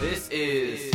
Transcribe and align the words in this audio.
This 0.00 0.28
is 0.30 0.94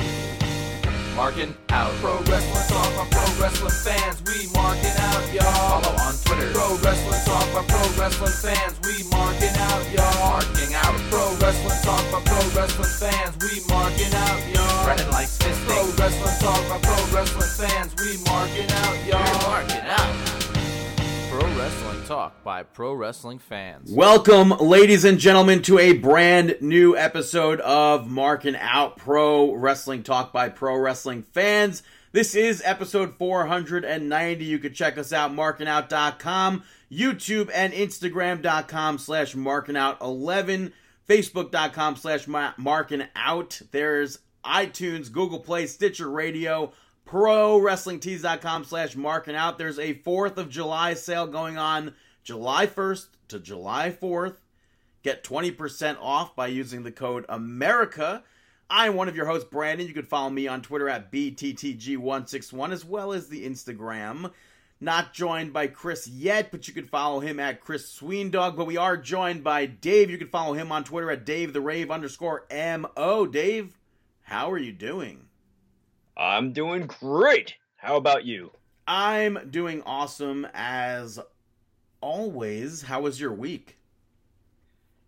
Marking 1.13 1.53
Out. 1.70 1.92
Pro 2.00 2.15
Wrestling 2.23 2.67
Talk 2.71 2.88
by 2.96 3.05
Pro 3.12 3.28
Wrestling 3.36 3.76
fans. 3.83 4.23
We 4.23 4.47
marking 4.55 4.96
out, 4.96 5.28
y'all. 5.33 5.81
Follow 5.83 5.91
on 6.07 6.15
Twitter. 6.23 6.54
Pro 6.55 6.78
Wrestling 6.79 7.20
Talk 7.28 7.44
by 7.52 7.68
Pro 7.68 7.84
Wrestling 8.00 8.31
fans. 8.31 8.79
We 8.88 9.04
marking 9.12 9.52
out, 9.60 9.84
y'all. 9.92 10.39
Marking 10.39 10.74
out. 10.76 10.96
Pro 11.12 11.36
Wrestling 11.36 11.84
Talk 11.84 12.04
by 12.16 12.24
Pro 12.24 12.39
Wrestling 12.55 12.96
fans. 12.96 13.36
We 13.44 13.60
marking 13.68 14.13
out, 14.16 14.39
y'all. 14.55 14.86
Brennan 14.86 15.11
likes 15.11 15.38
fisting. 15.38 15.67
Pro 15.67 15.83
Wrestling 15.99 16.39
Talk 16.39 16.63
by 16.71 16.79
Pro 16.79 16.95
Wrestling 17.11 17.51
fans. 17.59 17.91
We 17.99 18.23
marking 18.23 18.71
out, 18.71 18.95
y'all. 19.04 19.20
We're 19.20 19.47
marking 19.51 19.83
out. 19.83 20.32
Pro 21.34 21.57
Wrestling 21.57 22.04
Talk 22.05 22.43
by 22.43 22.61
Pro 22.61 22.93
Wrestling 22.93 23.39
fans. 23.39 23.91
Welcome, 23.91 24.49
ladies 24.49 25.04
and 25.04 25.18
gentlemen, 25.18 25.63
to 25.63 25.79
a 25.79 25.93
brand 25.93 26.57
new 26.61 26.95
episode 26.95 27.59
of 27.61 28.07
Marking 28.07 28.55
Out 28.55 28.98
Pro 28.98 29.52
Wrestling 29.55 30.03
Talk 30.03 30.31
by 30.31 30.49
Pro 30.49 30.77
Wrestling 30.77 31.23
fans. 31.23 31.81
This 32.11 32.35
is 32.35 32.61
episode 32.63 33.16
490. 33.16 34.45
You 34.45 34.59
can 34.59 34.75
check 34.75 34.99
us 34.99 35.11
out, 35.11 35.31
markingout.com, 35.31 36.63
YouTube 36.91 37.50
and 37.52 37.73
Instagram.com 37.73 39.00
slash 39.00 39.34
markingout11, 39.34 40.72
Facebook.com 41.09 41.95
slash 41.95 42.27
markingout. 42.27 43.72
There's 43.72 44.20
iTunes, 44.45 45.11
Google 45.11 45.39
Play, 45.39 45.66
Stitcher 45.66 46.11
Radio, 46.11 46.73
ProWrestlingTees.com 47.05 48.63
slash 48.63 48.95
marking 48.95 49.35
out. 49.35 49.57
There's 49.57 49.80
a 49.80 49.94
4th 49.95 50.38
of 50.38 50.49
July 50.49 50.94
sale 50.94 51.27
going 51.27 51.57
on 51.57 51.95
July 52.23 52.67
1st 52.67 53.07
to 53.30 53.39
July 53.39 53.91
4th. 53.91 54.38
Get 55.03 55.23
20% 55.23 55.97
off 55.99 56.35
by 56.35 56.47
using 56.47 56.84
the 56.84 56.91
code 56.91 57.25
AMERICA. 57.27 58.23
I'm 58.70 58.95
one 58.95 59.09
of 59.09 59.16
your 59.16 59.25
hosts, 59.25 59.49
Brandon. 59.52 59.88
You 59.88 59.94
can 59.94 60.05
follow 60.05 60.30
me 60.30 60.47
on 60.47 60.61
Twitter 60.61 60.88
at 60.88 61.11
BTTG161 61.11 62.72
as 62.72 62.86
well 62.86 63.11
as 63.11 63.28
the 63.28 63.45
Instagram. 63.45 64.31
Not 64.80 65.13
joined 65.13 65.53
by 65.53 65.67
Chris 65.67 66.08
yet, 66.08 66.52
but 66.52 66.67
you 66.67 66.73
can 66.73 66.88
follow 66.88 67.19
him 67.19 67.39
at 67.39 67.61
Chris 67.61 68.00
Sweendog. 68.00 68.56
But 68.56 68.66
we 68.66 68.78
are 68.78 68.97
joined 68.97 69.44
by 69.44 69.66
Dave. 69.66 70.09
You 70.09 70.17
can 70.17 70.30
follow 70.30 70.53
him 70.53 70.72
on 70.72 70.83
Twitter 70.83 71.11
at 71.11 71.25
Dave 71.25 71.53
the 71.53 71.61
Rave 71.61 71.91
underscore 71.91 72.45
MO. 72.52 73.25
Dave, 73.25 73.78
how 74.23 74.52
are 74.52 74.58
you 74.58 74.72
doing? 74.72 75.28
I'm 76.17 76.53
doing 76.53 76.88
great. 76.88 77.56
How 77.78 77.97
about 77.97 78.25
you? 78.25 78.52
I'm 78.88 79.50
doing 79.50 79.81
awesome 79.86 80.47
as 80.53 81.19
always. 82.02 82.81
How 82.81 83.02
was 83.02 83.19
your 83.19 83.33
week? 83.33 83.78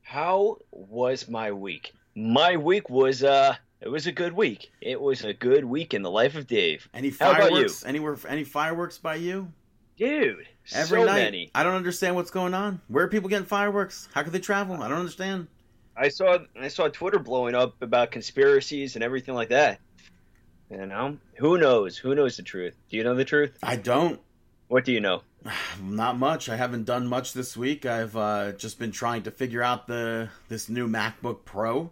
How 0.01 0.57
was 0.71 1.27
my 1.27 1.51
week? 1.51 1.93
My 2.15 2.57
week 2.57 2.89
was 2.89 3.23
uh 3.23 3.55
it 3.81 3.89
was 3.89 4.07
a 4.07 4.11
good 4.11 4.33
week. 4.33 4.71
It 4.81 4.99
was 4.99 5.23
a 5.23 5.33
good 5.33 5.65
week 5.65 5.93
in 5.93 6.01
the 6.01 6.09
life 6.11 6.35
of 6.35 6.47
Dave. 6.47 6.87
Any 6.93 7.09
How 7.09 7.33
fireworks? 7.33 7.85
Anywhere? 7.85 8.17
Any 8.27 8.43
fireworks 8.43 8.97
by 8.97 9.15
you? 9.15 9.51
Dude, 9.97 10.47
Every 10.73 11.01
so 11.01 11.05
night. 11.05 11.23
many. 11.23 11.51
I 11.55 11.63
don't 11.63 11.75
understand 11.75 12.15
what's 12.15 12.31
going 12.31 12.53
on. 12.53 12.81
Where 12.87 13.05
are 13.05 13.07
people 13.07 13.29
getting 13.29 13.45
fireworks? 13.45 14.09
How 14.13 14.23
could 14.23 14.33
they 14.33 14.39
travel? 14.39 14.81
I 14.81 14.89
don't 14.89 14.99
understand. 14.99 15.47
I 15.95 16.09
saw 16.09 16.39
I 16.59 16.67
saw 16.67 16.87
Twitter 16.89 17.19
blowing 17.19 17.55
up 17.55 17.81
about 17.81 18.11
conspiracies 18.11 18.95
and 18.95 19.03
everything 19.03 19.35
like 19.35 19.49
that. 19.49 19.79
You 20.69 20.85
know, 20.85 21.17
who 21.37 21.57
knows? 21.57 21.97
Who 21.97 22.15
knows 22.15 22.37
the 22.37 22.43
truth? 22.43 22.75
Do 22.89 22.97
you 22.97 23.03
know 23.03 23.15
the 23.15 23.25
truth? 23.25 23.57
I 23.61 23.75
don't. 23.75 24.19
What 24.67 24.83
do 24.83 24.91
you 24.91 24.99
know? 24.99 25.21
Not 25.81 26.17
much. 26.17 26.49
I 26.49 26.55
haven't 26.55 26.85
done 26.85 27.07
much 27.07 27.33
this 27.33 27.55
week. 27.55 27.85
I've 27.85 28.15
uh, 28.17 28.53
just 28.53 28.79
been 28.79 28.91
trying 28.91 29.23
to 29.23 29.31
figure 29.31 29.61
out 29.61 29.87
the 29.87 30.29
this 30.49 30.67
new 30.69 30.87
MacBook 30.87 31.45
Pro, 31.45 31.91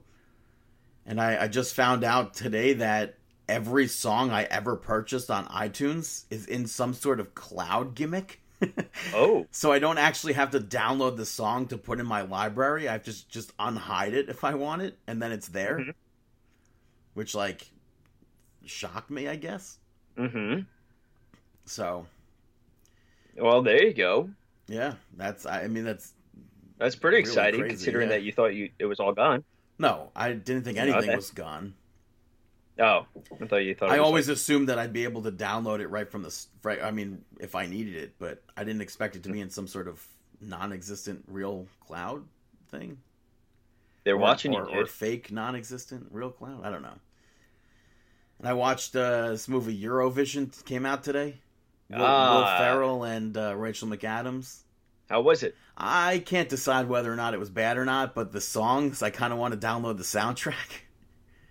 and 1.05 1.21
I, 1.21 1.44
I 1.44 1.47
just 1.47 1.75
found 1.75 2.03
out 2.03 2.33
today 2.33 2.73
that 2.73 3.17
every 3.47 3.88
song 3.88 4.31
I 4.31 4.44
ever 4.45 4.75
purchased 4.75 5.29
on 5.29 5.45
iTunes 5.47 6.23
is 6.31 6.45
in 6.47 6.66
some 6.66 6.94
sort 6.94 7.19
of 7.19 7.35
cloud 7.35 7.95
gimmick. 7.95 8.39
Oh, 9.13 9.45
So 9.51 9.73
I 9.73 9.79
don't 9.79 9.97
actually 9.97 10.33
have 10.33 10.51
to 10.51 10.59
download 10.62 11.17
the 11.17 11.25
song 11.25 11.67
to 11.67 11.78
put 11.78 12.00
in 12.00 12.06
my 12.06 12.22
library. 12.22 12.88
I 12.88 12.97
just 12.97 13.28
just 13.29 13.56
unhide 13.57 14.13
it 14.13 14.29
if 14.29 14.45
I 14.45 14.56
want 14.56 14.81
it, 14.81 14.97
and 15.06 15.22
then 15.22 15.31
it's 15.33 15.50
there. 15.50 15.79
Mhm. 15.79 15.94
Which 17.13 17.35
like 17.35 17.69
shocked 18.66 19.09
me, 19.09 19.28
I 19.28 19.35
guess. 19.35 19.78
mm-hmm. 20.18 20.62
So 21.66 22.06
Well, 23.38 23.62
there 23.62 23.84
you 23.84 23.94
go. 23.94 24.29
yeah, 24.68 24.94
that's 25.18 25.46
I 25.46 25.68
mean 25.68 25.84
that's 25.85 26.13
That's 26.78 26.96
pretty 26.96 27.18
Really 27.18 27.29
exciting, 27.29 27.59
crazy, 27.62 27.75
considering 27.75 28.09
yeah. 28.09 28.16
that 28.18 28.24
you 28.24 28.31
thought 28.31 28.53
you 28.56 28.69
it 28.79 28.85
was 28.85 29.00
all 29.00 29.13
gone. 29.13 29.44
no, 29.79 30.12
I 30.16 30.34
didn't 30.34 30.63
think 30.63 30.78
anything 30.78 31.07
that- 31.07 31.16
was 31.16 31.31
gone. 31.31 31.75
Oh, 32.79 33.06
I 33.40 33.46
thought 33.46 33.57
you 33.57 33.75
thought. 33.75 33.91
I 33.91 34.00
always 34.00 34.28
like- 34.28 34.34
assumed 34.38 34.69
that 34.69 34.80
I'd 34.80 34.94
be 34.94 35.03
able 35.03 35.22
to 35.24 35.31
download 35.31 35.80
it 35.80 35.88
right 35.90 36.09
from 36.09 36.24
the 36.24 36.35
right. 36.63 36.81
I 36.81 36.90
mean, 36.90 37.24
if 37.40 37.53
I 37.53 37.68
needed 37.68 37.95
it, 37.95 38.16
but 38.18 38.41
I 38.57 38.63
didn't 38.63 38.81
expect 38.81 39.16
it 39.16 39.22
to 39.24 39.30
be 39.31 39.41
in 39.41 39.51
some 39.51 39.68
sort 39.68 39.88
of 39.88 40.03
non-existent 40.41 41.24
real 41.28 41.68
cloud 41.85 42.24
thing. 42.69 42.97
they're 44.03 44.16
or, 44.16 44.18
watching 44.18 44.56
or, 44.56 44.68
you, 44.69 44.81
or 44.81 44.85
fake 44.88 45.31
non-existent 45.31 46.07
real 46.12 46.31
cloud. 46.31 46.66
I 46.66 46.72
don't 46.72 46.81
know. 46.81 46.97
And 48.39 48.47
I 48.47 48.53
watched 48.53 48.95
uh, 48.95 49.29
this 49.29 49.47
movie 49.47 49.79
Eurovision 49.79 50.63
came 50.66 50.85
out 50.85 51.03
today. 51.03 51.35
Will, 51.89 51.99
Will 51.99 52.05
Ah. 52.05 52.57
Ferrell 52.57 53.03
and 53.03 53.38
uh, 53.38 53.55
Rachel 53.55 53.88
McAdams. 53.88 54.61
How 55.09 55.21
was 55.21 55.44
it? 55.44 55.55
I 55.77 56.19
can't 56.25 56.49
decide 56.49 56.88
whether 56.88 57.11
or 57.11 57.16
not 57.16 57.33
it 57.33 57.39
was 57.39 57.49
bad 57.49 57.77
or 57.77 57.85
not, 57.85 58.16
but 58.16 58.31
the 58.31 58.41
songs 58.41 59.01
I 59.03 59.09
kind 59.09 59.31
of 59.33 59.39
want 59.39 59.53
to 59.59 59.67
download 59.67 59.97
the 59.97 60.03
soundtrack. 60.03 60.81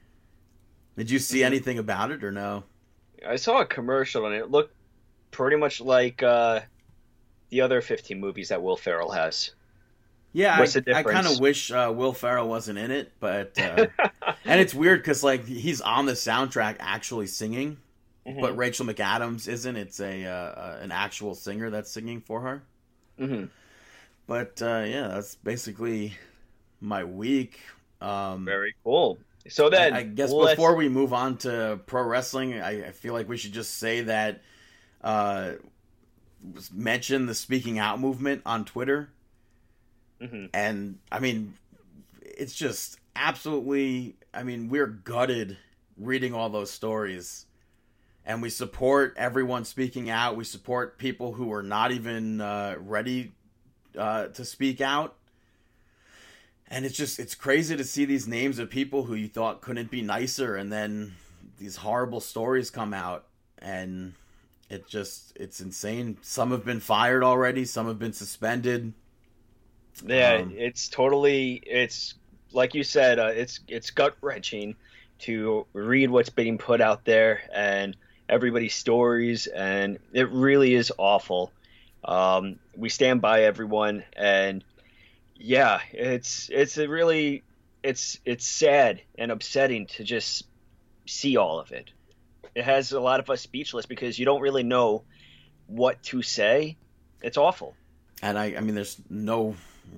Did 0.96 1.10
you 1.10 1.18
see 1.18 1.42
anything 1.44 1.78
about 1.78 2.10
it 2.10 2.22
or 2.24 2.30
no? 2.32 2.64
I 3.26 3.36
saw 3.36 3.60
a 3.60 3.66
commercial 3.66 4.26
and 4.26 4.34
it 4.34 4.50
looked 4.50 4.74
pretty 5.30 5.56
much 5.56 5.80
like 5.80 6.22
uh, 6.22 6.60
the 7.50 7.60
other 7.60 7.80
15 7.80 8.18
movies 8.20 8.48
that 8.48 8.62
Will 8.62 8.76
Ferrell 8.76 9.10
has. 9.12 9.52
Yeah, 10.32 10.58
What's 10.58 10.76
I, 10.76 10.82
I 10.94 11.02
kind 11.02 11.26
of 11.26 11.40
wish 11.40 11.70
uh, 11.70 11.92
Will 11.94 12.12
Ferrell 12.14 12.48
wasn't 12.48 12.78
in 12.78 12.90
it, 12.90 13.12
but 13.20 13.58
uh, 13.58 13.86
and 14.44 14.60
it's 14.60 14.72
weird 14.74 15.00
because 15.00 15.22
like 15.22 15.44
he's 15.46 15.80
on 15.80 16.06
the 16.06 16.12
soundtrack 16.12 16.76
actually 16.80 17.26
singing, 17.26 17.78
Mm-hmm. 18.26 18.40
but 18.40 18.56
Rachel 18.56 18.86
McAdams 18.86 19.48
isn't. 19.48 19.76
It's 19.76 19.98
a 20.00 20.24
uh, 20.26 20.30
uh, 20.30 20.78
an 20.80 20.92
actual 20.92 21.34
singer 21.34 21.70
that's 21.70 21.90
singing 21.90 22.20
for 22.20 22.40
her. 22.40 22.62
hmm 23.18 23.46
But 24.28 24.62
uh, 24.62 24.84
yeah, 24.86 25.08
that's 25.08 25.34
basically 25.34 26.14
my 26.80 27.02
week. 27.04 27.58
Um, 28.00 28.44
Very 28.44 28.74
cool. 28.84 29.18
So 29.48 29.68
then, 29.68 29.92
I, 29.92 29.98
I 29.98 30.02
guess 30.04 30.30
let's- 30.30 30.54
before 30.54 30.76
we 30.76 30.88
move 30.88 31.12
on 31.12 31.36
to 31.38 31.80
pro 31.86 32.04
wrestling, 32.04 32.54
I, 32.60 32.86
I 32.86 32.90
feel 32.92 33.12
like 33.12 33.28
we 33.28 33.36
should 33.36 33.52
just 33.52 33.78
say 33.78 34.02
that 34.02 34.40
uh, 35.02 35.54
mention 36.72 37.26
the 37.26 37.34
speaking 37.34 37.78
out 37.78 38.00
movement 38.00 38.42
on 38.46 38.64
Twitter. 38.64 39.10
Mhm. 40.22 40.50
and 40.54 40.98
I 41.10 41.18
mean, 41.18 41.54
it's 42.22 42.54
just 42.54 42.98
absolutely. 43.16 44.16
I 44.34 44.42
mean, 44.44 44.68
we're 44.68 44.86
gutted 44.86 45.58
reading 45.98 46.34
all 46.34 46.50
those 46.50 46.70
stories, 46.70 47.46
and 48.24 48.42
we 48.42 48.50
support 48.50 49.14
everyone 49.16 49.64
speaking 49.64 50.10
out. 50.10 50.36
We 50.36 50.44
support 50.44 50.98
people 50.98 51.34
who 51.34 51.52
are 51.52 51.62
not 51.62 51.92
even 51.92 52.40
uh, 52.40 52.76
ready 52.78 53.32
uh, 53.98 54.28
to 54.28 54.44
speak 54.44 54.80
out. 54.80 55.16
And 56.68 56.86
it's 56.86 56.96
just 56.96 57.18
it's 57.18 57.34
crazy 57.34 57.76
to 57.76 57.84
see 57.84 58.04
these 58.04 58.26
names 58.26 58.58
of 58.58 58.70
people 58.70 59.04
who 59.04 59.14
you 59.14 59.28
thought 59.28 59.60
couldn't 59.60 59.90
be 59.90 60.00
nicer, 60.00 60.56
and 60.56 60.72
then 60.72 61.16
these 61.58 61.76
horrible 61.76 62.20
stories 62.20 62.70
come 62.70 62.94
out, 62.94 63.26
and 63.58 64.14
it 64.70 64.86
just 64.88 65.32
it's 65.36 65.60
insane. 65.60 66.16
Some 66.22 66.50
have 66.50 66.64
been 66.64 66.80
fired 66.80 67.22
already. 67.22 67.66
Some 67.66 67.86
have 67.88 67.98
been 67.98 68.14
suspended. 68.14 68.94
Yeah, 70.04 70.42
um, 70.42 70.54
it's 70.56 70.88
totally. 70.88 71.62
It's 71.64 72.14
like 72.52 72.74
you 72.74 72.84
said. 72.84 73.18
Uh, 73.18 73.32
it's 73.34 73.60
it's 73.68 73.90
gut 73.90 74.16
wrenching 74.20 74.76
to 75.20 75.66
read 75.72 76.10
what's 76.10 76.30
being 76.30 76.58
put 76.58 76.80
out 76.80 77.04
there 77.04 77.42
and 77.54 77.96
everybody's 78.28 78.74
stories, 78.74 79.46
and 79.46 79.98
it 80.12 80.30
really 80.30 80.74
is 80.74 80.92
awful. 80.98 81.52
Um, 82.04 82.58
we 82.76 82.88
stand 82.88 83.20
by 83.20 83.44
everyone, 83.44 84.04
and 84.14 84.64
yeah, 85.36 85.80
it's 85.92 86.48
it's 86.52 86.78
a 86.78 86.88
really 86.88 87.42
it's 87.82 88.18
it's 88.24 88.46
sad 88.46 89.02
and 89.16 89.30
upsetting 89.30 89.86
to 89.86 90.04
just 90.04 90.46
see 91.06 91.36
all 91.36 91.60
of 91.60 91.72
it. 91.72 91.90
It 92.54 92.64
has 92.64 92.92
a 92.92 93.00
lot 93.00 93.20
of 93.20 93.30
us 93.30 93.40
speechless 93.40 93.86
because 93.86 94.18
you 94.18 94.24
don't 94.24 94.40
really 94.40 94.62
know 94.62 95.04
what 95.66 96.02
to 96.04 96.22
say. 96.22 96.76
It's 97.22 97.36
awful. 97.36 97.74
And 98.20 98.38
I, 98.38 98.54
I 98.56 98.60
mean, 98.60 98.74
there's 98.74 99.00
no 99.08 99.56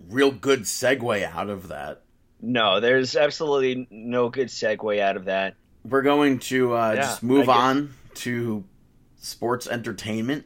real 0.09 0.31
good 0.31 0.63
segue 0.63 1.23
out 1.25 1.51
of 1.51 1.69
that. 1.69 2.03
No, 2.41 2.81
there's 2.81 3.17
absolutely 3.17 3.87
no 3.91 4.29
good 4.29 4.49
segue 4.49 5.01
out 5.01 5.17
of 5.17 5.25
that. 5.27 5.55
We're 5.85 6.03
going 6.03 6.39
to 6.41 6.75
uh, 6.77 6.93
Yeah, 6.93 7.01
just 7.03 7.23
move 7.23 7.49
on 7.49 7.95
to 8.17 8.65
sports 9.17 9.67
entertainment. 9.67 10.45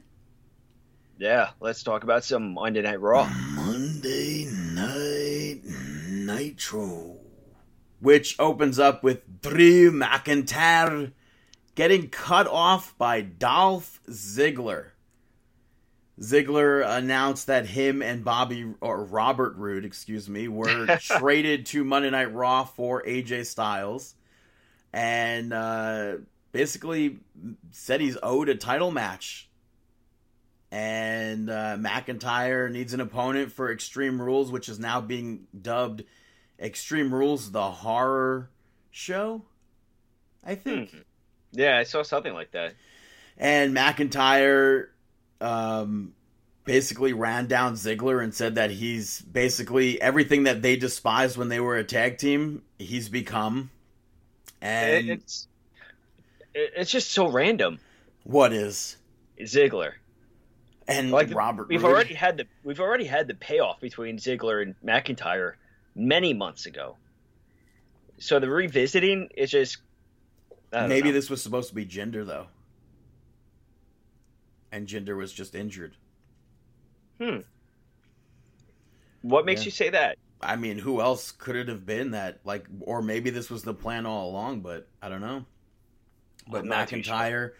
Yeah, 1.19 1.51
let's 1.61 1.83
talk 1.83 2.05
about 2.05 2.25
some 2.25 2.55
Monday 2.55 2.83
Night 2.83 3.01
Raw. 3.01 3.29
Monday 3.55 4.47
Night 4.51 5.61
Nitro. 5.65 7.17
which 8.01 8.39
opens 8.39 8.79
up 8.79 9.03
with 9.03 9.41
Drew 9.43 9.91
McIntyre 9.91 11.13
getting 11.75 12.09
cut 12.09 12.47
off 12.47 12.97
by 12.99 13.21
Dolph 13.23 14.01
Ziggler. 14.09 14.91
Ziggler 16.21 16.85
announced 16.87 17.47
that 17.47 17.67
him 17.67 18.03
and 18.03 18.25
Bobby 18.25 18.75
or 18.81 19.05
Robert 19.05 19.57
Roode, 19.57 19.85
excuse 19.85 20.29
me, 20.29 20.49
were 20.49 20.87
traded 21.01 21.67
to 21.67 21.85
Monday 21.85 22.11
Night 22.11 22.35
Raw 22.35 22.65
for 22.65 23.03
AJ 23.03 23.47
Styles, 23.47 24.15
and 24.93 25.53
uh, 25.53 26.15
basically 26.51 27.19
said 27.71 28.01
he's 28.01 28.19
owed 28.23 28.49
a 28.49 28.57
title 28.57 28.91
match. 28.91 29.49
And 30.71 31.49
uh, 31.49 31.77
McIntyre 31.79 32.71
needs 32.71 32.93
an 32.93 33.01
opponent 33.01 33.53
for 33.53 33.73
Extreme 33.73 34.21
Rules, 34.21 34.53
which 34.53 34.69
is 34.69 34.79
now 34.79 35.01
being 35.01 35.47
dubbed 35.59 36.05
Extreme 36.61 37.15
Rules: 37.15 37.53
The 37.53 37.71
Horror 37.71 38.51
Show. 38.91 39.43
I 40.45 40.57
think. 40.57 40.91
Hmm. 40.91 40.99
Yeah, 41.53 41.79
I 41.79 41.85
saw 41.85 42.03
something 42.03 42.35
like 42.35 42.51
that. 42.51 42.75
And 43.39 43.75
McIntyre 43.75 44.89
um, 45.41 46.15
basically 46.65 47.13
ran 47.13 47.47
down 47.47 47.75
Ziggler 47.75 48.23
and 48.23 48.35
said 48.35 48.57
that 48.57 48.71
he's 48.71 49.21
basically 49.23 50.01
everything 50.01 50.45
that 50.45 50.63
they 50.63 50.77
despised 50.77 51.37
when 51.37 51.49
they 51.49 51.61
were 51.61 51.77
a 51.77 51.85
tag 51.85 52.19
team, 52.19 52.63
he's 52.79 53.09
become. 53.09 53.71
And 54.61 55.09
it's 55.09 55.49
it's 56.55 56.91
just 56.91 57.13
so 57.13 57.29
random. 57.29 57.79
What 58.25 58.53
is 58.53 58.97
Ziggler? 59.41 59.93
And 60.87 61.11
like 61.11 61.33
Robert, 61.35 61.69
we've 61.69 61.85
already 61.85 62.15
had 62.15 62.39
the 62.39 62.47
we've 62.65 62.81
already 62.81 63.05
had 63.05 63.29
the 63.29 63.35
payoff 63.35 63.81
between 63.81 64.19
Ziggler 64.19 64.63
and 64.63 64.75
McIntyre 64.85 65.55
many 65.95 66.33
months 66.33 66.67
ago. 66.67 66.97
So 68.19 68.41
the 68.41 68.49
revisiting 68.49 69.29
is 69.37 69.51
just 69.51 69.79
maybe 70.73 71.09
know. 71.09 71.13
this 71.13 71.31
was 71.31 71.43
supposed 71.43 71.69
to 71.69 71.75
be 71.75 71.85
Jinder 71.85 72.27
though, 72.27 72.47
and 74.73 74.87
Jinder 74.87 75.17
was 75.17 75.33
just 75.33 75.55
injured. 75.55 75.97
Hmm. 77.21 77.39
What 79.23 79.45
makes 79.45 79.63
Yeah. 79.63 79.67
you 79.67 79.71
say 79.73 79.91
that? 79.91 80.19
I 80.41 80.57
mean, 80.57 80.79
who 80.79 81.01
else 81.01 81.33
could 81.33 81.57
it 81.57 81.69
have 81.69 81.85
been 81.85 82.13
that 82.13 82.41
like, 82.45 82.67
or 82.81 83.03
maybe 83.03 83.31
this 83.31 83.51
was 83.51 83.65
the 83.65 83.75
plan 83.75 84.07
all 84.07 84.31
along, 84.31 84.61
but 84.61 84.87
I 85.03 85.09
don't 85.09 85.21
know. 85.21 85.45
But 86.47 86.63
I'm 86.63 86.69
not 86.69 86.89
too 86.89 86.97
McIntyre, 86.97 87.53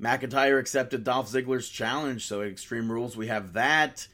McIntyre 0.00 0.60
accepted 0.60 1.02
Dolph 1.04 1.30
Ziggler's 1.30 1.68
challenge, 1.68 2.26
so 2.26 2.42
Extreme 2.42 2.90
Rules 2.92 3.16
we 3.16 3.28
have 3.28 3.54
that. 3.54 4.06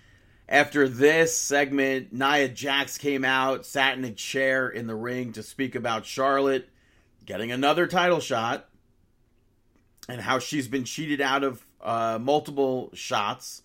After 0.49 0.89
this 0.89 1.37
segment, 1.37 2.13
Nia 2.13 2.49
Jax 2.49 2.99
came 2.99 3.25
out, 3.25 3.67
sat 3.67 3.99
in 3.99 4.05
a 4.05 4.13
chair 4.13 4.69
in 4.69 4.87
the 4.87 4.95
ring 4.95 5.33
to 5.33 5.43
speak 5.43 5.75
about 5.75 6.07
Charlotte 6.07 6.69
getting 7.25 7.51
another 7.51 7.89
title 7.89 8.21
shot 8.21 8.69
and 10.09 10.21
how 10.21 10.39
she's 10.39 10.69
been 10.69 10.85
cheated 10.85 11.21
out 11.21 11.43
of 11.43 11.66
uh, 11.87 12.19
multiple 12.21 12.91
shots. 12.93 13.63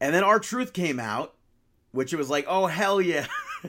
And 0.00 0.14
then 0.14 0.22
R-Truth 0.22 0.72
came 0.72 1.00
out, 1.00 1.34
which 1.92 2.12
it 2.12 2.16
was 2.16 2.30
like, 2.30 2.44
oh 2.48 2.66
hell 2.66 3.00
yeah. 3.00 3.26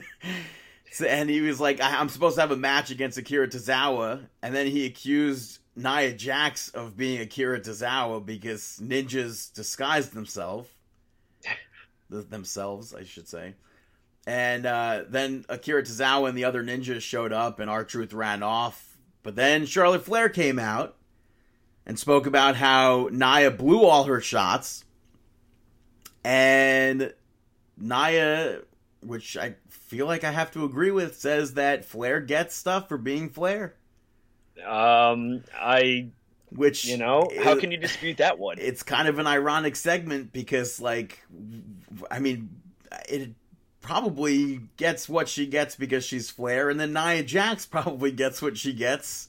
So- 0.92 1.06
and 1.06 1.30
he 1.30 1.40
was 1.40 1.58
like, 1.58 1.80
I- 1.80 1.98
I'm 1.98 2.10
supposed 2.10 2.34
to 2.34 2.42
have 2.42 2.50
a 2.50 2.56
match 2.56 2.90
against 2.90 3.16
Akira 3.16 3.48
Tozawa, 3.48 4.26
and 4.42 4.54
then 4.54 4.66
he 4.66 4.84
accused 4.84 5.58
Nia 5.74 6.12
Jax 6.12 6.68
of 6.68 6.98
being 6.98 7.22
Akira 7.22 7.60
Tozawa 7.60 8.24
because 8.24 8.78
ninjas 8.82 9.50
disguised 9.54 10.12
themselves, 10.12 10.68
Th- 12.10 12.26
themselves, 12.28 12.94
I 12.94 13.04
should 13.04 13.26
say. 13.26 13.54
And 14.26 14.66
uh, 14.66 15.04
then 15.08 15.46
Akira 15.48 15.82
Tozawa 15.82 16.28
and 16.28 16.36
the 16.36 16.44
other 16.44 16.62
ninjas 16.62 17.00
showed 17.00 17.32
up, 17.32 17.58
and 17.58 17.70
R-Truth 17.70 18.12
ran 18.12 18.42
off. 18.42 18.98
But 19.22 19.34
then 19.34 19.64
Charlotte 19.64 20.04
Flair 20.04 20.28
came 20.28 20.58
out 20.58 20.94
and 21.86 21.98
spoke 21.98 22.26
about 22.26 22.56
how 22.56 23.08
Nia 23.12 23.50
blew 23.50 23.84
all 23.84 24.04
her 24.04 24.20
shots, 24.20 24.84
and 26.24 27.12
Nia, 27.76 28.60
which 29.00 29.36
I 29.36 29.56
feel 29.68 30.06
like 30.06 30.24
I 30.24 30.30
have 30.30 30.50
to 30.52 30.64
agree 30.64 30.90
with, 30.90 31.16
says 31.16 31.54
that 31.54 31.84
Flair 31.84 32.20
gets 32.20 32.54
stuff 32.54 32.88
for 32.88 32.98
being 32.98 33.28
Flair. 33.28 33.74
Um, 34.64 35.42
I 35.58 36.08
Which 36.50 36.84
you 36.84 36.98
know 36.98 37.28
how 37.42 37.54
is- 37.54 37.60
can 37.60 37.72
you 37.72 37.78
dispute 37.78 38.18
that 38.18 38.38
one? 38.38 38.56
It's 38.60 38.82
kind 38.82 39.08
of 39.08 39.18
an 39.18 39.26
ironic 39.26 39.74
segment 39.76 40.32
because, 40.32 40.80
like, 40.80 41.20
I 42.10 42.18
mean, 42.20 42.50
it 43.08 43.30
probably 43.80 44.60
gets 44.76 45.08
what 45.08 45.28
she 45.28 45.46
gets 45.46 45.74
because 45.74 46.04
she's 46.04 46.30
Flair, 46.30 46.70
and 46.70 46.78
then 46.78 46.92
Nia 46.92 47.22
Jax 47.24 47.66
probably 47.76 48.12
gets 48.12 48.40
what 48.40 48.56
she 48.56 48.72
gets 48.72 49.28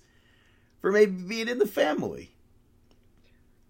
for 0.82 0.92
maybe 0.92 1.14
being 1.14 1.48
in 1.48 1.58
the 1.58 1.66
family. 1.68 2.33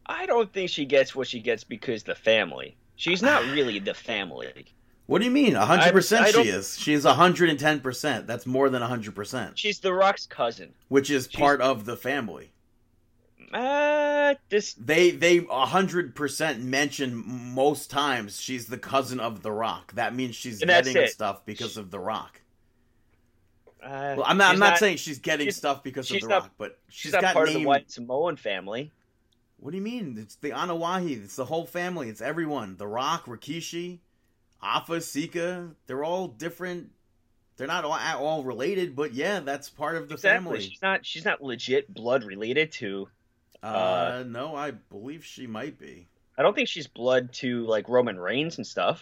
I 0.05 0.25
don't 0.25 0.51
think 0.51 0.69
she 0.69 0.85
gets 0.85 1.15
what 1.15 1.27
she 1.27 1.39
gets 1.39 1.63
because 1.63 2.03
the 2.03 2.15
family. 2.15 2.75
She's 2.95 3.21
not 3.21 3.43
really 3.51 3.79
the 3.79 3.93
family. 3.93 4.65
What 5.05 5.19
do 5.19 5.25
you 5.25 5.31
mean? 5.31 5.55
hundred 5.55 5.83
I 5.83 5.91
percent 5.91 6.33
don't- 6.33 6.43
she 6.45 6.49
is. 6.49 6.79
She 6.79 6.93
is 6.93 7.03
hundred 7.05 7.49
and 7.49 7.59
ten 7.59 7.79
percent. 7.81 8.25
That's 8.27 8.45
more 8.45 8.69
than 8.69 8.81
hundred 8.81 9.15
percent. 9.15 9.57
She's 9.59 9.79
The 9.79 9.93
Rock's 9.93 10.25
cousin. 10.25 10.73
Which 10.89 11.09
is 11.09 11.25
She's- 11.29 11.39
part 11.39 11.61
of 11.61 11.85
the 11.85 11.97
family. 11.97 12.51
Uh, 13.51 14.33
this 14.49 14.73
They 14.73 15.11
they 15.11 15.37
hundred 15.49 16.15
percent 16.15 16.63
mention 16.63 17.13
most 17.53 17.91
times 17.91 18.41
she's 18.41 18.65
the 18.65 18.77
cousin 18.79 19.19
of 19.19 19.43
The 19.43 19.51
Rock. 19.51 19.93
That 19.93 20.15
means 20.15 20.35
she's 20.35 20.59
getting 20.59 20.95
it. 20.97 21.09
stuff 21.11 21.45
because 21.45 21.77
of 21.77 21.91
The 21.91 21.99
Rock. 21.99 22.41
Uh, 23.83 24.15
Well, 24.17 24.23
I'm 24.25 24.37
not. 24.37 24.53
I'm 24.53 24.59
not, 24.59 24.77
saying 24.77 24.97
she's 24.97 25.19
getting 25.19 25.45
she's- 25.47 25.57
stuff 25.57 25.83
because 25.83 26.09
of 26.09 26.19
The 26.21 26.27
not- 26.27 26.41
Rock, 26.43 26.51
but 26.57 26.79
she's, 26.87 26.99
she's 27.01 27.11
not 27.11 27.21
got 27.21 27.33
part 27.33 27.49
of 27.49 27.53
the 27.53 27.65
Wild 27.65 27.91
Samoan 27.91 28.37
family. 28.37 28.91
What 29.63 29.71
do 29.71 29.77
you 29.77 29.83
mean? 29.83 30.17
It's 30.19 30.35
the 30.35 30.49
Anoa'i. 30.49 31.23
It's 31.23 31.37
the 31.37 31.45
whole 31.45 31.65
family. 31.65 32.09
It's 32.09 32.19
everyone. 32.19 32.75
The 32.75 32.85
Rock, 32.85 33.27
Rikishi, 33.27 33.99
Afa, 34.61 34.99
Sika. 34.99 35.69
They're 35.87 36.03
all 36.03 36.27
different. 36.27 36.89
They're 37.55 37.67
not 37.67 37.85
all, 37.85 37.93
all 37.93 38.43
related, 38.43 38.93
but 38.93 39.13
yeah, 39.13 39.39
that's 39.39 39.69
part 39.69 39.95
of 39.95 40.09
the 40.09 40.15
exactly. 40.15 40.43
family. 40.43 40.61
She's 40.67 40.81
not. 40.81 41.05
She's 41.05 41.23
not 41.23 41.41
legit 41.41 41.93
blood 41.93 42.25
related 42.25 42.73
to. 42.73 43.07
Uh, 43.61 44.25
no, 44.27 44.53
I 44.53 44.71
believe 44.71 45.23
she 45.23 45.47
might 45.47 45.79
be. 45.79 46.09
I 46.37 46.41
don't 46.41 46.53
think 46.53 46.67
she's 46.67 46.87
blood 46.87 47.31
to 47.35 47.65
like 47.65 47.87
Roman 47.87 48.19
Reigns 48.19 48.57
and 48.57 48.67
stuff. 48.67 49.01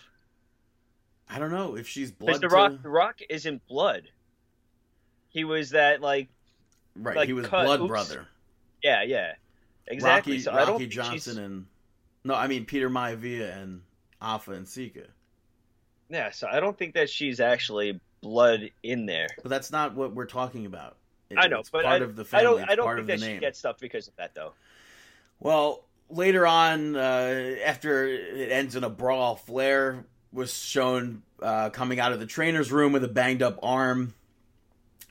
I 1.28 1.40
don't 1.40 1.50
know 1.50 1.75
if 1.75 1.88
she's 1.88 2.12
blood. 2.12 2.36
the 2.36 2.50
to- 2.50 2.50
Rock, 2.50 2.84
the 2.84 2.90
Rock 2.90 3.19
isn't 3.31 3.66
blood. 3.66 4.04
He 5.30 5.44
was 5.44 5.72
that 5.72 6.02
like 6.02 6.30
right? 6.96 7.15
like, 7.15 7.25
he 7.25 7.34
was 7.34 7.48
cut- 7.48 7.65
blood 7.65 7.82
oops. 7.82 7.88
brother. 7.88 8.27
yeah 8.84 9.01
yeah 9.01 9.34
exactly. 9.91 10.33
Rocky, 10.33 10.43
so 10.43 10.51
I 10.51 10.65
don't 10.65 10.74
Rocky 10.74 10.88
Johnson 10.88 11.39
and 11.39 11.65
no, 12.24 12.36
I 12.36 12.48
mean 12.48 12.65
Peter 12.65 12.89
Maivia 12.89 13.57
and 13.62 13.81
Afa 14.21 14.51
and 14.51 14.67
Sika. 14.67 15.03
Yeah, 16.10 16.31
so 16.31 16.48
I 16.51 16.60
don't 16.60 16.77
think 16.77 16.93
that 16.95 17.10
she's 17.10 17.39
actually 17.39 18.00
blood 18.21 18.69
in 18.83 19.05
there. 19.05 19.27
But 19.41 19.50
that's 19.50 19.71
not 19.71 19.95
what 19.95 20.13
we're 20.13 20.25
talking 20.25 20.65
about. 20.65 20.98
It- 21.29 21.38
I 21.39 21.48
know, 21.48 21.60
it's 21.60 21.69
but 21.69 21.83
part 21.83 22.01
I, 22.01 22.05
of 22.05 22.15
the 22.15 22.25
family. 22.25 22.62
I 22.62 22.65
don't. 22.65 22.69
I 22.71 22.75
don't 22.75 22.95
think 22.95 23.07
that 23.07 23.25
she 23.25 23.38
gets 23.38 23.60
stuff 23.60 23.79
because 23.79 24.07
of 24.07 24.15
that, 24.17 24.36
though. 24.36 24.53
Well, 25.39 25.86
later 26.10 26.45
on, 26.45 26.95
uh, 26.95 27.55
after 27.65 28.07
it 28.07 28.51
ends 28.51 28.75
in 28.75 28.83
a 28.83 28.89
brawl, 28.89 29.36
Flair 29.36 30.05
was 30.33 30.53
shown 30.53 31.24
uh, 31.41 31.69
coming 31.69 32.00
out 32.00 32.12
of 32.12 32.19
the 32.19 32.25
trainer's 32.25 32.71
room 32.71 32.91
with 32.91 33.03
a 33.03 33.07
banged 33.07 33.41
up 33.41 33.60
arm 33.63 34.13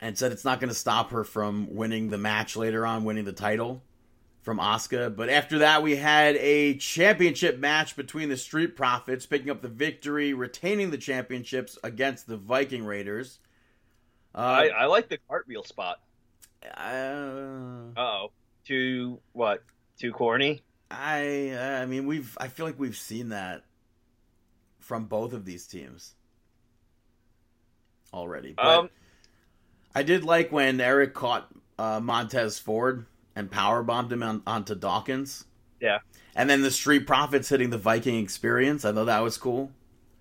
and 0.01 0.17
said 0.17 0.33
it's 0.33 0.45
not 0.45 0.61
going 0.61 0.69
to 0.69 0.75
stop 0.75 1.11
her 1.11 1.25
from 1.25 1.75
winning 1.75 2.11
the 2.11 2.19
match 2.19 2.57
later 2.57 2.87
on, 2.87 3.05
winning 3.05 3.25
the 3.25 3.33
title 3.33 3.83
from 4.43 4.59
Asuka. 4.59 5.15
But 5.15 5.29
after 5.29 5.59
that, 5.59 5.83
we 5.83 5.97
had 5.97 6.37
a 6.37 6.75
championship 6.79 7.59
match 7.59 7.97
between 7.97 8.29
the 8.29 8.37
Street 8.37 8.77
Profits, 8.77 9.27
picking 9.27 9.51
up 9.51 9.63
the 9.63 9.69
victory, 9.69 10.33
retaining 10.35 10.91
the 10.91 10.99
championships 10.99 11.79
against 11.85 12.27
the 12.27 12.37
Viking 12.37 12.85
Raiders. 12.85 13.39
I, 14.35 14.69
Uh, 14.69 14.73
I 14.73 14.87
like 14.87 15.09
the 15.09 15.19
cartwheel 15.29 15.65
spot. 15.65 16.01
uh, 16.77 17.93
Oh, 17.97 18.31
too 18.65 19.21
what? 19.33 19.63
Too 19.99 20.13
corny. 20.13 20.63
I 20.91 21.57
I 21.83 21.87
mean 21.87 22.07
we've 22.07 22.37
I 22.41 22.49
feel 22.49 22.67
like 22.67 22.79
we've 22.79 22.97
seen 22.97 23.29
that 23.29 23.65
from 24.81 25.05
both 25.07 25.33
of 25.33 25.45
these 25.45 25.67
teams 25.67 26.15
already. 28.13 28.53
But 28.53 28.67
Um, 28.67 28.91
I 29.95 30.03
did 30.03 30.25
like 30.25 30.51
when 30.53 30.81
Erik 30.81 31.15
caught 31.15 31.49
uh, 31.79 32.01
Montez 32.01 32.59
Ford 32.59 33.07
and 33.37 33.51
power 33.51 33.83
bombed 33.83 34.13
him 34.13 34.23
on, 34.23 34.43
onto 34.47 34.75
Dawkins. 34.75 35.45
Yeah. 35.81 35.99
And 36.35 36.49
then 36.51 36.63
the 36.63 36.71
Street 36.71 37.07
Profits 37.07 37.49
hitting 37.49 37.71
the 37.71 37.79
Viking 37.79 38.17
Experience. 38.23 38.85
I 38.85 38.93
thought 38.93 39.07
that 39.07 39.21
was 39.21 39.37
cool. 39.39 39.73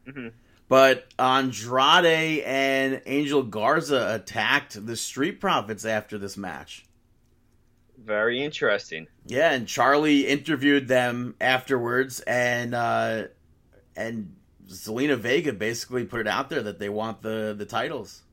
mhm. 0.08 0.34
But 0.68 1.08
Andrade 1.18 2.44
and 2.46 3.02
Angel 3.06 3.42
Garza 3.44 4.14
attacked 4.14 4.86
the 4.86 4.96
Street 4.96 5.40
Profits 5.42 5.84
after 5.86 6.18
this 6.18 6.38
match. 6.38 6.86
very 7.98 8.44
interesting. 8.44 9.08
Yeah, 9.26 9.52
and 9.52 9.68
Charly 9.68 10.26
interviewed 10.26 10.88
them 10.88 11.36
afterwards, 11.42 12.20
and 12.22 12.74
uh, 12.74 13.26
and 13.96 14.36
Zelina 14.68 15.18
Vega 15.18 15.54
basically 15.54 16.06
put 16.06 16.22
it 16.22 16.28
out 16.28 16.50
there 16.50 16.64
that 16.64 16.80
they 16.80 16.90
want 16.90 17.22
the 17.22 17.54
the 17.58 17.66
titles. 17.66 18.24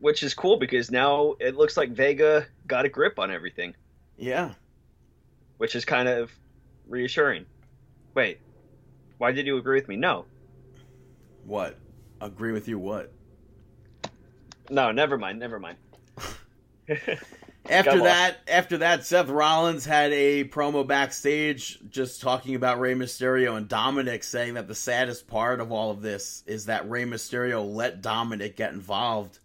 Which 0.00 0.22
is 0.22 0.32
cool 0.34 0.56
because 0.58 0.90
now 0.90 1.34
it 1.40 1.56
looks 1.56 1.76
like 1.76 1.90
Vega 1.90 2.46
got 2.66 2.84
a 2.84 2.88
grip 2.88 3.18
on 3.18 3.30
everything, 3.32 3.74
Yeah. 4.16 4.54
which 5.56 5.74
is 5.74 5.84
kind 5.84 6.08
of 6.08 6.30
reassuring. 6.88 7.46
Wait, 8.14 8.38
why 9.18 9.32
did 9.32 9.46
you 9.46 9.56
agree 9.58 9.78
with 9.80 9.88
me? 9.88 9.96
No, 9.96 10.24
What? 11.44 11.76
Agree 12.20 12.52
with 12.52 12.68
you? 12.68 12.78
What? 12.78 13.12
no, 14.70 14.92
never 14.92 15.16
mind, 15.18 15.38
never 15.38 15.58
mind. 15.58 15.78
After 17.70 17.98
that, 18.04 18.38
after 18.48 18.78
that, 18.78 19.04
Seth 19.04 19.28
Rollins 19.28 19.84
had 19.84 20.10
a 20.12 20.44
promo 20.44 20.86
backstage 20.86 21.78
just 21.90 22.22
talking 22.22 22.54
about 22.54 22.80
Rey 22.80 22.94
Mysterio 22.94 23.58
and 23.58 23.68
Dominik, 23.68 24.24
saying 24.24 24.54
that 24.54 24.68
the 24.68 24.74
saddest 24.74 25.26
part 25.26 25.60
of 25.60 25.70
all 25.70 25.90
of 25.90 26.00
this 26.00 26.42
is 26.46 26.64
that 26.66 26.88
Rey 26.88 27.04
Mysterio 27.04 27.62
let 27.70 28.00
Dominik 28.00 28.56
get 28.56 28.72
involved, 28.72 29.38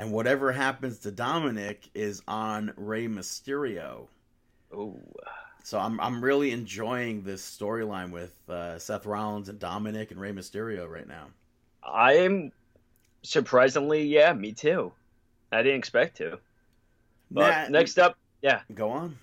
and 0.00 0.12
whatever 0.12 0.50
happens 0.50 1.00
to 1.00 1.12
Dominik 1.12 1.90
is 1.94 2.22
on 2.26 2.72
Rey 2.78 3.06
Mysterio. 3.06 4.06
Oh, 4.74 4.98
So 5.62 5.78
I'm 5.78 6.00
I'm 6.00 6.24
really 6.24 6.52
enjoying 6.52 7.22
this 7.22 7.42
storyline 7.42 8.10
with 8.10 8.34
uh, 8.48 8.78
Seth 8.78 9.04
Rollins 9.04 9.50
and 9.50 9.60
Dominik 9.60 10.10
and 10.10 10.18
Rey 10.18 10.32
Mysterio 10.32 10.88
right 10.88 11.06
now. 11.06 11.26
I'm 11.84 12.50
surprisingly, 13.22 14.04
yeah, 14.04 14.32
me 14.32 14.52
too. 14.52 14.90
I 15.52 15.58
didn't 15.62 15.78
expect 15.78 16.16
to. 16.16 16.38
But 17.30 17.50
Matt, 17.50 17.70
next 17.70 17.98
up, 17.98 18.16
yeah, 18.40 18.62
go 18.72 18.90
on. 18.90 19.18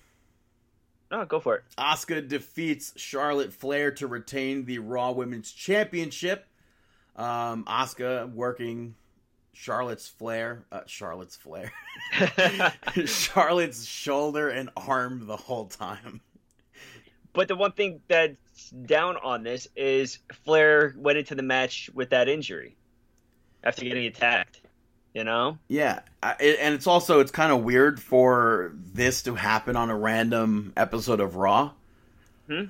no, 1.10 1.24
go 1.24 1.40
for 1.40 1.56
it. 1.56 1.64
Asuka 1.76 2.26
defeats 2.28 2.92
Charlotte 2.94 3.52
Flair 3.52 3.90
to 3.92 4.06
retain 4.06 4.64
the 4.64 4.78
Raw 4.78 5.10
Women's 5.10 5.50
Championship. 5.50 6.46
Um, 7.16 7.64
Asuka 7.64 8.32
working 8.32 8.94
Charlotte's 9.60 10.06
Flair, 10.06 10.64
uh, 10.70 10.82
Charlotte's 10.86 11.34
Flair, 11.34 11.72
Charlotte's 13.06 13.84
shoulder 13.84 14.50
and 14.50 14.70
arm 14.76 15.26
the 15.26 15.36
whole 15.36 15.66
time. 15.66 16.20
But 17.32 17.48
the 17.48 17.56
one 17.56 17.72
thing 17.72 18.00
that's 18.06 18.70
down 18.70 19.16
on 19.16 19.42
this 19.42 19.66
is 19.74 20.20
Flair 20.44 20.94
went 20.96 21.18
into 21.18 21.34
the 21.34 21.42
match 21.42 21.90
with 21.92 22.10
that 22.10 22.28
injury 22.28 22.76
after 23.64 23.82
getting 23.82 24.06
attacked. 24.06 24.60
You 25.12 25.24
know? 25.24 25.58
Yeah, 25.66 26.00
I, 26.22 26.34
and 26.34 26.72
it's 26.72 26.86
also 26.86 27.18
it's 27.18 27.32
kind 27.32 27.50
of 27.50 27.64
weird 27.64 28.00
for 28.00 28.72
this 28.76 29.22
to 29.22 29.34
happen 29.34 29.74
on 29.74 29.90
a 29.90 29.96
random 29.96 30.72
episode 30.76 31.18
of 31.18 31.34
Raw. 31.34 31.72
Hmm? 32.48 32.66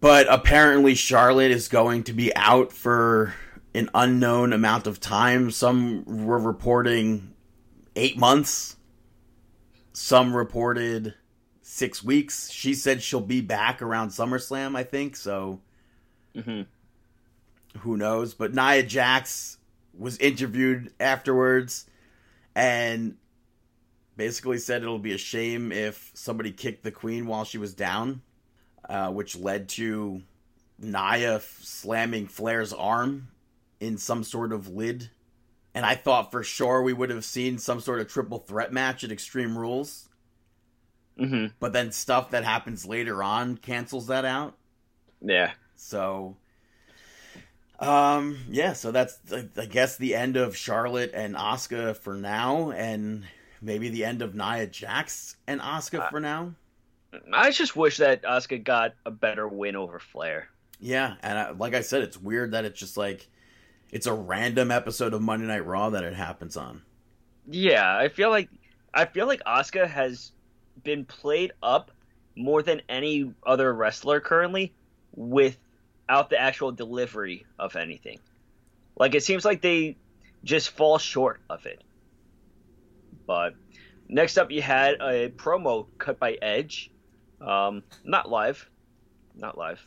But 0.00 0.28
apparently 0.30 0.94
Charlotte 0.94 1.50
is 1.50 1.66
going 1.66 2.04
to 2.04 2.12
be 2.12 2.34
out 2.36 2.72
for 2.72 3.34
an 3.78 3.90
unknown 3.94 4.52
amount 4.52 4.86
of 4.86 5.00
time. 5.00 5.50
Some 5.50 6.26
were 6.26 6.38
reporting 6.38 7.34
8 7.96 8.18
months. 8.18 8.76
Some 9.92 10.34
reported 10.34 11.14
6 11.62 12.02
weeks. 12.02 12.50
She 12.50 12.74
said 12.74 13.02
she'll 13.02 13.20
be 13.20 13.40
back 13.40 13.80
around 13.80 14.10
SummerSlam, 14.10 14.76
I 14.76 14.84
think, 14.84 15.16
so 15.16 15.60
hmm 16.34 16.62
who 17.80 17.96
knows? 17.96 18.34
But 18.34 18.54
Nia 18.54 18.82
Jax 18.82 19.58
was 19.96 20.18
interviewed 20.18 20.92
afterwards 20.98 21.86
and 22.54 23.16
basically 24.16 24.58
said 24.58 24.82
it'll 24.82 24.98
be 24.98 25.12
a 25.12 25.18
shame 25.18 25.70
if 25.70 26.10
somebody 26.14 26.50
kicked 26.50 26.82
the 26.82 26.90
queen 26.90 27.26
while 27.26 27.44
she 27.44 27.58
was 27.58 27.74
down, 27.74 28.22
uh, 28.88 29.10
which 29.10 29.36
led 29.36 29.68
to 29.70 30.22
Nia 30.78 31.40
slamming 31.60 32.26
Flair's 32.26 32.72
arm 32.72 33.28
in 33.80 33.98
some 33.98 34.24
sort 34.24 34.52
of 34.52 34.68
lid. 34.68 35.10
And 35.74 35.86
I 35.86 35.94
thought 35.96 36.32
for 36.32 36.42
sure 36.44 36.82
we 36.82 36.92
would 36.92 37.10
have 37.10 37.24
seen 37.24 37.58
some 37.58 37.80
sort 37.80 38.00
of 38.00 38.08
triple 38.08 38.38
threat 38.40 38.72
match 38.72 39.04
at 39.04 39.12
Extreme 39.12 39.58
Rules, 39.58 40.08
hmm 41.18 41.52
but 41.60 41.72
then 41.72 41.92
stuff 41.92 42.30
that 42.30 42.42
happens 42.44 42.84
later 42.86 43.22
on 43.22 43.56
cancels 43.56 44.06
that 44.08 44.24
out. 44.24 44.56
Yeah. 45.20 45.52
So, 45.76 46.36
um, 47.80 48.38
yeah, 48.48 48.72
so 48.72 48.90
that's 48.90 49.18
I 49.32 49.48
I 49.56 49.66
guess 49.66 49.96
the 49.96 50.14
end 50.14 50.36
of 50.36 50.56
Charlotte 50.56 51.12
and 51.14 51.36
Asuka 51.36 51.96
for 51.96 52.14
now, 52.14 52.72
and 52.72 53.24
maybe 53.60 53.88
the 53.88 54.04
end 54.04 54.20
of 54.22 54.34
Nia 54.34 54.66
Jax 54.66 55.36
and 55.46 55.60
Asuka 55.60 56.02
Uh, 56.02 56.08
for 56.08 56.18
now. 56.20 56.54
I 57.32 57.50
just 57.50 57.76
wish 57.76 57.98
that 57.98 58.22
Asuka 58.22 58.64
got 58.64 58.94
a 59.04 59.10
better 59.10 59.46
win 59.46 59.76
over 59.76 59.98
Flair. 59.98 60.48
Yeah, 60.80 61.16
and 61.22 61.38
I, 61.38 61.50
like 61.50 61.74
I 61.74 61.80
said, 61.80 62.02
it's 62.02 62.16
weird 62.16 62.52
that 62.52 62.64
it's 62.64 62.78
just 62.78 62.96
like 62.96 63.28
it's 63.90 64.06
a 64.06 64.12
random 64.12 64.70
episode 64.70 65.14
of 65.14 65.22
Monday 65.22 65.46
Night 65.46 65.64
Raw 65.66 65.90
that 65.90 66.04
it 66.04 66.14
happens 66.14 66.56
on. 66.56 66.82
Yeah, 67.46 67.96
I 67.96 68.08
feel 68.08 68.30
like 68.30 68.48
I 68.92 69.06
feel 69.06 69.26
like 69.26 69.42
Asuka 69.44 69.88
has 69.88 70.32
been 70.82 71.04
played 71.04 71.52
up 71.62 71.90
more 72.36 72.62
than 72.62 72.82
any 72.88 73.32
other 73.44 73.72
wrestler 73.72 74.20
currently 74.20 74.72
without 75.14 76.30
the 76.30 76.40
actual 76.40 76.72
delivery 76.72 77.46
of 77.58 77.76
anything. 77.76 78.18
Like 78.96 79.14
it 79.14 79.22
seems 79.22 79.44
like 79.44 79.62
they 79.62 79.96
just 80.44 80.70
fall 80.70 80.98
short 80.98 81.40
of 81.48 81.66
it. 81.66 81.82
But 83.26 83.54
next 84.08 84.38
up 84.38 84.50
you 84.50 84.62
had 84.62 84.94
a 85.00 85.30
promo 85.30 85.86
cut 85.98 86.18
by 86.18 86.38
Edge. 86.40 86.90
Um 87.40 87.82
not 88.04 88.28
live. 88.30 88.68
Not 89.34 89.56
live. 89.56 89.80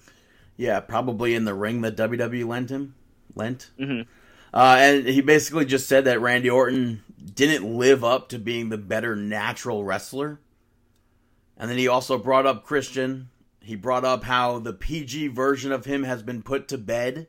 Yeah, 0.58 0.80
probably 0.80 1.36
in 1.36 1.46
the 1.46 1.54
ring 1.54 1.82
that 1.82 1.98
WWE 1.98 2.46
lent 2.48 2.70
him, 2.70 2.94
lent. 3.36 3.72
Mhm. 3.80 4.08
Uh, 4.54 4.76
and 4.80 5.08
he 5.08 5.22
basically 5.22 5.66
just 5.66 5.88
said 5.88 6.06
that 6.06 6.20
Randy 6.20 6.50
Orton 6.50 7.04
didn't 7.36 7.78
live 7.78 8.04
up 8.04 8.30
to 8.30 8.40
being 8.40 8.70
the 8.70 8.78
better 8.78 9.16
natural 9.16 9.84
wrestler. 9.84 10.40
And 11.58 11.70
then 11.70 11.78
he 11.78 11.88
also 11.88 12.18
brought 12.18 12.46
up 12.46 12.66
Christian. 12.66 13.30
He 13.62 13.76
brought 13.76 14.04
up 14.04 14.24
how 14.24 14.60
the 14.60 14.74
PG 14.74 15.28
version 15.28 15.72
of 15.72 15.86
him 15.86 16.04
has 16.04 16.24
been 16.24 16.42
put 16.42 16.68
to 16.70 16.78
bed, 16.78 17.28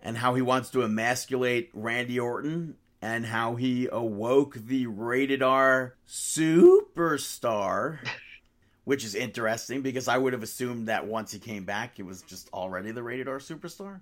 and 0.00 0.18
how 0.18 0.34
he 0.34 0.42
wants 0.42 0.70
to 0.70 0.82
emasculate 0.82 1.70
Randy 1.74 2.18
Orton, 2.18 2.76
and 3.02 3.26
how 3.26 3.56
he 3.56 3.88
awoke 3.90 4.54
the 4.54 4.86
rated 4.86 5.42
R 5.42 5.96
superstar. 6.06 7.98
Which 8.84 9.04
is 9.04 9.14
interesting 9.14 9.82
because 9.82 10.08
I 10.08 10.16
would 10.16 10.32
have 10.32 10.42
assumed 10.42 10.88
that 10.88 11.06
once 11.06 11.32
he 11.32 11.38
came 11.38 11.64
back, 11.64 11.96
he 11.96 12.02
was 12.02 12.22
just 12.22 12.48
already 12.52 12.92
the 12.92 13.02
rated 13.02 13.28
R 13.28 13.38
superstar. 13.38 14.00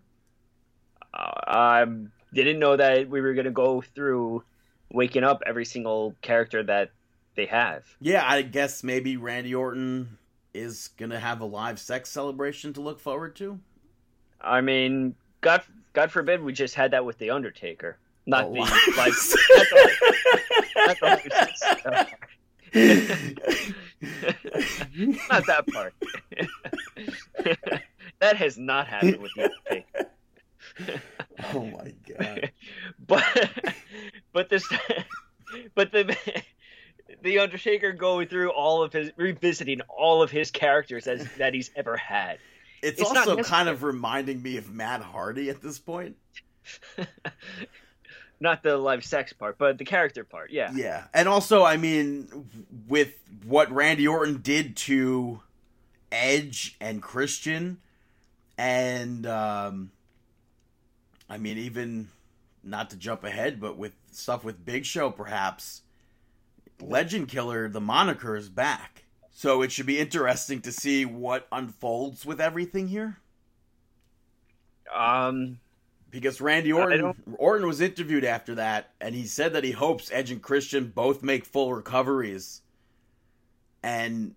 Uh, 1.15 1.31
I 1.47 1.87
didn't 2.33 2.59
know 2.59 2.77
that 2.77 3.09
we 3.09 3.21
were 3.21 3.35
going 3.35 3.47
to 3.47 3.51
go 3.51 3.81
through 3.81 4.45
waking 4.91 5.25
up 5.25 5.43
every 5.47 5.65
single 5.65 6.15
character 6.23 6.63
that 6.63 6.91
they 7.37 7.47
have. 7.47 7.85
Yeah, 8.01 8.25
I 8.27 8.43
guess 8.43 8.83
maybe 8.83 9.17
Randy 9.17 9.55
Orton 9.55 10.19
is 10.55 10.89
gonna 10.97 11.21
have 11.21 11.41
a 11.41 11.45
live 11.45 11.79
sex 11.79 12.11
celebration 12.11 12.73
to 12.75 12.81
look 12.81 13.01
forward 13.01 13.37
to. 13.37 13.59
I 14.41 14.61
mean, 14.61 15.15
God, 15.41 15.63
God 15.93 16.11
forbid 16.11 16.43
we 16.43 16.53
just 16.53 16.75
had 16.75 16.91
that 16.91 17.05
with 17.05 17.19
the 17.19 17.31
Undertaker, 17.31 17.99
not 18.27 18.53
the 18.53 18.61
live 18.61 18.71
like, 18.97 19.13
not 20.77 20.97
not 21.03 21.23
the 21.23 22.07
not 25.31 25.47
that 25.47 25.67
part. 25.73 25.95
that 28.21 28.37
has 28.37 28.59
not 28.59 28.89
happened 28.89 29.19
with 29.19 29.31
the 29.37 29.45
Undertaker. 29.45 30.11
oh 31.55 31.65
my 31.67 31.95
god! 32.19 32.53
but 33.07 33.75
but 34.33 34.49
this 34.49 34.67
but 35.75 35.93
the 35.93 36.17
the 37.23 37.39
Undertaker 37.39 37.93
going 37.93 38.29
through 38.29 38.51
all 38.51 38.83
of 38.83 38.93
his 38.93 39.11
revisiting 39.17 39.81
all 39.89 40.23
of 40.23 40.31
his 40.31 40.51
characters 40.51 41.07
as 41.07 41.27
that 41.39 41.55
he's 41.55 41.71
ever 41.77 41.97
had. 41.97 42.39
It's, 42.81 43.01
It's 43.01 43.11
also 43.11 43.43
kind 43.43 43.69
of 43.69 43.83
reminding 43.83 44.41
me 44.41 44.57
of 44.57 44.73
Matt 44.73 45.03
Hardy 45.03 45.51
at 45.51 45.61
this 45.61 45.79
point. 45.81 46.17
Not 48.41 48.63
the 48.63 48.77
live 48.77 49.05
sex 49.05 49.33
part, 49.33 49.59
but 49.59 49.79
the 49.79 49.85
character 49.85 50.23
part. 50.23 50.51
Yeah. 50.53 50.71
Yeah, 50.73 51.05
and 51.13 51.29
also, 51.29 51.65
I 51.65 51.77
mean, 51.77 52.29
with 52.87 53.15
what 53.45 53.69
Randy 53.73 54.07
Orton 54.07 54.43
did 54.43 54.77
to 54.77 55.41
Edge 56.13 56.77
and 56.81 57.03
Christian, 57.03 57.79
and 58.57 59.27
um, 59.27 59.91
I 61.29 61.39
mean, 61.39 61.59
even 61.59 62.09
not 62.63 62.91
to 62.91 62.97
jump 62.97 63.25
ahead, 63.25 63.61
but 63.61 63.77
with 63.77 63.93
stuff 64.13 64.45
with 64.45 64.65
Big 64.65 64.85
Show, 64.85 65.11
perhaps 65.11 65.83
Legend 66.81 67.29
Killer, 67.29 67.69
the 67.69 67.81
moniker 67.81 68.37
is 68.37 68.49
back. 68.49 69.05
So 69.31 69.63
it 69.63 69.71
should 69.71 69.87
be 69.87 70.01
interesting 70.01 70.61
to 70.63 70.73
see 70.73 71.05
what 71.05 71.47
unfolds 71.53 72.27
with 72.27 72.41
everything 72.41 72.89
here. 72.89 73.19
Um. 74.95 75.61
Because 76.11 76.41
Randy 76.41 76.73
Orton 76.73 77.13
Orton 77.37 77.67
was 77.67 77.83
interviewed 77.83 78.25
after 78.25 78.55
that, 78.55 78.93
and 78.99 79.15
he 79.15 79.27
said 79.27 79.53
that 79.53 79.63
he 79.63 79.73
hopes 79.73 80.11
Edge 80.11 80.31
and 80.31 80.41
Christian 80.41 80.89
both 80.89 81.23
make 81.23 81.45
full 81.45 81.75
recoveries, 81.75 82.63
and 83.83 84.35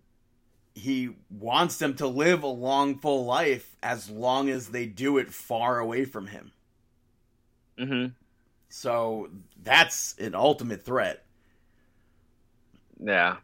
he 0.75 1.11
wants 1.29 1.77
them 1.77 1.95
to 1.95 2.07
live 2.07 2.43
a 2.43 2.47
long, 2.47 2.97
full 2.97 3.23
life 3.23 3.77
as 3.81 4.09
long 4.09 4.49
as 4.49 4.67
they 4.67 4.85
do 4.85 5.17
it 5.17 5.33
far 5.33 5.79
away 5.79 6.03
from 6.03 6.27
him. 6.27 6.51
Hmm 7.77 8.07
So 8.69 9.29
that's 9.63 10.15
an 10.19 10.35
ultimate 10.35 10.83
threat. 10.83 11.23
Yeah. 13.03 13.37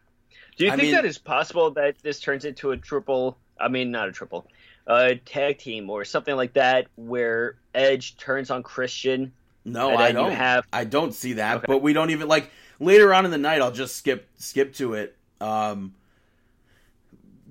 Do 0.56 0.64
you 0.64 0.72
I 0.72 0.76
think 0.76 0.82
mean- 0.86 0.94
that 0.94 1.04
it's 1.04 1.18
possible 1.18 1.70
that 1.72 1.96
this 2.02 2.20
turns 2.20 2.44
into 2.44 2.70
a 2.72 2.76
triple? 2.76 3.38
I 3.60 3.68
mean, 3.68 3.90
not 3.90 4.08
a 4.08 4.12
triple, 4.12 4.46
a 4.86 5.16
tag 5.16 5.58
team 5.58 5.90
or 5.90 6.04
something 6.04 6.36
like 6.36 6.52
that, 6.54 6.86
where 6.96 7.56
Edge 7.74 8.16
turns 8.16 8.50
on 8.50 8.62
Christian. 8.62 9.32
No, 9.64 9.96
I 9.96 10.12
don't. 10.12 10.32
have- 10.32 10.64
I 10.72 10.84
don't 10.84 11.12
see 11.12 11.34
that. 11.34 11.58
Okay. 11.58 11.64
But 11.66 11.78
we 11.82 11.92
don't 11.92 12.10
even 12.10 12.28
like 12.28 12.50
later 12.80 13.12
on 13.12 13.24
in 13.24 13.30
the 13.32 13.38
night. 13.38 13.60
I'll 13.60 13.72
just 13.72 13.96
skip 13.96 14.28
skip 14.38 14.74
to 14.74 14.94
it. 14.94 15.16
Um, 15.40 15.94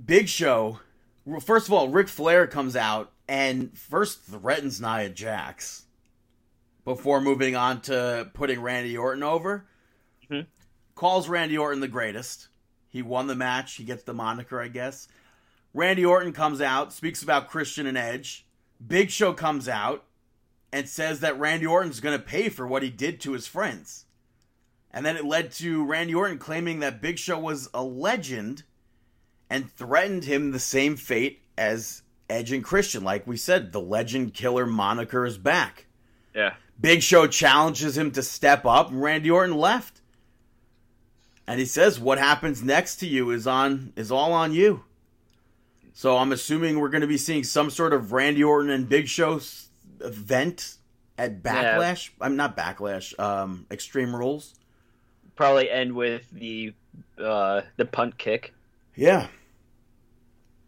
Big 0.06 0.30
Show. 0.30 0.80
well, 1.26 1.40
First 1.42 1.68
of 1.68 1.74
all, 1.74 1.90
Ric 1.90 2.08
Flair 2.08 2.48
comes 2.48 2.76
out 2.76 3.12
and 3.28 3.78
first 3.78 4.22
threatens 4.22 4.80
Nia 4.80 5.10
Jax 5.10 5.84
before 6.88 7.20
moving 7.20 7.54
on 7.54 7.82
to 7.82 8.32
putting 8.34 8.62
Randy 8.62 8.98
Orton 8.98 9.22
over. 9.22 9.66
Mhm. 10.32 10.48
Calls 10.96 11.28
Randy 11.28 11.58
Orton 11.58 11.82
the 11.82 11.90
greatest. 11.90 12.48
He 12.88 13.02
won 13.02 13.28
the 13.28 13.36
match. 13.36 13.74
He 13.74 13.84
gets 13.84 14.04
the 14.04 14.14
moniker, 14.14 14.62
I 14.62 14.70
guess. 14.70 15.10
Randy 15.74 16.06
Orton 16.06 16.32
comes 16.32 16.62
out, 16.62 16.94
speaks 16.94 17.22
about 17.22 17.50
Christian 17.50 17.88
and 17.88 17.98
Edge. 17.98 18.48
Big 18.88 19.12
Show 19.12 19.34
comes 19.34 19.68
out 19.68 20.06
and 20.72 20.88
says 20.88 21.20
that 21.20 21.38
Randy 21.38 21.66
Orton's 21.66 22.00
going 22.00 22.18
to 22.18 22.24
pay 22.24 22.48
for 22.48 22.66
what 22.66 22.84
he 22.84 22.90
did 22.90 23.20
to 23.20 23.34
his 23.34 23.48
friends. 23.48 24.06
And 24.90 25.06
then 25.06 25.18
it 25.18 25.26
led 25.26 25.52
to 25.56 25.84
Randy 25.84 26.16
Orton 26.16 26.38
claiming 26.38 26.80
that 26.80 27.02
Big 27.02 27.20
Show 27.20 27.38
was 27.38 27.70
a 27.74 27.84
legend 27.84 28.64
and 29.50 29.70
threatened 29.70 30.24
him 30.24 30.52
the 30.52 30.60
same 30.60 30.96
fate 30.96 31.42
as 31.58 32.04
Edge 32.30 32.54
and 32.54 32.64
Christian. 32.64 33.04
Like 33.04 33.28
we 33.28 33.36
said, 33.36 33.74
the 33.74 33.82
legend 33.82 34.34
killer 34.34 34.66
moniker 34.66 35.26
is 35.26 35.38
back. 35.38 35.88
Yeah. 36.34 36.54
Big 36.80 37.02
Show 37.02 37.28
challenges 37.28 37.98
him 37.98 38.12
to 38.12 38.24
step 38.24 38.66
up, 38.66 38.90
and 38.90 39.02
Randy 39.02 39.32
Orton 39.32 39.58
left. 39.58 40.02
And 41.48 41.60
he 41.60 41.66
says, 41.66 42.00
"What 42.00 42.18
happens 42.18 42.62
next 42.62 42.98
to 42.98 43.08
you 43.08 43.32
is 43.32 43.48
on 43.48 43.94
is 43.96 44.12
all 44.12 44.34
on 44.34 44.54
you." 44.54 44.84
So 45.94 46.18
I'm 46.18 46.32
assuming 46.32 46.80
we're 46.80 46.90
going 46.90 47.02
to 47.02 47.08
be 47.08 47.18
seeing 47.18 47.44
some 47.44 47.72
sort 47.72 47.92
of 47.94 48.12
Randy 48.12 48.44
Orton 48.44 48.70
and 48.70 48.88
Big 48.88 49.08
Show 49.08 49.40
event 50.00 50.76
at 51.18 51.42
Backlash. 51.42 52.12
I'm 52.22 52.36
not 52.36 52.56
Backlash. 52.56 53.18
Um, 53.20 53.66
Extreme 53.72 54.16
Rules. 54.16 54.54
Probably 55.36 55.70
end 55.72 55.94
with 55.94 56.30
the 56.32 56.74
uh, 57.18 57.62
the 57.78 57.86
punt 57.86 58.18
kick. 58.18 58.54
Yeah, 58.96 59.28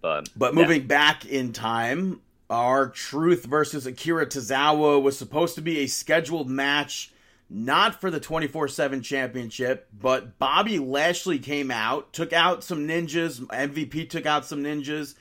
But 0.01 0.29
But 0.35 0.53
yeah. 0.53 0.61
moving 0.61 0.87
back 0.87 1.25
in 1.25 1.53
time, 1.53 2.21
R-Truth 2.49 3.45
versus 3.45 3.85
Akira 3.85 4.25
Tozawa 4.25 5.01
was 5.01 5.17
supposed 5.17 5.55
to 5.55 5.61
be 5.61 5.79
a 5.79 5.87
scheduled 5.87 6.49
match, 6.49 7.11
not 7.49 7.99
for 8.01 8.09
the 8.09 8.19
24 8.19 8.67
7 8.67 9.01
championship, 9.01 9.87
but 9.93 10.39
Bobby 10.39 10.79
Lashley 10.79 11.39
came 11.39 11.69
out, 11.69 12.11
took 12.11 12.33
out 12.33 12.63
some 12.63 12.87
ninjas, 12.87 13.39
MVP 13.47 14.09
took 14.09 14.25
out 14.25 14.45
some 14.45 14.63
ninjas, 14.63 15.15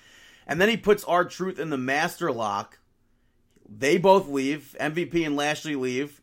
and 0.46 0.60
then 0.60 0.68
he 0.68 0.76
puts 0.76 1.04
R-Truth 1.04 1.58
in 1.58 1.70
the 1.70 1.76
master 1.76 2.32
lock. 2.32 2.78
They 3.68 3.98
both 3.98 4.28
leave, 4.28 4.74
MVP 4.80 5.26
and 5.26 5.36
Lashley 5.36 5.76
leave, 5.76 6.22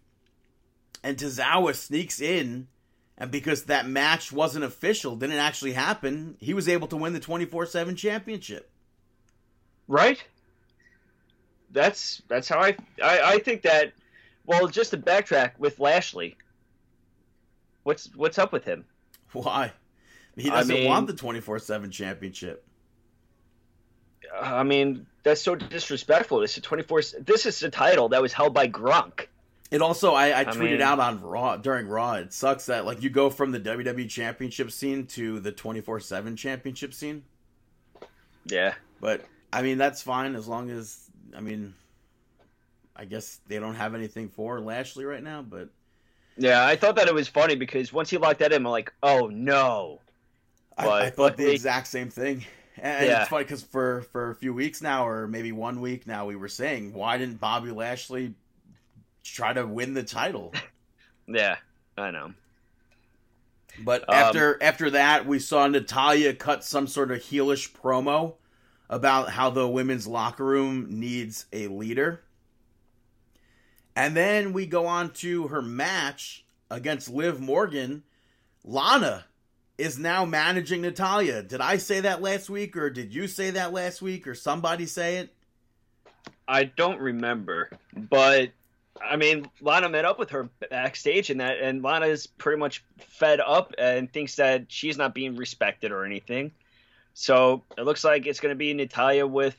and 1.04 1.18
Tozawa 1.18 1.76
sneaks 1.76 2.20
in. 2.20 2.68
And 3.18 3.32
because 3.32 3.66
that 3.66 3.88
match 3.88 4.34
wasn't 4.34 4.66
official, 4.66 5.16
didn't 5.16 5.38
actually 5.38 5.72
happen, 5.72 6.36
he 6.40 6.54
was 6.54 6.68
able 6.68 6.88
to 6.88 6.98
win 6.98 7.14
the 7.14 7.20
24 7.20 7.68
7 7.68 7.96
championship. 7.96 8.70
right? 9.88 10.24
That's 11.76 12.24
that's 12.28 12.50
how 12.50 12.60
I, 12.60 12.76
I 13.04 13.22
I 13.34 13.40
think 13.40 13.62
that. 13.64 13.94
Well, 14.48 14.68
just 14.68 14.92
to 14.92 14.98
backtrack 14.98 15.52
with 15.60 15.80
Lashley. 15.80 16.38
What's 17.84 18.10
what's 18.16 18.40
up 18.40 18.52
with 18.52 18.64
him? 18.64 18.86
Why? 19.34 19.72
He 20.38 20.50
doesn't 20.50 20.74
mean- 20.74 20.88
want 20.88 21.08
the 21.08 21.14
24 21.14 21.60
7 21.60 21.92
championship. 21.92 22.66
I 24.42 24.64
mean, 24.64 25.06
that's 25.24 25.42
so 25.42 25.56
disrespectful. 25.56 26.40
This 26.40 26.58
is 26.58 26.64
twenty 26.64 26.84
four. 26.84 27.02
This 27.22 27.46
is 27.46 27.62
a 27.64 27.70
title 27.70 28.10
that 28.10 28.22
was 28.22 28.34
held 28.34 28.54
by 28.54 28.68
Gronk. 28.68 29.28
It 29.72 29.82
also, 29.82 30.14
I, 30.14 30.42
I 30.42 30.46
tweeted 30.46 30.60
mean- 30.60 30.82
out 30.82 31.00
on 31.00 31.22
Raw 31.22 31.58
during 31.58 31.88
Raw. 31.88 32.14
It 32.16 32.34
sucks 32.34 32.66
that 32.68 32.86
like 32.86 33.02
you 33.02 33.10
go 33.10 33.30
from 33.30 33.52
the 33.52 33.60
WWE 33.60 34.10
championship 34.10 34.72
scene 34.72 35.06
to 35.08 35.40
the 35.40 35.52
24 35.52 36.00
7 36.00 36.36
championship 36.36 36.94
scene. 36.94 37.24
Yeah. 38.46 38.74
But 39.00 39.26
I 39.54 39.62
mean, 39.62 39.78
that's 39.78 40.02
fine 40.02 40.36
as 40.36 40.48
long 40.48 40.70
as, 40.70 41.05
I 41.36 41.42
mean, 41.42 41.74
I 42.96 43.06
guess 43.06 43.40
they 43.48 43.60
don't 43.60 43.76
have 43.76 43.94
anything 43.96 44.30
for 44.30 44.60
Lashley 44.62 45.06
right 45.06 45.24
now, 45.24 45.42
but 45.42 45.70
Yeah, 46.38 46.66
I 46.66 46.76
thought 46.76 46.96
that 46.96 47.08
it 47.08 47.14
was 47.14 47.28
funny 47.28 47.56
because 47.56 47.92
once 47.94 48.10
he 48.10 48.18
locked 48.18 48.40
that 48.40 48.52
in, 48.54 48.66
I'm 48.66 48.72
like, 48.72 48.94
oh 49.04 49.28
no. 49.28 50.00
I, 50.78 50.86
But 50.86 51.02
I 51.02 51.10
thought 51.10 51.38
the 51.38 51.44
luckily- 51.44 51.54
exact 51.56 51.88
same 51.88 52.10
thing. 52.10 52.46
And 52.78 53.06
Yeah. 53.08 53.22
it's 53.22 53.30
funny 53.30 53.46
because 53.46 53.64
for, 53.64 54.02
for 54.12 54.32
a 54.32 54.36
few 54.36 54.54
weeks 54.54 54.82
now, 54.82 55.08
or 55.08 55.28
maybe 55.30 55.52
one 55.54 55.80
week 55.80 56.06
now, 56.08 56.26
we 56.26 56.36
were 56.36 56.50
saying, 56.50 56.94
why 56.94 57.18
didn't 57.18 57.40
Bobby 57.40 57.72
Lashley 57.72 58.34
try 59.24 59.54
to 59.54 59.66
win 59.66 59.94
the 59.94 60.04
title? 60.04 60.54
Yeah, 61.28 61.56
I 61.98 62.12
know. 62.12 62.34
But 63.80 64.02
Um, 64.08 64.14
after 64.16 64.62
after 64.62 64.92
that, 64.92 65.26
we 65.26 65.40
saw 65.40 65.66
Natalya 65.66 66.36
cut 66.36 66.64
some 66.64 66.86
sort 66.86 67.10
of 67.12 67.18
heelish 67.20 67.72
promo 67.74 68.36
about 68.90 69.30
how 69.30 69.50
the 69.50 69.68
women's 69.68 70.08
locker 70.08 70.46
room 70.46 71.00
needs 71.00 71.46
a 71.52 71.68
leader. 71.68 72.22
And 73.96 74.16
then 74.16 74.54
we 74.54 74.66
go 74.66 74.86
on 74.86 75.12
to 75.14 75.48
her 75.48 75.62
match 75.62 76.46
against 76.70 77.10
Liv 77.10 77.40
Morgan. 77.40 78.04
Lana 78.64 79.26
is 79.78 79.98
now 79.98 80.26
managing 80.26 80.82
Natalya. 80.82 81.44
Did 81.44 81.62
I 81.62 81.78
say 81.78 82.02
that 82.02 82.22
last 82.22 82.50
week, 82.50 82.76
or 82.78 82.90
did 82.90 83.14
you 83.14 83.28
say 83.28 83.52
that 83.52 83.74
last 83.74 84.02
week, 84.02 84.28
or 84.28 84.36
somebody 84.36 84.86
say 84.86 85.18
it? 85.18 85.34
I 86.48 86.64
don't 86.64 87.00
remember, 87.00 87.70
but 87.94 88.52
I 89.02 89.16
mean, 89.18 89.50
Lana 89.62 89.90
met 89.90 90.06
up 90.06 90.20
with 90.20 90.30
her 90.30 90.50
backstage, 90.70 91.30
and 91.30 91.40
that, 91.42 91.60
and 91.60 91.82
Lana 91.84 92.06
is 92.06 92.28
pretty 92.28 92.60
much 92.60 92.84
fed 92.98 93.40
up 93.40 93.74
and 93.78 94.12
thinks 94.12 94.36
that 94.36 94.66
she's 94.70 94.98
not 94.98 95.14
being 95.14 95.36
respected 95.36 95.92
or 95.92 96.06
anything. 96.06 96.52
So 97.18 97.64
it 97.78 97.84
looks 97.84 98.04
like 98.04 98.28
it's 98.28 98.42
going 98.42 98.52
to 98.52 98.58
be 98.58 98.74
Natalya 98.74 99.26
with 99.26 99.56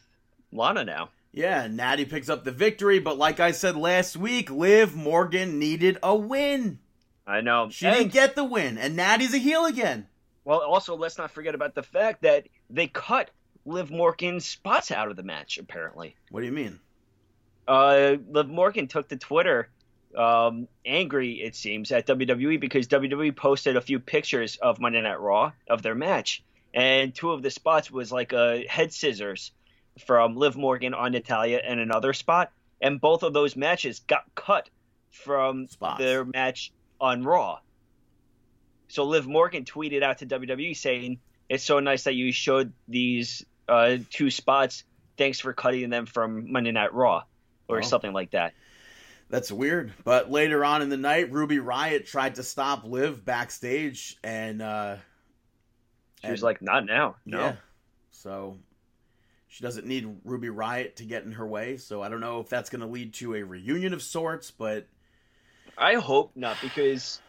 Lana 0.53 0.85
now. 0.85 1.09
Yeah, 1.33 1.67
Natty 1.69 2.05
picks 2.05 2.29
up 2.29 2.45
the 2.45 2.53
victory, 2.53 2.99
but 2.99 3.17
like 3.19 3.41
I 3.41 3.51
said 3.51 3.77
last 3.77 4.15
week, 4.17 4.51
Liv 4.51 4.95
Morgan 4.95 5.59
needed 5.59 5.99
a 6.03 6.15
win. 6.15 6.79
I 7.27 7.41
know. 7.41 7.69
She 7.71 7.87
And- 7.87 7.97
didn't 7.97 8.13
get 8.13 8.37
the 8.37 8.45
win, 8.45 8.77
and 8.79 8.95
Natty's 8.95 9.35
a 9.35 9.39
heel 9.39 9.65
again. 9.65 10.07
Well, 10.45 10.61
also 10.61 10.97
let's 10.97 11.19
not 11.19 11.31
forget 11.33 11.55
about 11.55 11.75
the 11.75 11.83
fact 11.83 12.23
that 12.23 12.47
they 12.71 12.87
cut 12.89 13.31
Liv 13.65 13.91
Morgan's 13.91 14.45
spots 14.47 14.91
out 14.91 15.11
of 15.11 15.17
the 15.17 15.23
match. 15.25 15.59
Apparently, 15.59 16.15
What 16.31 16.41
do 16.41 16.47
you 16.47 16.53
mean? 16.53 16.79
uh, 17.67 18.17
Liv 18.29 18.49
Morgan 18.49 18.87
took 18.87 19.09
to 19.09 19.17
Twitter, 19.17 19.69
um, 20.15 20.69
angry 20.85 21.43
it 21.43 21.57
seems 21.57 21.91
at 21.91 22.07
WWE 22.07 22.61
because 22.61 22.87
WWE 22.87 23.35
posted 23.35 23.77
a 23.77 23.81
few 23.81 23.99
pictures 23.99 24.57
of 24.57 24.79
Monday 24.79 25.01
Night 25.03 25.21
Raw 25.21 25.53
of 25.69 25.83
their 25.83 25.95
match, 25.97 26.43
and 26.77 27.13
two 27.13 27.33
of 27.33 27.43
the 27.43 27.51
spots 27.51 27.91
was 27.91 28.13
like 28.13 28.33
a 28.33 28.65
head 28.69 28.93
scissors 28.93 29.51
from 30.07 30.37
Liv 30.37 30.57
Morgan 30.57 30.95
on 30.95 31.11
Natalya, 31.13 31.59
and 31.65 31.81
another 31.81 32.13
spot, 32.13 32.53
and 32.81 33.01
both 33.01 33.23
of 33.25 33.33
those 33.33 33.57
matches 33.57 34.01
got 34.01 34.23
cut 34.37 34.69
from 35.11 35.67
Spots. 35.67 35.99
their 35.99 36.25
match 36.27 36.71
on 37.01 37.25
Raw. 37.25 37.59
So 38.89 39.05
Liv 39.05 39.27
Morgan 39.27 39.65
tweeted 39.65 40.03
out 40.03 40.19
to 40.19 40.27
WWE 40.27 40.77
saying, 40.77 41.19
"It's 41.49 41.65
so 41.65 41.81
nice 41.81 42.05
that 42.05 42.15
you 42.15 42.31
showed 42.31 42.73
these 42.87 43.45
uh, 43.69 43.97
two 44.11 44.31
spots. 44.31 44.85
Thanks 45.17 45.41
for 45.41 45.53
cutting 45.55 45.89
them 45.91 46.07
from 46.07 46.53
Monday 46.53 46.71
Night 46.73 46.93
Raw, 46.93 47.25
or 47.69 47.79
Oh. 47.79 47.81
something 47.83 48.13
like 48.13 48.31
that." 48.33 48.53
That's 49.29 49.51
weird. 49.51 49.93
But 50.05 50.31
later 50.31 50.65
on 50.65 50.83
in 50.83 50.89
the 50.89 50.97
night, 50.97 51.33
Ruby 51.33 51.59
Riot 51.59 52.07
tried 52.07 52.37
to 52.37 52.45
stop 52.45 52.85
Liv 52.85 53.25
backstage, 53.25 54.17
and 54.23 54.63
uh, 54.63 54.97
She 56.27 56.33
was 56.33 56.43
like, 56.43 56.63
"Not 56.63 56.85
now, 56.85 57.17
no." 57.25 57.39
yeah, 57.39 57.57
so 58.11 58.59
she 59.49 59.63
doesn't 59.63 59.87
need 59.87 60.07
Ruby 60.25 60.51
Riot 60.51 60.97
to 60.97 61.05
get 61.05 61.25
in 61.25 61.33
her 61.33 61.47
way. 61.47 61.77
So 61.77 62.03
I 62.03 62.09
don't 62.09 62.21
know 62.21 62.41
if 62.41 62.49
that's 62.49 62.71
going 62.71 62.81
to 62.81 62.87
lead 62.87 63.15
to 63.15 63.35
a 63.35 63.43
reunion 63.43 63.95
of 63.95 64.03
sorts, 64.03 64.51
but 64.51 64.87
I 65.79 65.95
hope 65.95 66.33
not 66.35 66.57
because 66.61 67.21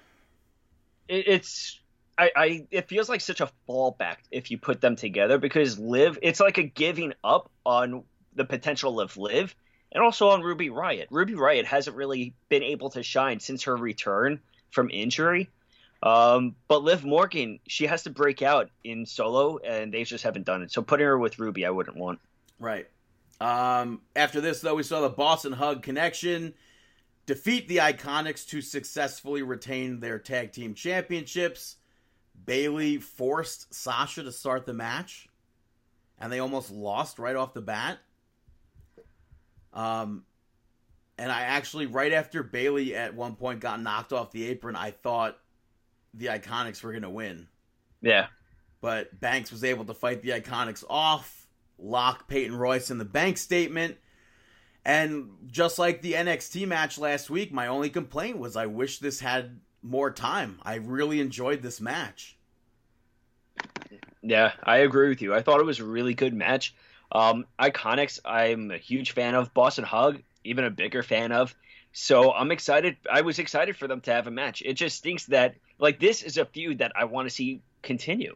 it, 1.08 1.28
it's 1.28 1.80
I, 2.18 2.32
I 2.36 2.68
it 2.72 2.90
feels 2.90 3.10
like 3.10 3.22
such 3.22 3.42
a 3.42 3.50
fallback 3.68 4.18
if 4.32 4.52
you 4.52 4.58
put 4.58 4.82
them 4.82 4.96
together 4.96 5.38
because 5.38 5.78
Liv 5.78 6.18
it's 6.22 6.40
like 6.40 6.58
a 6.58 6.64
giving 6.64 7.14
up 7.24 7.52
on 7.66 8.04
the 8.34 8.46
potential 8.46 9.00
of 9.00 9.16
Liv 9.18 9.56
and 9.92 10.04
also 10.04 10.30
on 10.30 10.42
Ruby 10.42 10.70
Riot. 10.70 11.08
Ruby 11.12 11.36
Riot 11.36 11.66
hasn't 11.66 11.96
really 11.96 12.34
been 12.50 12.64
able 12.64 12.90
to 12.92 13.04
shine 13.04 13.40
since 13.40 13.64
her 13.64 13.76
return 13.76 14.40
from 14.72 14.90
injury. 14.90 15.50
Um, 16.04 16.56
but 16.68 16.84
Liv 16.84 17.04
Morgan, 17.04 17.60
she 17.68 17.88
has 17.88 18.04
to 18.04 18.10
break 18.10 18.42
out 18.42 18.70
in 18.84 19.06
solo, 19.06 19.58
and 19.58 19.94
they 19.94 20.04
just 20.04 20.24
haven't 20.24 20.46
done 20.46 20.62
it. 20.62 20.72
So 20.72 20.82
putting 20.82 21.08
her 21.08 21.18
with 21.18 21.40
Ruby, 21.40 21.66
I 21.66 21.72
wouldn't 21.72 21.98
want. 21.98 22.20
Right. 22.60 22.88
Um, 23.42 24.02
after 24.16 24.40
this, 24.42 24.62
though, 24.62 24.76
we 24.76 24.84
saw 24.84 25.02
the 25.02 25.10
Boss 25.10 25.46
'n' 25.46 25.54
Hug 25.54 25.84
connection. 25.84 26.54
defeat 27.28 27.68
the 27.68 27.78
Iconics 27.78 28.48
to 28.48 28.62
successfully 28.62 29.44
retain 29.44 30.00
their 30.00 30.18
tag 30.18 30.54
team 30.54 30.74
championships. 30.74 31.76
Bayley 32.46 32.98
forced 32.98 33.74
Sasha 33.74 34.24
to 34.24 34.32
start 34.32 34.66
the 34.66 34.74
match, 34.74 35.28
and 36.18 36.32
they 36.32 36.40
almost 36.40 36.72
lost 36.72 37.20
right 37.20 37.36
off 37.36 37.54
the 37.54 37.62
bat. 37.62 38.00
Um, 39.74 40.24
and 41.18 41.32
I 41.32 41.42
actually, 41.42 41.86
right 41.86 42.14
after 42.14 42.44
Bayley 42.44 42.96
at 42.96 43.14
one 43.14 43.36
point 43.36 43.60
got 43.60 43.82
knocked 43.82 44.14
off 44.14 44.32
the 44.32 44.48
apron, 44.48 44.76
I 44.76 44.92
thought 44.92 45.38
the 46.14 46.28
Iconics 46.28 46.84
were 46.84 46.92
going 46.92 47.04
to 47.04 47.10
win. 47.10 47.48
Yeah. 48.02 48.28
But 48.82 49.20
Banks 49.20 49.52
was 49.52 49.64
able 49.64 49.86
to 49.86 49.94
fight 49.94 50.22
the 50.22 50.30
Iconics 50.30 50.84
off, 50.90 51.48
lock 51.78 52.28
Peyton 52.28 52.56
Royce 52.56 52.92
in 52.92 52.98
the 52.98 53.06
bank 53.06 53.38
statement. 53.38 53.98
And 54.86 55.32
just 55.48 55.80
like 55.80 56.02
the 56.02 56.14
NXT 56.14 56.68
match 56.68 56.98
last 56.98 57.30
week, 57.30 57.52
my 57.52 57.68
only 57.68 57.90
complaint 57.90 58.38
was 58.38 58.56
I 58.56 58.68
wish 58.68 59.00
this 59.00 59.20
had 59.20 59.60
more 59.82 60.12
time. 60.12 60.60
I 60.64 60.76
really 60.76 61.20
enjoyed 61.20 61.62
this 61.62 61.82
match. 61.82 62.38
Yeah, 64.22 64.54
I 64.64 64.78
agree 64.78 65.10
with 65.10 65.22
you. 65.22 65.34
I 65.34 65.42
thought 65.42 65.60
it 65.60 65.66
was 65.66 65.80
a 65.80 65.86
really 65.86 66.14
good 66.14 66.34
match. 66.34 66.76
Um, 67.12 67.46
Iconics, 67.60 68.20
I'm 68.26 68.72
a 68.72 68.78
huge 68.78 69.12
fan 69.12 69.36
of. 69.36 69.54
Boss 69.54 69.80
'n' 69.80 69.86
Hug, 69.86 70.22
even 70.44 70.66
a 70.66 70.70
bigger 70.70 71.04
fan 71.04 71.32
of. 71.32 71.56
So 71.94 72.32
I'm 72.32 72.52
excited. 72.52 72.98
I 73.10 73.22
was 73.22 73.40
excited 73.40 73.78
for 73.78 73.88
them 73.88 74.02
to 74.02 74.14
have 74.14 74.28
a 74.28 74.32
match. 74.32 74.62
It 74.66 74.74
just 74.74 74.98
stinks 74.98 75.26
that 75.28 75.56
like 75.80 76.00
this 76.00 76.24
is 76.24 76.38
a 76.38 76.46
feud 76.46 76.80
that 76.80 76.92
I 76.96 77.06
want 77.06 77.28
to 77.28 77.34
see 77.34 77.62
continue. 77.82 78.36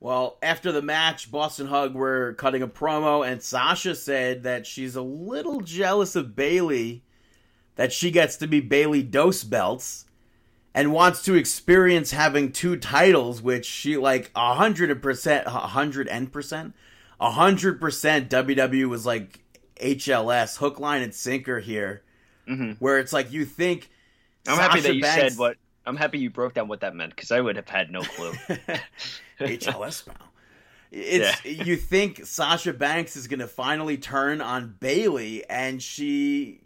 Well, 0.00 0.38
after 0.42 0.72
the 0.72 0.80
match, 0.80 1.30
Boss 1.30 1.60
'n' 1.60 1.66
Hug 1.66 1.94
were 1.94 2.32
cutting 2.34 2.62
a 2.62 2.68
promo, 2.68 3.26
and 3.26 3.42
Sasha 3.42 3.94
said 3.94 4.44
that 4.44 4.66
she's 4.66 4.96
a 4.96 5.02
little 5.02 5.60
jealous 5.60 6.16
of 6.16 6.34
Bayley, 6.34 7.02
that 7.76 7.92
she 7.92 8.10
gets 8.10 8.36
to 8.38 8.46
be 8.46 8.60
Bayley 8.60 9.02
Dos 9.02 9.44
Belts, 9.44 10.06
and 10.74 10.92
wants 10.92 11.22
to 11.24 11.34
experience 11.34 12.12
having 12.12 12.50
two 12.50 12.76
titles, 12.76 13.42
which 13.42 13.66
she 13.66 13.98
like 13.98 14.30
a 14.34 14.54
hundred 14.54 15.02
percent, 15.02 15.46
a 15.46 15.50
hundred 15.50 16.08
and 16.08 16.32
percent, 16.32 16.74
a 17.20 17.32
hundred 17.32 17.78
percent. 17.78 18.30
WWE 18.30 18.88
was 18.88 19.04
like 19.04 19.40
HLS, 19.76 20.56
hook, 20.56 20.80
line, 20.80 21.02
and 21.02 21.14
sinker 21.14 21.60
here, 21.60 22.02
mm-hmm. 22.48 22.72
where 22.78 22.98
it's 22.98 23.12
like 23.12 23.32
you 23.32 23.44
think. 23.44 23.90
I'm 24.48 24.56
Sasha 24.56 24.62
happy 24.62 24.80
that 24.80 24.94
you 24.94 25.02
Banks, 25.02 25.34
said 25.34 25.38
what. 25.38 25.56
I'm 25.90 25.96
happy 25.96 26.20
you 26.20 26.30
broke 26.30 26.54
down 26.54 26.68
what 26.68 26.80
that 26.80 26.94
meant 26.94 27.16
because 27.16 27.32
I 27.32 27.40
would 27.40 27.56
have 27.56 27.68
had 27.68 27.90
no 27.90 28.02
clue. 28.02 28.32
HLS 29.40 30.06
now. 30.06 30.14
It's 30.92 31.44
yeah. 31.44 31.64
you 31.64 31.76
think 31.76 32.24
Sasha 32.26 32.72
Banks 32.72 33.16
is 33.16 33.26
going 33.26 33.40
to 33.40 33.48
finally 33.48 33.98
turn 33.98 34.40
on 34.40 34.76
Bayley, 34.78 35.44
and 35.50 35.82
she 35.82 36.60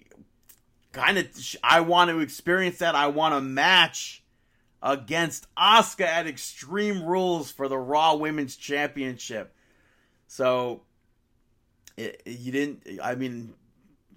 kind 0.93 1.17
of. 1.17 1.27
I 1.63 1.81
want 1.81 2.11
to 2.11 2.21
experience 2.21 2.79
that. 2.79 2.95
I 2.95 3.07
want 3.07 3.35
a 3.35 3.41
match 3.41 4.23
against 4.83 5.47
Asuka 5.57 6.05
at 6.05 6.27
Extreme 6.27 7.03
Rules 7.03 7.51
for 7.51 7.67
the 7.67 7.79
Raw 7.79 8.17
Women's 8.17 8.57
Championship. 8.57 9.55
So 10.27 10.83
it, 11.97 12.21
you 12.27 12.53
didn't. 12.53 12.83
I 13.03 13.15
mean, 13.15 13.55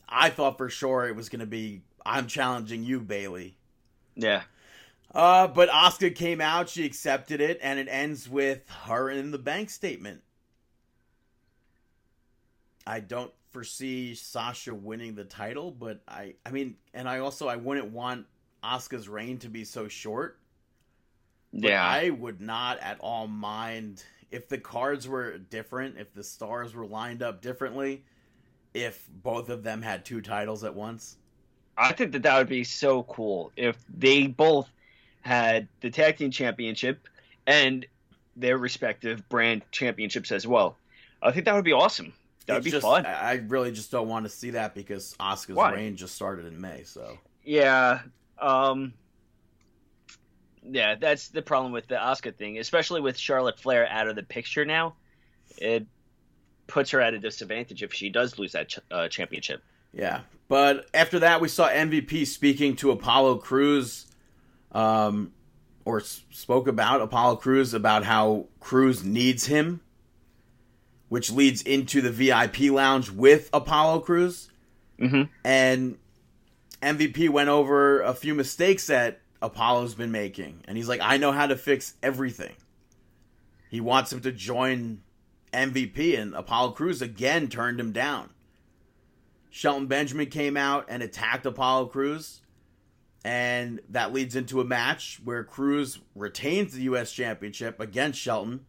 I 0.10 0.32
thought 0.32 0.58
for 0.58 0.68
sure 0.68 1.08
it 1.08 1.16
was 1.16 1.30
going 1.30 1.40
to 1.40 1.46
be. 1.46 1.84
I'm 2.06 2.28
challenging 2.28 2.84
you, 2.84 3.00
Bayley. 3.00 3.58
Yeah. 4.18 4.44
Uh, 5.14 5.48
but 5.48 5.70
Asuka 5.70 6.14
came 6.14 6.42
out, 6.42 6.70
she 6.70 6.86
accepted 6.86 7.42
it, 7.42 7.60
and 7.62 7.80
it 7.80 7.88
ends 7.90 8.30
with 8.30 8.68
her 8.86 9.10
in 9.10 9.32
the 9.32 9.38
bank 9.38 9.70
statement. 9.70 10.22
I 12.86 13.00
don't 13.00 13.32
foresee 13.52 14.16
Sasha 14.16 14.74
winning 14.74 15.16
the 15.16 15.24
title, 15.24 15.72
but 15.72 16.02
I 16.08 16.36
I 16.46 16.52
mean, 16.52 16.76
and 16.94 17.08
I 17.08 17.20
also 17.20 17.48
I 17.48 17.56
wouldn't 17.56 17.92
want 17.92 18.26
Asuka's 18.64 19.10
reign 19.10 19.40
to 19.40 19.50
be 19.50 19.64
so 19.64 19.88
short. 19.88 20.40
Yeah. 21.52 21.84
I 21.84 22.10
would 22.12 22.42
not 22.42 22.80
at 22.80 23.00
all 23.00 23.28
mind 23.28 24.04
if 24.32 24.48
the 24.48 24.58
cards 24.58 25.08
were 25.08 25.38
different, 25.38 25.98
if 25.98 26.14
the 26.14 26.24
stars 26.24 26.76
were 26.76 26.86
lined 26.86 27.24
up 27.24 27.42
differently, 27.42 28.04
if 28.74 29.08
both 29.24 29.50
of 29.50 29.64
them 29.64 29.82
had 29.82 30.06
two 30.06 30.22
titles 30.22 30.64
at 30.64 30.76
once. 30.76 31.18
I 31.78 31.94
think 31.94 32.12
that 32.14 32.24
that 32.24 32.38
would 32.38 32.50
be 32.50 32.64
so 32.64 33.04
cool 33.04 33.52
if 33.56 33.78
they 33.90 34.28
both 34.28 34.70
had 35.28 35.68
the 35.82 35.90
tag 35.90 36.18
team 36.18 36.32
championship 36.32 37.08
and 37.46 37.86
their 38.38 38.58
respective 38.58 39.28
brand 39.28 39.62
championships 39.72 40.32
as 40.32 40.48
well. 40.48 40.78
I 41.22 41.32
think 41.32 41.46
that 41.46 41.54
would 41.54 41.66
be 41.66 41.74
awesome. 41.74 42.14
That 42.46 42.54
would 42.54 42.64
be 42.64 42.72
just, 42.72 42.84
fun. 42.84 43.06
I 43.06 43.44
really 43.48 43.74
just 43.74 43.92
don't 43.92 44.08
want 44.08 44.26
to 44.26 44.30
see 44.30 44.52
that 44.52 44.74
because 44.74 45.16
Asuka's 45.20 45.76
reign 45.76 45.98
just 45.98 46.16
started 46.16 46.46
in 46.46 46.62
May. 46.62 46.84
So 46.84 47.18
yeah, 47.44 48.00
um, 48.40 48.94
yeah, 50.64 50.96
that's 50.96 51.28
the 51.28 51.42
problem 51.42 51.74
with 51.74 51.88
the 51.88 52.00
Oscar 52.00 52.32
thing, 52.32 52.58
especially 52.58 53.02
with 53.02 53.18
Charlotte 53.18 53.60
Flair 53.60 53.86
out 53.90 54.08
of 54.08 54.16
the 54.16 54.24
picture 54.24 54.64
now. 54.64 54.96
It 55.58 55.86
puts 56.68 56.92
her 56.92 57.02
at 57.02 57.14
a 57.14 57.20
disadvantage 57.20 57.84
if 57.84 57.94
she 57.94 58.10
does 58.10 58.40
lose 58.40 58.54
that 58.54 58.70
ch- 58.70 58.80
uh, 58.92 59.10
championship. 59.10 59.62
Yeah, 59.92 60.22
but 60.48 60.88
after 60.94 61.20
that, 61.20 61.42
we 61.42 61.50
saw 61.50 61.68
MVP 61.68 62.28
speaking 62.28 62.78
to 62.78 62.92
Apollo 62.92 63.40
Crews 63.40 64.07
um, 64.78 65.34
or 65.86 66.00
spoke 66.02 66.68
about 66.68 67.02
Apollo 67.02 67.38
Crews 67.38 67.74
about 67.74 68.04
how 68.04 68.46
Crews 68.60 69.04
needs 69.04 69.48
him, 69.48 69.82
which 71.10 71.32
leads 71.32 71.64
into 71.64 72.00
the 72.00 72.12
VIP 72.12 72.72
lounge 72.72 73.10
with 73.10 73.50
Apollo 73.52 74.02
Crews. 74.02 74.50
Mm-hmm. 75.00 75.24
And 75.44 75.98
MVP 76.84 77.30
went 77.30 77.50
over 77.50 78.02
a 78.02 78.14
few 78.14 78.36
mistakes 78.36 78.86
that 78.88 79.20
Apollo's 79.42 79.96
been 79.96 80.12
making, 80.12 80.62
and 80.68 80.78
he's 80.78 80.88
like, 80.88 81.02
"I 81.02 81.18
know 81.18 81.32
how 81.32 81.48
to 81.48 81.56
fix 81.56 81.96
everything." 82.04 82.54
He 83.70 83.82
wants 83.82 84.14
him 84.14 84.22
to 84.22 84.32
join 84.32 85.02
MVP, 85.54 86.20
and 86.20 86.36
Apollo 86.36 86.72
Crews 86.72 87.02
again 87.02 87.48
turned 87.48 87.80
him 87.80 87.92
down. 87.92 88.30
Shelton 89.50 89.88
Benjamin 89.88 90.28
came 90.28 90.56
out 90.56 90.86
and 90.88 91.02
attacked 91.02 91.48
Apollo 91.48 91.88
Crews 91.88 92.42
and 93.24 93.82
that 93.90 94.14
leads 94.14 94.36
into 94.36 94.62
a 94.62 94.66
match 94.66 95.20
where 95.24 95.44
Crews 95.44 96.00
retains 96.16 96.74
the 96.74 96.84
U.S. 96.84 97.12
Championship 97.12 97.80
against 97.80 98.20
Shelton, 98.20 98.66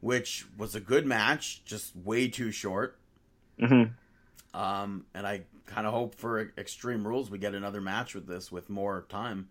which 0.00 0.46
was 0.58 0.74
a 0.74 0.80
good 0.80 1.06
match, 1.06 1.64
just 1.64 1.94
way 1.96 2.28
too 2.28 2.50
short. 2.50 2.98
Mm-hmm. 3.60 3.92
Um, 4.58 5.06
and 5.14 5.26
I 5.26 5.42
kind 5.66 5.86
of 5.86 5.92
hope 5.92 6.14
for 6.14 6.52
Extreme 6.56 7.06
Rules 7.06 7.30
we 7.30 7.38
get 7.38 7.54
another 7.54 7.80
match 7.80 8.14
with 8.14 8.26
this 8.26 8.50
with 8.50 8.70
more 8.70 9.06
time. 9.08 9.48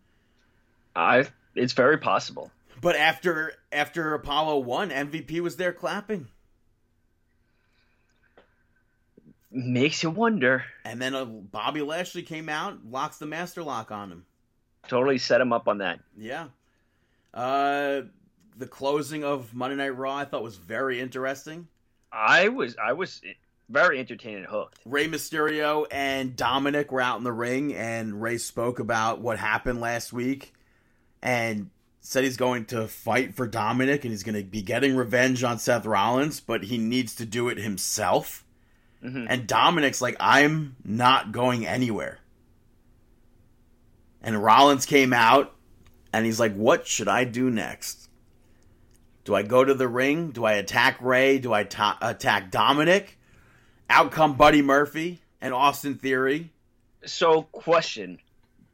I 0.96 1.28
it's 1.56 1.74
very 1.74 1.98
possible. 1.98 2.52
But 2.82 2.96
after 2.96 3.54
after 3.72 4.14
Apollo 4.14 4.60
won, 4.60 4.90
MVP 4.90 5.40
was 5.42 5.58
there 5.58 5.74
clapping. 5.74 6.28
Makes 9.58 10.04
you 10.04 10.10
wonder. 10.10 10.66
And 10.84 11.02
then 11.02 11.16
uh, 11.16 11.24
Bobby 11.24 11.82
Lashley 11.82 12.24
came 12.24 12.50
out, 12.50 12.86
locks 12.86 13.18
the 13.18 13.26
master 13.26 13.64
lock 13.64 13.90
on 13.90 14.12
him. 14.12 14.26
Totally 14.90 15.18
set 15.18 15.40
him 15.40 15.54
up 15.54 15.70
on 15.70 15.78
that. 15.78 16.02
Yeah. 16.18 16.48
Uh, 17.34 18.02
the 18.58 18.68
closing 18.68 19.24
of 19.24 19.54
Monday 19.54 19.78
Night 19.78 19.96
Raw 19.98 20.18
I 20.18 20.26
thought 20.26 20.44
was 20.44 20.58
very 20.58 21.00
interesting. 21.00 21.68
I 22.12 22.50
was 22.50 22.76
I 22.78 22.94
was 22.94 23.22
very 23.70 24.00
entertained 24.00 24.38
and 24.38 24.46
hooked. 24.46 24.80
Rey 24.86 25.08
Mysterio 25.08 25.86
and 25.92 26.36
Dominik 26.36 26.92
were 26.92 27.02
out 27.02 27.18
in 27.18 27.24
the 27.24 27.32
ring, 27.32 27.74
and 27.74 28.22
Rey 28.22 28.38
spoke 28.38 28.80
about 28.80 29.20
what 29.20 29.40
happened 29.40 29.82
last 29.82 30.14
week, 30.14 30.54
and 31.22 31.70
said 32.00 32.24
he's 32.24 32.38
going 32.38 32.66
to 32.66 32.88
fight 32.88 33.36
for 33.36 33.48
Dominik, 33.48 34.04
and 34.04 34.12
he's 34.12 34.24
going 34.24 34.36
to 34.36 34.44
be 34.44 34.62
getting 34.62 34.96
revenge 34.96 35.44
on 35.44 35.60
Seth 35.60 35.86
Rollins, 35.86 36.40
but 36.40 36.66
he 36.66 36.78
needs 36.78 37.16
to 37.16 37.26
do 37.26 37.50
it 37.50 37.58
himself. 37.58 38.45
Mm-hmm. 39.04 39.26
And 39.30 39.48
Dominik's 39.48 40.02
like, 40.02 40.18
I'm 40.20 40.76
not 40.84 41.32
going 41.32 41.66
anywhere. 41.66 42.20
And 44.22 44.44
Rollins 44.44 44.86
came 44.86 45.14
out 45.14 45.54
and 46.12 46.26
he's 46.26 46.40
like, 46.40 46.56
What 46.56 46.88
should 46.88 47.08
I 47.08 47.24
do 47.24 47.52
next? 47.52 48.10
Do 49.24 49.36
I 49.36 49.44
go 49.44 49.64
to 49.64 49.74
the 49.74 49.88
ring? 49.88 50.32
Do 50.32 50.46
I 50.46 50.54
attack 50.54 50.98
Rey? 51.02 51.40
Do 51.40 51.52
I 51.52 51.64
ta- 51.64 51.98
attack 52.02 52.52
Dominik? 52.52 53.08
Out 53.90 54.12
come 54.12 54.36
Buddy 54.36 54.62
Murphy 54.62 55.22
and 55.42 55.54
Austin 55.54 55.96
Theory. 55.96 56.52
So, 57.06 57.44
question. 57.44 58.20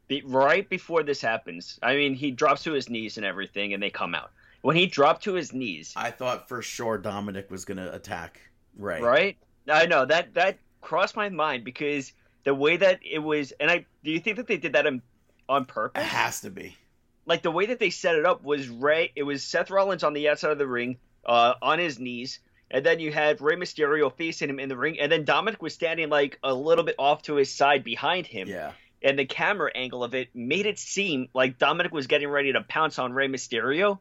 Be- 0.08 0.22
right 0.24 0.68
before 0.68 1.02
this 1.02 1.20
happens, 1.20 1.78
I 1.82 1.96
mean, 1.96 2.14
he 2.14 2.30
drops 2.30 2.62
to 2.64 2.72
his 2.72 2.88
knees 2.88 3.16
and 3.16 3.26
everything, 3.26 3.72
and 3.72 3.82
they 3.82 3.90
come 3.90 4.14
out. 4.14 4.30
When 4.60 4.76
he 4.76 4.86
dropped 4.86 5.24
to 5.24 5.34
his 5.34 5.52
knees, 5.52 5.92
I 5.96 6.10
thought 6.10 6.48
for 6.48 6.62
sure 6.62 6.98
Dominik 6.98 7.50
was 7.50 7.64
going 7.64 7.78
to 7.78 7.92
attack 7.92 8.40
Rey. 8.76 9.00
Right? 9.00 9.36
I 9.68 9.86
know 9.86 10.04
that 10.06 10.34
that 10.34 10.58
crossed 10.80 11.16
my 11.16 11.28
mind 11.28 11.64
because 11.64 12.12
the 12.44 12.54
way 12.54 12.76
that 12.76 13.00
it 13.08 13.20
was, 13.20 13.52
and 13.60 13.70
I 13.70 13.86
do 14.04 14.10
you 14.10 14.20
think 14.20 14.36
that 14.36 14.46
they 14.46 14.56
did 14.56 14.72
that 14.74 14.86
on, 14.86 15.02
on 15.48 15.64
purpose? 15.64 16.02
It 16.02 16.06
has 16.06 16.40
to 16.42 16.50
be. 16.50 16.76
Like 17.24 17.42
the 17.42 17.50
way 17.52 17.66
that 17.66 17.78
they 17.78 17.90
set 17.90 18.16
it 18.16 18.26
up 18.26 18.42
was 18.42 18.68
Rey. 18.68 19.12
It 19.14 19.22
was 19.22 19.44
Seth 19.44 19.70
Rollins 19.70 20.02
on 20.02 20.12
the 20.12 20.28
outside 20.28 20.50
of 20.50 20.58
the 20.58 20.66
ring, 20.66 20.96
uh, 21.24 21.54
on 21.62 21.78
his 21.78 22.00
knees, 22.00 22.40
and 22.70 22.84
then 22.84 22.98
you 22.98 23.12
had 23.12 23.40
Rey 23.40 23.54
Mysterio 23.54 24.12
facing 24.12 24.50
him 24.50 24.58
in 24.58 24.68
the 24.68 24.76
ring, 24.76 24.98
and 24.98 25.12
then 25.12 25.24
Dominik 25.24 25.60
was 25.60 25.72
standing 25.74 26.08
like 26.08 26.38
a 26.42 26.52
little 26.52 26.84
bit 26.84 26.96
off 26.98 27.22
to 27.22 27.36
his 27.36 27.52
side 27.54 27.84
behind 27.84 28.26
him. 28.26 28.48
Yeah. 28.48 28.72
and 29.04 29.18
the 29.18 29.24
camera 29.24 29.70
angle 29.74 30.02
of 30.04 30.14
it 30.14 30.28
made 30.34 30.66
it 30.66 30.78
seem 30.78 31.28
like 31.34 31.58
Dominik 31.58 31.92
was 31.92 32.06
getting 32.08 32.28
ready 32.28 32.52
to 32.52 32.60
pounce 32.62 32.98
on 32.98 33.12
Rey 33.12 33.28
Mysterio. 33.28 33.98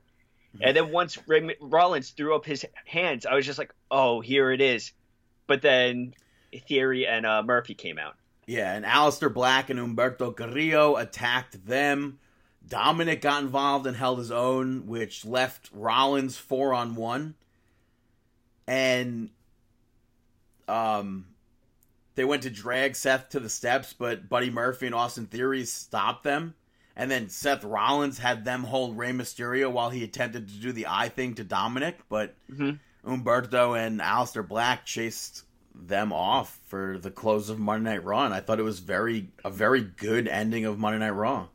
And 0.59 0.75
then 0.75 0.91
once 0.91 1.17
Ray 1.27 1.55
Rollins 1.61 2.09
threw 2.09 2.35
up 2.35 2.45
his 2.45 2.65
hands, 2.85 3.25
I 3.25 3.35
was 3.35 3.45
just 3.45 3.57
like, 3.57 3.73
"Oh, 3.89 4.19
here 4.19 4.51
it 4.51 4.61
is." 4.61 4.91
But 5.47 5.61
then 5.61 6.13
Theory 6.67 7.07
and 7.07 7.25
uh, 7.25 7.43
Murphy 7.43 7.73
came 7.73 7.97
out. 7.97 8.15
Yeah, 8.47 8.73
and 8.73 8.83
Aleister 8.85 9.33
Black 9.33 9.69
and 9.69 9.79
Humberto 9.79 10.35
Carrillo 10.35 10.95
attacked 10.97 11.65
them. 11.65 12.19
Dominik 12.67 13.21
got 13.21 13.43
involved 13.43 13.87
and 13.87 13.95
held 13.95 14.19
his 14.19 14.31
own, 14.31 14.87
which 14.87 15.25
left 15.25 15.69
Rollins 15.73 16.37
four 16.37 16.73
on 16.73 16.95
one. 16.95 17.35
And 18.67 19.29
um 20.67 21.25
they 22.15 22.25
went 22.25 22.43
to 22.43 22.49
drag 22.49 22.95
Seth 22.95 23.29
to 23.29 23.39
the 23.39 23.49
steps, 23.49 23.93
but 23.97 24.27
Buddy 24.27 24.49
Murphy 24.49 24.85
and 24.85 24.95
Austin 24.95 25.25
Theory 25.27 25.63
stopped 25.65 26.23
them. 26.23 26.55
And 26.95 27.09
then 27.09 27.29
Seth 27.29 27.63
Rollins 27.63 28.19
had 28.19 28.43
them 28.43 28.65
hold 28.65 28.97
Rey 28.97 29.11
Mysterio 29.11 29.71
while 29.71 29.89
he 29.89 30.03
attempted 30.03 30.49
to 30.49 30.53
do 30.55 30.73
the 30.73 30.87
eye 30.89 31.07
thing 31.09 31.35
to 31.35 31.45
Dominik, 31.45 31.95
but 32.09 32.35
Mm-hmm. 32.51 32.71
Humberto 33.05 33.77
and 33.77 33.99
Aleister 33.99 34.47
Black 34.47 34.85
chased 34.85 35.43
them 35.73 36.13
off 36.13 36.59
for 36.67 36.97
the 36.99 37.11
close 37.11 37.49
of 37.49 37.59
Monday 37.59 37.91
Night 37.91 38.03
Raw, 38.03 38.25
and 38.25 38.33
I 38.33 38.39
thought 38.39 38.59
it 38.59 38.63
was 38.63 38.79
very 38.79 39.29
a 39.43 39.49
very 39.49 39.81
good 39.81 40.27
ending 40.27 40.65
of 40.65 40.77
Monday 40.77 40.99
Night 40.99 41.11
Raw. 41.11 41.47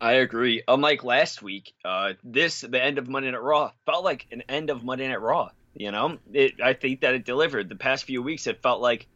I 0.00 0.14
agree. 0.14 0.62
Unlike 0.66 1.04
last 1.04 1.42
week, 1.42 1.74
uh, 1.84 2.14
this 2.24 2.60
the 2.62 2.82
end 2.82 2.98
of 2.98 3.08
Monday 3.08 3.30
Night 3.30 3.42
Raw 3.42 3.72
felt 3.86 4.04
like 4.04 4.26
an 4.30 4.42
end 4.48 4.70
of 4.70 4.84
Monday 4.84 5.08
Night 5.08 5.20
Raw. 5.20 5.50
You 5.74 5.90
know, 5.90 6.18
it. 6.32 6.60
I 6.62 6.74
think 6.74 7.00
that 7.00 7.14
it 7.14 7.24
delivered. 7.24 7.68
The 7.68 7.76
past 7.76 8.04
few 8.04 8.22
weeks, 8.22 8.46
it 8.46 8.62
felt 8.62 8.80
like 8.80 9.06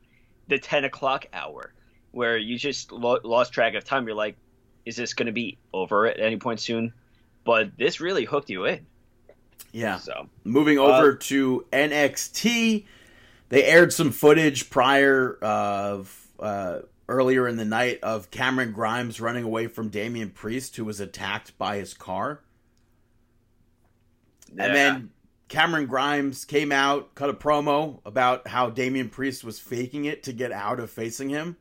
the 0.48 0.58
ten 0.58 0.84
o'clock 0.84 1.26
hour, 1.32 1.74
where 2.12 2.38
you 2.38 2.58
just 2.58 2.92
lo- 2.92 3.20
lost 3.22 3.52
track 3.52 3.74
of 3.74 3.84
time. 3.84 4.06
You're 4.06 4.16
like, 4.16 4.36
is 4.84 4.96
this 4.96 5.12
going 5.12 5.26
to 5.26 5.32
be 5.32 5.58
over 5.72 6.06
at 6.06 6.18
any 6.18 6.36
point 6.36 6.60
soon? 6.60 6.92
But 7.44 7.76
this 7.76 8.00
really 8.00 8.24
hooked 8.24 8.50
you 8.50 8.64
in. 8.64 8.86
Yeah. 9.76 9.98
So 9.98 10.28
Moving 10.44 10.78
over 10.78 11.14
to 11.14 11.66
NXT, 11.70 12.86
they 13.50 13.64
aired 13.64 13.92
some 13.92 14.10
footage 14.10 14.70
prior 14.70 15.36
of 15.42 16.28
uh, 16.40 16.80
earlier 17.08 17.46
in 17.46 17.56
the 17.56 17.64
night 17.66 18.00
of 18.02 18.30
Cameron 18.30 18.72
Grimes 18.72 19.20
running 19.20 19.44
away 19.44 19.66
from 19.66 19.90
Damian 19.90 20.30
Priest, 20.30 20.76
who 20.76 20.84
was 20.86 20.98
attacked 20.98 21.58
by 21.58 21.76
his 21.76 21.92
car. 21.92 22.40
yeah. 24.54 24.64
And 24.64 24.74
then 24.74 25.10
Cameron 25.48 25.86
Grimes 25.86 26.46
came 26.46 26.72
out, 26.72 27.14
cut 27.14 27.28
a 27.28 27.34
promo 27.34 28.00
about 28.06 28.48
how 28.48 28.70
Damian 28.70 29.10
Priest 29.10 29.44
was 29.44 29.60
faking 29.60 30.06
it 30.06 30.22
to 30.22 30.32
get 30.32 30.52
out 30.52 30.80
of 30.80 30.90
facing 30.90 31.28
him. 31.28 31.58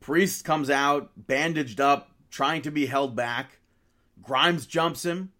Priest 0.00 0.44
comes 0.44 0.68
out, 0.68 1.10
bandaged 1.16 1.80
up, 1.80 2.10
trying 2.30 2.60
to 2.60 2.70
be 2.70 2.84
held 2.84 3.16
back. 3.16 3.58
Grimes 4.22 4.66
jumps 4.66 5.02
him. 5.04 5.32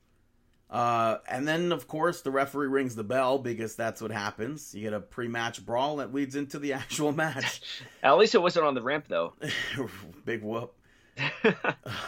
Uh, 0.70 1.16
and 1.26 1.48
then, 1.48 1.72
of 1.72 1.88
course, 1.88 2.20
the 2.20 2.30
referee 2.30 2.66
rings 2.66 2.94
the 2.94 3.04
bell 3.04 3.38
because 3.38 3.74
that's 3.74 4.02
what 4.02 4.10
happens. 4.10 4.74
You 4.74 4.82
get 4.82 4.92
a 4.92 5.00
pre 5.00 5.26
match 5.26 5.64
brawl 5.64 5.96
that 5.96 6.12
leads 6.12 6.36
into 6.36 6.58
the 6.58 6.72
actual 6.74 7.12
match. 7.12 7.62
at 8.02 8.18
least 8.18 8.34
it 8.34 8.42
wasn't 8.42 8.66
on 8.66 8.74
the 8.74 8.82
ramp 8.82 9.06
though. 9.08 9.32
Big 10.24 10.42
whoop. 10.42 10.74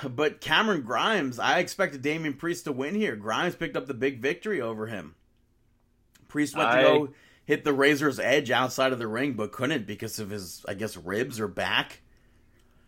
But 0.05 0.41
Cameron 0.41 0.83
Grimes, 0.83 1.39
I 1.39 1.59
expected 1.59 2.03
Damian 2.03 2.35
Priest 2.35 2.65
to 2.65 2.73
win 2.73 2.95
here. 2.95 3.17
Grimes 3.17 3.57
picked 3.57 3.77
up 3.77 3.87
the 3.87 3.95
big 3.95 4.21
victory 4.21 4.61
over 4.61 4.87
him. 4.87 5.15
Priest 6.29 6.57
went 6.57 6.69
I- 6.69 6.77
to 6.77 6.89
go 6.89 7.09
hit 7.45 7.65
the 7.65 7.73
Razor's 7.73 8.21
Edge 8.21 8.51
outside 8.53 8.93
of 8.93 9.01
the 9.01 9.09
ring, 9.09 9.33
but 9.33 9.51
couldn't 9.51 9.85
because 9.87 10.21
of 10.21 10.31
his, 10.31 10.65
I 10.69 10.75
guess, 10.75 10.97
ribs 10.97 11.41
or 11.41 11.49
back. 11.49 12.01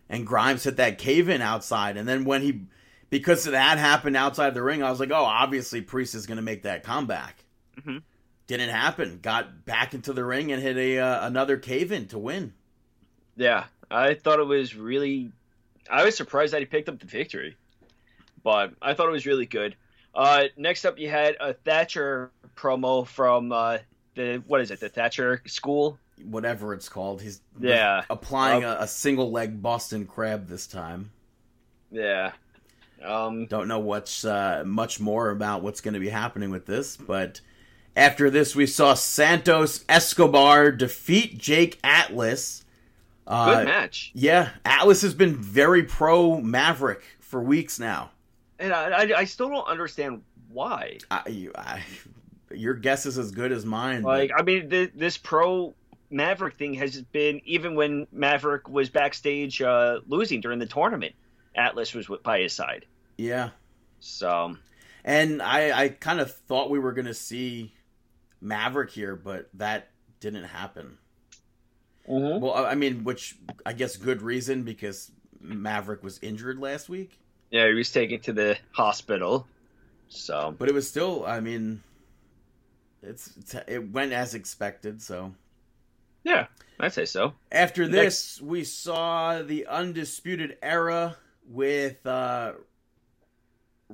And 0.09 0.25
Grimes 0.27 0.63
hit 0.65 0.77
that 0.77 0.99
cave 0.99 1.29
in 1.29 1.41
outside. 1.43 1.97
And 1.97 2.07
then 2.07 2.25
when 2.25 2.43
he, 2.43 2.67
because 3.13 3.45
that 3.45 3.77
happened 3.77 4.17
outside 4.17 4.55
the 4.55 4.63
ring, 4.63 4.83
I 4.83 4.91
was 4.91 4.99
like, 4.99 5.11
oh, 5.11 5.17
obviously 5.25 5.83
Priest 5.83 6.15
is 6.15 6.27
going 6.27 6.37
to 6.37 6.43
make 6.43 6.63
that 6.63 6.83
comeback. 6.83 7.45
Mhm. 7.79 8.03
Didn't 8.47 8.71
happen. 8.71 9.19
Got 9.21 9.67
back 9.67 9.93
into 9.93 10.15
the 10.15 10.25
ring 10.25 10.51
and 10.51 10.63
hit 10.63 10.79
a 10.79 10.99
uh, 10.99 11.27
another 11.27 11.59
cave 11.59 11.93
in 11.93 12.09
to 12.09 12.19
win. 12.19 12.55
Yeah, 13.37 13.65
I 13.91 14.15
thought 14.15 14.41
it 14.41 14.47
was 14.47 14.75
really. 14.75 15.31
I 15.91 16.05
was 16.05 16.17
surprised 16.17 16.55
that 16.55 16.61
he 16.61 16.67
picked 16.67 16.89
up 16.89 16.99
the 16.99 17.07
victory, 17.07 17.57
but 18.43 18.73
I 18.81 18.95
thought 18.95 19.09
it 19.09 19.13
was 19.13 19.27
really 19.27 19.47
good. 19.47 19.77
Uh, 20.15 20.45
next 20.57 20.85
up, 20.87 20.99
you 20.99 21.09
had 21.11 21.37
a 21.39 21.53
Thatcher 21.53 22.31
promo 22.57 23.07
from 23.07 23.53
uh, 23.53 23.79
the 24.15 24.43
what 24.47 24.61
is 24.63 24.71
it, 24.71 24.81
the 24.81 24.89
Thatcher 24.89 25.43
School? 25.47 25.99
Whatever 26.25 26.73
it's 26.73 26.89
called. 26.89 27.21
He's 27.21 27.41
Yeah. 27.61 28.05
applying 28.09 28.65
a, 28.65 28.77
a 28.81 28.89
single 28.89 29.31
leg 29.31 29.61
Boston 29.63 30.07
crab 30.07 30.49
this 30.49 30.67
time. 30.67 31.11
Yeah. 31.91 32.33
Um, 33.05 33.47
Don't 33.47 33.69
know 33.69 33.79
what's 33.81 34.25
uh, 34.25 34.63
much 34.67 35.01
more 35.01 35.31
about 35.31 35.63
what's 35.63 35.81
going 35.81 35.95
to 35.95 36.01
be 36.01 36.09
happening 36.09 36.51
with 36.51 36.67
this, 36.67 36.97
but 36.97 37.41
after 37.97 38.31
this, 38.31 38.55
we 38.57 38.67
saw 38.67 38.95
Santos 38.95 39.85
Escobar 39.89 40.71
defeat 40.73 41.39
Jake 41.39 41.79
Atlas. 41.85 42.65
good 43.27 43.35
Uh, 43.35 43.65
match, 43.65 44.11
yeah, 44.15 44.51
Atlas 44.65 45.03
has 45.03 45.15
been 45.15 45.37
very 45.37 45.83
pro 45.85 46.41
Maverick 46.41 47.03
for 47.21 47.43
weeks 47.43 47.79
now. 47.79 48.11
and 48.59 48.73
I, 48.73 48.91
I, 49.03 49.19
I 49.21 49.25
still 49.25 49.49
don't 49.49 49.67
understand 49.69 50.23
why. 50.51 50.99
I, 51.11 51.29
you- 51.29 51.53
I, 51.57 51.83
your 52.51 52.75
guess 52.75 53.07
is 53.07 53.17
as 53.19 53.31
good 53.31 53.51
as 53.53 53.65
mine. 53.65 54.03
but- 54.03 54.19
Like, 54.19 54.31
I 54.37 54.43
mean, 54.43 54.69
th- 54.71 54.93
this 54.95 55.17
pro 55.19 55.73
Maverick 56.11 56.55
thing 56.57 56.75
has 56.75 57.01
been 57.01 57.41
even 57.47 57.75
when 57.75 58.07
Maverick 58.13 58.69
was 58.69 58.91
backstage 58.91 59.63
uh, 59.63 60.01
losing 60.07 60.41
during 60.43 60.59
the 60.59 60.67
tournament. 60.67 61.15
Atlas 61.55 61.95
was 61.95 62.09
by 62.23 62.41
his 62.41 62.53
side, 62.55 62.87
yeah, 63.17 63.51
so 64.01 64.57
and 65.05 65.43
I, 65.43 65.85
I 65.85 65.89
kind 65.89 66.21
of 66.21 66.33
thought 66.33 66.71
we 66.71 66.79
were 66.79 66.93
going 66.93 67.07
to 67.07 67.15
see 67.15 67.73
Maverick 68.41 68.91
here, 68.91 69.17
but 69.17 69.49
that 69.55 69.89
didn't 70.21 70.45
happen. 70.45 70.99
Well, 72.07 72.55
I 72.55 72.75
mean, 72.75 73.05
which 73.05 73.37
I 73.65 73.73
guess 73.73 73.97
good 73.97 74.23
reason 74.23 74.65
because 74.65 75.11
Maverick 75.41 76.03
was 76.03 76.19
injured 76.23 76.59
last 76.59 76.89
week, 76.89 77.19
Yeah, 77.51 77.69
he 77.69 77.75
was 77.75 77.91
taken 77.91 78.21
to 78.21 78.33
the 78.33 78.59
hospital. 78.73 79.47
So 80.09 80.55
but 80.59 80.69
it 80.69 80.75
was 80.75 80.89
still. 80.89 81.25
I 81.27 81.41
mean, 81.41 81.83
it's, 83.03 83.37
it's 83.37 83.55
it 83.67 83.91
went 83.93 84.13
as 84.13 84.35
expected. 84.35 85.01
So 85.01 85.33
yeah, 86.25 86.47
I'd 86.79 86.93
say 86.93 87.05
so. 87.05 87.35
after 87.51 87.89
this, 87.89 88.41
we 88.41 88.65
saw 88.65 89.43
the 89.43 89.67
undisputed 89.67 90.59
era 90.63 91.17
with 91.49 92.05
uh 92.07 92.53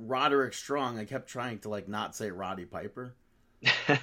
Roderick 0.07 0.53
Strong. 0.53 0.99
I 0.99 1.05
kept 1.05 1.27
trying 1.29 1.59
to 1.59 1.69
like 1.69 1.87
not 1.87 2.15
say 2.15 2.31
Roddy 2.31 2.65
Piper. 2.65 3.15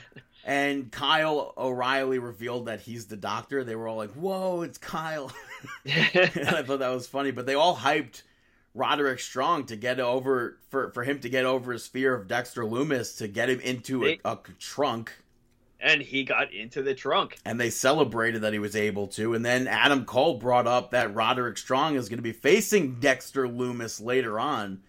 And 0.47 0.93
Kyle 0.93 1.53
O'Reilly 1.59 2.21
revealed 2.21 2.67
that 2.67 2.81
he's 2.81 3.07
the 3.07 3.17
doctor. 3.17 3.65
They 3.65 3.75
were 3.75 3.89
all 3.89 3.97
like, 3.97 4.13
"Whoa, 4.13 4.63
it's 4.63 4.79
Kyle!" 4.79 5.33
and 5.85 6.49
I 6.49 6.63
thought 6.63 6.79
that 6.79 6.95
was 6.95 7.09
funny. 7.09 7.33
But 7.33 7.47
they 7.47 7.55
all 7.55 7.77
hyped 7.77 8.23
Roderick 8.73 9.19
Strong 9.19 9.67
to 9.67 9.77
get 9.77 9.99
over 9.99 10.61
for 10.71 10.93
for 10.93 11.03
him 11.03 11.19
to 11.21 11.29
get 11.29 11.47
over 11.47 11.73
his 11.73 11.89
fear 11.89 12.15
of 12.15 12.29
Dexter 12.29 12.63
Lumis 12.63 13.19
to 13.19 13.27
get 13.27 13.51
him 13.51 13.59
into 13.59 14.07
a, 14.07 14.21
a 14.25 14.39
trunk, 14.61 15.21
and 15.81 16.01
he 16.01 16.23
got 16.23 16.55
into 16.55 16.81
the 16.81 16.95
trunk. 16.95 17.39
and 17.45 17.59
they 17.59 17.71
celebrated 17.71 18.43
that 18.43 18.53
he 18.53 18.61
was 18.61 18.77
able 18.77 19.09
to. 19.09 19.35
And 19.35 19.45
then 19.45 19.67
Adam 19.67 20.05
Cole 20.05 20.39
brought 20.39 20.69
up 20.69 20.93
that 20.93 21.13
Roderick 21.13 21.59
Strong 21.59 21.97
is 21.97 22.09
going 22.09 22.19
to 22.19 22.23
be 22.23 22.31
facing 22.31 23.01
Dexter 23.01 23.49
Lumis 23.49 24.01
later 24.01 24.39
on, 24.39 24.81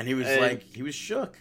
and 0.00 0.08
he 0.08 0.14
was 0.14 0.26
And- 0.26 0.40
like, 0.40 0.62
he 0.62 0.82
was 0.82 0.94
shook. 0.94 1.38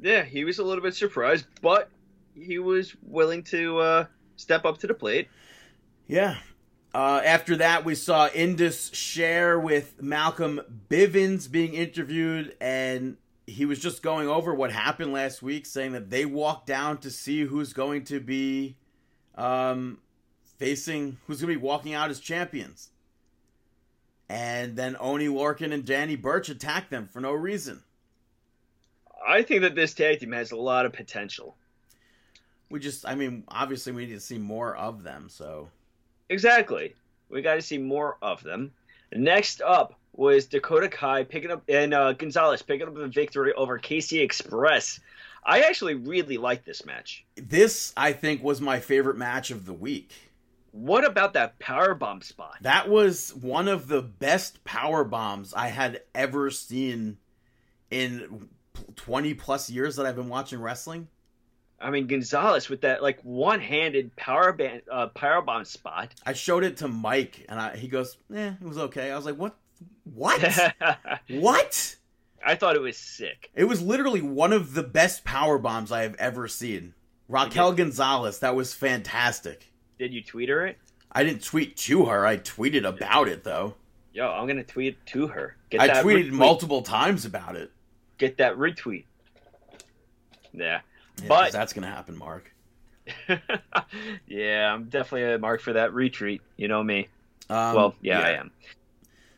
Yeah, 0.00 0.24
he 0.24 0.44
was 0.44 0.58
a 0.58 0.64
little 0.64 0.82
bit 0.82 0.94
surprised, 0.94 1.44
but 1.60 1.90
he 2.34 2.58
was 2.58 2.96
willing 3.02 3.42
to 3.44 3.78
uh, 3.78 4.06
step 4.36 4.64
up 4.64 4.78
to 4.78 4.86
the 4.86 4.94
plate. 4.94 5.28
Yeah. 6.06 6.38
Uh, 6.94 7.20
after 7.24 7.56
that, 7.56 7.84
we 7.84 7.94
saw 7.94 8.28
Indus 8.28 8.90
Sher 8.94 9.60
with 9.60 10.00
Malcolm 10.02 10.60
Bivens 10.88 11.50
being 11.50 11.74
interviewed, 11.74 12.56
and 12.60 13.16
he 13.46 13.66
was 13.66 13.78
just 13.78 14.02
going 14.02 14.28
over 14.28 14.54
what 14.54 14.72
happened 14.72 15.12
last 15.12 15.42
week, 15.42 15.66
saying 15.66 15.92
that 15.92 16.08
they 16.10 16.24
walked 16.24 16.66
down 16.66 16.98
to 16.98 17.10
see 17.10 17.42
who's 17.42 17.72
going 17.72 18.04
to 18.04 18.20
be 18.20 18.76
um, 19.34 19.98
facing, 20.58 21.18
who's 21.26 21.40
going 21.40 21.52
to 21.52 21.58
be 21.60 21.64
walking 21.64 21.94
out 21.94 22.10
as 22.10 22.20
champions. 22.20 22.89
And 24.30 24.76
then 24.76 24.96
Oney 25.00 25.26
Lorcan 25.26 25.72
and 25.72 25.84
Danny 25.84 26.14
Burch 26.14 26.50
attacked 26.50 26.88
them 26.88 27.08
for 27.08 27.20
no 27.20 27.32
reason. 27.32 27.82
I 29.26 29.42
think 29.42 29.62
that 29.62 29.74
this 29.74 29.92
tag 29.92 30.20
team 30.20 30.30
has 30.30 30.52
a 30.52 30.56
lot 30.56 30.86
of 30.86 30.92
potential. 30.92 31.56
We 32.70 32.78
just, 32.78 33.04
I 33.04 33.16
mean, 33.16 33.42
obviously 33.48 33.90
we 33.90 34.06
need 34.06 34.14
to 34.14 34.20
see 34.20 34.38
more 34.38 34.76
of 34.76 35.02
them, 35.02 35.28
so. 35.28 35.68
Exactly. 36.28 36.94
We 37.28 37.42
got 37.42 37.56
to 37.56 37.62
see 37.62 37.78
more 37.78 38.18
of 38.22 38.44
them. 38.44 38.70
Next 39.12 39.62
up 39.62 39.98
was 40.12 40.46
Dakota 40.46 40.88
Kai 40.88 41.24
picking 41.24 41.50
up 41.50 41.64
and 41.68 41.92
uh, 41.92 42.12
Gonzalez 42.12 42.62
picking 42.62 42.86
up 42.86 42.94
the 42.94 43.08
victory 43.08 43.52
over 43.54 43.78
Casey 43.78 44.20
Express. 44.20 45.00
I 45.44 45.62
actually 45.62 45.94
really 45.94 46.38
like 46.38 46.64
this 46.64 46.86
match. 46.86 47.24
This, 47.34 47.92
I 47.96 48.12
think, 48.12 48.44
was 48.44 48.60
my 48.60 48.78
favorite 48.78 49.16
match 49.16 49.50
of 49.50 49.66
the 49.66 49.72
week. 49.72 50.29
What 50.72 51.04
about 51.04 51.34
that 51.34 51.58
power 51.58 51.94
bomb 51.94 52.22
spot? 52.22 52.56
That 52.60 52.88
was 52.88 53.34
one 53.34 53.68
of 53.68 53.88
the 53.88 54.02
best 54.02 54.62
power 54.64 55.04
bombs 55.04 55.52
I 55.52 55.68
had 55.68 56.02
ever 56.14 56.50
seen 56.50 57.18
in 57.90 58.48
20 58.96 59.34
plus 59.34 59.68
years 59.68 59.96
that 59.96 60.06
I've 60.06 60.16
been 60.16 60.28
watching 60.28 60.60
wrestling. 60.60 61.08
I 61.80 61.90
mean 61.90 62.06
Gonzalez 62.06 62.68
with 62.68 62.82
that 62.82 63.02
like 63.02 63.20
one-handed 63.22 64.14
power 64.14 64.52
band 64.52 64.82
uh, 64.90 65.06
power 65.08 65.40
bomb 65.40 65.64
spot. 65.64 66.14
I 66.26 66.34
showed 66.34 66.62
it 66.62 66.76
to 66.78 66.88
Mike 66.88 67.46
and 67.48 67.58
I, 67.58 67.76
he 67.76 67.88
goes, 67.88 68.18
"Eh, 68.34 68.52
it 68.60 68.66
was 68.66 68.76
okay." 68.78 69.10
I 69.10 69.16
was 69.16 69.24
like, 69.24 69.36
"What? 69.36 69.56
What? 70.04 70.74
what?" 71.30 71.96
I 72.44 72.54
thought 72.54 72.76
it 72.76 72.82
was 72.82 72.96
sick. 72.96 73.50
It 73.54 73.64
was 73.64 73.82
literally 73.82 74.20
one 74.22 74.52
of 74.52 74.74
the 74.74 74.82
best 74.82 75.24
power 75.24 75.58
bombs 75.58 75.90
I 75.90 76.02
have 76.02 76.16
ever 76.16 76.48
seen. 76.48 76.94
Raquel 77.28 77.72
Gonzalez, 77.72 78.40
that 78.40 78.56
was 78.56 78.74
fantastic. 78.74 79.69
Did 80.00 80.14
you 80.14 80.22
tweet 80.22 80.48
her 80.48 80.66
it? 80.66 80.78
I 81.12 81.22
didn't 81.22 81.44
tweet 81.44 81.76
to 81.76 82.06
her. 82.06 82.24
I 82.24 82.38
tweeted 82.38 82.88
about 82.88 83.28
it 83.28 83.44
though. 83.44 83.74
Yo, 84.14 84.26
I'm 84.26 84.46
gonna 84.46 84.64
tweet 84.64 84.96
to 85.08 85.26
her. 85.26 85.56
Get 85.68 85.82
I 85.82 85.88
tweeted 86.02 86.30
retweet. 86.30 86.32
multiple 86.32 86.80
times 86.80 87.26
about 87.26 87.54
it. 87.54 87.70
Get 88.16 88.38
that 88.38 88.56
retweet. 88.56 89.04
Yeah. 90.54 90.80
Yeah, 91.20 91.28
but 91.28 91.52
that's 91.52 91.74
gonna 91.74 91.86
happen, 91.86 92.16
Mark. 92.16 92.50
yeah, 94.26 94.72
I'm 94.72 94.84
definitely 94.84 95.34
a 95.34 95.38
mark 95.38 95.60
for 95.60 95.74
that 95.74 95.92
retreat. 95.92 96.40
You 96.56 96.68
know 96.68 96.82
me. 96.82 97.08
Um, 97.50 97.74
well, 97.74 97.94
yeah, 98.00 98.20
yeah, 98.20 98.26
I 98.26 98.30
am. 98.40 98.50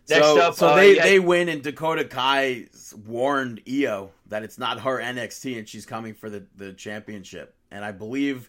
Next 0.08 0.24
so, 0.24 0.40
up, 0.40 0.54
so 0.54 0.68
uh, 0.68 0.76
they 0.76 0.94
yeah. 0.94 1.02
they 1.02 1.18
win, 1.18 1.48
and 1.48 1.60
Dakota 1.60 2.04
Kai 2.04 2.68
warned 3.04 3.62
Io 3.68 4.12
that 4.28 4.44
it's 4.44 4.58
not 4.58 4.78
her 4.82 5.00
NXT, 5.00 5.58
and 5.58 5.68
she's 5.68 5.86
coming 5.86 6.14
for 6.14 6.30
the 6.30 6.46
the 6.54 6.72
championship. 6.72 7.56
And 7.72 7.84
I 7.84 7.90
believe 7.90 8.48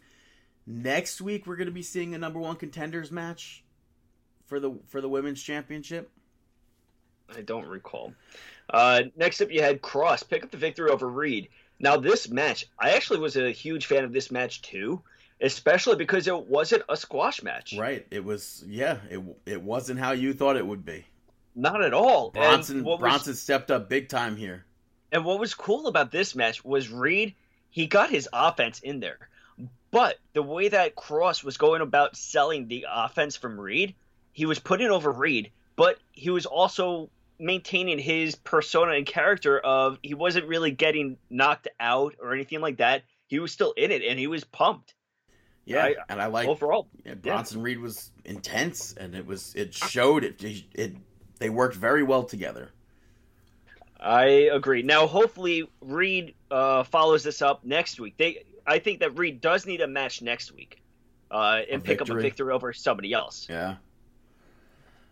next 0.65 1.21
week 1.21 1.45
we're 1.45 1.56
going 1.56 1.67
to 1.67 1.73
be 1.73 1.84
seeing 1.84 2.13
a 2.15 2.17
number 2.17 2.39
one 2.39 2.56
contenders 2.56 3.12
match 3.12 3.63
for 4.45 4.60
the 4.60 4.73
for 4.88 5.02
the 5.02 5.10
women's 5.10 5.41
championship. 5.41 6.12
I 7.36 7.41
don't 7.41 7.65
recall. 7.65 8.13
Uh, 8.69 9.04
next 9.15 9.41
up, 9.41 9.52
you 9.52 9.62
had 9.62 9.82
Kross 9.82 10.28
pick 10.28 10.43
up 10.43 10.52
the 10.52 10.58
victory 10.58 10.89
over 10.89 11.08
Reed. 11.08 11.49
Now, 11.80 11.97
this 11.97 12.30
match, 12.30 12.65
I 12.80 12.91
actually 12.91 13.19
was 13.19 13.36
a 13.36 13.52
huge 13.52 13.88
fan 13.88 14.04
of 14.04 14.13
this 14.13 14.32
match 14.32 14.62
too, 14.62 15.02
especially 15.41 15.95
because 15.95 16.28
it 16.28 16.47
wasn't 16.47 16.84
a 16.89 16.95
squash 16.95 17.43
match. 17.43 17.76
Right. 17.78 18.06
It 18.12 18.23
was. 18.23 18.63
Yeah. 18.67 18.97
It 19.10 19.21
it 19.45 19.62
wasn't 19.62 19.99
how 19.99 20.12
you 20.12 20.34
thought 20.34 20.58
it 20.58 20.65
would 20.65 20.86
be. 20.86 21.06
Not 21.56 21.84
at 21.84 21.93
all. 21.93 22.32
Bronson 22.32 22.84
Bronson 22.84 23.32
was, 23.32 23.41
stepped 23.41 23.69
up 23.69 23.89
big 23.89 24.10
time 24.10 24.36
here. 24.36 24.65
And 25.12 25.23
what 25.26 25.39
was 25.39 25.54
cool 25.54 25.88
about 25.88 26.12
this 26.12 26.36
match 26.36 26.65
was 26.65 26.89
Reed. 26.89 27.36
He 27.69 27.88
got 27.88 28.10
his 28.10 28.28
offense 28.34 28.80
in 28.80 28.99
there, 28.99 29.30
but 29.91 30.17
the 30.33 30.43
way 30.43 30.69
that 30.69 30.95
Kross 30.95 31.43
was 31.43 31.57
going 31.57 31.81
about 31.81 32.15
selling 32.15 32.67
the 32.67 32.85
offense 32.89 33.35
from 33.35 33.59
Reed, 33.59 33.95
he 34.31 34.45
was 34.45 34.59
putting 34.59 34.89
over 34.89 35.11
Reed, 35.11 35.51
but 35.75 35.99
he 36.11 36.29
was 36.29 36.45
also 36.45 37.09
maintaining 37.39 37.99
his 37.99 38.35
persona 38.35 38.93
and 38.93 39.05
character 39.05 39.59
of 39.59 39.99
he 40.01 40.13
wasn't 40.13 40.47
really 40.47 40.71
getting 40.71 41.17
knocked 41.29 41.67
out 41.79 42.15
or 42.19 42.33
anything 42.33 42.61
like 42.61 42.77
that. 42.77 43.03
He 43.27 43.39
was 43.39 43.51
still 43.51 43.73
in 43.73 43.91
it 43.91 44.01
and 44.03 44.17
he 44.17 44.27
was 44.27 44.43
pumped. 44.43 44.93
Yeah, 45.65 45.83
I, 45.85 45.95
and 46.09 46.21
I 46.21 46.25
like 46.25 46.47
overall. 46.47 46.87
Yeah, 47.05 47.13
Bronson 47.13 47.59
yeah. 47.59 47.65
Reed 47.65 47.79
was 47.79 48.11
intense, 48.25 48.93
and 48.93 49.15
it 49.15 49.25
was 49.25 49.55
it 49.55 49.73
showed 49.73 50.25
it, 50.25 50.43
it. 50.43 50.63
It 50.73 50.95
they 51.39 51.49
worked 51.49 51.75
very 51.75 52.03
well 52.03 52.23
together. 52.23 52.71
I 53.99 54.49
agree. 54.51 54.81
Now, 54.81 55.07
hopefully, 55.07 55.69
Reed 55.79 56.35
uh, 56.51 56.83
follows 56.83 57.23
this 57.23 57.41
up 57.41 57.63
next 57.63 57.99
week. 57.99 58.15
They, 58.17 58.43
I 58.65 58.80
think 58.80 58.99
that 58.99 59.17
Reed 59.17 59.41
does 59.41 59.65
need 59.65 59.82
a 59.82 59.88
match 59.88 60.21
next 60.21 60.54
week, 60.54 60.82
uh, 61.32 61.62
and 61.69 61.82
a 61.82 61.84
pick 61.84 61.99
victory. 61.99 62.15
up 62.15 62.19
a 62.19 62.21
victory 62.21 62.54
over 62.54 62.73
somebody 62.73 63.13
else. 63.13 63.47
Yeah. 63.49 63.76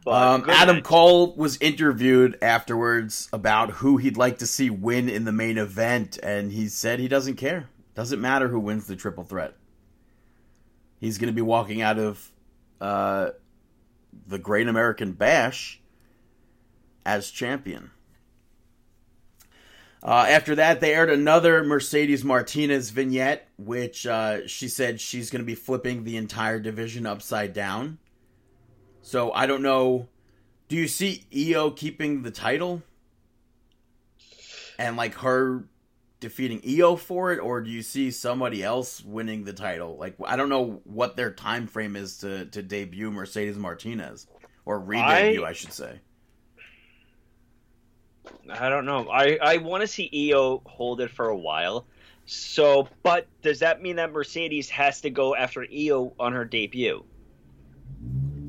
Um, 0.08 0.50
Adam 0.50 0.78
match. 0.78 0.84
Cole 0.84 1.36
was 1.36 1.58
interviewed 1.62 2.38
afterwards 2.42 3.30
about 3.32 3.70
who 3.72 3.98
he'd 3.98 4.18
like 4.18 4.40
to 4.40 4.48
see 4.48 4.70
win 4.70 5.10
in 5.10 5.26
the 5.26 5.32
main 5.32 5.58
event, 5.58 6.18
and 6.24 6.52
he 6.52 6.68
said 6.68 7.00
he 7.00 7.08
doesn't 7.08 7.36
care. 7.36 7.70
Doesn't 7.94 8.22
matter 8.22 8.48
who 8.48 8.60
wins 8.60 8.88
the 8.88 8.96
triple 8.96 9.24
threat. 9.24 9.56
He's 11.00 11.18
going 11.18 11.28
to 11.28 11.34
be 11.34 11.42
walking 11.42 11.82
out 11.82 12.00
of 12.00 12.32
uh, 12.80 13.32
the 14.28 14.40
Great 14.40 14.68
American 14.68 15.12
Bash 15.12 15.80
as 17.06 17.30
champion. 17.30 17.92
Uh, 20.04 20.26
after 20.28 20.56
that, 20.56 20.80
they 20.80 20.96
aired 20.96 21.12
another 21.12 21.64
Mercedes 21.64 22.24
Martinez 22.24 22.90
vignette, 22.90 23.48
which 23.58 24.08
uh, 24.08 24.48
she 24.48 24.68
said 24.68 25.00
she's 25.00 25.30
going 25.30 25.42
to 25.42 25.46
be 25.46 25.56
flipping 25.56 26.04
the 26.04 26.18
entire 26.18 26.60
division 26.60 27.06
upside 27.06 27.54
down. 27.54 28.00
So 29.02 29.32
I 29.32 29.46
don't 29.46 29.62
know. 29.62 30.08
Do 30.70 30.76
you 30.76 30.88
see 30.88 31.26
Io 31.36 31.70
keeping 31.70 32.24
the 32.24 32.32
title? 32.32 32.82
And 34.80 34.98
like 34.98 35.16
her 35.16 35.66
defeating 36.20 36.62
Io 36.68 36.96
for 36.96 37.32
it, 37.32 37.40
or 37.40 37.62
do 37.62 37.70
you 37.70 37.84
see 37.84 38.10
somebody 38.10 38.64
else 38.64 39.04
winning 39.04 39.44
the 39.44 39.54
title? 39.54 39.98
Like 39.98 40.16
I 40.26 40.36
don't 40.36 40.50
know 40.50 40.82
what 40.84 41.16
their 41.16 41.32
time 41.32 41.68
frame 41.68 41.96
is 41.96 42.18
to, 42.20 42.46
to 42.46 42.64
debut 42.64 43.12
Mercedes 43.12 43.58
Martinez. 43.58 44.28
Or 44.64 44.80
re-debut, 44.80 45.44
I, 45.44 45.50
I 45.50 45.54
should 45.54 45.74
say. 45.74 46.00
I 48.50 48.70
don't 48.70 48.86
know. 48.86 49.10
I, 49.10 49.38
I 49.42 49.58
want 49.58 49.82
to 49.82 49.88
see 49.88 50.32
Io 50.34 50.62
hold 50.66 51.02
it 51.02 51.12
for 51.12 51.28
a 51.28 51.38
while. 51.38 51.86
So, 52.26 52.88
but 53.04 53.28
does 53.42 53.60
that 53.60 53.82
mean 53.82 53.98
that 53.98 54.12
Mercedes 54.12 54.70
has 54.70 55.02
to 55.02 55.10
go 55.10 55.36
after 55.36 55.64
Io 55.64 56.14
on 56.20 56.34
her 56.34 56.46
debut? 56.46 57.04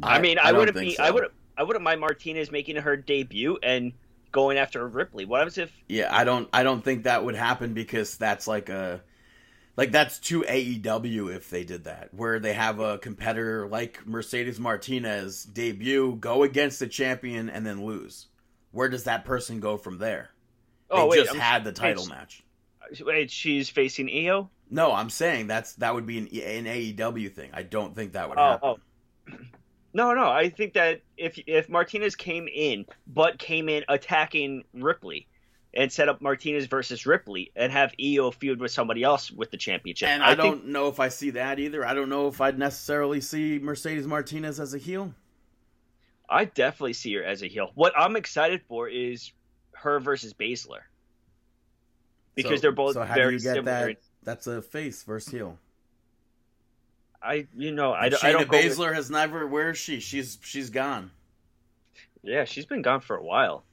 I, 0.03 0.17
I 0.17 0.21
mean, 0.21 0.39
I, 0.39 0.51
I 0.51 0.53
wouldn't 0.53 0.79
be. 0.79 0.95
So. 0.95 1.03
I 1.03 1.11
would. 1.11 1.25
I 1.57 1.65
wouldn't 1.65 1.85
mind 1.85 2.01
Martinez 2.01 2.51
making 2.51 2.77
her 2.77 2.97
debut 2.97 3.59
and 3.63 3.93
going 4.31 4.57
after 4.57 4.87
Ripley. 4.87 5.25
What 5.25 5.39
happens 5.39 5.59
if? 5.59 5.73
Yeah, 5.89 6.15
I 6.15 6.25
don't. 6.25 6.49
I 6.53 6.63
don't 6.63 6.85
think 6.85 7.05
that 7.05 7.25
would 7.25 7.35
happen 7.35 7.75
because 7.75 8.17
that's 8.17 8.47
like 8.47 8.69
a, 8.69 9.03
like 9.77 9.93
that's 9.93 10.19
too 10.19 10.43
AEW 10.43 11.35
if 11.35 11.51
they 11.51 11.65
did 11.65 11.85
that, 11.85 12.13
where 12.15 12.41
they 12.41 12.55
have 12.55 12.81
a 12.81 12.99
competitor 12.99 13.69
like 13.69 14.07
Mercedes 14.07 14.59
Martinez 14.59 15.45
debut, 15.45 16.17
go 16.21 16.43
against 16.43 16.79
the 16.79 16.89
champion, 16.89 17.49
and 17.49 17.65
then 17.65 17.85
lose. 17.85 18.29
Where 18.73 18.89
does 18.89 19.05
that 19.05 19.25
person 19.25 19.61
go 19.61 19.77
from 19.77 19.99
there? 19.99 20.31
Oh, 20.91 20.97
they 20.97 21.03
oh, 21.03 21.07
wait, 21.09 21.17
just 21.19 21.33
I'm, 21.33 21.41
had 21.41 21.65
the 21.65 21.73
title 21.73 22.05
wait, 22.05 22.11
match. 22.11 22.43
Wait, 23.01 23.31
she's 23.31 23.69
facing 23.69 24.11
Io. 24.11 24.51
No, 24.71 24.93
I'm 24.93 25.11
saying 25.11 25.47
that's 25.47 25.75
that 25.75 25.95
would 25.95 26.07
be 26.07 26.19
an, 26.19 26.27
an 26.27 26.65
AEW 26.65 27.33
thing. 27.33 27.51
I 27.53 27.63
don't 27.63 27.95
think 27.95 28.13
that 28.13 28.29
would 28.29 28.39
oh, 28.39 28.43
happen. 28.43 28.75
Oh. 29.31 29.33
No, 29.95 30.15
no. 30.15 30.31
I 30.31 30.49
think 30.49 30.73
that 30.73 31.03
if 31.19 31.39
if 31.47 31.69
Martinez 31.69 32.17
came 32.17 32.49
in, 32.49 32.87
but 33.07 33.39
came 33.39 33.69
in 33.69 33.85
attacking 33.91 34.65
Ripley, 34.73 35.27
and 35.75 35.93
set 35.93 36.09
up 36.09 36.21
Martinez 36.21 36.67
versus 36.67 37.07
Ripley, 37.07 37.53
and 37.55 37.71
have 37.73 37.93
Io 38.03 38.31
feud 38.31 38.61
with 38.61 38.71
somebody 38.71 39.03
else 39.03 39.31
with 39.31 39.51
the 39.51 39.57
championship. 39.57 40.09
And 40.09 40.23
I, 40.23 40.31
I 40.31 40.35
don't 40.35 40.69
know 40.69 40.89
if 40.89 40.99
I 40.99 41.09
see 41.09 41.31
that 41.31 41.59
either. 41.59 41.87
I 41.87 41.95
don't 41.95 42.09
know 42.09 42.29
if 42.29 42.41
I'd 42.41 42.59
necessarily 42.59 43.21
see 43.21 43.59
Mercedes 43.59 44.07
Martinez 44.07 44.59
as 44.59 44.73
a 44.73 44.79
heel. 44.79 45.15
I 46.33 46.47
definitely 46.47 46.95
see 46.95 47.15
her 47.15 47.25
as 47.25 47.43
a 47.43 47.47
heel. 47.47 47.71
What 47.75 47.93
I'm 47.97 48.17
excited 48.17 48.63
for 48.69 48.89
is 48.89 49.33
her 49.73 50.01
versus 50.01 50.33
Baszler. 50.35 50.81
Because 52.35 52.59
so, 52.59 52.63
they're 52.63 52.73
both 52.73 52.95
so 52.95 53.05
how 53.05 53.15
very 53.15 53.31
do 53.31 53.35
you 53.35 53.41
get 53.43 53.55
similar. 53.57 53.87
That? 53.87 53.97
That's 54.23 54.47
a 54.47 54.63
face 54.63 55.03
versus 55.03 55.33
heel. 55.33 55.59
I 57.23 57.47
you 57.57 57.71
know 57.73 57.93
I, 57.93 58.09
Shayna 58.09 58.25
I 58.25 58.33
don't. 58.33 58.49
Baszler 58.49 58.89
with... 58.89 58.95
has 58.95 59.11
never. 59.11 59.47
Where 59.47 59.71
is 59.71 59.79
she? 59.79 60.01
She's 60.01 60.39
she's 60.43 60.71
gone. 60.71 61.11
Yeah, 62.23 62.45
she's 62.45 62.67
been 62.67 62.83
gone 62.83 63.01
for 63.01 63.17
a 63.17 63.23
while. 63.23 63.65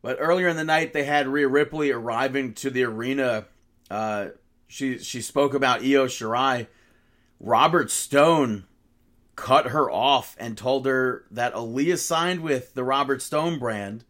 But 0.00 0.18
earlier 0.20 0.48
in 0.48 0.56
the 0.56 0.64
night, 0.64 0.92
they 0.92 1.04
had 1.04 1.26
Rhea 1.26 1.48
Ripley 1.48 1.90
arriving 1.90 2.54
to 2.54 2.70
the 2.70 2.84
arena. 2.84 3.46
Uh, 3.90 4.28
she 4.68 4.98
she 4.98 5.20
spoke 5.20 5.54
about 5.54 5.80
Io 5.80 6.06
Shirai. 6.06 6.68
Robert 7.40 7.90
Stone 7.90 8.67
cut 9.38 9.66
her 9.68 9.88
off 9.88 10.34
and 10.40 10.58
told 10.58 10.84
her 10.84 11.24
that 11.30 11.54
Aliyah 11.54 11.98
signed 11.98 12.40
with 12.40 12.74
the 12.74 12.82
Robert 12.82 13.22
Stone 13.22 13.60
brand, 13.60 14.04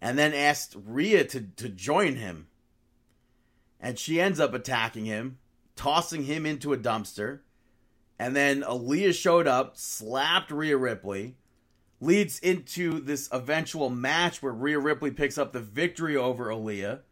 and 0.00 0.18
then 0.18 0.34
asked 0.34 0.76
Rhea 0.84 1.24
to 1.26 1.40
to 1.40 1.68
join 1.68 2.16
him. 2.16 2.48
And 3.78 4.00
she 4.00 4.20
ends 4.20 4.40
up 4.40 4.54
attacking 4.54 5.04
him, 5.04 5.38
tossing 5.76 6.24
him 6.24 6.44
into 6.44 6.72
a 6.72 6.76
dumpster. 6.76 7.40
And 8.18 8.34
then 8.34 8.62
Aliyah 8.62 9.14
showed 9.14 9.46
up, 9.46 9.76
slapped 9.76 10.50
Rhea 10.50 10.76
Ripley, 10.76 11.36
leads 12.00 12.40
into 12.40 12.98
this 12.98 13.28
eventual 13.30 13.90
match 13.90 14.42
where 14.42 14.52
Rhea 14.52 14.80
Ripley 14.80 15.12
picks 15.12 15.38
up 15.38 15.52
the 15.52 15.60
victory 15.60 16.16
over 16.16 16.46
Aliyah. 16.46 17.02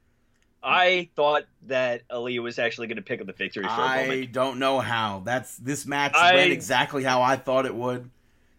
I 0.67 1.09
thought 1.15 1.45
that 1.69 2.09
Aliyah 2.09 2.43
was 2.43 2.59
actually 2.59 2.89
going 2.89 2.97
to 2.97 3.03
pick 3.03 3.21
up 3.21 3.27
the 3.27 3.33
victory 3.33 3.65
for 3.65 3.71
I 3.71 4.25
don't 4.25 4.59
know 4.59 4.81
how. 4.81 5.23
That's 5.25 5.57
this 5.57 5.87
match 5.87 6.15
I, 6.15 6.35
went 6.35 6.53
exactly 6.53 7.05
how 7.05 7.23
I 7.23 7.37
thought 7.37 7.67
it 7.67 7.75
would. 7.75 8.11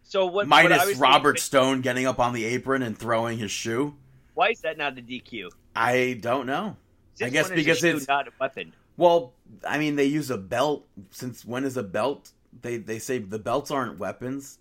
So 0.03 0.25
what? 0.25 0.47
Minus 0.47 0.85
what 0.85 0.97
Robert 0.97 1.33
thinking, 1.33 1.41
Stone 1.41 1.81
getting 1.81 2.05
up 2.05 2.19
on 2.19 2.33
the 2.33 2.45
apron 2.45 2.81
and 2.81 2.97
throwing 2.97 3.37
his 3.37 3.51
shoe. 3.51 3.95
Why 4.35 4.49
is 4.49 4.61
that 4.61 4.77
not 4.77 4.95
the 4.95 5.01
DQ? 5.01 5.49
I 5.75 6.17
don't 6.21 6.45
know. 6.45 6.77
Since 7.15 7.27
I 7.27 7.29
guess 7.31 7.49
because 7.49 7.83
it's 7.83 8.07
not 8.07 8.27
a 8.27 8.31
weapon. 8.39 8.73
Well, 8.95 9.33
I 9.67 9.77
mean, 9.77 9.95
they 9.95 10.05
use 10.05 10.29
a 10.29 10.37
belt. 10.37 10.87
Since 11.11 11.43
when 11.43 11.65
is 11.65 11.75
a 11.75 11.83
belt 11.83 12.31
they 12.61 12.77
they 12.77 12.99
say 12.99 13.19
the 13.19 13.39
belts 13.39 13.71
aren't 13.71 13.99
weapons. 13.99 14.59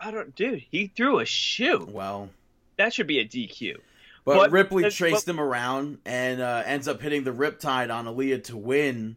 I 0.00 0.10
don't, 0.10 0.34
dude. 0.34 0.64
He 0.70 0.88
threw 0.88 1.20
a 1.20 1.24
shoe. 1.24 1.88
Well, 1.90 2.28
That 2.76 2.92
should 2.92 3.06
be 3.06 3.20
a 3.20 3.24
DQ. 3.24 3.76
But, 4.24 4.36
But- 4.36 4.50
Ripley 4.52 4.84
but- 4.84 4.92
chased 4.92 5.28
him 5.28 5.38
around 5.40 5.98
and 6.06 6.40
uh, 6.40 6.62
ends 6.64 6.88
up 6.88 7.00
hitting 7.00 7.24
the 7.24 7.32
Riptide 7.32 7.94
on 7.94 8.06
Aliyah 8.06 8.44
to 8.44 8.56
win. 8.56 9.16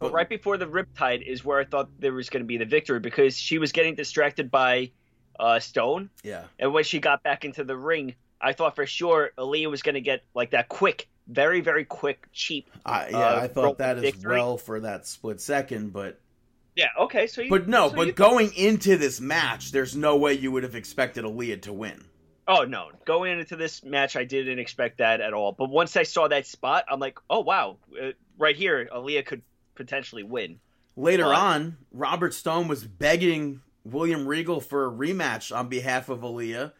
But 0.00 0.12
right 0.12 0.28
before 0.28 0.58
the 0.58 0.66
Riptide 0.66 1.22
is 1.26 1.44
where 1.44 1.58
I 1.60 1.64
thought 1.64 1.88
there 2.00 2.12
was 2.12 2.28
going 2.28 2.42
to 2.42 2.46
be 2.46 2.58
the 2.58 2.64
victory 2.64 3.00
because 3.00 3.36
she 3.38 3.58
was 3.58 3.72
getting 3.72 3.94
distracted 3.94 4.50
by 4.50 4.90
uh, 5.38 5.58
Stone, 5.60 6.10
Yeah, 6.22 6.44
and 6.58 6.72
when 6.72 6.84
she 6.84 7.00
got 7.00 7.22
back 7.22 7.44
into 7.44 7.64
the 7.64 7.76
ring, 7.76 8.14
I 8.40 8.52
thought 8.52 8.76
for 8.76 8.86
sure 8.86 9.30
Aliyah 9.38 9.70
was 9.70 9.82
going 9.82 9.94
to 9.94 10.00
get 10.00 10.22
like 10.34 10.50
that 10.50 10.68
quick, 10.68 11.08
very 11.28 11.60
very 11.60 11.84
quick, 11.84 12.26
cheap. 12.32 12.70
I, 12.84 13.08
yeah, 13.08 13.18
Uh, 13.18 13.40
I 13.42 13.48
thought 13.48 13.78
that 13.78 13.98
as 13.98 14.24
well 14.24 14.58
for 14.58 14.80
that 14.80 15.06
split 15.06 15.40
second, 15.40 15.92
but 15.92 16.20
Yeah. 16.76 16.88
Okay. 17.00 17.26
So 17.26 17.42
you, 17.42 17.50
but 17.50 17.66
no, 17.68 17.88
so 17.88 17.96
but 17.96 18.14
going 18.14 18.52
into 18.54 18.96
this 18.96 19.20
match, 19.20 19.72
there's 19.72 19.96
no 19.96 20.16
way 20.16 20.34
you 20.34 20.52
would 20.52 20.62
have 20.64 20.74
expected 20.74 21.24
Aliyah 21.24 21.62
to 21.62 21.72
win. 21.72 22.04
Oh 22.46 22.64
no! 22.64 22.90
Going 23.06 23.38
into 23.38 23.56
this 23.56 23.82
match, 23.82 24.16
I 24.16 24.24
didn't 24.24 24.58
expect 24.58 24.98
that 24.98 25.20
at 25.20 25.32
all. 25.32 25.52
But 25.52 25.70
once 25.70 25.96
I 25.96 26.02
saw 26.02 26.28
that 26.28 26.46
spot, 26.46 26.84
I'm 26.90 27.00
like, 27.00 27.18
oh 27.30 27.40
wow, 27.40 27.78
uh, 28.00 28.10
right 28.38 28.56
here, 28.56 28.86
Aliyah 28.92 29.24
could 29.24 29.42
potentially 29.74 30.22
win. 30.22 30.60
Later 30.96 31.32
on, 31.32 31.78
Robert 31.90 32.34
Stone 32.34 32.68
was 32.68 32.84
begging 32.84 33.62
William 33.84 34.28
Regal 34.28 34.60
for 34.60 34.86
a 34.86 34.90
rematch 34.90 35.56
on 35.56 35.68
behalf 35.68 36.08
of 36.10 36.20
Aliyah, 36.20 36.72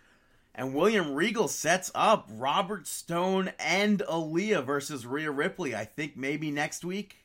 and 0.55 0.75
William 0.75 1.15
Regal 1.15 1.49
sets 1.49 1.91
up 1.95 2.29
Robert 2.31 2.87
Stone 2.87 3.53
and 3.59 4.01
Aliyah 4.01 4.65
versus 4.65 5.07
Rhea 5.07 5.31
Ripley. 5.31 5.75
I 5.75 5.87
think 5.87 6.15
maybe 6.15 6.51
next 6.51 6.85
week. 6.85 7.25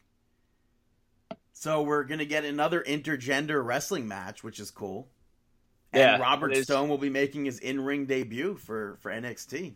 So 1.51 1.81
we're 1.81 2.05
gonna 2.05 2.23
get 2.23 2.45
another 2.45 2.81
intergender 2.87 3.63
wrestling 3.65 4.07
match, 4.07 4.45
which 4.45 4.61
is 4.61 4.71
cool. 4.71 5.09
Yeah, 5.93 6.13
and 6.13 6.21
Robert. 6.21 6.55
Stone 6.57 6.89
will 6.89 6.97
be 6.97 7.09
making 7.09 7.45
his 7.45 7.59
in-ring 7.59 8.05
debut 8.05 8.55
for 8.57 8.97
for 9.01 9.11
NXT. 9.11 9.75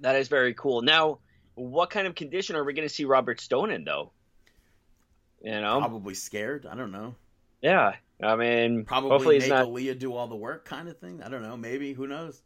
That 0.00 0.16
is 0.16 0.28
very 0.28 0.54
cool. 0.54 0.80
Now, 0.82 1.18
what 1.54 1.90
kind 1.90 2.06
of 2.06 2.14
condition 2.14 2.56
are 2.56 2.64
we 2.64 2.72
going 2.72 2.88
to 2.88 2.94
see 2.94 3.04
Robert 3.04 3.40
Stone 3.40 3.70
in, 3.70 3.84
though? 3.84 4.12
You 5.42 5.60
know, 5.60 5.78
Probably 5.80 6.14
scared. 6.14 6.66
I 6.66 6.74
don't 6.74 6.92
know. 6.92 7.14
yeah. 7.60 7.94
I 8.20 8.34
mean, 8.34 8.84
Probably 8.84 9.10
hopefully 9.10 9.34
make 9.36 9.42
he's 9.42 9.50
not. 9.50 9.66
Aliyah 9.66 9.96
do 9.96 10.12
all 10.12 10.26
the 10.26 10.34
work, 10.34 10.64
kind 10.64 10.88
of 10.88 10.98
thing. 10.98 11.22
I 11.22 11.28
don't 11.28 11.42
know. 11.42 11.56
Maybe 11.56 11.92
who 11.92 12.08
knows? 12.08 12.42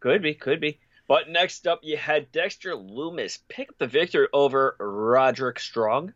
Could 0.00 0.22
be, 0.22 0.32
could 0.32 0.60
be. 0.60 0.78
But 1.08 1.28
next 1.28 1.66
up, 1.66 1.80
you 1.82 1.98
had 1.98 2.32
Dexter 2.32 2.70
Lumis 2.70 3.38
pick 3.48 3.68
up 3.68 3.76
the 3.78 3.86
victory 3.86 4.28
over 4.32 4.76
Roderick 4.78 5.58
Strong. 5.58 6.14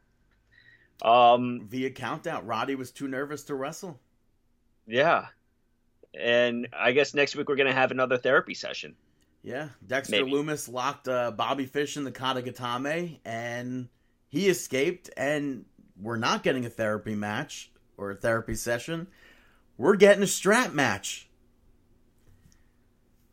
Um, 1.03 1.67
Via 1.69 1.91
countout, 1.91 2.43
Roddy 2.45 2.77
was 2.77 2.93
too 2.93 3.09
nervous 3.09 3.43
to 3.45 3.55
wrestle. 3.55 4.01
yeah. 4.87 5.27
And 6.19 6.69
I 6.73 6.93
guess 6.93 7.15
next 7.15 7.37
week 7.37 7.49
we're 7.49 7.57
going 7.57 7.69
to 7.69 7.75
have 7.75 7.91
another 7.91 8.17
therapy 8.19 8.55
session. 8.55 8.95
Yeah, 9.43 9.69
Dexter 9.87 10.25
Maybe. 10.25 10.33
Lumis 10.33 10.73
locked 10.73 11.07
uh, 11.09 11.31
Bobby 11.31 11.67
Fish 11.67 11.97
in 11.97 12.05
the 12.05 12.13
Katagatame, 12.13 13.19
and 13.25 13.89
he 14.29 14.49
escaped. 14.49 15.11
And 15.17 15.67
we're 16.01 16.17
not 16.17 16.43
getting 16.43 16.65
a 16.65 16.71
therapy 16.71 17.15
match 17.15 17.71
or 17.97 18.13
a 18.13 18.15
therapy 18.17 18.55
session. 18.55 19.07
We're 19.77 19.97
getting 19.97 20.23
a 20.23 20.27
strap 20.29 20.73
match. 20.73 21.29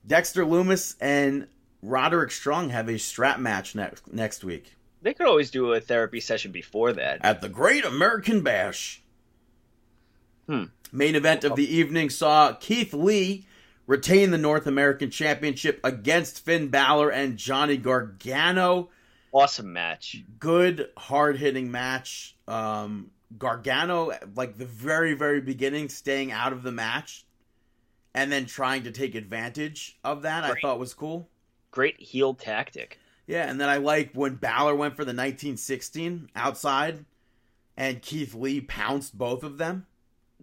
Dexter 0.06 0.44
Lumis 0.44 0.96
and 1.00 1.48
Roderick 1.82 2.32
Strong 2.32 2.70
have 2.70 2.90
a 2.90 2.98
strap 2.98 3.40
match 3.40 3.76
next 3.76 4.12
next 4.12 4.44
week 4.44 4.76
They 5.02 5.14
could 5.14 5.28
always 5.28 5.52
do 5.52 5.74
a 5.74 5.80
therapy 5.80 6.20
session 6.20 6.52
before 6.52 6.94
that. 6.94 7.20
at 7.24 7.42
the 7.42 7.50
Great 7.50 7.86
American 7.86 8.42
Bash. 8.42 9.02
Hmm. 10.48 10.66
Main 10.92 11.16
event 11.16 11.44
of 11.44 11.56
the 11.56 11.76
evening 11.76 12.10
saw 12.10 12.54
Keith 12.54 12.94
Lee 12.94 13.46
retain 13.88 14.32
the 14.32 14.38
North 14.38 14.68
American 14.68 15.10
Championship 15.10 15.80
against 15.84 16.44
Finn 16.44 16.68
Balor 16.68 17.10
and 17.10 17.38
Johnny 17.38 17.78
Gargano. 17.78 18.90
Awesome 19.32 19.72
match. 19.72 20.24
Good, 20.40 20.90
hard 20.98 21.38
hitting 21.38 21.72
match. 21.72 22.36
Um, 22.48 23.12
Gargano, 23.38 24.12
like 24.36 24.58
the 24.58 24.66
very, 24.66 25.14
very 25.14 25.42
beginning, 25.42 25.90
staying 25.90 26.32
out 26.32 26.52
of 26.52 26.64
the 26.64 26.72
match 26.72 27.26
and 28.14 28.32
then 28.32 28.46
trying 28.46 28.84
to 28.84 28.92
take 28.92 29.16
advantage 29.16 29.98
of 30.04 30.24
that, 30.24 30.44
I 30.44 30.54
thought 30.62 30.80
was 30.80 30.94
cool. 30.94 31.30
Great 31.72 32.00
heel 32.02 32.34
tactic. 32.34 33.00
Yeah, 33.28 33.50
and 33.50 33.62
then 33.62 33.70
I 33.70 33.78
like 33.78 34.12
when 34.14 34.36
Balor 34.36 34.76
went 34.76 34.96
for 34.96 35.06
the 35.06 35.12
1916 35.12 36.30
outside 36.36 37.06
and 37.78 38.02
Keith 38.02 38.36
Lee 38.36 38.60
pounced 38.60 39.18
both 39.18 39.44
of 39.44 39.58
them. 39.58 39.86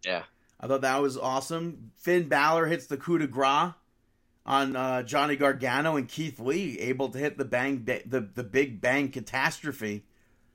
Yeah. 0.05 0.23
I 0.61 0.67
thought 0.67 0.81
that 0.81 1.03
was 1.03 1.17
awesome. 1.17 1.93
Finn 1.97 2.29
Balor 2.29 2.67
hits 2.67 2.87
the 2.87 2.97
coup 2.97 3.19
de 3.19 3.27
grace 3.27 3.73
on 4.45 4.75
uh, 4.77 5.03
Johnny 5.03 5.37
Gargano 5.37 5.97
and 5.97 6.09
Keith 6.09 6.41
Lee, 6.41 6.79
able 6.79 7.11
to 7.11 7.19
hit 7.19 7.39
the 7.39 7.45
bang, 7.45 7.85
the 7.85 8.21
the 8.21 8.43
big 8.43 8.81
bang 8.81 9.11
catastrophe 9.11 10.05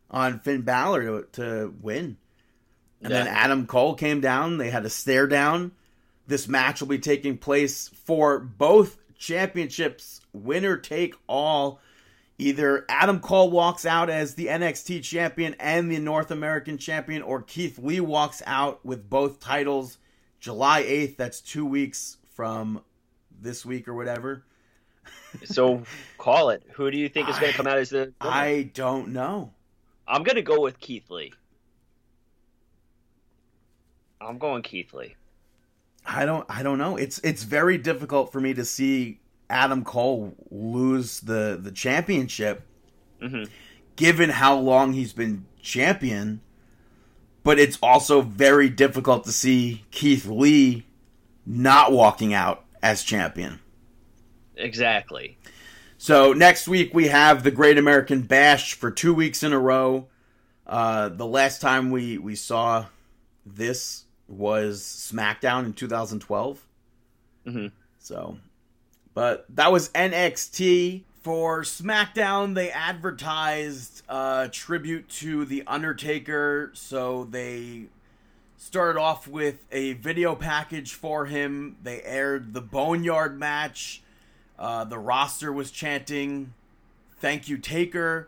on 0.10 0.40
Finn 0.40 0.62
Balor 0.62 1.04
to, 1.04 1.28
to 1.34 1.74
win. 1.82 2.18
And 3.02 3.12
then 3.12 3.28
Adam 3.28 3.68
Cole 3.68 3.96
came 3.96 4.22
down. 4.22 4.58
They 4.58 4.70
had 4.70 4.86
a 4.86 4.90
stare 4.90 5.28
down. 5.28 5.74
This 6.26 6.48
match 6.48 6.80
will 6.80 6.88
be 6.88 7.00
taking 7.00 7.38
place 7.38 7.90
for 7.90 8.40
both 8.40 8.98
championships, 9.18 10.22
winner 10.32 10.78
take 10.78 11.16
all. 11.28 11.82
Either 12.40 12.86
Adam 12.90 13.20
Cole 13.20 13.52
walks 13.52 13.86
out 13.86 14.10
as 14.10 14.34
the 14.36 14.48
NXT 14.48 15.04
champion 15.04 15.56
and 15.60 15.92
the 15.92 16.00
North 16.00 16.32
American 16.32 16.78
champion, 16.78 17.22
or 17.22 17.42
Keith 17.42 17.78
Lee 17.78 18.00
walks 18.00 18.42
out 18.46 18.84
with 18.86 19.10
both 19.10 19.40
titles 19.40 19.98
July 20.40 20.84
8th. 20.84 21.16
That's 21.16 21.42
two 21.42 21.66
weeks 21.66 22.18
from 22.32 22.82
this 23.40 23.66
week 23.66 23.88
or 23.88 23.94
whatever. 23.94 24.44
So 25.46 25.82
call 26.20 26.52
it. 26.52 26.64
Who 26.74 26.92
do 26.92 26.98
you 26.98 27.10
think 27.10 27.28
is 27.28 27.40
going 27.40 27.52
to 27.52 27.58
come 27.58 27.66
out 27.66 27.80
as 27.80 27.90
the? 27.90 27.98
winner? 27.98 28.14
I 28.22 28.70
don't 28.76 29.08
know. 29.10 29.52
I'm 30.08 30.22
going 30.22 30.36
to 30.36 30.44
go 30.44 30.62
with 30.62 30.80
Keith 30.80 31.10
Lee. 31.10 31.34
I'm 34.22 34.38
going 34.38 34.62
Keith 34.62 34.94
Lee. 34.94 35.16
I 36.06 36.26
don't 36.26 36.46
I 36.50 36.64
don't 36.64 36.78
know. 36.78 36.98
It's 36.98 37.20
it's 37.20 37.44
very 37.44 37.78
difficult 37.78 38.32
for 38.32 38.42
me 38.42 38.54
to 38.54 38.66
see 38.66 39.20
Adam 39.54 39.84
Cole 39.84 40.36
lose 40.50 41.20
the 41.22 41.58
the 41.62 41.72
championship 41.72 42.64
hmm 43.22 43.44
given 43.96 44.32
how 44.32 44.58
long 44.58 44.94
he's 44.94 45.14
been 45.14 45.46
champion. 45.62 46.42
But 47.44 47.60
it's 47.60 47.78
also 47.84 48.22
very 48.22 48.68
difficult 48.68 49.24
to 49.26 49.32
see 49.32 49.86
Keith 49.92 50.26
Lee 50.26 50.88
not 51.46 51.92
walking 51.92 52.34
out 52.34 52.66
as 52.82 53.04
champion. 53.04 53.60
Exactly. 54.56 55.38
So 55.98 56.34
next 56.34 56.68
week 56.68 56.94
we 56.94 57.10
have 57.10 57.44
the 57.44 57.52
Great 57.52 57.78
American 57.78 58.24
Bash 58.24 58.74
for 58.74 58.90
two 58.90 59.14
weeks 59.14 59.44
in 59.44 59.54
a 59.54 59.60
row. 59.60 60.08
Uh, 60.66 61.10
the 61.10 61.28
last 61.28 61.62
time 61.62 61.92
we 61.92 62.18
we 62.18 62.36
saw 62.36 62.86
this 63.46 64.06
was 64.28 64.82
SmackDown 64.82 65.66
in 65.66 65.74
2012. 65.74 66.66
Mhm. 67.46 67.72
So, 68.00 68.38
but 69.14 69.46
that 69.50 69.72
was 69.72 69.90
NXT. 69.90 71.04
For 71.22 71.62
SmackDown, 71.62 72.54
they 72.54 72.70
advertised 72.70 74.04
a 74.10 74.50
tribute 74.52 75.08
to 75.10 75.46
The 75.46 75.64
Undertaker. 75.66 76.72
So 76.74 77.24
they 77.24 77.86
started 78.58 79.00
off 79.00 79.26
with 79.28 79.66
a 79.72 79.94
video 79.94 80.36
package 80.36 80.94
for 80.94 81.26
him. 81.28 81.78
They 81.82 82.02
aired 82.02 82.54
the 82.54 82.62
Boneyard 82.62 83.40
match. 83.40 84.02
Uh, 84.60 84.84
the 84.84 85.00
roster 85.00 85.52
was 85.52 85.72
chanting, 85.72 86.54
Thank 87.18 87.48
you, 87.48 87.58
Taker. 87.58 88.28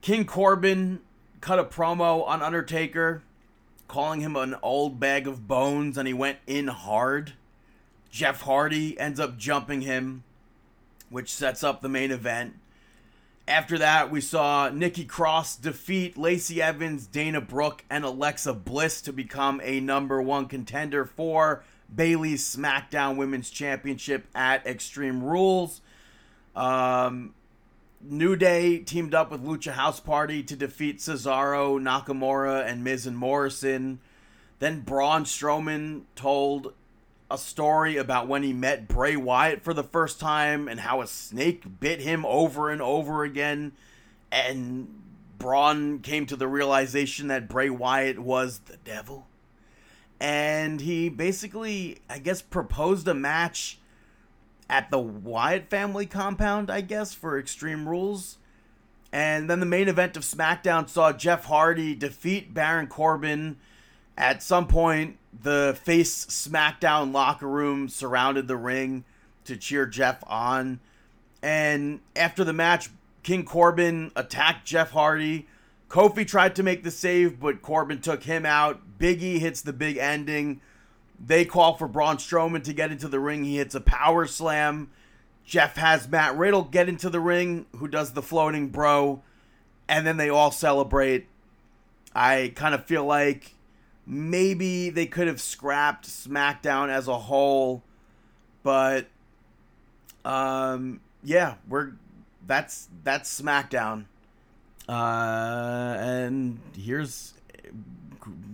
King 0.00 0.24
Corbin 0.24 1.00
cut 1.42 1.58
a 1.58 1.64
promo 1.64 2.26
on 2.26 2.40
Undertaker, 2.40 3.22
calling 3.86 4.20
him 4.20 4.34
an 4.34 4.56
old 4.62 4.98
bag 4.98 5.26
of 5.26 5.46
bones, 5.46 5.98
and 5.98 6.08
he 6.08 6.14
went 6.14 6.38
in 6.46 6.68
hard. 6.68 7.34
Jeff 8.14 8.42
Hardy 8.42 8.96
ends 8.96 9.18
up 9.18 9.36
jumping 9.36 9.80
him, 9.80 10.22
which 11.10 11.34
sets 11.34 11.64
up 11.64 11.82
the 11.82 11.88
main 11.88 12.12
event. 12.12 12.54
After 13.48 13.76
that, 13.78 14.08
we 14.08 14.20
saw 14.20 14.68
Nikki 14.68 15.04
Cross 15.04 15.56
defeat 15.56 16.16
Lacey 16.16 16.62
Evans, 16.62 17.08
Dana 17.08 17.40
Brooke, 17.40 17.82
and 17.90 18.04
Alexa 18.04 18.54
Bliss 18.54 19.00
to 19.02 19.12
become 19.12 19.60
a 19.64 19.80
number 19.80 20.22
one 20.22 20.46
contender 20.46 21.04
for 21.04 21.64
Bayley's 21.92 22.44
SmackDown 22.44 23.16
Women's 23.16 23.50
Championship 23.50 24.28
at 24.32 24.64
Extreme 24.64 25.24
Rules. 25.24 25.80
Um, 26.54 27.34
New 28.00 28.36
Day 28.36 28.78
teamed 28.78 29.12
up 29.12 29.32
with 29.32 29.44
Lucha 29.44 29.72
House 29.72 29.98
Party 29.98 30.44
to 30.44 30.54
defeat 30.54 30.98
Cesaro, 30.98 31.80
Nakamura, 31.80 32.64
and 32.64 32.84
Miz 32.84 33.08
and 33.08 33.18
Morrison. 33.18 33.98
Then 34.60 34.82
Braun 34.82 35.24
Strowman 35.24 36.02
told 36.14 36.74
a 37.34 37.38
story 37.38 37.96
about 37.96 38.28
when 38.28 38.42
he 38.42 38.52
met 38.52 38.88
Bray 38.88 39.16
Wyatt 39.16 39.62
for 39.62 39.74
the 39.74 39.82
first 39.84 40.18
time 40.20 40.68
and 40.68 40.80
how 40.80 41.02
a 41.02 41.06
snake 41.06 41.80
bit 41.80 42.00
him 42.00 42.24
over 42.24 42.70
and 42.70 42.80
over 42.80 43.24
again. 43.24 43.72
And 44.32 45.02
Braun 45.38 45.98
came 45.98 46.26
to 46.26 46.36
the 46.36 46.48
realization 46.48 47.28
that 47.28 47.48
Bray 47.48 47.68
Wyatt 47.68 48.18
was 48.18 48.60
the 48.60 48.78
devil. 48.78 49.26
and 50.20 50.80
he 50.80 51.08
basically, 51.08 51.98
I 52.08 52.18
guess, 52.18 52.40
proposed 52.40 53.06
a 53.08 53.14
match 53.14 53.78
at 54.70 54.90
the 54.90 54.98
Wyatt 54.98 55.68
family 55.68 56.06
compound, 56.06 56.70
I 56.70 56.80
guess, 56.80 57.12
for 57.12 57.38
Extreme 57.38 57.88
Rules. 57.88 58.38
And 59.12 59.48
then 59.48 59.60
the 59.60 59.66
main 59.66 59.88
event 59.88 60.16
of 60.16 60.22
SmackDown 60.22 60.88
saw 60.88 61.12
Jeff 61.12 61.44
Hardy 61.44 61.94
defeat 61.94 62.54
Baron 62.54 62.86
Corbin. 62.86 63.56
At 64.16 64.42
some 64.42 64.66
point, 64.66 65.18
the 65.42 65.78
face 65.82 66.26
SmackDown 66.26 67.12
locker 67.12 67.48
room 67.48 67.88
surrounded 67.88 68.48
the 68.48 68.56
ring 68.56 69.04
to 69.44 69.56
cheer 69.56 69.86
Jeff 69.86 70.22
on. 70.26 70.80
And 71.42 72.00
after 72.16 72.44
the 72.44 72.52
match, 72.52 72.88
King 73.22 73.44
Corbin 73.44 74.12
attacked 74.16 74.66
Jeff 74.66 74.92
Hardy. 74.92 75.46
Kofi 75.88 76.26
tried 76.26 76.56
to 76.56 76.62
make 76.62 76.82
the 76.82 76.90
save, 76.90 77.40
but 77.40 77.62
Corbin 77.62 78.00
took 78.00 78.24
him 78.24 78.46
out. 78.46 78.98
Biggie 78.98 79.38
hits 79.38 79.62
the 79.62 79.72
big 79.72 79.96
ending. 79.96 80.60
They 81.24 81.44
call 81.44 81.76
for 81.76 81.86
Braun 81.86 82.16
Strowman 82.16 82.64
to 82.64 82.72
get 82.72 82.90
into 82.90 83.08
the 83.08 83.20
ring. 83.20 83.44
He 83.44 83.56
hits 83.56 83.74
a 83.74 83.80
power 83.80 84.26
slam. 84.26 84.90
Jeff 85.44 85.76
has 85.76 86.08
Matt 86.08 86.36
Riddle 86.36 86.64
get 86.64 86.88
into 86.88 87.10
the 87.10 87.20
ring, 87.20 87.66
who 87.76 87.86
does 87.86 88.12
the 88.12 88.22
floating 88.22 88.68
bro, 88.68 89.22
and 89.88 90.06
then 90.06 90.16
they 90.16 90.30
all 90.30 90.50
celebrate. 90.50 91.28
I 92.14 92.52
kind 92.54 92.74
of 92.74 92.86
feel 92.86 93.04
like 93.04 93.53
maybe 94.06 94.90
they 94.90 95.06
could 95.06 95.26
have 95.28 95.40
scrapped 95.40 96.08
SmackDown 96.08 96.88
as 96.88 97.08
a 97.08 97.18
whole, 97.18 97.82
but 98.62 99.06
um, 100.24 101.00
yeah, 101.22 101.54
we're 101.68 101.92
that's 102.46 102.88
that's 103.02 103.40
SmackDown. 103.40 104.04
Uh, 104.88 105.96
and 105.98 106.60
here's 106.76 107.34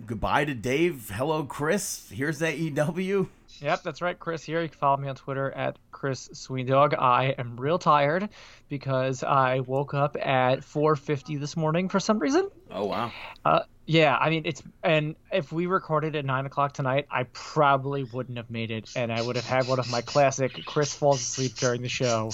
goodbye 0.05 0.45
to 0.45 0.53
Dave. 0.53 1.11
Hello, 1.13 1.43
Chris. 1.43 2.09
Here's 2.13 2.39
AEW. 2.41 3.27
Yep, 3.61 3.83
that's 3.83 4.01
right, 4.01 4.17
Chris 4.17 4.43
here. 4.43 4.61
You 4.61 4.69
can 4.69 4.77
follow 4.77 4.97
me 4.97 5.07
on 5.07 5.15
Twitter 5.15 5.51
at 5.51 5.77
Chris 5.91 6.29
Sweendog. 6.29 6.97
I 6.97 7.35
am 7.37 7.57
real 7.59 7.77
tired 7.77 8.29
because 8.69 9.23
I 9.23 9.59
woke 9.59 9.93
up 9.93 10.17
at 10.19 10.61
4:50 10.61 11.39
this 11.39 11.55
morning 11.55 11.87
for 11.87 11.99
some 11.99 12.17
reason. 12.17 12.49
Oh 12.71 12.85
wow. 12.85 13.11
Uh, 13.45 13.59
yeah, 13.85 14.17
I 14.17 14.31
mean 14.31 14.43
it's 14.45 14.63
and 14.83 15.15
if 15.31 15.51
we 15.51 15.67
recorded 15.67 16.15
at 16.15 16.25
nine 16.25 16.47
o'clock 16.47 16.73
tonight, 16.73 17.05
I 17.11 17.23
probably 17.33 18.03
wouldn't 18.03 18.37
have 18.37 18.49
made 18.49 18.71
it, 18.71 18.89
and 18.95 19.11
I 19.11 19.21
would 19.21 19.35
have 19.35 19.45
had 19.45 19.67
one 19.67 19.77
of 19.77 19.91
my 19.91 20.01
classic 20.01 20.65
Chris 20.65 20.93
falls 20.93 21.21
asleep 21.21 21.53
during 21.55 21.83
the 21.83 21.89
show 21.89 22.31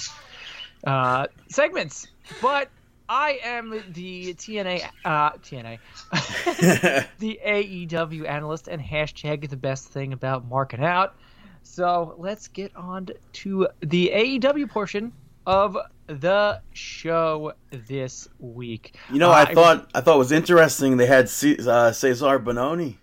uh, 0.86 1.26
segments. 1.48 2.06
But 2.40 2.70
I 3.08 3.40
am 3.42 3.70
the 3.92 4.34
TNA, 4.34 4.82
uh, 5.04 5.30
TNA, 5.32 5.78
the 7.18 7.40
AEW 7.46 8.28
analyst 8.28 8.68
and 8.68 8.80
hashtag 8.82 9.48
the 9.48 9.56
best 9.56 9.88
thing 9.88 10.12
about 10.12 10.46
marking 10.46 10.84
out. 10.84 11.14
So 11.62 12.14
let's 12.18 12.48
get 12.48 12.74
on 12.76 13.08
to 13.34 13.68
the 13.80 14.10
AEW 14.14 14.68
portion 14.68 15.12
of 15.46 15.76
the 16.06 16.60
show 16.72 17.52
this 17.70 18.28
week. 18.38 18.96
You 19.10 19.18
know, 19.18 19.30
Uh, 19.30 19.44
I 19.48 19.54
thought 19.54 19.90
I 19.94 20.00
thought 20.00 20.16
it 20.16 20.18
was 20.18 20.32
interesting. 20.32 20.96
They 20.96 21.06
had 21.06 21.28
C- 21.28 21.56
uh, 21.60 21.90
Cezar 21.92 22.42
Bononi. 22.42 22.96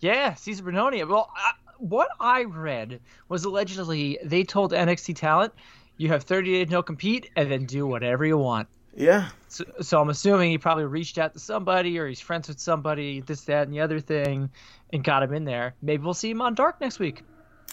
Yeah, 0.00 0.32
Cezar 0.32 0.62
Bononi. 0.62 1.06
Well, 1.08 1.30
I, 1.34 1.52
what 1.78 2.08
I 2.20 2.44
read 2.44 3.00
was 3.28 3.44
allegedly 3.44 4.18
they 4.24 4.44
told 4.44 4.72
NXT 4.72 5.16
talent, 5.16 5.52
"You 5.98 6.08
have 6.08 6.22
30 6.24 6.52
days 6.52 6.70
no 6.70 6.82
compete, 6.82 7.30
and 7.36 7.50
then 7.50 7.64
do 7.66 7.86
whatever 7.86 8.24
you 8.26 8.36
want." 8.38 8.68
Yeah, 8.96 9.28
So, 9.48 9.64
so 9.82 10.00
I'm 10.00 10.08
assuming 10.08 10.50
he 10.50 10.56
probably 10.56 10.84
reached 10.84 11.18
out 11.18 11.34
to 11.34 11.38
somebody, 11.38 11.98
or 11.98 12.08
he's 12.08 12.20
friends 12.20 12.48
with 12.48 12.58
somebody, 12.58 13.20
this, 13.20 13.42
that, 13.42 13.64
and 13.66 13.72
the 13.74 13.80
other 13.80 14.00
thing, 14.00 14.48
and 14.90 15.04
got 15.04 15.22
him 15.22 15.34
in 15.34 15.44
there. 15.44 15.74
Maybe 15.82 16.02
we'll 16.02 16.14
see 16.14 16.30
him 16.30 16.40
on 16.40 16.54
Dark 16.54 16.80
next 16.80 16.98
week. 16.98 17.22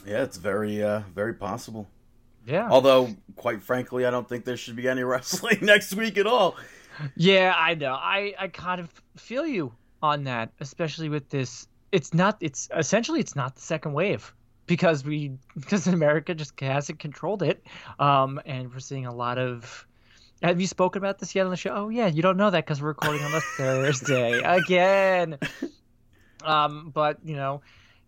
yeah, 0.06 0.22
it's 0.24 0.36
very 0.36 0.84
uh, 0.84 1.02
very 1.16 1.34
possible. 1.34 1.88
Yeah. 2.46 2.68
Although, 2.70 3.16
quite 3.38 3.64
frankly, 3.64 4.06
I 4.06 4.12
don't 4.12 4.28
think 4.28 4.44
there 4.44 4.58
should 4.58 4.76
be 4.76 4.88
any 4.90 5.04
wrestling 5.06 5.60
next 5.62 5.94
week 5.96 6.18
at 6.18 6.28
all. 6.28 6.58
Yeah, 7.16 7.54
I 7.58 7.76
know. 7.76 7.94
I, 7.94 8.34
I 8.38 8.48
kind 8.50 8.82
of 8.82 8.90
feel 9.16 9.46
you 9.48 9.74
on 10.02 10.26
that, 10.26 10.52
especially 10.60 11.08
with 11.10 11.30
this. 11.30 11.68
It's 11.94 12.14
not. 12.14 12.38
It's 12.42 12.70
essentially 12.76 13.22
it's 13.22 13.36
not 13.36 13.56
the 13.56 13.62
second 13.62 13.94
wave 13.94 14.34
because 14.68 15.06
we 15.06 15.32
because 15.56 15.88
America 15.88 16.36
just 16.36 16.60
hasn't 16.60 17.00
controlled 17.00 17.44
it, 17.44 17.64
um, 17.98 18.42
and 18.46 18.74
we're 18.74 18.80
seeing 18.80 19.06
a 19.06 19.14
lot 19.14 19.38
of. 19.38 19.88
Have 20.44 20.60
you 20.60 20.68
spoken 20.68 21.02
about 21.02 21.20
this 21.20 21.34
yet 21.36 21.46
on 21.46 21.52
the 21.52 21.58
show? 21.58 21.72
Oh 21.74 21.90
yeah, 21.90 22.08
you 22.08 22.22
don't 22.22 22.36
know 22.36 22.50
that 22.50 22.66
because 22.66 22.82
we're 22.82 22.90
recording 22.90 23.24
on 23.24 23.34
a 23.34 23.40
Thursday 23.58 24.42
again. 24.42 25.38
Um, 26.44 26.92
but 26.94 27.20
you 27.24 27.38
know, 27.38 27.62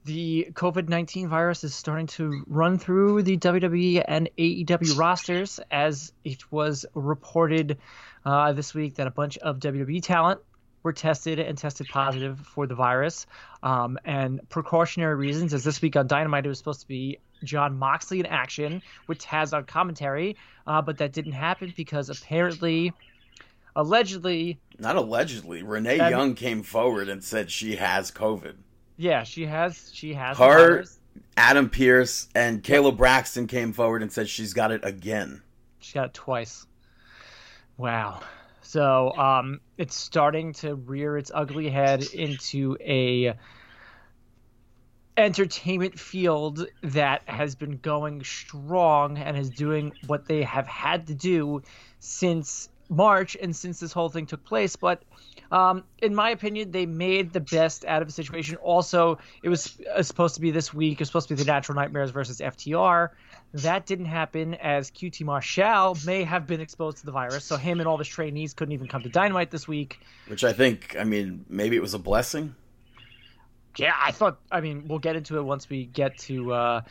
the 0.04 0.50
COVID 0.52 0.90
nineteen 0.90 1.30
virus 1.30 1.64
is 1.64 1.74
starting 1.74 2.08
to 2.08 2.44
run 2.46 2.78
through 2.78 3.24
the 3.24 3.38
WWE 3.38 4.04
and 4.06 4.30
AEW 4.38 4.98
rosters, 4.98 5.62
as 5.72 6.12
it 6.26 6.52
was 6.52 6.86
reported 6.94 7.78
uh, 8.26 8.52
this 8.52 8.74
week 8.74 8.96
that 8.96 9.08
a 9.08 9.12
bunch 9.12 9.38
of 9.38 9.60
WWE 9.60 10.04
talent 10.04 10.42
were 10.84 10.92
tested 10.92 11.40
and 11.40 11.58
tested 11.58 11.88
positive 11.88 12.38
for 12.40 12.68
the 12.68 12.76
virus. 12.76 13.28
Um, 13.64 13.98
and 14.04 14.42
precautionary 14.50 15.16
reasons, 15.16 15.54
as 15.54 15.64
this 15.64 15.82
week 15.82 15.96
on 15.96 16.08
Dynamite, 16.08 16.46
it 16.46 16.50
was 16.50 16.58
supposed 16.58 16.82
to 16.82 16.88
be 16.88 17.20
Jon 17.46 17.78
Moxley 17.78 18.20
in 18.20 18.26
action 18.26 18.82
with 19.08 19.20
Taz 19.20 19.56
on 19.56 19.64
commentary, 19.66 20.36
uh, 20.68 20.82
but 20.82 20.98
that 20.98 21.14
didn't 21.14 21.34
happen 21.34 21.74
because 21.78 22.10
apparently, 22.10 22.92
allegedly, 23.76 24.60
Not 24.80 24.96
allegedly. 24.96 25.64
Renee 25.64 26.00
Um, 26.00 26.12
Young 26.12 26.36
came 26.36 26.64
forward 26.64 27.10
and 27.10 27.24
said 27.24 27.50
she 27.52 27.76
has 27.78 28.12
COVID. 28.12 28.56
yeah, 28.98 29.24
she 29.24 29.46
has 29.46 29.90
she 29.94 30.14
has 30.14 30.38
Her. 30.38 30.84
Adam 31.38 31.70
Pearce, 31.70 32.28
and 32.36 32.64
Kayla 32.64 32.96
Braxton 32.96 33.48
came 33.48 33.74
forward 33.74 34.02
and 34.02 34.12
said 34.12 34.28
she's 34.30 34.54
got 34.54 34.72
it 34.72 34.84
again. 34.86 35.42
She 35.80 35.94
got 35.94 36.08
it 36.08 36.14
twice. 36.14 36.66
Wow. 37.78 38.22
So 38.62 39.16
um, 39.18 39.60
it's 39.78 39.96
starting 39.96 40.54
to 40.54 40.76
rear 40.76 41.18
its 41.18 41.32
ugly 41.34 41.70
head 41.70 42.04
into 42.14 42.78
a 42.82 43.34
entertainment 45.18 46.00
field 46.00 46.68
that 46.82 47.22
has 47.26 47.56
been 47.56 47.78
going 47.78 48.24
strong 48.24 49.18
and 49.18 49.38
is 49.38 49.50
doing 49.50 49.94
what 50.08 50.28
they 50.28 50.44
have 50.44 50.68
had 50.68 51.08
to 51.08 51.14
do 51.14 51.62
since 52.00 52.70
March 52.90 53.36
and 53.42 53.56
since 53.56 53.80
this 53.80 53.92
whole 53.92 54.10
thing 54.10 54.26
took 54.26 54.44
place. 54.46 54.76
But 54.76 55.02
um, 55.52 55.84
in 56.02 56.14
my 56.14 56.32
opinion, 56.32 56.72
they 56.72 56.86
made 56.86 57.34
the 57.34 57.40
best 57.40 57.86
out 57.86 58.02
of 58.02 58.08
the 58.08 58.14
situation. 58.14 58.58
Also, 58.58 59.18
it 59.44 59.50
was 59.50 59.80
uh, 59.94 60.04
supposed 60.04 60.36
to 60.36 60.42
be 60.42 60.52
this 60.52 60.74
week. 60.74 60.94
It 60.94 61.00
was 61.00 61.10
supposed 61.10 61.28
to 61.30 61.36
be 61.36 61.44
the 61.44 61.52
Natural 61.52 61.76
Nightmares 61.76 62.12
versus 62.12 62.40
FTR. 62.40 63.10
That 63.54 63.86
didn't 63.86 64.06
happen 64.06 64.56
as 64.56 64.92
QT 64.92 65.24
Marshall 65.24 65.98
may 66.06 66.24
have 66.24 66.46
been 66.46 66.62
exposed 66.62 66.98
to 66.98 67.06
the 67.06 67.12
virus. 67.12 67.46
So 67.46 67.58
him 67.58 67.80
and 67.80 67.88
all 67.88 67.98
his 67.98 68.08
trainees 68.08 68.54
couldn't 68.54 68.74
even 68.74 68.88
come 68.88 69.02
to 69.04 69.10
Dynamite 69.10 69.52
this 69.52 69.68
week. 69.68 70.00
Which 70.28 70.44
I 70.44 70.54
think, 70.54 70.96
I 71.00 71.04
mean, 71.04 71.46
maybe 71.48 71.76
it 71.76 71.82
was 71.82 71.94
a 71.94 72.00
blessing. 72.00 72.56
Yeah, 73.78 73.94
I 74.00 74.12
thought. 74.12 74.40
I 74.52 74.62
mean, 74.62 74.88
we'll 74.88 75.00
get 75.00 75.16
into 75.16 75.38
it 75.38 75.44
once 75.44 75.70
we 75.70 75.86
get 75.86 76.18
to 76.20 76.54
uh, 76.54 76.82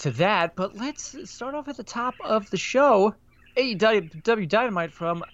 to 0.00 0.10
that. 0.12 0.56
But 0.56 0.76
let's 0.76 1.30
start 1.30 1.54
off 1.54 1.68
at 1.68 1.76
the 1.76 1.84
top 1.84 2.14
of 2.22 2.50
the 2.50 2.56
show. 2.56 3.14
AEW 3.56 4.48
Dynamite 4.48 4.92
from 4.92 5.24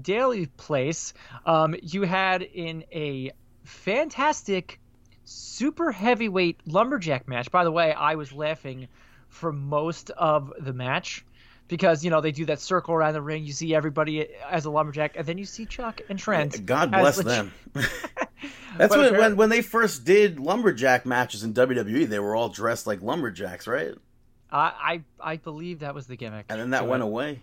Daily 0.00 0.46
Place. 0.46 1.14
Um, 1.44 1.74
you 1.82 2.02
had 2.02 2.42
in 2.42 2.84
a 2.92 3.32
fantastic 3.64 4.80
super 5.24 5.92
heavyweight 5.92 6.60
lumberjack 6.66 7.28
match. 7.28 7.50
By 7.50 7.64
the 7.64 7.72
way, 7.72 7.92
I 7.92 8.14
was 8.14 8.32
laughing 8.32 8.88
for 9.28 9.52
most 9.52 10.10
of 10.10 10.52
the 10.58 10.72
match 10.72 11.24
because 11.68 12.04
you 12.04 12.10
know 12.10 12.20
they 12.20 12.32
do 12.32 12.46
that 12.46 12.60
circle 12.60 12.94
around 12.94 13.14
the 13.14 13.22
ring. 13.22 13.44
You 13.44 13.52
see 13.52 13.74
everybody 13.74 14.28
as 14.50 14.64
a 14.64 14.70
lumberjack, 14.70 15.16
and 15.16 15.26
then 15.26 15.38
you 15.38 15.44
see 15.44 15.66
Chuck 15.66 16.00
and 16.08 16.18
Trent. 16.18 16.64
God 16.64 16.90
bless 16.90 17.18
leg- 17.18 17.26
them. 17.26 17.52
That's 18.76 18.94
But 18.94 19.12
when, 19.12 19.20
when 19.20 19.36
when 19.36 19.48
they 19.48 19.62
first 19.62 20.04
did 20.04 20.38
lumberjack 20.38 21.06
matches 21.06 21.42
in 21.42 21.54
WWE, 21.54 22.06
they 22.06 22.18
were 22.18 22.36
all 22.36 22.48
dressed 22.48 22.86
like 22.86 23.00
lumberjacks, 23.02 23.66
right? 23.66 23.94
I, 24.50 25.02
I 25.20 25.32
I 25.32 25.36
believe 25.36 25.80
that 25.80 25.94
was 25.94 26.06
the 26.06 26.16
gimmick. 26.16 26.46
And 26.48 26.60
then 26.60 26.70
that 26.70 26.86
went 26.86 27.02
it. 27.02 27.06
away. 27.06 27.40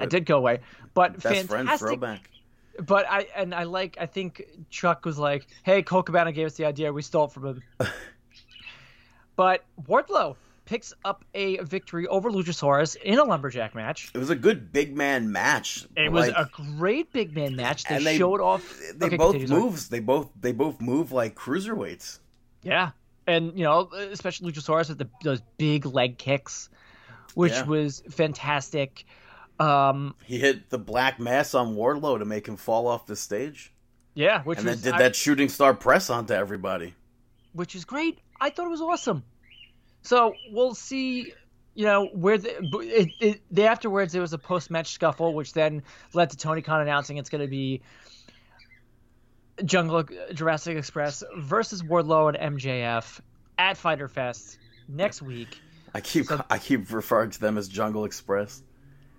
It 0.00 0.10
did 0.10 0.26
go 0.26 0.36
away, 0.36 0.60
but 0.94 1.14
Best 1.14 1.22
fantastic. 1.24 1.50
friend 1.50 1.70
throwback. 1.78 2.30
But 2.78 3.06
I 3.08 3.26
and 3.34 3.54
I 3.54 3.62
like. 3.64 3.96
I 3.98 4.06
think 4.06 4.42
Chuck 4.68 5.06
was 5.06 5.18
like, 5.18 5.46
"Hey, 5.62 5.82
Colt 5.82 6.06
Cabana 6.06 6.32
gave 6.32 6.46
us 6.46 6.54
the 6.54 6.66
idea. 6.66 6.92
We 6.92 7.00
stole 7.00 7.24
it 7.24 7.32
from 7.32 7.46
him." 7.46 7.62
but 9.36 9.64
Wardlow 9.88 10.36
picks 10.66 10.92
up 11.04 11.24
a 11.32 11.56
victory 11.64 12.06
over 12.08 12.30
Luchasaurus 12.30 12.96
in 12.96 13.18
a 13.18 13.24
lumberjack 13.24 13.74
match. 13.74 14.10
It 14.14 14.18
was 14.18 14.28
a 14.30 14.34
good 14.36 14.72
big 14.72 14.94
man 14.96 15.32
match. 15.32 15.86
It 15.96 16.12
was 16.12 16.28
like, 16.28 16.36
a 16.36 16.50
great 16.76 17.12
big 17.12 17.34
man 17.34 17.56
match. 17.56 17.84
They, 17.84 18.02
they 18.04 18.18
showed 18.18 18.40
off. 18.42 18.78
They 18.94 19.06
Okay, 19.06 19.16
both 19.16 19.36
moves. 19.48 19.88
They 19.88 20.00
both 20.00 20.30
they 20.40 20.52
both 20.52 20.80
move 20.80 21.12
like 21.12 21.34
cruiserweights. 21.34 22.18
Yeah, 22.62 22.90
and 23.26 23.56
you 23.56 23.64
know, 23.64 23.88
especially 24.10 24.52
Luchasaurus 24.52 24.88
with 24.90 24.98
the, 24.98 25.08
those 25.22 25.40
big 25.56 25.86
leg 25.86 26.18
kicks, 26.18 26.68
which 27.34 27.52
Yeah. 27.52 27.62
was 27.64 28.02
fantastic. 28.10 29.06
Um, 29.58 30.14
He 30.24 30.38
hit 30.38 30.68
the 30.68 30.78
black 30.78 31.18
mass 31.18 31.54
on 31.54 31.76
Wardlow 31.76 32.18
to 32.18 32.24
make 32.26 32.46
him 32.46 32.56
fall 32.56 32.86
off 32.86 33.06
the 33.06 33.16
stage, 33.16 33.72
yeah, 34.14 34.42
which 34.42 34.58
and 34.58 34.68
then 34.68 34.80
did 34.80 34.94
I- 34.94 34.98
that 34.98 35.16
shooting 35.16 35.48
star 35.48 35.72
press 35.72 36.10
onto 36.10 36.34
everybody. 36.34 36.94
which 37.52 37.74
is 37.74 37.84
great. 37.86 38.18
I 38.38 38.50
thought 38.50 38.66
it 38.66 38.70
was 38.70 38.82
awesome. 38.82 39.22
So 40.06 40.34
we'll 40.50 40.74
see. 40.74 41.32
You 41.74 41.84
know 41.84 42.06
where 42.14 42.38
the 42.38 42.56
it, 42.78 43.08
it, 43.20 43.40
the 43.50 43.66
afterwards 43.66 44.12
there 44.12 44.22
was 44.22 44.32
a 44.32 44.38
post 44.38 44.70
match 44.70 44.92
scuffle, 44.92 45.34
which 45.34 45.52
then 45.52 45.82
led 46.14 46.30
to 46.30 46.36
Tony 46.36 46.62
Khan 46.62 46.80
announcing 46.80 47.18
it's 47.18 47.28
going 47.28 47.42
to 47.42 47.48
be 47.50 47.82
Jungle 49.64 50.04
Jurassic 50.32 50.76
Express 50.76 51.22
versus 51.36 51.82
Wardlow 51.82 52.34
and 52.34 52.56
MJF 52.58 53.20
at 53.58 53.76
Fyter 53.76 54.08
Fest 54.08 54.58
next 54.88 55.20
week. 55.22 55.60
I 55.94 56.00
keep 56.00 56.26
So- 56.26 56.44
I 56.48 56.58
keep 56.58 56.90
referring 56.92 57.30
to 57.30 57.40
them 57.40 57.58
as 57.58 57.68
Jungle 57.68 58.04
Express. 58.04 58.62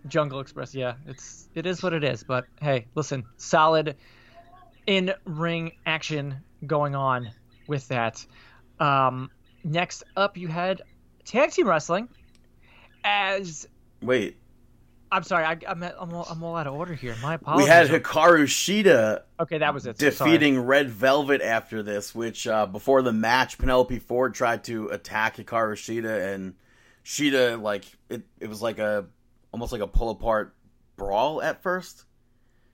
Jungle 0.07 0.39
Express, 0.39 0.73
yeah, 0.73 0.93
it's 1.05 1.49
it 1.53 1.65
is 1.65 1.83
what 1.83 1.93
it 1.93 2.03
is. 2.03 2.23
But 2.23 2.45
hey, 2.61 2.85
listen, 2.95 3.25
solid 3.35 3.97
in 4.87 5.13
ring 5.25 5.73
action 5.85 6.37
going 6.65 6.95
on 6.95 7.29
with 7.67 7.87
that. 7.89 8.25
Um, 8.79 9.29
next 9.67 10.03
up, 10.15 10.37
you 10.37 10.47
had 10.47 10.81
tag 11.25 11.51
team 11.51 11.67
wrestling. 11.67 12.09
As 13.03 13.67
Wait, 14.01 14.37
I'm 15.11 15.23
sorry, 15.23 15.45
I, 15.45 15.57
I'm 15.67 15.81
I'm 15.83 16.13
all, 16.13 16.27
I'm 16.29 16.43
all 16.43 16.55
out 16.55 16.67
of 16.67 16.73
order 16.73 16.93
here. 16.93 17.15
My 17.21 17.35
apologies. 17.35 17.65
we 17.65 17.69
had 17.69 17.87
Hikaru 17.87 18.43
Shida 18.43 19.21
okay, 19.39 19.59
that 19.59 19.73
was 19.73 19.85
it. 19.85 19.99
So 19.99 20.09
sorry. 20.09 20.31
defeating 20.31 20.59
Red 20.59 20.89
Velvet 20.89 21.41
after 21.41 21.81
this, 21.81 22.13
which 22.13 22.47
uh, 22.47 22.65
before 22.65 23.01
the 23.01 23.13
match, 23.13 23.57
Penelope 23.57 23.99
Ford 23.99 24.33
tried 24.33 24.63
to 24.65 24.87
attack 24.89 25.37
Hikaru 25.37 25.73
Shida, 25.73 26.33
and 26.33 26.55
Shida 27.05 27.61
like 27.61 27.85
it. 28.09 28.23
It 28.39 28.49
was 28.49 28.61
like 28.61 28.79
a 28.79 29.05
almost 29.53 29.71
like 29.71 29.81
a 29.81 29.87
pull 29.87 30.09
apart 30.09 30.53
brawl 30.97 31.41
at 31.41 31.63
first, 31.63 32.03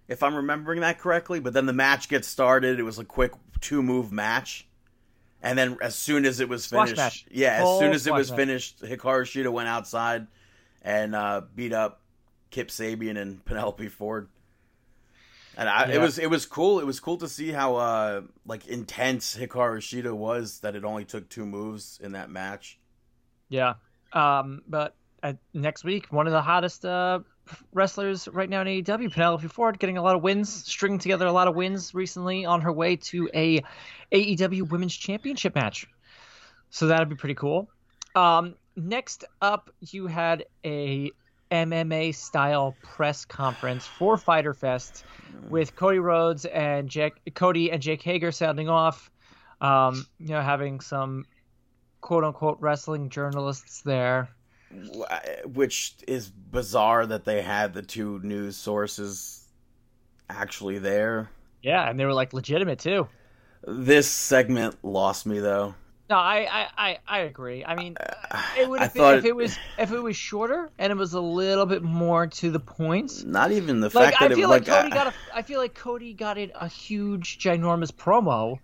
if 0.08 0.24
I'm 0.24 0.36
remembering 0.36 0.82
that 0.82 0.98
correctly. 0.98 1.40
But 1.40 1.54
then 1.54 1.68
the 1.68 1.74
match 1.74 2.10
gets 2.10 2.28
started. 2.28 2.80
It 2.80 2.84
was 2.84 2.98
a 2.98 3.06
quick 3.06 3.34
two 3.62 3.84
move 3.84 4.12
match, 4.12 4.68
and 5.44 5.58
then 5.58 5.78
as 5.82 5.94
soon 5.94 6.26
as 6.26 6.40
it 6.40 6.48
was 6.48 6.66
finished, 6.66 7.28
yeah, 7.30 7.56
as 7.56 7.64
Full 7.64 7.80
soon 7.80 7.92
as 7.92 8.08
it 8.08 8.14
was 8.14 8.32
match. 8.32 8.38
finished, 8.38 8.82
Hikaru 8.82 9.24
Shida 9.24 9.52
went 9.52 9.68
outside 9.68 10.28
and 10.82 11.14
uh, 11.14 11.42
beat 11.54 11.74
up 11.74 12.02
Kip 12.50 12.70
Sabian 12.70 13.22
and 13.22 13.44
Penelope 13.44 13.90
Ford. 13.90 14.30
And 15.58 15.70
I, 15.70 15.92
it 15.92 16.00
was 16.00 16.18
it 16.18 16.30
was 16.30 16.46
cool. 16.48 16.80
It 16.80 16.86
was 16.86 17.00
cool 17.00 17.18
to 17.18 17.28
see 17.28 17.50
how 17.52 17.76
uh 17.76 18.22
like 18.48 18.66
intense 18.66 19.38
Hikaru 19.38 19.78
Shida 19.78 20.12
was. 20.12 20.62
That 20.62 20.76
it 20.76 20.84
only 20.84 21.06
took 21.06 21.30
two 21.30 21.46
moves 21.46 22.00
in 22.02 22.14
that 22.14 22.32
match. 22.32 22.80
Yeah. 23.50 23.76
Um, 24.14 24.64
but 24.68 24.96
uh, 25.22 25.34
next 25.54 25.84
week, 25.84 26.08
one 26.10 26.26
of 26.26 26.34
the 26.34 26.42
hottest 26.42 26.86
uh, 26.86 27.20
wrestlers 27.74 28.28
right 28.28 28.50
now 28.50 28.62
in 28.62 28.68
AEW, 28.68 29.12
Penelope 29.12 29.48
Ford, 29.48 29.80
getting 29.80 29.98
a 29.98 30.02
lot 30.02 30.16
of 30.16 30.22
wins, 30.22 30.52
stringing 30.52 31.00
together 31.00 31.26
a 31.26 31.32
lot 31.32 31.48
of 31.48 31.56
wins 31.56 31.94
recently 31.94 32.46
on 32.46 32.62
her 32.62 32.72
way 32.72 32.96
to 32.98 33.30
a 33.34 33.62
AEW 34.12 34.70
Women's 34.70 34.96
Championship 34.96 35.56
match. 35.56 35.88
So 36.70 36.88
that'd 36.88 37.10
be 37.10 37.16
pretty 37.16 37.36
cool. 37.36 37.70
Um, 38.16 38.56
next 38.76 39.26
up, 39.42 39.70
you 39.82 40.08
had 40.08 40.46
a 40.66 41.12
MMA 41.52 42.16
style 42.16 42.76
press 42.82 43.26
conference 43.26 43.86
for 43.86 44.18
Fyter 44.18 44.54
Fest 44.54 45.06
with 45.50 45.76
Cody 45.76 46.00
Rhodes 46.00 46.46
and 46.46 46.90
Jack, 46.90 47.14
Cody 47.36 47.72
and 47.72 47.82
Jake 47.82 48.02
Hager 48.02 48.32
sounding 48.32 48.70
off. 48.70 49.12
Um, 49.62 50.06
you 50.20 50.30
know, 50.30 50.42
having 50.42 50.82
some 50.82 51.26
quote 52.02 52.24
unquote 52.24 52.58
wrestling 52.60 53.10
journalists 53.10 53.82
there. 53.82 54.30
Wh- 54.74 55.56
Which 55.56 55.96
is 56.08 56.30
bizarre 56.30 57.06
that 57.06 57.26
they 57.26 57.42
had 57.42 57.74
the 57.74 57.82
two 57.82 58.20
news 58.24 58.56
sources 58.58 59.48
actually 60.30 60.80
there. 60.80 61.30
Yeah, 61.62 61.90
and 61.90 62.00
they 62.00 62.06
were 62.06 62.14
like 62.14 62.34
legitimate 62.34 62.80
too. 62.80 63.08
This 63.66 64.10
segment 64.10 64.76
lost 64.84 65.26
me 65.26 65.40
though. 65.40 65.76
No, 66.10 66.18
I 66.18 66.48
I, 66.52 66.68
I, 66.78 66.98
I 67.08 67.20
agree. 67.20 67.64
I 67.64 67.76
mean, 67.76 67.96
it 68.60 68.70
would 68.70 68.82
have 68.82 68.94
been 68.94 69.20
if 69.20 69.26
it 69.26 69.36
was 69.36 69.58
if 69.78 69.92
it 69.92 70.00
was 70.02 70.18
shorter 70.18 70.70
and 70.78 70.92
it 70.92 70.98
was 70.98 71.14
a 71.14 71.22
little 71.22 71.66
bit 71.66 71.82
more 71.82 72.28
to 72.28 72.52
the 72.52 72.60
point. 72.60 73.26
not 73.26 73.52
even 73.52 73.80
the 73.80 73.90
Like 73.94 74.12
fact 74.12 74.22
I 74.22 74.28
that 74.28 74.36
feel 74.36 74.50
it 74.52 74.52
like 74.52 74.68
like 74.68 74.84
Cody 74.84 74.92
I- 74.92 74.96
got 75.04 75.08
a 75.08 75.14
I 75.34 75.42
feel 75.44 75.60
like 75.60 75.74
Cody 75.76 76.14
got 76.14 76.38
it 76.38 76.52
a 76.60 76.68
huge 76.68 77.40
ginormous 77.40 77.92
promo 77.92 78.58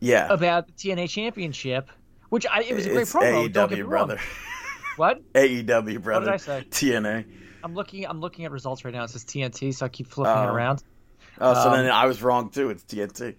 yeah. 0.00 0.32
about 0.32 0.66
the 0.68 0.72
TNA 0.72 1.10
championship, 1.10 1.90
which 2.30 2.46
I 2.46 2.62
it 2.62 2.74
was 2.74 2.86
a 2.86 2.90
great 2.90 3.06
promo. 3.08 3.52
don't 3.52 3.68
get 3.68 3.78
me 3.78 3.84
AEW 3.84 3.88
wrong. 3.90 4.16
What? 4.98 5.32
AEW 5.32 6.02
brother. 6.02 6.26
What 6.30 6.40
did 6.40 6.50
I 6.50 6.60
say? 6.60 6.64
TNA. 6.70 7.24
I'm 7.64 7.74
looking 7.74 8.06
I'm 8.06 8.20
looking 8.20 8.44
at 8.44 8.50
results 8.50 8.84
right 8.84 8.92
now. 8.92 9.04
It 9.04 9.10
says 9.10 9.24
TNT, 9.24 9.74
so 9.74 9.86
I 9.86 9.88
keep 9.88 10.08
flipping 10.08 10.32
it 10.32 10.46
Oh. 10.46 10.54
around. 10.54 10.82
Oh, 11.40 11.54
so 11.54 11.70
Um, 11.70 11.76
then 11.76 11.90
I 11.90 12.06
was 12.06 12.22
wrong 12.22 12.50
too. 12.50 12.70
It's 12.70 12.84
TNT. 12.84 13.36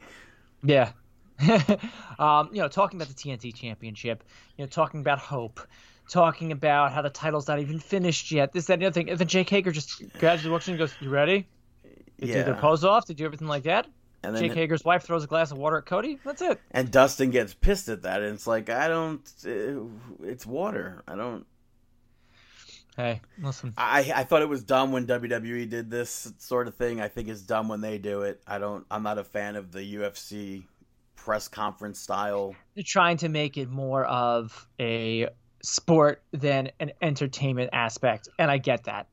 Yeah. 0.64 0.92
um, 2.20 2.50
you 2.52 2.62
know, 2.62 2.68
talking 2.68 3.00
about 3.00 3.08
the 3.08 3.14
TNT 3.14 3.54
championship, 3.54 4.24
you 4.58 4.64
know, 4.64 4.70
talking 4.70 5.00
about 5.00 5.20
hope, 5.20 5.62
talking 6.10 6.52
about 6.52 6.92
how 6.92 7.02
the 7.02 7.10
title's 7.10 7.48
not 7.48 7.60
even 7.60 7.80
finished 7.80 8.32
yet, 8.32 8.52
this, 8.52 8.66
that, 8.66 8.74
and 8.74 8.82
the 8.82 8.86
other 8.88 8.94
thing. 8.94 9.10
And 9.10 9.18
then 9.20 9.28
Jake 9.28 9.50
Hager 9.50 9.72
just 9.72 10.02
gradually 10.20 10.52
walks 10.52 10.68
in 10.68 10.74
and 10.74 10.80
goes, 10.80 10.94
You 11.00 11.10
ready? 11.10 11.48
Did 12.20 12.30
they 12.30 12.34
do 12.34 12.44
their 12.44 12.56
pose 12.56 12.84
off, 12.84 13.06
they 13.06 13.14
do 13.14 13.24
everything 13.26 13.48
like 13.48 13.64
that. 13.64 13.88
And 14.24 14.36
Jake 14.38 14.54
Hager's 14.54 14.84
wife 14.84 15.04
throws 15.04 15.24
a 15.24 15.28
glass 15.28 15.52
of 15.52 15.58
water 15.58 15.78
at 15.78 15.86
Cody. 15.86 16.20
That's 16.26 16.42
it. 16.42 16.60
and 16.72 16.92
Dustin 16.92 17.30
gets 17.32 17.54
pissed 17.54 17.88
at 17.90 18.02
that, 18.04 18.22
and 18.22 18.34
it's 18.36 18.46
like 18.48 18.70
I 18.70 18.88
don't. 18.88 19.22
uh, 19.46 20.26
It's 20.28 20.46
water. 20.46 21.04
I 21.08 21.16
don't. 21.16 21.46
Hey, 22.98 23.22
listen. 23.42 23.74
I 23.78 24.12
I 24.14 24.24
thought 24.26 24.42
it 24.42 24.50
was 24.50 24.64
dumb 24.64 24.92
when 24.92 25.08
WWE 25.08 25.70
did 25.70 25.90
this 25.90 26.34
sort 26.38 26.68
of 26.68 26.76
thing. 26.76 27.00
I 27.00 27.08
think 27.08 27.30
it's 27.30 27.42
dumb 27.42 27.70
when 27.70 27.80
they 27.82 27.98
do 27.98 28.24
it. 28.24 28.42
I 28.46 28.58
don't. 28.60 28.86
I'm 28.92 29.04
not 29.04 29.18
a 29.18 29.24
fan 29.24 29.56
of 29.56 29.72
the 29.72 29.96
UFC 29.96 30.64
press 31.16 31.48
conference 31.48 32.00
style. 32.00 32.56
They're 32.76 32.84
trying 32.86 33.18
to 33.18 33.30
make 33.30 33.58
it 33.58 33.70
more 33.70 34.04
of 34.06 34.68
a 34.82 35.30
sport 35.64 36.22
than 36.34 36.72
an 36.82 36.92
entertainment 37.02 37.70
aspect, 37.72 38.28
and 38.38 38.52
I 38.52 38.58
get 38.58 38.84
that. 38.86 39.08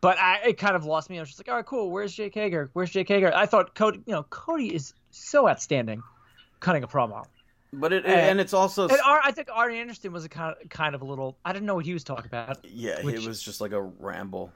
But 0.00 0.18
I, 0.18 0.40
it 0.48 0.58
kind 0.58 0.76
of 0.76 0.84
lost 0.86 1.10
me. 1.10 1.18
I 1.18 1.20
was 1.20 1.28
just 1.28 1.40
like, 1.40 1.48
all 1.48 1.56
right, 1.56 1.66
cool. 1.66 1.90
Where's 1.90 2.14
Jake 2.14 2.34
Hager? 2.34 2.70
Where's 2.72 2.90
Jake 2.90 3.08
Hager? 3.08 3.32
I 3.34 3.44
thought 3.46 3.74
Cody, 3.74 4.00
you 4.06 4.12
know, 4.14 4.22
Cody 4.24 4.74
is 4.74 4.94
so 5.10 5.46
outstanding, 5.48 6.02
cutting 6.60 6.82
a 6.82 6.88
promo. 6.88 7.26
But 7.72 7.92
it 7.92 8.04
And- 8.06 8.14
and 8.14 8.40
it's 8.40 8.52
also 8.54 8.88
And 8.88 8.98
Ar- 9.04 9.20
I 9.22 9.30
think 9.30 9.48
Arnie 9.48 9.76
Anderson 9.76 10.12
was 10.12 10.24
a 10.24 10.28
kind 10.28 10.56
of, 10.60 10.68
kind 10.70 10.94
of 10.94 11.02
a 11.02 11.04
little. 11.04 11.36
I 11.44 11.52
didn't 11.52 11.66
know 11.66 11.74
what 11.74 11.84
he 11.84 11.92
was 11.92 12.02
talking 12.02 12.26
about. 12.26 12.58
yeah, 12.64 13.02
which- 13.02 13.16
it 13.16 13.26
was 13.28 13.42
just 13.42 13.60
like 13.60 13.72
a 13.72 13.80
ramble. 13.82 14.52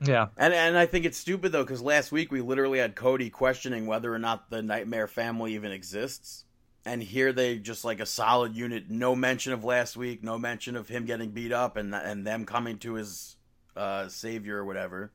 Yeah, 0.00 0.28
And 0.36 0.54
and 0.54 0.78
I 0.78 0.86
think 0.86 1.04
it's 1.06 1.18
stupid 1.18 1.50
though 1.50 1.64
because 1.64 1.82
last 1.82 2.12
week 2.12 2.30
we 2.30 2.40
literally 2.40 2.78
had 2.78 2.94
Cody 2.94 3.30
questioning 3.30 3.86
whether 3.86 4.14
or 4.14 4.18
not 4.20 4.48
the 4.48 4.62
Nightmare 4.62 5.08
family 5.08 5.54
even 5.56 5.72
exists, 5.72 6.44
and 6.84 7.02
here 7.02 7.32
they 7.32 7.58
just 7.58 7.84
like 7.84 7.98
a 7.98 8.06
solid 8.06 8.54
unit. 8.54 8.88
No 8.90 9.16
mention 9.16 9.52
of 9.52 9.64
last 9.64 9.96
week. 9.96 10.22
No 10.22 10.38
mention 10.38 10.76
of 10.76 10.88
him 10.88 11.04
getting 11.04 11.30
beat 11.30 11.50
up 11.52 11.76
and 11.76 11.92
and 11.94 12.24
them 12.24 12.44
coming 12.44 12.78
to 12.78 12.94
his 12.94 13.34
uh, 13.78 14.08
savior 14.08 14.58
or 14.58 14.64
whatever. 14.64 15.12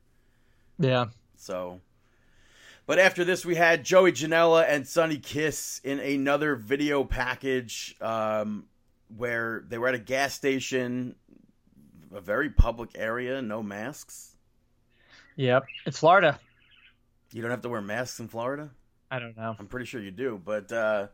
yeah. 0.80 1.06
So, 1.36 1.82
but 2.86 3.00
after 3.00 3.24
this, 3.26 3.46
we 3.46 3.56
had 3.56 3.84
Joey 3.84 4.12
Janela 4.14 4.66
and 4.68 4.88
Sonny 4.88 5.18
Kiss 5.18 5.82
in 5.84 6.00
another 6.00 6.56
video 6.56 7.04
package 7.04 7.96
um, 8.02 8.66
where 9.18 9.64
they 9.68 9.78
were 9.78 9.90
at 9.90 9.96
a 9.96 10.00
gas 10.00 10.34
station, 10.34 11.16
a 12.14 12.22
very 12.22 12.50
public 12.50 12.92
area, 12.96 13.42
no 13.42 13.62
masks. 13.62 14.38
Yep. 15.36 15.66
It's 15.86 16.00
Florida. 16.00 16.40
You 17.32 17.42
don't 17.42 17.52
have 17.52 17.62
to 17.64 17.70
wear 17.70 17.82
masks 17.82 18.20
in 18.20 18.28
Florida. 18.28 18.70
I 19.12 19.20
don't 19.20 19.36
know. 19.36 19.56
I'm 19.60 19.68
pretty 19.68 19.86
sure 19.86 20.02
you 20.02 20.12
do, 20.12 20.40
but 20.44 20.72
uh, 20.72 21.08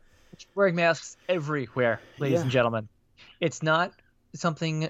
Wearing 0.54 0.76
masks 0.76 1.16
everywhere, 1.28 2.00
ladies 2.18 2.36
Yeah. 2.38 2.42
and 2.42 2.50
gentlemen. 2.50 2.88
It's 3.40 3.62
not 3.62 3.92
something. 4.34 4.88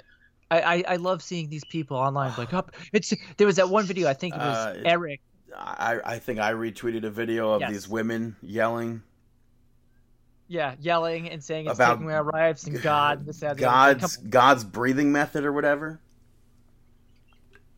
I, 0.50 0.60
I, 0.60 0.84
I 0.88 0.96
love 0.96 1.22
seeing 1.22 1.48
these 1.48 1.64
people 1.64 1.96
online. 1.96 2.32
Like, 2.36 2.52
up. 2.52 2.74
it's 2.92 3.12
there 3.36 3.46
was 3.46 3.56
that 3.56 3.68
one 3.68 3.84
video. 3.86 4.08
I 4.08 4.14
think 4.14 4.34
it 4.34 4.38
was 4.38 4.56
Uh, 4.56 4.82
Eric. 4.84 5.20
I 5.56 5.98
I 6.04 6.18
think 6.18 6.38
I 6.40 6.52
retweeted 6.52 7.04
a 7.04 7.10
video 7.10 7.52
of 7.52 7.60
Yes. 7.60 7.70
these 7.70 7.88
women 7.88 8.36
yelling 8.42 9.02
Yeah, 10.48 10.74
yelling 10.80 11.28
and 11.30 11.42
saying 11.42 11.66
it's 11.66 11.74
about 11.76 11.94
taking 11.94 12.04
away 12.06 12.14
our 12.14 12.24
rights 12.24 12.64
and 12.64 12.80
God. 12.82 13.26
This, 13.26 13.40
that. 13.40 13.56
God's 13.56 14.16
God's 14.16 14.64
breathing 14.64 15.12
method 15.12 15.44
or 15.44 15.52
whatever. 15.52 16.00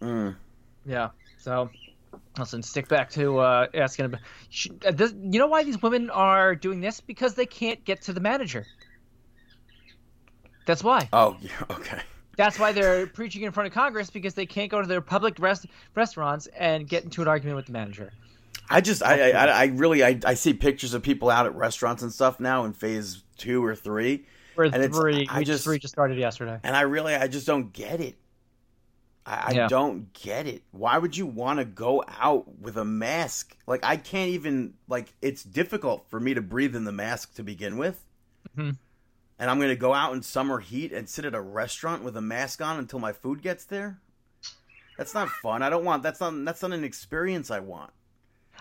Mm. 0.00 0.36
Yeah. 0.84 1.10
So, 1.38 1.70
listen, 2.38 2.62
stick 2.62 2.88
back 2.88 3.10
to 3.10 3.38
uh, 3.38 3.66
asking 3.74 4.06
about. 4.06 4.20
sh- 4.50 4.68
uh, 4.86 4.92
you 4.98 5.38
know 5.38 5.46
why 5.46 5.64
these 5.64 5.80
women 5.80 6.10
are 6.10 6.54
doing 6.54 6.80
this? 6.80 7.00
Because 7.00 7.34
they 7.34 7.46
can't 7.46 7.84
get 7.84 8.02
to 8.02 8.12
the 8.12 8.20
manager. 8.20 8.66
That's 10.66 10.84
why. 10.84 11.08
Oh, 11.12 11.36
yeah, 11.40 11.50
okay. 11.70 12.00
That's 12.36 12.58
why 12.58 12.72
they're 12.72 13.06
preaching 13.06 13.42
in 13.42 13.52
front 13.52 13.66
of 13.66 13.74
Congress 13.74 14.08
because 14.10 14.34
they 14.34 14.46
can't 14.46 14.70
go 14.70 14.80
to 14.80 14.86
their 14.86 15.00
public 15.00 15.38
rest- 15.38 15.66
restaurants 15.94 16.46
and 16.58 16.88
get 16.88 17.04
into 17.04 17.22
an 17.22 17.28
argument 17.28 17.56
with 17.56 17.66
the 17.66 17.72
manager. 17.72 18.12
I 18.70 18.80
just 18.80 19.02
I 19.02 19.32
I, 19.32 19.44
I 19.46 19.64
really 19.66 20.02
I, 20.02 20.18
I 20.24 20.34
see 20.34 20.54
pictures 20.54 20.94
of 20.94 21.02
people 21.02 21.28
out 21.28 21.46
at 21.46 21.54
restaurants 21.54 22.02
and 22.02 22.12
stuff 22.12 22.40
now 22.40 22.64
in 22.64 22.72
phase 22.72 23.22
two 23.36 23.62
or 23.62 23.74
three, 23.74 24.24
For 24.54 24.64
And 24.64 24.94
three, 24.94 25.26
I 25.28 25.40
we 25.40 25.44
just 25.44 25.64
three 25.64 25.78
just 25.78 25.92
started 25.92 26.16
yesterday. 26.18 26.58
and 26.62 26.74
I 26.76 26.82
really 26.82 27.14
I 27.14 27.26
just 27.28 27.46
don't 27.46 27.72
get 27.72 28.00
it. 28.00 28.16
I, 29.26 29.34
I 29.34 29.50
Yeah. 29.52 29.68
don't 29.68 30.12
get 30.14 30.46
it. 30.46 30.62
Why 30.70 30.96
would 30.96 31.16
you 31.16 31.26
want 31.26 31.58
to 31.58 31.64
go 31.66 32.02
out 32.08 32.58
with 32.60 32.76
a 32.78 32.84
mask? 32.84 33.56
Like 33.66 33.84
I 33.84 33.96
can't 33.96 34.30
even 34.30 34.74
like 34.88 35.12
it's 35.20 35.42
difficult 35.42 36.06
for 36.08 36.18
me 36.18 36.32
to 36.34 36.40
breathe 36.40 36.74
in 36.74 36.84
the 36.84 36.92
mask 36.92 37.34
to 37.34 37.42
begin 37.42 37.76
with. 37.76 38.02
Mhm. 38.56 38.76
And 39.42 39.50
I'm 39.50 39.58
gonna 39.58 39.74
go 39.74 39.92
out 39.92 40.12
in 40.14 40.22
summer 40.22 40.60
heat 40.60 40.92
and 40.92 41.08
sit 41.08 41.24
at 41.24 41.34
a 41.34 41.40
restaurant 41.40 42.04
with 42.04 42.16
a 42.16 42.20
mask 42.20 42.62
on 42.62 42.78
until 42.78 43.00
my 43.00 43.12
food 43.12 43.42
gets 43.42 43.64
there. 43.64 43.98
That's 44.96 45.14
not 45.14 45.28
fun. 45.28 45.62
I 45.64 45.68
don't 45.68 45.84
want. 45.84 46.04
That's 46.04 46.20
not. 46.20 46.32
That's 46.44 46.62
not 46.62 46.70
an 46.72 46.84
experience 46.84 47.50
I 47.50 47.58
want. 47.58 47.90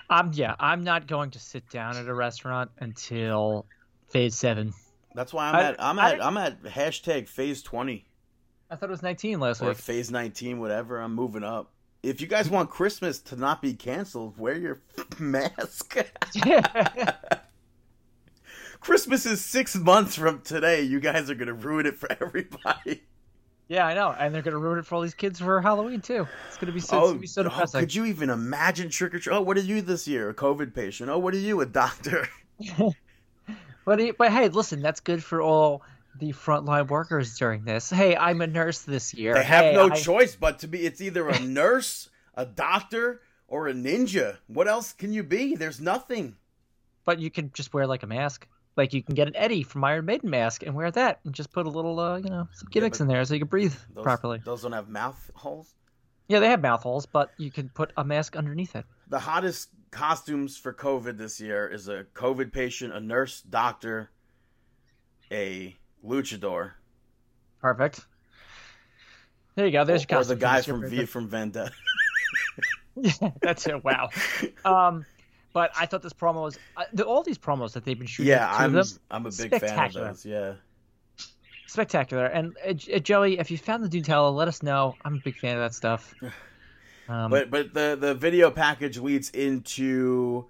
I'm 0.09 0.32
yeah. 0.34 0.55
I'm 0.59 0.84
not 0.84 1.05
going 1.05 1.29
to 1.32 1.39
sit 1.39 1.69
down 1.69 1.97
at 1.97 2.07
a 2.07 2.13
restaurant 2.13 2.71
until 2.79 3.67
phase 4.09 4.36
seven. 4.36 4.73
That's 5.13 5.32
why 5.34 5.49
I'm 5.49 5.55
I- 5.55 5.63
at. 5.65 5.75
I'm 5.84 5.99
I 5.99 6.11
at. 6.13 6.25
I'm 6.25 6.38
at 6.38 6.63
hashtag 6.63 7.27
phase 7.29 7.61
twenty 7.61 8.05
I 8.71 8.75
thought 8.77 8.88
it 8.89 8.91
was 8.91 9.03
19 9.03 9.39
last 9.41 9.61
or 9.61 9.67
week. 9.69 9.77
phase 9.77 10.09
nineteen, 10.09 10.59
whatever. 10.59 10.99
I'm 10.99 11.13
moving 11.13 11.43
up. 11.43 11.69
If 12.01 12.21
you 12.21 12.25
guys 12.27 12.49
want 12.49 12.71
Christmas 12.71 13.19
to 13.19 13.36
not 13.36 13.61
be 13.61 13.73
canceled, 13.75 14.39
wear 14.39 14.57
your 14.57 14.82
mask. 15.19 15.97
Christmas 18.82 19.25
is 19.25 19.43
six 19.43 19.75
months 19.75 20.15
from 20.15 20.41
today. 20.41 20.82
You 20.82 20.99
guys 20.99 21.29
are 21.29 21.36
gonna 21.36 21.53
ruin 21.53 21.86
it 21.86 21.97
for 21.97 22.11
everybody. 22.21 23.03
yeah, 23.67 23.86
I 23.86 23.93
know, 23.93 24.09
and 24.17 24.34
they're 24.36 24.41
gonna 24.41 24.57
ruin 24.57 24.79
it 24.79 24.86
for 24.86 24.95
all 24.95 25.01
these 25.01 25.13
kids 25.13 25.39
for 25.39 25.61
Halloween 25.61 26.01
too. 26.01 26.27
It's 26.47 26.57
gonna 26.57 26.73
be 26.73 26.79
so, 26.79 26.97
oh, 27.01 27.07
gonna 27.09 27.19
be 27.19 27.27
so 27.27 27.41
oh, 27.41 27.43
depressing. 27.45 27.79
could 27.79 27.95
you 27.95 28.05
even 28.05 28.29
imagine 28.29 28.89
trick 28.89 29.13
or 29.13 29.19
treat? 29.19 29.34
Oh, 29.34 29.41
what 29.41 29.55
are 29.57 29.61
you 29.61 29.82
this 29.82 30.07
year? 30.07 30.29
A 30.29 30.34
COVID 30.34 30.73
patient. 30.75 31.09
Oh, 31.09 31.19
what 31.19 31.34
are 31.34 31.38
you? 31.38 31.61
A 31.61 31.65
doctor. 31.65 32.27
But 33.84 33.97
he- 33.99 34.11
but 34.11 34.32
hey, 34.32 34.47
listen, 34.47 34.79
that's 34.84 34.99
good 34.99 35.23
for 35.23 35.41
all 35.41 35.82
the 36.19 36.32
frontline 36.34 36.88
workers 36.88 37.36
during 37.39 37.63
this. 37.63 37.89
Hey, 37.89 38.15
I'm 38.15 38.39
a 38.41 38.45
nurse 38.47 38.84
this 38.84 39.11
year. 39.11 39.34
They 39.34 39.43
have 39.43 39.65
Hey, 39.65 39.73
no 39.73 39.89
I- 39.89 39.95
choice 39.95 40.36
but 40.36 40.59
to 40.59 40.67
be. 40.67 40.86
It's 40.86 41.01
either 41.01 41.27
a 41.27 41.39
nurse, 41.39 42.09
a 42.36 42.45
doctor, 42.45 43.21
or 43.47 43.67
a 43.67 43.73
ninja. 43.73 44.38
What 44.45 44.67
else 44.67 44.93
can 44.93 45.11
you 45.13 45.23
be? 45.23 45.55
There's 45.55 45.82
nothing. 45.82 46.36
But 47.05 47.17
you 47.19 47.32
can 47.32 47.49
just 47.53 47.73
wear 47.73 47.88
like 47.88 48.03
a 48.03 48.07
mask. 48.07 48.47
Like 48.78 48.93
you 48.93 49.03
can 49.03 49.15
get 49.15 49.28
an 49.28 49.36
Eddie 49.36 49.63
from 49.63 49.84
Iron 49.84 50.05
Maiden 50.05 50.30
mask 50.30 50.63
and 50.63 50.74
wear 50.74 50.91
that, 50.91 51.19
and 51.26 51.34
just 51.34 51.51
put 51.51 51.65
a 51.65 51.69
little, 51.69 51.99
uh, 51.99 52.17
you 52.17 52.30
know, 52.30 52.47
some 52.53 52.69
gimmicks 52.72 52.99
but 52.99 53.03
in 53.03 53.07
there 53.09 53.24
so 53.26 53.34
you 53.34 53.41
can 53.41 53.49
breathe 53.49 53.76
Those, 53.93 54.03
properly. 54.03 54.41
Those 54.43 54.61
don't 54.61 54.72
have 54.72 54.89
mouth 54.89 55.30
holes. 55.34 55.76
Yeah, 56.28 56.39
they 56.39 56.47
have 56.47 56.61
mouth 56.61 56.82
holes, 56.82 57.05
but 57.05 57.32
you 57.38 57.51
can 57.51 57.69
put 57.69 57.91
a 57.97 58.03
mask 58.03 58.38
underneath 58.38 58.76
it. 58.76 58.86
The 59.09 59.19
hottest 59.19 59.69
costumes 59.91 60.57
for 60.57 60.74
COVID 60.74 61.17
this 61.17 61.41
year 61.41 61.67
is 61.67 61.89
a 61.89 62.05
COVID 62.13 62.53
patient, 62.53 62.93
a 62.93 63.01
nurse, 63.01 63.41
doctor, 63.41 64.11
a 65.30 65.76
luchador, 66.05 66.72
Perfect. 67.61 68.05
There 69.55 69.65
you 69.67 69.72
go. 69.72 69.86
There's 69.86 70.05
your 70.09 70.19
or, 70.19 70.22
or 70.22 70.26
the 70.26 70.36
guy 70.36 70.61
from. 70.61 70.89
V 70.89 71.05
from 71.05 71.30
Vendetta. 71.30 71.72
Yeah, 72.93 73.32
that's 73.41 73.65
it. 73.67 73.82
Wow. 73.86 74.09
Um, 74.65 75.05
but 75.54 75.72
I 75.78 75.86
thought 75.86 76.02
this 76.02 76.14
promo 76.14 76.43
was 76.43 76.60
uh, 76.78 76.84
the, 76.93 77.04
all 77.06 77.24
these 77.24 77.38
promos 77.38 77.74
that 77.74 77.86
they've 77.86 77.97
been 77.97 78.08
shooting. 78.08 78.30
yeah, 78.30 78.52
I'm. 78.52 78.74
them, 78.74 78.86
I'm 79.10 79.26
a 79.26 79.32
big 79.32 79.60
fan 79.60 79.88
of 79.88 79.93
those. 79.93 80.26
Yeah. 80.26 80.54
spectacular. 81.68 82.26
And 82.26 82.56
uh, 82.66 82.72
uh, 82.72 82.99
Joey, 82.99 83.39
if 83.39 83.52
you 83.52 83.58
found 83.58 83.84
the 83.84 83.89
Nutella, 84.02 84.34
let 84.34 84.47
us 84.47 84.62
know. 84.64 84.95
I'm 85.04 85.16
a 85.16 85.20
big 85.24 85.38
fan 85.38 85.56
of 85.58 85.62
that 85.62 85.74
stuff. 85.74 86.14
Um, 87.10 87.30
But 87.30 87.49
but 87.49 87.74
the 87.74 87.97
the 87.99 88.14
video 88.14 88.52
package 88.52 88.97
leads 88.97 89.32
into 89.32 90.45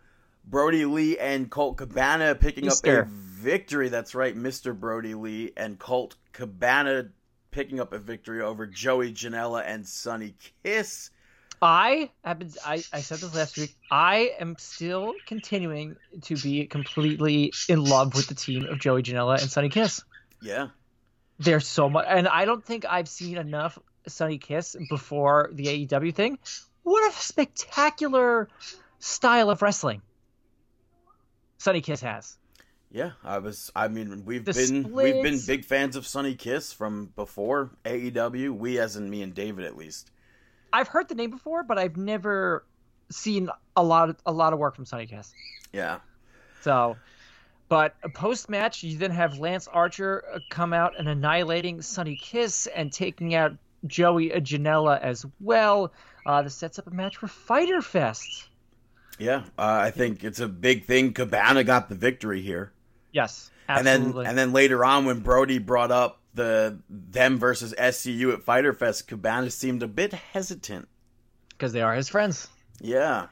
Brodie 0.45 0.85
Lee 0.85 1.17
and 1.17 1.49
Colt 1.49 1.77
Cabana 1.77 2.35
picking 2.35 2.65
up 2.67 2.73
Easter. 2.73 3.01
a 3.01 3.05
victory. 3.07 3.89
That's 3.89 4.13
right, 4.13 4.35
Mr. 4.35 4.77
Brodie 4.77 5.15
Lee 5.15 5.53
and 5.57 5.79
Colt 5.79 6.17
Cabana 6.33 7.09
picking 7.49 7.79
up 7.79 7.93
a 7.93 7.97
victory 7.97 8.41
over 8.43 8.67
Joey 8.67 9.11
Janela 9.11 9.63
and 9.65 9.87
Sonny 9.87 10.35
Kiss. 10.63 11.09
I 11.61 12.09
have 12.23 12.39
been. 12.39 12.51
I, 12.65 12.83
I 12.91 13.01
said 13.01 13.19
this 13.19 13.35
last 13.35 13.57
week. 13.57 13.75
I 13.91 14.31
am 14.39 14.55
still 14.57 15.13
continuing 15.27 15.95
to 16.23 16.35
be 16.35 16.65
completely 16.65 17.53
in 17.69 17.83
love 17.83 18.15
with 18.15 18.27
the 18.27 18.35
team 18.35 18.65
of 18.65 18.79
Joey 18.79 19.03
Janela 19.03 19.39
and 19.39 19.49
Sonny 19.49 19.69
Kiss. 19.69 20.03
Yeah. 20.41 20.69
There's 21.37 21.67
so 21.67 21.89
much, 21.89 22.05
and 22.07 22.27
I 22.27 22.45
don't 22.45 22.63
think 22.63 22.85
I've 22.85 23.07
seen 23.07 23.37
enough 23.37 23.77
Sonny 24.07 24.37
Kiss 24.37 24.75
before 24.89 25.49
the 25.53 25.87
AEW 25.87 26.13
thing. 26.13 26.39
What 26.83 27.11
a 27.11 27.15
spectacular 27.15 28.49
style 28.99 29.49
of 29.49 29.61
wrestling 29.61 30.01
Sonny 31.59 31.81
Kiss 31.81 32.01
has. 32.01 32.37
Yeah, 32.91 33.11
I 33.23 33.37
was. 33.37 33.71
I 33.75 33.87
mean, 33.87 34.25
we've 34.25 34.43
The 34.43 34.53
been 34.53 34.91
we've 34.91 35.23
been 35.23 35.39
big 35.45 35.63
fans 35.63 35.95
of 35.95 36.05
Sonny 36.05 36.35
Kiss 36.35 36.73
from 36.73 37.11
before 37.15 37.71
AEW. 37.85 38.51
We, 38.57 38.79
as 38.79 38.95
in 38.95 39.09
me 39.09 39.21
and 39.21 39.33
David, 39.33 39.65
at 39.65 39.77
least. 39.77 40.11
I've 40.73 40.87
heard 40.87 41.09
the 41.09 41.15
name 41.15 41.31
before, 41.31 41.63
but 41.63 41.77
I've 41.77 41.97
never 41.97 42.65
seen 43.09 43.49
a 43.75 43.83
lot 43.83 44.09
of 44.09 44.15
a 44.25 44.31
lot 44.31 44.53
of 44.53 44.59
work 44.59 44.75
from 44.75 44.85
Sonny 44.85 45.05
Kiss. 45.05 45.33
Yeah, 45.73 45.99
So, 46.61 46.97
but 47.69 47.95
post 48.13 48.49
match, 48.49 48.83
you 48.83 48.97
then 48.97 49.11
have 49.11 49.37
Lance 49.39 49.67
Archer 49.67 50.23
uh, 50.33 50.39
come 50.49 50.73
out 50.73 50.99
and 50.99 51.07
annihilating 51.07 51.81
Sonny 51.81 52.15
Kiss 52.15 52.67
and 52.67 52.91
taking 52.91 53.33
out 53.35 53.53
Joey 53.87 54.29
Janela 54.29 54.99
as 54.99 55.25
well. 55.39 55.91
Uh, 56.25 56.41
this 56.41 56.55
sets 56.55 56.77
up 56.77 56.87
a 56.87 56.91
match 56.91 57.17
for 57.17 57.27
Fyter 57.27 57.81
Fest. 57.81 58.49
yeah. 59.17 59.43
Uh, 59.57 59.79
I 59.81 59.91
think 59.91 60.23
it's 60.23 60.39
a 60.39 60.47
big 60.47 60.85
thing. 60.85 61.13
Cabana 61.13 61.63
got 61.63 61.89
the 61.89 61.95
victory 61.95 62.41
here. 62.41 62.71
Yes, 63.11 63.51
And 63.67 63.85
then 63.85 64.13
and 64.25 64.37
then 64.37 64.53
later 64.53 64.85
on 64.85 65.05
when 65.05 65.19
Brody 65.19 65.57
brought 65.57 65.91
up 65.91 66.20
the 66.33 66.79
them 66.89 67.37
versus 67.37 67.73
SCU 67.77 68.33
at 68.33 68.43
Fyter 68.43 68.73
Fest, 68.73 69.07
Cabana 69.07 69.49
seemed 69.49 69.83
a 69.83 69.87
bit 69.87 70.13
hesitant. 70.13 70.87
because 71.49 71.73
they 71.73 71.81
are 71.81 71.93
his 71.93 72.09
friends. 72.09 72.47
Yeah. 72.79 73.27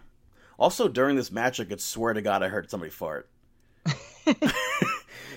Also 0.57 0.87
during 0.87 1.15
this 1.15 1.31
match 1.31 1.59
I 1.59 1.63
could 1.65 1.81
swear 1.81 2.13
to 2.13 2.21
God 2.21 2.43
I 2.43 2.49
heard 2.49 2.69
somebody 2.69 2.91
fart. 2.91 3.29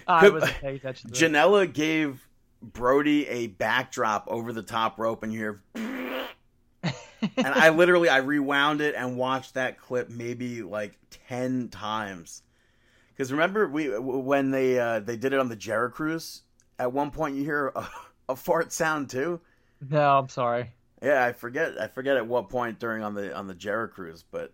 I 0.07 0.29
wasn't 0.29 0.53
paying 0.61 0.77
attention. 0.77 1.11
Janela 1.11 1.73
gave 1.73 2.27
Brodie 2.61 3.27
a 3.29 3.47
backdrop 3.47 4.27
over 4.29 4.53
the 4.53 4.63
top 4.63 4.99
rope 4.99 5.23
and 5.23 5.33
you 5.33 5.39
hear 5.39 5.63
and 7.37 7.47
I 7.47 7.69
literally 7.71 8.09
I 8.09 8.19
rewound 8.19 8.81
it 8.81 8.95
and 8.97 9.17
watched 9.17 9.55
that 9.55 9.79
clip 9.79 10.11
maybe 10.11 10.63
like 10.63 10.99
10 11.29 11.69
times. 11.69 12.43
Cuz 13.17 13.31
remember 13.31 13.69
we 13.69 13.97
when 13.99 14.51
they 14.51 14.79
uh, 14.79 15.01
they 15.01 15.17
did 15.17 15.33
it 15.33 15.39
on 15.39 15.49
the 15.49 15.57
Jera 15.57 15.91
Cruise, 15.93 16.43
at 16.79 16.93
one 16.93 17.11
point 17.11 17.37
you 17.37 17.45
hear 17.45 17.73
a, 17.75 17.87
a 18.31 18.37
fart 18.37 18.73
sound 18.73 19.11
too. 19.11 19.41
No, 19.89 20.19
I'm 20.19 20.29
sorry. 20.29 20.71
Yeah, 21.03 21.25
I 21.25 21.33
forget. 21.33 21.81
I 21.81 21.89
forget 21.89 22.17
at 22.17 22.27
what 22.27 22.49
point 22.49 22.79
during 22.79 23.03
on 23.03 23.15
the 23.15 23.35
on 23.35 23.47
the 23.49 23.55
Jera 23.55 23.91
cruise, 23.91 24.25
but 24.31 24.53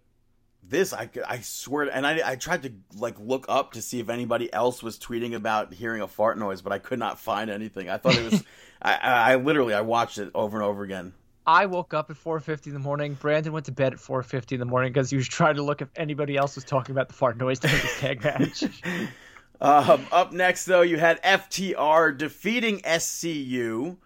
this 0.63 0.93
I 0.93 1.07
could- 1.07 1.23
I 1.25 1.41
swear, 1.41 1.85
and 1.85 2.07
I 2.07 2.21
I 2.33 2.37
tried 2.37 2.63
to 2.63 2.73
like 2.97 3.19
look 3.21 3.45
up 3.49 3.73
to 3.73 3.83
see 3.83 4.01
if 4.01 4.09
anybody 4.09 4.53
else 4.53 4.83
was 4.83 4.99
tweeting 4.99 5.35
about 5.35 5.73
hearing 5.75 6.01
a 6.01 6.09
fart 6.09 6.39
noise, 6.39 6.63
but 6.63 6.73
I 6.73 6.79
could 6.79 6.99
not 6.99 7.19
find 7.19 7.51
anything. 7.51 7.91
I 7.91 7.99
thought 7.99 8.17
it 8.17 8.31
was. 8.31 8.45
I, 8.83 8.95
I 8.95 9.33
I 9.33 9.37
literally 9.37 9.75
I 9.75 9.83
watched 9.83 10.19
it 10.19 10.31
over 10.35 10.57
and 10.57 10.65
over 10.65 10.83
again. 10.83 11.13
I 11.47 11.65
woke 11.67 11.95
up 11.95 12.11
at 12.11 12.17
4:50 12.17 12.67
in 12.69 12.73
the 12.75 12.79
morning. 12.79 13.15
Brandon 13.15 13.53
went 13.53 13.67
to 13.67 13.73
bed 13.73 13.93
at 13.95 13.99
4:50 13.99 14.53
in 14.53 14.61
the 14.61 14.67
morning 14.67 14.93
because 14.93 15.11
he 15.11 15.17
was 15.17 15.27
trying 15.29 15.57
to 15.57 15.63
look 15.63 15.81
if 15.83 15.89
anybody 15.97 16.37
else 16.37 16.55
was 16.55 16.65
talking 16.65 16.95
about 16.95 17.09
the 17.09 17.15
fart 17.15 17.39
noise 17.39 17.59
during 17.59 17.77
this 17.77 17.99
tag 18.01 18.23
match. 18.25 18.65
Um, 19.61 20.07
up 20.13 20.33
next 20.33 20.65
though, 20.67 20.83
you 20.83 20.99
had 20.99 21.23
FTR 21.23 22.17
defeating 22.17 22.81
SCU. 22.81 23.97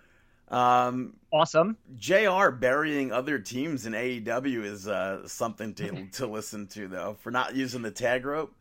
Um, 0.49 1.15
awesome. 1.33 1.77
Jr. 1.97 2.51
burying 2.51 3.13
other 3.13 3.39
teams 3.39 3.87
in 3.87 3.93
AEW 3.93 4.65
is 4.65 4.87
uh, 4.89 5.27
something 5.27 5.75
to 5.75 6.07
to 6.13 6.27
listen 6.27 6.67
to 6.69 6.89
though 6.89 7.17
for 7.21 7.31
not 7.31 7.55
using 7.55 7.83
the 7.83 7.91
tag 7.91 8.25
rope. 8.27 8.55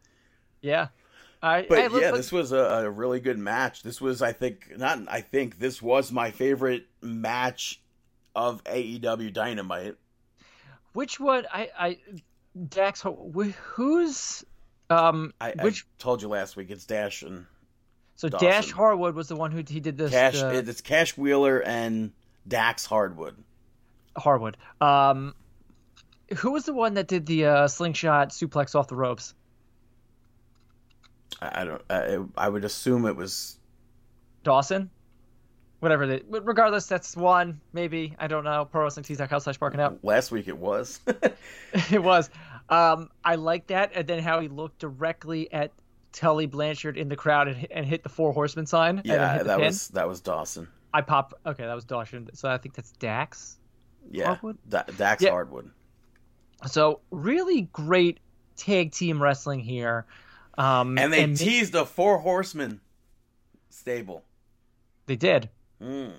Yeah. 0.61 0.87
I, 1.43 1.65
But 1.67 1.77
hey, 1.79 1.87
look- 1.87 2.01
yeah, 2.01 2.07
look- 2.09 2.17
this 2.17 2.31
was 2.31 2.51
a, 2.51 2.57
a 2.85 2.89
really 2.89 3.19
good 3.19 3.39
match. 3.39 3.81
This 3.83 3.99
was, 3.99 4.21
I 4.21 4.31
think, 4.31 4.77
not. 4.77 4.99
I 5.07 5.21
think 5.21 5.57
this 5.59 5.81
was 5.81 6.11
my 6.11 6.29
favorite 6.29 6.85
match 7.01 7.81
of 8.35 8.63
AEW 8.65 9.33
Dynamite. 9.33 9.95
Which 10.93 11.19
one? 11.19 11.47
I, 11.51 11.69
I, 11.77 11.97
Dax, 12.69 13.01
wh- 13.01 13.49
who's, 13.73 14.45
um, 14.91 15.33
I, 15.39 15.53
which? 15.61 15.83
I 15.83 16.01
told 16.01 16.21
you 16.21 16.27
last 16.27 16.55
week. 16.55 16.69
It's 16.69 16.85
Dash 16.85 17.21
and 17.23 17.45
so 18.15 18.29
Dawson. 18.29 18.49
Dash 18.49 18.71
Harwood 18.71 19.15
was 19.15 19.27
the 19.27 19.35
one 19.35 19.51
who 19.51 19.63
he 19.67 19.79
did 19.79 19.97
this. 19.97 20.11
Cash. 20.11 20.41
uh, 20.41 20.49
It's 20.49 20.81
Cash 20.81 21.17
Wheeler 21.17 21.59
and 21.63 22.11
Dax 22.47 22.85
Hardwood. 22.85 23.35
Harwood. 24.15 24.57
Um, 24.79 25.33
who 26.37 26.51
was 26.51 26.65
the 26.65 26.73
one 26.73 26.93
that 26.95 27.07
did 27.07 27.25
the 27.25 27.45
uh, 27.45 27.67
slingshot 27.67 28.29
suplex 28.29 28.75
off 28.75 28.87
the 28.87 28.95
ropes? 28.95 29.33
I, 31.41 31.61
I 31.61 31.65
don't. 31.65 31.81
I, 31.89 32.19
I 32.37 32.49
would 32.49 32.65
assume 32.65 33.05
it 33.05 33.15
was. 33.15 33.57
Dawson. 34.43 34.89
Whatever. 35.79 36.05
The, 36.05 36.23
regardless, 36.29 36.85
that's 36.85 37.17
one. 37.17 37.59
Maybe 37.73 38.15
I 38.19 38.27
don't 38.27 38.43
know. 38.43 38.65
Pro 38.65 38.87
slash 38.89 39.57
barking 39.57 39.79
out. 39.79 39.97
Last 40.03 40.31
week 40.31 40.47
it 40.47 40.57
was. 40.57 40.99
it 41.91 42.03
was. 42.03 42.29
Um, 42.71 43.09
I 43.23 43.35
like 43.35 43.67
that, 43.67 43.91
and 43.95 44.07
then 44.07 44.19
how 44.23 44.39
he 44.39 44.47
looked 44.47 44.79
directly 44.79 45.51
at 45.51 45.71
Tully 46.13 46.45
Blanchard 46.45 46.97
in 46.97 47.09
the 47.09 47.15
crowd 47.15 47.47
and, 47.49 47.57
hit- 47.57 47.71
and 47.73 47.85
hit 47.85 48.01
the 48.03 48.09
Four 48.09 48.31
Horsemen 48.33 48.65
sign. 48.65 49.01
yeah, 49.05 49.43
that 49.43 49.57
pin. 49.57 49.65
was 49.67 49.89
that 49.89 50.07
was 50.07 50.21
Dawson. 50.21 50.67
I 50.93 51.01
pop. 51.01 51.33
Okay, 51.45 51.63
that 51.65 51.75
was 51.75 51.85
Dawson. 51.85 52.29
So 52.33 52.49
I 52.49 52.57
think 52.57 52.75
that's 52.75 52.91
Dax. 52.93 53.57
Yeah, 54.09 54.25
Hardwood? 54.27 54.57
Da- 54.67 54.83
Dax 54.97 55.21
Yeah. 55.23 55.31
Hardwood. 55.31 55.69
So 56.67 57.01
really 57.11 57.61
great 57.73 58.19
tag 58.55 58.91
team 58.91 59.21
wrestling 59.21 59.59
here. 59.59 60.05
Um, 60.57 60.97
And 60.97 61.11
they 61.13 61.23
and- 61.23 61.37
teased 61.37 61.73
the 61.73 61.85
Four 61.85 62.19
Horsemen. 62.19 62.81
stable. 63.69 64.23
They 65.07 65.15
did. 65.15 65.49
Hmm. 65.81 66.09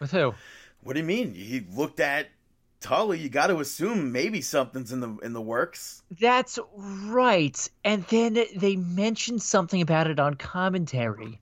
With 0.00 0.10
who? 0.12 0.34
What 0.82 0.94
do 0.94 1.00
you 1.00 1.06
mean? 1.06 1.34
He 1.34 1.60
looked 1.74 2.00
at 2.00 2.28
Tully. 2.86 3.18
You 3.18 3.28
got 3.28 3.48
to 3.48 3.58
assume 3.58 4.12
maybe 4.12 4.40
something's 4.40 4.92
in 4.92 5.00
the 5.00 5.16
in 5.16 5.32
the 5.32 5.40
works. 5.40 6.04
That's 6.20 6.56
right. 6.76 7.68
And 7.84 8.04
then 8.04 8.38
they 8.54 8.76
mentioned 8.76 9.42
something 9.42 9.82
about 9.82 10.06
it 10.06 10.20
on 10.20 10.34
commentary. 10.34 11.40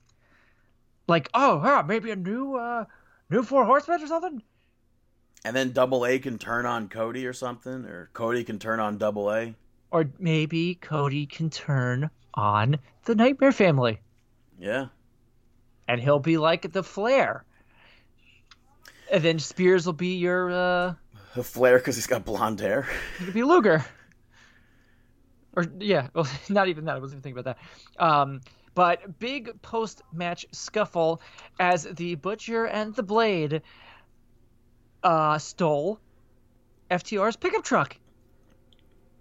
Like, 1.06 1.28
oh, 1.34 1.58
huh, 1.58 1.84
maybe 1.86 2.10
a 2.10 2.16
new 2.16 2.56
uh 2.56 2.86
new 3.28 3.42
four 3.42 3.66
horsemen 3.66 4.02
or 4.02 4.06
something? 4.06 4.42
And 5.44 5.54
then 5.54 5.72
Double 5.72 6.06
A 6.06 6.18
can 6.18 6.38
turn 6.38 6.64
on 6.64 6.88
Cody 6.88 7.26
or 7.26 7.34
something, 7.34 7.84
or 7.84 8.08
Cody 8.14 8.42
can 8.42 8.58
turn 8.58 8.80
on 8.80 8.96
Double 8.96 9.30
A. 9.30 9.54
Or 9.90 10.06
maybe 10.18 10.76
Cody 10.76 11.26
can 11.26 11.50
turn 11.50 12.08
on 12.32 12.78
the 13.04 13.14
Nightmare 13.14 13.52
Family. 13.52 14.00
Yeah. 14.58 14.86
And 15.86 16.00
he'll 16.00 16.20
be 16.20 16.38
like 16.38 16.72
the 16.72 16.82
Flair. 16.82 17.44
And 19.12 19.22
then 19.22 19.38
Spears 19.38 19.84
will 19.84 19.92
be 19.92 20.16
your 20.16 20.50
uh 20.50 20.94
A 21.36 21.42
Flair 21.42 21.78
because 21.78 21.96
he's 21.96 22.06
got 22.06 22.24
blonde 22.24 22.60
hair. 22.60 22.86
Could 23.18 23.34
be 23.34 23.42
Luger. 23.42 23.84
Or 25.56 25.66
yeah, 25.78 26.08
well, 26.14 26.28
not 26.48 26.68
even 26.68 26.84
that. 26.84 26.96
I 26.96 26.98
wasn't 26.98 27.18
even 27.18 27.22
thinking 27.22 27.40
about 27.40 27.56
that. 27.98 28.04
Um, 28.04 28.40
but 28.74 29.18
big 29.18 29.60
post-match 29.62 30.46
scuffle 30.52 31.20
as 31.60 31.84
the 31.84 32.16
Butcher 32.16 32.66
and 32.66 32.94
the 32.94 33.04
Blade 33.04 33.62
uh, 35.04 35.38
stole 35.38 36.00
FTR's 36.90 37.36
pickup 37.36 37.62
truck, 37.62 37.96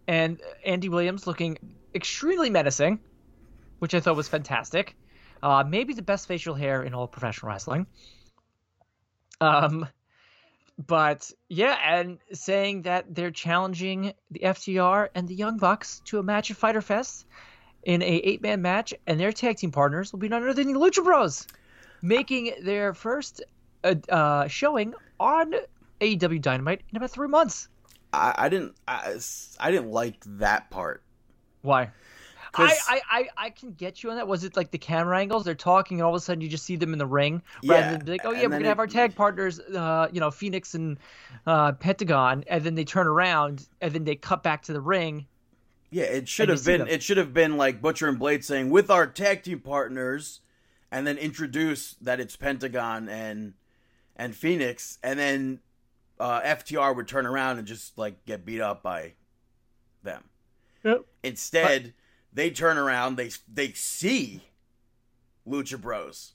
and 0.07 0.41
Andy 0.65 0.89
Williams 0.89 1.27
looking 1.27 1.57
extremely 1.93 2.49
menacing, 2.49 2.99
which 3.79 3.93
I 3.93 3.99
thought 3.99 4.15
was 4.15 4.27
fantastic. 4.27 4.95
Uh, 5.41 5.63
maybe 5.67 5.93
the 5.93 6.01
best 6.01 6.27
facial 6.27 6.55
hair 6.55 6.83
in 6.83 6.93
all 6.93 7.07
professional 7.07 7.51
wrestling. 7.51 7.85
Um, 9.41 9.87
but 10.77 11.31
yeah, 11.49 11.77
and 11.83 12.19
saying 12.31 12.83
that 12.83 13.13
they're 13.13 13.31
challenging 13.31 14.13
the 14.31 14.39
FTR 14.39 15.09
and 15.13 15.27
the 15.27 15.35
Young 15.35 15.57
Bucks 15.57 16.01
to 16.05 16.19
a 16.19 16.23
match 16.23 16.51
at 16.51 16.57
Fyter 16.57 16.81
Fest 16.81 17.25
in 17.83 18.01
a 18.01 18.05
eight 18.05 18.41
man 18.41 18.61
match, 18.61 18.93
and 19.05 19.19
their 19.19 19.31
tag 19.31 19.57
team 19.57 19.71
partners 19.71 20.11
will 20.11 20.19
be 20.19 20.29
none 20.29 20.41
other 20.41 20.53
than 20.53 20.73
the 20.73 20.79
Lucha 20.79 21.03
Bros, 21.03 21.47
making 22.01 22.53
their 22.63 22.93
first 22.93 23.43
uh, 23.83 23.95
uh, 24.09 24.47
showing 24.47 24.93
on 25.19 25.53
AEW 26.01 26.41
Dynamite 26.41 26.81
in 26.89 26.97
about 26.97 27.11
three 27.11 27.27
months. 27.27 27.67
I, 28.11 28.33
I 28.37 28.49
didn't. 28.49 28.75
I, 28.87 29.17
I 29.59 29.71
didn't 29.71 29.91
like 29.91 30.23
that 30.25 30.69
part. 30.69 31.03
Why? 31.61 31.91
'Cause- 32.53 32.71
I, 32.87 33.01
I, 33.11 33.19
I, 33.19 33.27
I 33.45 33.49
can 33.49 33.73
get 33.73 34.03
you 34.03 34.09
on 34.11 34.15
that. 34.15 34.27
Was 34.27 34.43
it 34.43 34.55
like 34.55 34.71
the 34.71 34.77
camera 34.77 35.19
angles? 35.19 35.43
They're 35.43 35.55
talking, 35.55 35.99
and 35.99 36.05
all 36.05 36.13
of 36.13 36.17
a 36.17 36.19
sudden 36.23 36.41
you 36.41 36.47
just 36.47 36.65
see 36.65 36.75
them 36.75 36.93
in 36.93 36.99
the 36.99 37.05
ring, 37.05 37.41
rather 37.65 37.91
Yeah, 37.91 37.97
than 37.97 38.05
like, 38.07 38.21
"Oh 38.23 38.31
yeah, 38.31 38.41
and 38.43 38.51
we're 38.51 38.57
gonna 38.59 38.69
have 38.69 38.79
our 38.79 38.87
tag 38.87 39.15
partners, 39.15 39.59
uh, 39.59 40.07
you 40.11 40.19
know, 40.19 40.31
Fenix 40.31 40.75
and 40.75 40.97
uh, 41.47 41.73
Pentagon," 41.73 42.43
and 42.47 42.63
then 42.63 42.75
they 42.75 42.85
turn 42.85 43.07
around, 43.07 43.67
and 43.81 43.91
then 43.93 44.03
they 44.03 44.15
cut 44.15 44.43
back 44.43 44.61
to 44.63 44.73
the 44.73 44.81
ring. 44.81 45.25
Yeah, 45.89 46.03
it 46.05 46.27
should 46.29 46.49
have 46.49 46.63
been. 46.63 46.87
It 46.87 47.03
should 47.03 47.17
have 47.17 47.33
been 47.33 47.57
like 47.57 47.81
Butcher 47.81 48.07
and 48.07 48.17
Blade 48.17 48.45
saying 48.45 48.69
with 48.69 48.89
our 48.89 49.05
tag 49.07 49.43
team 49.43 49.59
partners, 49.59 50.41
and 50.91 51.05
then 51.05 51.17
introduce 51.17 51.95
that 52.01 52.19
it's 52.19 52.35
Pentagon 52.35 53.09
and 53.09 53.53
and 54.15 54.35
Fenix, 54.35 54.99
and 55.03 55.17
then 55.17 55.59
uh, 56.19 56.41
FTR 56.41 56.95
would 56.95 57.07
turn 57.07 57.25
around 57.25 57.57
and 57.57 57.67
just 57.67 57.97
like 57.97 58.25
get 58.25 58.45
beat 58.45 58.61
up 58.61 58.83
by 58.83 59.13
them. 60.03 60.23
Yep. 60.83 61.05
Instead, 61.23 61.93
they 62.33 62.49
turn 62.49 62.77
around. 62.77 63.15
They 63.15 63.31
they 63.51 63.71
see 63.73 64.43
Lucha 65.47 65.79
Bros. 65.79 66.33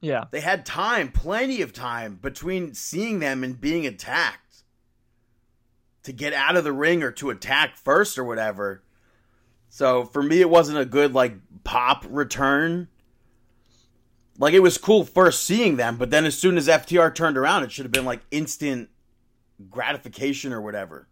Yeah, 0.00 0.24
They 0.30 0.40
had 0.40 0.66
time, 0.66 1.10
plenty 1.10 1.62
of 1.62 1.72
time 1.72 2.18
between 2.20 2.74
seeing 2.74 3.20
them 3.20 3.42
and 3.42 3.58
being 3.58 3.86
attacked 3.86 4.64
to 6.02 6.12
get 6.12 6.34
out 6.34 6.56
of 6.56 6.64
the 6.64 6.74
ring 6.74 7.02
or 7.02 7.10
to 7.12 7.30
attack 7.30 7.78
first 7.78 8.18
or 8.18 8.24
whatever. 8.24 8.82
So 9.70 10.04
for 10.04 10.22
me, 10.22 10.42
it 10.42 10.50
wasn't 10.50 10.78
a 10.78 10.84
good 10.84 11.14
like 11.14 11.36
pop 11.64 12.04
return. 12.06 12.88
Like 14.38 14.52
it 14.52 14.60
was 14.60 14.76
cool 14.76 15.04
first 15.04 15.42
seeing 15.42 15.76
them, 15.76 15.96
but 15.96 16.10
then 16.10 16.26
as 16.26 16.36
soon 16.38 16.58
as 16.58 16.68
FTR 16.68 17.14
turned 17.14 17.38
around, 17.38 17.62
it 17.62 17.72
should 17.72 17.86
have 17.86 17.92
been 17.92 18.04
like 18.04 18.20
instant 18.30 18.90
gratification 19.70 20.52
or 20.52 20.60
whatever. 20.60 21.08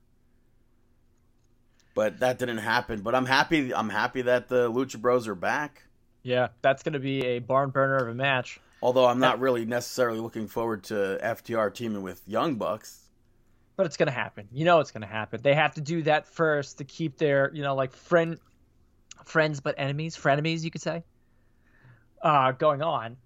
But 1.94 2.20
that 2.20 2.38
didn't 2.38 2.58
happen. 2.58 3.02
But 3.02 3.14
I'm 3.14 3.26
happy. 3.26 3.74
I'm 3.74 3.90
happy 3.90 4.22
that 4.22 4.48
the 4.48 4.70
Lucha 4.70 5.00
Bros 5.00 5.28
are 5.28 5.34
back. 5.34 5.82
yeah, 6.22 6.48
that's 6.62 6.82
gonna 6.82 6.98
be 7.00 7.24
a 7.24 7.38
barn 7.40 7.70
burner 7.70 7.96
of 7.96 8.08
a 8.08 8.14
match. 8.14 8.60
Although 8.82 9.06
I'm 9.06 9.20
not 9.20 9.38
really 9.40 9.64
necessarily 9.64 10.18
looking 10.18 10.48
forward 10.48 10.84
to 10.84 11.18
FTR 11.22 11.72
teaming 11.72 12.02
with 12.02 12.20
Young 12.26 12.56
Bucks. 12.56 12.98
But 13.76 13.86
it's 13.86 13.96
gonna 13.96 14.10
happen. 14.10 14.48
You 14.52 14.64
know 14.64 14.80
it's 14.80 14.90
gonna 14.90 15.06
happen. 15.06 15.40
They 15.42 15.54
have 15.54 15.74
to 15.74 15.80
do 15.80 16.02
that 16.02 16.26
first 16.26 16.78
to 16.78 16.84
keep 16.84 17.16
their, 17.18 17.50
you 17.54 17.62
know, 17.62 17.74
like 17.74 17.92
friend, 17.92 18.38
friends 19.24 19.60
but 19.60 19.74
enemies, 19.78 20.16
frenemies, 20.16 20.62
you 20.64 20.70
could 20.70 20.82
say, 20.82 21.04
uh, 22.22 22.52
going 22.52 22.82
on. 22.82 23.16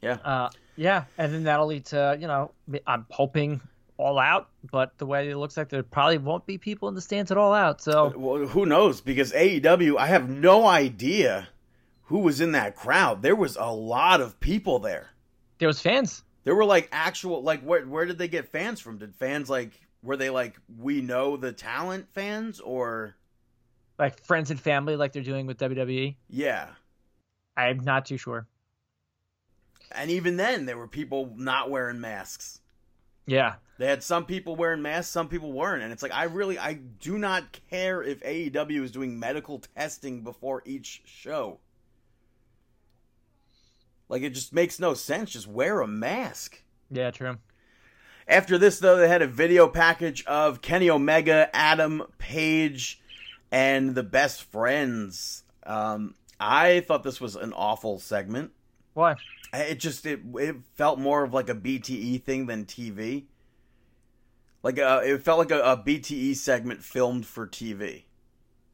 Yeah. 0.00 0.18
Uh, 0.24 0.50
yeah, 0.76 1.04
and 1.18 1.32
then 1.32 1.44
that'll 1.44 1.66
lead 1.66 1.86
to, 1.86 2.16
you 2.20 2.26
know, 2.26 2.52
I'm 2.86 3.06
hoping 3.10 3.60
all 4.02 4.18
out, 4.18 4.48
but 4.70 4.96
the 4.98 5.06
way 5.06 5.28
it 5.30 5.36
looks 5.36 5.56
like 5.56 5.68
there 5.68 5.82
probably 5.82 6.18
won't 6.18 6.44
be 6.46 6.58
people 6.58 6.88
in 6.88 6.94
the 6.94 7.00
stands 7.00 7.30
at 7.30 7.38
all 7.38 7.54
out. 7.54 7.80
So 7.80 8.06
uh, 8.06 8.12
Well, 8.16 8.46
who 8.46 8.66
knows? 8.66 9.00
Because 9.00 9.32
AEW, 9.32 9.96
I 9.96 10.06
have 10.06 10.28
no 10.28 10.66
idea 10.66 11.48
who 12.04 12.18
was 12.18 12.40
in 12.40 12.52
that 12.52 12.76
crowd. 12.76 13.22
There 13.22 13.36
was 13.36 13.56
a 13.56 13.66
lot 13.70 14.20
of 14.20 14.38
people 14.40 14.78
there. 14.80 15.10
there 15.58 15.68
was 15.68 15.80
fans. 15.80 16.22
There 16.44 16.54
were 16.54 16.64
like 16.64 16.88
actual 16.92 17.42
like 17.42 17.62
where 17.62 17.86
where 17.86 18.04
did 18.04 18.18
they 18.18 18.28
get 18.28 18.48
fans 18.48 18.80
from? 18.80 18.98
Did 18.98 19.14
fans 19.14 19.48
like 19.48 19.70
were 20.02 20.16
they 20.16 20.28
like 20.30 20.56
we 20.78 21.00
know 21.00 21.36
the 21.36 21.52
talent 21.52 22.08
fans 22.12 22.58
or 22.60 23.14
Like 23.98 24.24
friends 24.24 24.50
and 24.50 24.58
family, 24.60 24.96
like 24.96 25.12
they're 25.12 25.22
doing 25.22 25.46
with 25.46 25.58
WWE. 25.58 26.16
yeah? 26.28 26.66
I'm 27.56 27.80
not 27.80 28.06
too 28.06 28.16
sure. 28.16 28.46
And 29.94 30.10
even 30.10 30.36
then, 30.38 30.64
there 30.64 30.78
were 30.78 30.88
people 30.88 31.32
not 31.36 31.70
wearing 31.70 32.00
masks. 32.00 32.60
Yeah, 33.26 33.56
They 33.82 33.88
had 33.88 34.04
some 34.04 34.26
people 34.26 34.54
wearing 34.54 34.80
masks, 34.80 35.10
some 35.10 35.26
people 35.26 35.52
weren't, 35.52 35.82
and 35.82 35.92
it's 35.92 36.04
like 36.04 36.12
I 36.12 36.22
really 36.22 36.56
I 36.56 36.74
do 36.74 37.18
not 37.18 37.58
care 37.68 38.00
if 38.00 38.22
AEW 38.22 38.80
is 38.80 38.92
doing 38.92 39.18
medical 39.18 39.58
testing 39.76 40.22
before 40.22 40.62
each 40.64 41.02
show. 41.04 41.58
Like 44.08 44.22
it 44.22 44.34
just 44.34 44.52
makes 44.52 44.78
no 44.78 44.94
sense. 44.94 45.32
Just 45.32 45.48
wear 45.48 45.80
a 45.80 45.88
mask. 45.88 46.62
yeah, 46.92 47.10
true. 47.10 47.38
After 48.28 48.56
this, 48.56 48.78
though, 48.78 48.98
they 48.98 49.08
had 49.08 49.20
a 49.20 49.26
video 49.26 49.66
package 49.66 50.24
of 50.26 50.62
Kenny 50.62 50.88
Omega, 50.88 51.50
Adam 51.52 52.04
Page, 52.18 53.02
and 53.50 53.96
the 53.96 54.04
Best 54.04 54.44
Friends. 54.44 55.42
Um, 55.66 56.14
I 56.38 56.84
thought 56.86 57.02
this 57.02 57.20
was 57.20 57.34
an 57.34 57.52
awful 57.52 57.98
segment. 57.98 58.52
Why? 58.94 59.16
It 59.52 59.80
just 59.80 60.06
it 60.06 60.20
it 60.36 60.54
felt 60.76 61.00
more 61.00 61.24
of 61.24 61.34
like 61.34 61.48
a 61.48 61.54
BTE 61.56 62.22
thing 62.22 62.46
than 62.46 62.64
TV. 62.64 63.24
Like 64.62 64.78
uh, 64.78 65.00
it 65.04 65.22
felt 65.22 65.38
like 65.38 65.50
a, 65.50 65.60
a 65.60 65.76
BTE 65.76 66.36
segment 66.36 66.82
filmed 66.82 67.26
for 67.26 67.46
TV, 67.46 68.04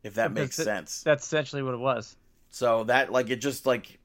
if 0.03 0.14
that 0.14 0.32
makes 0.32 0.57
That's 0.57 0.66
sense. 0.66 1.03
That's 1.03 1.24
essentially 1.24 1.62
what 1.62 1.74
it 1.74 1.80
was. 1.80 2.16
So 2.51 2.84
that 2.84 3.11
like 3.11 3.30
it 3.30 3.36
just 3.36 3.64
like. 3.64 3.99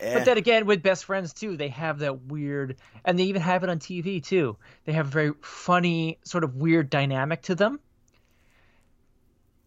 eh. 0.00 0.12
But 0.12 0.26
then 0.26 0.36
again, 0.36 0.66
with 0.66 0.82
best 0.82 1.06
friends 1.06 1.32
too, 1.32 1.56
they 1.56 1.68
have 1.68 2.00
that 2.00 2.24
weird, 2.24 2.76
and 3.04 3.18
they 3.18 3.24
even 3.24 3.40
have 3.40 3.64
it 3.64 3.70
on 3.70 3.78
TV 3.78 4.22
too. 4.22 4.56
They 4.84 4.92
have 4.92 5.06
a 5.06 5.10
very 5.10 5.32
funny, 5.40 6.18
sort 6.24 6.44
of 6.44 6.56
weird 6.56 6.90
dynamic 6.90 7.42
to 7.42 7.54
them. 7.54 7.80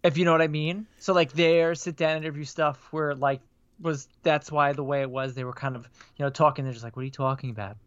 If 0.04 0.18
you 0.18 0.26
know 0.26 0.32
what 0.32 0.42
I 0.42 0.48
mean. 0.48 0.86
So 1.00 1.14
like 1.14 1.32
their 1.32 1.74
sit 1.74 1.96
down 1.96 2.18
interview 2.18 2.44
stuff, 2.44 2.88
where 2.92 3.16
like 3.16 3.42
was 3.82 4.08
that's 4.22 4.52
why 4.52 4.74
the 4.74 4.84
way 4.84 5.02
it 5.02 5.10
was, 5.10 5.34
they 5.34 5.44
were 5.44 5.54
kind 5.54 5.76
of 5.76 5.90
you 6.18 6.24
know 6.24 6.30
talking. 6.30 6.66
They're 6.66 6.74
just 6.74 6.84
like, 6.84 6.96
"What 6.96 7.02
are 7.02 7.06
you 7.06 7.12
talking 7.12 7.50
about?" 7.50 7.78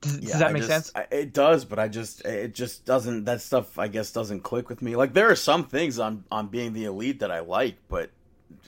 Does, 0.00 0.18
Yeah, 0.18 0.30
does 0.30 0.38
that 0.38 0.48
I 0.48 0.52
make 0.52 0.62
just- 0.62 0.68
sense? 0.86 0.92
I- 0.94 1.14
It 1.14 1.32
does, 1.32 1.64
but 1.64 1.78
I 1.78 1.88
just 1.88 2.24
it 2.24 2.54
just 2.54 2.84
doesn't. 2.84 3.24
That 3.24 3.40
stuff 3.40 3.78
I 3.78 3.88
guess 3.88 4.12
doesn't 4.12 4.40
click 4.40 4.68
with 4.68 4.80
me. 4.82 4.94
Like 4.96 5.12
there 5.12 5.30
are 5.30 5.36
some 5.36 5.64
things 5.64 5.98
on 5.98 6.24
on 6.30 6.48
being 6.48 6.72
the 6.72 6.84
elite 6.84 7.20
that 7.20 7.30
I 7.32 7.40
like, 7.40 7.76
but 7.88 8.10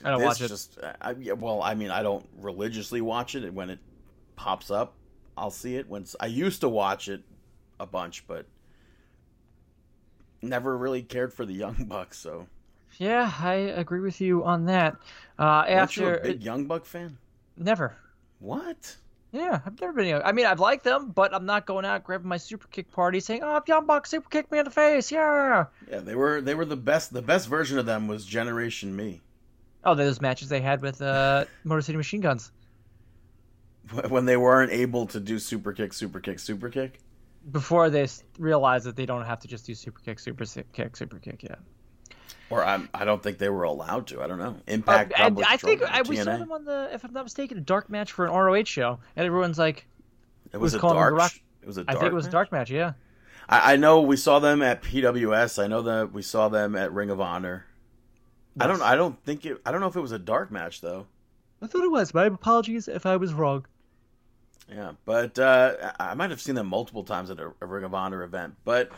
I 0.03 0.11
don't 0.11 0.23
watch 0.23 0.41
it. 0.41 0.49
Just 0.49 0.77
I, 1.01 1.13
well, 1.13 1.61
I 1.61 1.73
mean, 1.75 1.89
I 1.89 2.03
don't 2.03 2.27
religiously 2.39 3.01
watch 3.01 3.35
it. 3.35 3.53
When 3.53 3.69
it 3.69 3.79
pops 4.35 4.69
up, 4.71 4.93
I'll 5.37 5.51
see 5.51 5.75
it. 5.77 5.87
When 5.87 6.05
I 6.19 6.25
used 6.25 6.61
to 6.61 6.69
watch 6.69 7.07
it 7.07 7.21
a 7.79 7.85
bunch, 7.85 8.27
but 8.27 8.45
never 10.41 10.77
really 10.77 11.01
cared 11.01 11.33
for 11.33 11.45
the 11.45 11.53
Young 11.53 11.75
Bucks. 11.87 12.17
So 12.17 12.47
Yeah, 12.97 13.31
I 13.39 13.53
agree 13.53 13.99
with 14.01 14.19
you 14.21 14.43
on 14.43 14.65
that. 14.65 14.95
Uh, 15.39 15.43
aren't 15.43 15.69
you 15.97 16.07
after 16.07 16.15
a 16.17 16.21
big 16.21 16.43
Young 16.43 16.65
Buck 16.65 16.85
fan? 16.85 17.17
never. 17.57 17.95
What? 18.39 18.97
Yeah, 19.31 19.61
I've 19.65 19.79
never 19.79 19.93
been. 19.93 20.21
I 20.25 20.31
mean, 20.33 20.45
I've 20.45 20.59
liked 20.59 20.83
them, 20.83 21.11
but 21.11 21.33
I'm 21.33 21.45
not 21.45 21.65
going 21.65 21.85
out 21.85 22.03
grabbing 22.03 22.27
my 22.27 22.37
super 22.37 22.67
kick 22.67 22.91
party 22.91 23.19
saying, 23.21 23.41
"Oh, 23.43 23.61
Young 23.65 23.85
Buck 23.85 24.05
super 24.05 24.27
kick 24.29 24.51
me 24.51 24.59
in 24.59 24.65
the 24.65 24.71
face." 24.71 25.09
Yeah. 25.11 25.65
Yeah, 25.89 25.99
they 25.99 26.15
were 26.15 26.41
they 26.41 26.53
were 26.55 26.65
the 26.65 26.75
best. 26.75 27.13
The 27.13 27.21
best 27.21 27.47
version 27.47 27.77
of 27.79 27.85
them 27.85 28.07
was 28.07 28.25
Generation 28.25 28.93
Me. 28.95 29.21
Oh, 29.85 29.95
those 29.95 30.19
matches 30.21 30.49
they 30.49 30.61
had 30.61 30.81
with 30.81 31.01
uh, 31.01 31.45
Motor 31.63 31.81
City 31.81 31.97
Machine 31.97 32.21
Guns 32.21 32.51
when 34.09 34.25
they 34.25 34.37
weren't 34.37 34.71
able 34.71 35.05
to 35.07 35.19
do 35.19 35.39
super 35.39 35.73
kick, 35.73 35.93
super 35.93 36.19
kick, 36.19 36.39
super 36.39 36.69
kick. 36.69 36.99
before 37.51 37.89
they 37.89 38.07
realized 38.37 38.85
that 38.85 38.95
they 38.95 39.05
don't 39.05 39.25
have 39.25 39.39
to 39.39 39.47
just 39.47 39.65
do 39.65 39.73
super 39.73 39.99
kick, 40.01 40.19
super 40.19 40.45
kick, 40.73 40.95
super 40.95 41.19
kick. 41.19 41.43
Yeah. 41.43 41.55
Or 42.51 42.63
I'm, 42.63 42.89
I 42.93 43.05
don't 43.05 43.21
think 43.23 43.37
they 43.37 43.49
were 43.49 43.63
allowed 43.63 44.07
to. 44.07 44.21
I 44.21 44.27
don't 44.27 44.37
know. 44.39 44.57
Impact. 44.67 45.13
Uh, 45.13 45.17
probably 45.17 45.45
I 45.47 45.57
think 45.57 45.81
I, 45.83 46.01
we 46.01 46.17
saw 46.17 46.37
them 46.37 46.51
on 46.51 46.65
the, 46.65 46.89
if 46.93 47.03
I'm 47.03 47.13
not 47.13 47.23
mistaken, 47.23 47.57
a 47.57 47.61
dark 47.61 47.89
match 47.89 48.11
for 48.11 48.25
an 48.25 48.31
ROH 48.33 48.65
show, 48.65 48.99
and 49.15 49.25
everyone's 49.25 49.57
like, 49.57 49.87
It 50.51 50.57
was, 50.57 50.73
was 50.73 50.83
a 50.83 50.87
dark. 50.87 51.15
Rock- 51.15 51.39
It 51.61 51.67
was 51.67 51.77
a 51.77 51.81
I 51.81 51.83
dark. 51.85 51.97
I 51.97 51.99
think 52.01 52.11
it 52.11 52.15
was 52.15 52.25
a 52.25 52.27
match? 52.27 52.31
dark 52.33 52.51
match. 52.51 52.71
Yeah. 52.71 52.93
I, 53.49 53.73
I 53.73 53.75
know 53.77 54.01
we 54.01 54.17
saw 54.17 54.39
them 54.39 54.61
at 54.61 54.81
PWS. 54.83 55.63
I 55.63 55.67
know 55.67 55.81
that 55.83 56.11
we 56.11 56.21
saw 56.21 56.49
them 56.49 56.75
at 56.75 56.91
Ring 56.93 57.09
of 57.09 57.21
Honor. 57.21 57.65
I 58.59 58.67
don't. 58.67 58.81
I 58.81 58.95
don't 58.95 59.21
think 59.23 59.45
it. 59.45 59.61
I 59.65 59.71
don't 59.71 59.79
know 59.79 59.87
if 59.87 59.95
it 59.95 60.01
was 60.01 60.11
a 60.11 60.19
dark 60.19 60.51
match 60.51 60.81
though. 60.81 61.07
I 61.61 61.67
thought 61.67 61.83
it 61.83 61.91
was. 61.91 62.13
My 62.13 62.25
apologies 62.25 62.87
if 62.89 63.05
I 63.05 63.15
was 63.15 63.33
wrong. 63.33 63.65
Yeah, 64.69 64.91
but 65.05 65.39
uh, 65.39 65.93
I 65.99 66.11
I 66.11 66.13
might 66.15 66.31
have 66.31 66.41
seen 66.41 66.55
them 66.55 66.67
multiple 66.67 67.03
times 67.03 67.29
at 67.29 67.39
a, 67.39 67.53
a 67.61 67.65
Ring 67.65 67.83
of 67.85 67.93
Honor 67.93 68.23
event. 68.23 68.55
But 68.65 68.91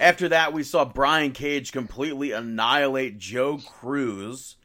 after 0.00 0.28
that, 0.30 0.52
we 0.52 0.62
saw 0.62 0.84
Brian 0.84 1.32
Cage 1.32 1.72
completely 1.72 2.32
annihilate 2.32 3.18
Joe 3.18 3.58
Cruz, 3.58 4.56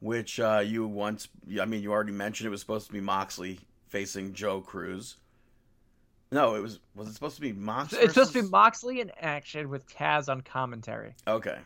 which 0.00 0.40
uh, 0.40 0.62
you 0.64 0.86
once. 0.86 1.28
I 1.60 1.66
mean, 1.66 1.82
you 1.82 1.92
already 1.92 2.12
mentioned 2.12 2.46
it 2.46 2.50
was 2.50 2.60
supposed 2.60 2.86
to 2.86 2.92
be 2.92 3.00
Moxley 3.00 3.60
facing 3.88 4.32
Joe 4.32 4.60
Cruz. 4.60 5.16
No, 6.32 6.54
it 6.54 6.62
was. 6.62 6.80
Was 6.94 7.08
it 7.08 7.14
supposed 7.14 7.36
to 7.36 7.42
be 7.42 7.52
Moxley? 7.52 8.00
It's 8.00 8.14
supposed 8.14 8.32
to 8.32 8.42
be 8.42 8.48
Moxley 8.48 9.00
in 9.00 9.12
action 9.20 9.68
with 9.68 9.88
Taz 9.88 10.28
on 10.28 10.40
commentary. 10.40 11.14
Okay. 11.28 11.58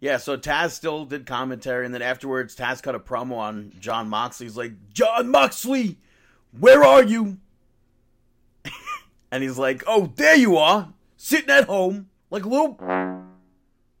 Yeah, 0.00 0.16
so 0.16 0.36
Taz 0.36 0.70
still 0.70 1.04
did 1.04 1.26
commentary, 1.26 1.84
and 1.86 1.94
then 1.94 2.02
afterwards, 2.02 2.56
Taz 2.56 2.82
cut 2.82 2.96
a 2.96 2.98
promo 2.98 3.36
on 3.36 3.72
Jon 3.78 4.08
Moxley. 4.08 4.46
He's 4.46 4.56
like, 4.56 4.72
Jon 4.92 5.30
Moxley, 5.30 5.96
where 6.58 6.82
are 6.82 7.04
you? 7.04 7.38
and 9.30 9.44
he's 9.44 9.58
like, 9.58 9.84
Oh, 9.86 10.12
there 10.16 10.34
you 10.34 10.56
are, 10.56 10.92
sitting 11.22 11.50
at 11.50 11.64
home, 11.64 12.08
like 12.30 12.44
a 12.44 12.48
little. 12.48 12.76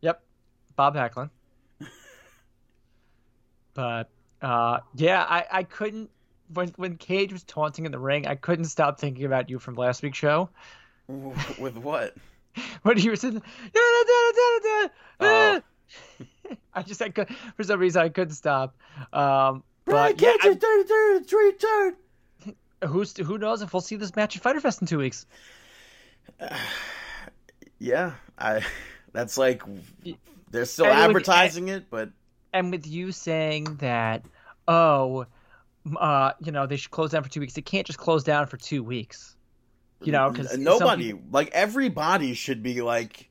Yep, 0.00 0.22
Bob 0.76 0.96
Hacklin. 0.96 1.30
but 3.74 4.10
uh, 4.40 4.80
yeah, 4.94 5.22
I, 5.22 5.46
I 5.50 5.62
couldn't 5.62 6.10
when 6.52 6.68
when 6.76 6.96
Cage 6.96 7.32
was 7.32 7.44
taunting 7.44 7.86
in 7.86 7.92
the 7.92 7.98
ring, 7.98 8.26
I 8.26 8.34
couldn't 8.34 8.66
stop 8.66 8.98
thinking 8.98 9.24
about 9.24 9.48
you 9.48 9.58
from 9.58 9.76
last 9.76 10.02
week's 10.02 10.18
show 10.18 10.50
With 11.08 11.76
what? 11.76 12.14
when 12.82 12.98
you 12.98 13.10
were 13.10 13.16
sitting. 13.16 13.38
"Da, 13.38 13.44
da, 13.72 14.04
da, 14.04 14.32
da, 14.32 14.58
da, 14.58 14.88
da." 14.88 14.90
Oh. 15.20 15.62
I 16.74 16.82
just 16.82 17.00
I 17.00 17.08
could, 17.10 17.28
for 17.56 17.64
some 17.64 17.78
reason 17.80 18.02
I 18.02 18.08
couldn't 18.08 18.34
stop. 18.34 18.76
Um, 19.12 19.62
Brian 19.84 20.12
but 20.16 20.20
yeah, 20.20 20.34
Cage 20.40 20.56
is 20.56 20.56
33 20.56 21.20
three 21.24 21.52
turn. 21.52 21.96
I- 22.82 22.86
who's 22.86 23.16
who 23.16 23.38
knows 23.38 23.62
if 23.62 23.72
we'll 23.72 23.80
see 23.80 23.96
this 23.96 24.16
match 24.16 24.36
at 24.36 24.42
Fyter 24.42 24.60
Fest 24.60 24.80
in 24.80 24.88
two 24.88 24.98
weeks? 24.98 25.24
Yeah, 27.82 28.12
I. 28.38 28.64
That's 29.12 29.36
like 29.36 29.62
they're 30.50 30.64
still 30.64 30.86
And 30.86 30.94
with- 30.94 31.04
advertising 31.04 31.68
it, 31.68 31.90
but 31.90 32.10
and 32.54 32.70
with 32.70 32.86
you 32.86 33.12
saying 33.12 33.76
that, 33.80 34.24
oh, 34.66 35.26
uh, 35.98 36.32
you 36.40 36.50
know, 36.50 36.66
they 36.66 36.76
should 36.76 36.92
close 36.92 37.10
down 37.10 37.22
for 37.22 37.28
two 37.28 37.40
weeks. 37.40 37.52
They 37.52 37.60
can't 37.60 37.86
just 37.86 37.98
close 37.98 38.24
down 38.24 38.46
for 38.46 38.56
two 38.56 38.82
weeks. 38.82 39.36
You 40.00 40.12
know, 40.12 40.30
because 40.30 40.56
nobody 40.56 41.12
like 41.30 41.50
everybody 41.52 42.34
should 42.34 42.62
be 42.62 42.80
like 42.82 43.28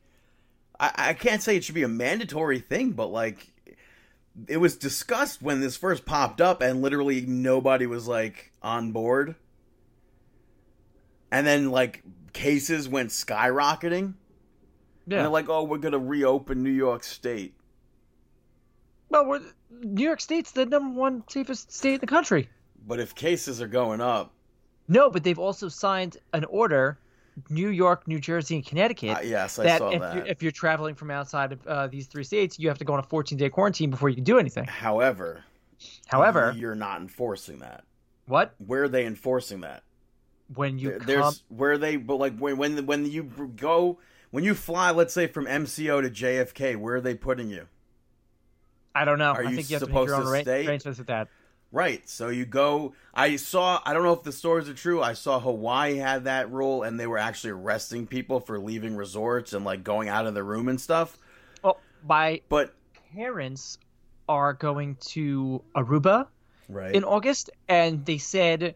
I, 0.80 0.92
I 0.98 1.14
can't 1.14 1.42
say 1.42 1.58
it 1.58 1.64
should 1.64 1.76
be 1.76 1.84
a 1.84 1.90
mandatory 1.90 2.60
thing 2.60 2.92
but 2.92 3.08
like 3.08 3.52
it 4.48 4.56
was 4.56 4.78
discussed 4.78 5.42
when 5.42 5.60
this 5.60 5.76
first 5.76 6.06
popped 6.06 6.40
up 6.40 6.62
and 6.62 6.82
literally 6.82 7.22
nobody 7.22 7.86
was 7.86 8.08
like 8.08 8.54
on 8.64 8.94
board 8.94 9.36
and 11.30 11.46
then 11.46 11.72
like 11.72 12.04
cases 12.32 12.88
went 12.88 13.10
skyrocketing 13.10 14.14
and 15.18 15.26
they're 15.26 15.30
like 15.30 15.50
oh 15.50 15.64
we're 15.64 15.78
gonna 15.78 15.98
reopen 16.00 16.62
new 16.64 16.70
york 16.72 17.04
state 17.04 17.54
well, 19.10 19.26
we're, 19.26 19.42
New 19.82 20.06
York 20.06 20.22
State's 20.22 20.52
the 20.52 20.66
number 20.66 20.98
one 20.98 21.24
safest 21.30 21.70
state 21.74 21.96
in 21.96 22.00
the 22.00 22.08
country. 22.08 22.48
but 22.88 22.98
if 23.00 23.14
cases 23.14 23.62
are 23.62 23.68
going 23.68 24.00
up 24.00 24.32
No, 24.88 25.10
but 25.10 25.24
they've 25.24 25.38
also 25.40 25.68
signed 25.68 26.16
an 26.32 26.46
order, 26.46 26.98
New 27.50 27.68
York, 27.70 28.08
New 28.08 28.20
Jersey, 28.22 28.56
and 28.56 28.66
Connecticut. 28.66 29.18
uh, 29.18 29.20
yes 29.22 29.60
i 29.60 29.78
saw 29.78 29.90
if 29.90 30.00
that 30.00 30.16
You're, 30.16 30.26
if 30.28 30.42
you're 30.44 30.52
traveling 30.54 30.96
from 30.96 31.12
outside 31.12 31.52
of 31.52 31.68
uh, 31.68 31.88
these 31.88 32.08
three 32.08 32.24
states, 32.24 32.58
you 32.58 32.70
have 32.70 32.78
to 32.78 32.86
go 32.86 32.94
on 32.94 33.00
a 33.00 33.04
14 33.04 33.38
day 33.38 33.50
quarantine 33.50 33.90
before 33.90 34.08
you 34.08 34.16
can 34.16 34.24
do 34.24 34.40
anything. 34.40 34.64
however 34.66 35.44
However, 36.08 36.54
you're 36.56 36.76
not 36.76 37.02
enforcing 37.02 37.60
that 37.60 37.84
what 38.28 38.54
where 38.66 38.84
are 38.84 38.88
they 38.90 39.06
enforcing 39.06 39.62
that 39.62 39.84
when 40.54 40.78
you 40.78 40.90
There- 40.90 41.00
come, 41.00 41.06
there's 41.08 41.44
where 41.50 41.78
they 41.78 41.96
but 41.98 42.16
like 42.16 42.38
when 42.38 42.56
when 42.56 42.86
when 42.86 43.06
you 43.06 43.24
go 43.24 43.98
when 44.32 44.44
you 44.44 44.54
fly 44.54 44.92
let's 44.92 45.14
say 45.14 45.28
from 45.28 45.46
MCO 45.46 46.02
to 46.02 46.10
JFK 46.10 46.76
where 46.78 46.96
are 46.96 47.02
they 47.02 47.16
putting 47.16 47.50
you? 47.50 47.68
I 48.94 49.06
don't 49.06 49.20
know. 49.20 49.32
are 49.32 49.46
I 49.46 49.50
you 49.50 49.56
think 49.56 49.70
you 49.70 49.76
have 49.76 49.84
to 49.84 49.88
make 49.88 49.94
supposed 49.94 50.10
your 50.10 50.18
own 50.18 50.44
to 50.44 50.52
arrangements 50.52 50.86
with 50.98 51.08
that. 51.08 51.30
right. 51.72 52.08
So 52.10 52.30
you 52.30 52.46
go 52.46 52.94
I 53.14 53.36
saw 53.36 53.82
I 53.86 53.94
don't 53.94 54.04
know 54.04 54.14
if 54.14 54.24
the 54.24 54.32
stories 54.32 54.68
are 54.68 54.74
true 54.74 55.02
I 55.02 55.14
saw 55.14 55.40
Hawaii 55.40 55.98
had 55.98 56.26
that 56.26 56.52
rule 56.52 56.84
and 56.84 57.00
they 57.00 57.08
were 57.08 57.18
actually 57.18 57.52
arresting 57.52 58.08
people 58.08 58.40
for 58.40 58.60
leaving 58.60 58.96
resorts 58.96 59.54
and 59.54 59.64
like 59.64 59.84
going 59.84 60.10
out 60.10 60.26
of 60.26 60.34
the 60.34 60.44
room 60.44 60.68
and 60.68 60.80
stuff. 60.80 61.18
Well, 61.64 61.80
my 62.08 62.42
but 62.50 62.74
parents 63.14 63.78
are 64.28 64.54
going 64.54 64.96
to 64.96 65.62
Aruba 65.76 66.28
right. 66.70 66.94
in 66.96 67.04
August, 67.04 67.50
and 67.68 68.06
they 68.06 68.18
said, 68.18 68.76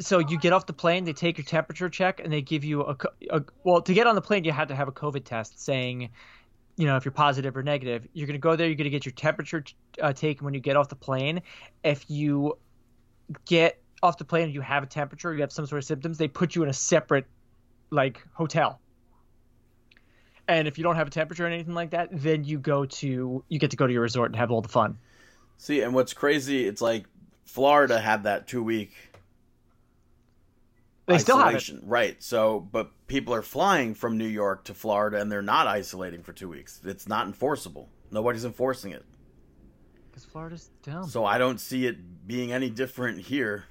so 0.00 0.18
you 0.18 0.38
get 0.38 0.52
off 0.52 0.66
the 0.66 0.72
plane, 0.72 1.04
they 1.04 1.12
take 1.12 1.38
your 1.38 1.44
temperature 1.44 1.88
check, 1.88 2.20
and 2.20 2.32
they 2.32 2.42
give 2.42 2.64
you 2.64 2.82
a, 2.82 2.96
a 3.30 3.42
well 3.64 3.82
to 3.82 3.94
get 3.94 4.06
on 4.06 4.14
the 4.14 4.20
plane, 4.20 4.44
you 4.44 4.52
had 4.52 4.68
to 4.68 4.74
have 4.74 4.88
a 4.88 4.92
COVID 4.92 5.24
test 5.24 5.62
saying, 5.62 6.10
you 6.76 6.86
know, 6.86 6.96
if 6.96 7.04
you're 7.04 7.12
positive 7.12 7.56
or 7.56 7.62
negative. 7.62 8.06
You're 8.12 8.26
gonna 8.26 8.38
go 8.38 8.56
there, 8.56 8.66
you're 8.66 8.76
gonna 8.76 8.90
get 8.90 9.04
your 9.04 9.12
temperature 9.12 9.64
uh, 10.00 10.12
taken 10.12 10.44
when 10.44 10.54
you 10.54 10.60
get 10.60 10.76
off 10.76 10.88
the 10.88 10.96
plane. 10.96 11.42
If 11.82 12.08
you 12.08 12.58
get 13.44 13.80
off 14.02 14.18
the 14.18 14.24
plane 14.24 14.44
and 14.44 14.54
you 14.54 14.60
have 14.60 14.82
a 14.82 14.86
temperature, 14.86 15.34
you 15.34 15.40
have 15.40 15.52
some 15.52 15.66
sort 15.66 15.78
of 15.78 15.84
symptoms, 15.84 16.18
they 16.18 16.28
put 16.28 16.54
you 16.54 16.62
in 16.62 16.68
a 16.68 16.74
separate 16.74 17.26
like 17.90 18.22
hotel. 18.32 18.80
And 20.46 20.66
if 20.66 20.78
you 20.78 20.84
don't 20.84 20.96
have 20.96 21.08
a 21.08 21.10
temperature 21.10 21.44
or 21.44 21.48
anything 21.48 21.74
like 21.74 21.90
that, 21.90 22.08
then 22.10 22.44
you 22.44 22.58
go 22.58 22.86
to 22.86 23.44
you 23.48 23.58
get 23.58 23.70
to 23.72 23.76
go 23.76 23.86
to 23.86 23.92
your 23.92 24.02
resort 24.02 24.30
and 24.30 24.36
have 24.36 24.50
all 24.50 24.62
the 24.62 24.68
fun. 24.68 24.98
see 25.56 25.82
and 25.82 25.94
what's 25.94 26.12
crazy 26.12 26.66
it's 26.66 26.80
like 26.80 27.06
Florida 27.44 27.98
had 27.98 28.24
that 28.24 28.46
2 28.46 28.62
week 28.62 28.92
They 31.08 31.18
still 31.18 31.38
have 31.38 31.46
it. 31.46 31.56
isolation. 31.56 31.80
Right. 31.84 32.22
So, 32.22 32.60
but 32.60 32.90
people 33.06 33.34
are 33.34 33.42
flying 33.42 33.94
from 33.94 34.18
New 34.18 34.26
York 34.26 34.64
to 34.64 34.74
Florida 34.74 35.20
and 35.20 35.30
they're 35.32 35.42
not 35.42 35.66
isolating 35.66 36.22
for 36.22 36.32
two 36.32 36.48
weeks. 36.48 36.80
It's 36.84 37.08
not 37.08 37.26
enforceable. 37.26 37.88
Nobody's 38.10 38.44
enforcing 38.44 38.92
it. 38.92 39.04
Because 40.10 40.24
Florida's 40.24 40.70
dumb. 40.82 41.08
So 41.08 41.24
I 41.24 41.38
don't 41.38 41.58
see 41.60 41.86
it 41.86 42.26
being 42.26 42.52
any 42.52 42.70
different 42.70 43.20
here. 43.20 43.64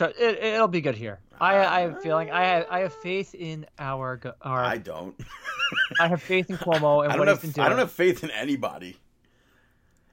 It, 0.00 0.42
it'll 0.42 0.66
be 0.68 0.80
good 0.80 0.96
here. 0.96 1.20
I, 1.40 1.58
I 1.58 1.80
have 1.82 1.92
a 1.96 2.00
feeling. 2.00 2.30
I 2.30 2.44
have, 2.44 2.66
I 2.68 2.80
have 2.80 2.92
faith 2.92 3.34
in 3.34 3.64
our 3.78 4.20
our. 4.42 4.64
I 4.64 4.78
don't. 4.78 5.14
I 6.00 6.08
have 6.08 6.20
faith 6.22 6.50
in 6.50 6.56
Cuomo 6.58 7.04
and 7.04 7.12
I 7.12 7.16
what 7.18 7.26
don't 7.26 7.34
he's 7.40 7.40
been 7.42 7.48
have. 7.50 7.54
doing. 7.54 7.66
I 7.66 7.68
don't 7.68 7.78
have 7.78 7.92
faith 7.92 8.24
in 8.24 8.30
anybody. 8.30 8.96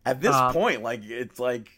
At 0.05 0.21
this 0.21 0.35
Um, 0.35 0.53
point, 0.53 0.83
like 0.83 1.03
it's 1.03 1.39
like 1.39 1.69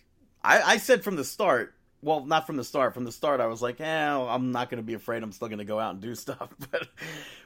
I, 0.43 0.61
I 0.61 0.77
said 0.77 1.03
from 1.03 1.15
the 1.15 1.23
start. 1.23 1.75
Well, 2.03 2.25
not 2.25 2.45
from 2.45 2.57
the 2.57 2.63
start. 2.63 2.93
From 2.93 3.05
the 3.05 3.11
start, 3.11 3.39
I 3.39 3.47
was 3.47 3.61
like, 3.61 3.79
"Eh, 3.79 3.85
I'm 3.85 4.51
not 4.51 4.69
to 4.77 4.83
be 4.83 4.93
afraid. 4.93 5.23
I'm 5.23 5.31
still 5.31 5.47
to 5.59 5.65
go 5.65 5.79
out 5.79 5.93
and 5.93 6.01
do 6.01 6.15
stuff." 6.15 6.53
But, 6.71 6.87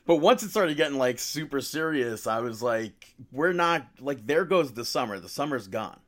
but 0.06 0.16
once 0.18 0.44
it 0.44 0.50
started 0.50 0.76
getting 0.78 0.98
like 0.98 1.20
super 1.20 1.62
serious, 1.62 2.28
I 2.28 2.40
was 2.40 2.62
like, 2.62 3.14
"We're 3.32 3.54
not 3.54 3.88
like 4.00 4.26
there 4.26 4.46
goes 4.46 4.74
the 4.74 4.86
summer. 4.86 5.20
The 5.20 5.30
summer's 5.30 5.68
gone." 5.68 6.00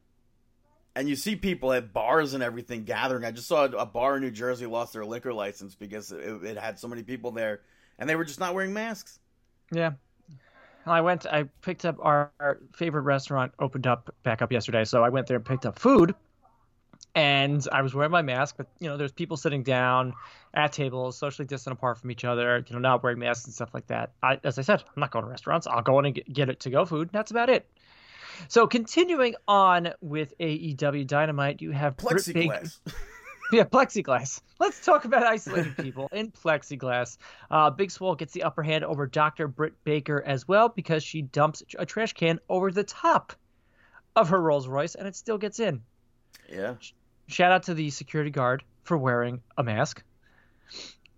And 0.95 1.07
you 1.07 1.15
see 1.15 1.35
people 1.35 1.71
at 1.71 1.93
bars 1.93 2.33
and 2.33 2.43
everything 2.43 2.83
gathering. 2.83 3.23
I 3.23 3.31
just 3.31 3.47
saw 3.47 3.65
a 3.65 3.85
bar 3.85 4.17
in 4.17 4.23
New 4.23 4.31
Jersey 4.31 4.65
lost 4.65 4.93
their 4.93 5.05
liquor 5.05 5.31
license 5.31 5.75
because 5.75 6.11
it, 6.11 6.43
it 6.43 6.57
had 6.57 6.79
so 6.79 6.87
many 6.87 7.03
people 7.03 7.31
there, 7.31 7.61
and 7.99 8.09
they 8.09 8.15
were 8.15 8.25
just 8.25 8.39
not 8.39 8.55
wearing 8.55 8.73
masks. 8.73 9.19
Yeah. 9.71 9.91
I 10.85 11.01
went. 11.01 11.25
I 11.27 11.43
picked 11.61 11.85
up 11.85 11.97
our, 12.01 12.31
our 12.39 12.59
favorite 12.73 13.03
restaurant 13.03 13.51
opened 13.59 13.85
up 13.85 14.13
back 14.23 14.41
up 14.41 14.51
yesterday, 14.51 14.83
so 14.85 15.03
I 15.03 15.09
went 15.09 15.27
there 15.27 15.37
and 15.37 15.45
picked 15.45 15.65
up 15.65 15.77
food. 15.77 16.15
And 17.15 17.65
I 17.71 17.81
was 17.81 17.93
wearing 17.93 18.11
my 18.11 18.21
mask, 18.21 18.55
but 18.57 18.67
you 18.79 18.87
know, 18.87 18.95
there's 18.95 19.11
people 19.11 19.35
sitting 19.35 19.63
down 19.63 20.13
at 20.53 20.73
tables, 20.73 21.17
socially 21.17 21.45
distant 21.45 21.73
apart 21.73 21.97
from 21.97 22.11
each 22.11 22.23
other, 22.23 22.63
you 22.67 22.73
know, 22.73 22.79
not 22.79 23.03
wearing 23.03 23.19
masks 23.19 23.45
and 23.45 23.53
stuff 23.53 23.73
like 23.73 23.87
that. 23.87 24.11
I, 24.21 24.39
as 24.43 24.59
I 24.59 24.61
said, 24.61 24.83
I'm 24.95 24.99
not 24.99 25.11
going 25.11 25.25
to 25.25 25.31
restaurants. 25.31 25.67
I'll 25.67 25.81
go 25.81 25.99
in 25.99 26.05
and 26.05 26.15
get, 26.15 26.31
get 26.31 26.49
it 26.49 26.61
to 26.61 26.69
go 26.69 26.85
food. 26.85 27.09
That's 27.11 27.31
about 27.31 27.49
it. 27.49 27.67
So 28.47 28.67
continuing 28.67 29.35
on 29.47 29.93
with 30.01 30.37
AEW 30.39 31.05
Dynamite, 31.07 31.61
you 31.61 31.71
have 31.71 31.97
Plexiglass. 31.97 32.79
yeah, 33.51 33.63
plexiglass. 33.63 34.41
Let's 34.59 34.83
talk 34.85 35.05
about 35.05 35.23
isolating 35.23 35.73
people 35.73 36.09
in 36.11 36.31
plexiglass. 36.31 37.17
Uh, 37.49 37.69
Big 37.69 37.91
Swole 37.91 38.15
gets 38.15 38.33
the 38.33 38.43
upper 38.43 38.63
hand 38.63 38.83
over 38.83 39.07
Dr. 39.07 39.47
Britt 39.47 39.83
Baker 39.83 40.21
as 40.25 40.47
well 40.47 40.69
because 40.69 41.03
she 41.03 41.21
dumps 41.21 41.63
a 41.77 41.85
trash 41.85 42.13
can 42.13 42.39
over 42.47 42.71
the 42.71 42.83
top 42.83 43.33
of 44.15 44.29
her 44.29 44.41
Rolls 44.41 44.67
Royce, 44.67 44.95
and 44.95 45.07
it 45.07 45.15
still 45.15 45.37
gets 45.37 45.59
in. 45.59 45.81
Yeah. 46.51 46.75
Shout 47.29 47.51
out 47.51 47.63
to 47.63 47.73
the 47.73 47.89
security 47.91 48.31
guard 48.31 48.63
for 48.83 48.97
wearing 48.97 49.41
a 49.57 49.63
mask, 49.63 50.01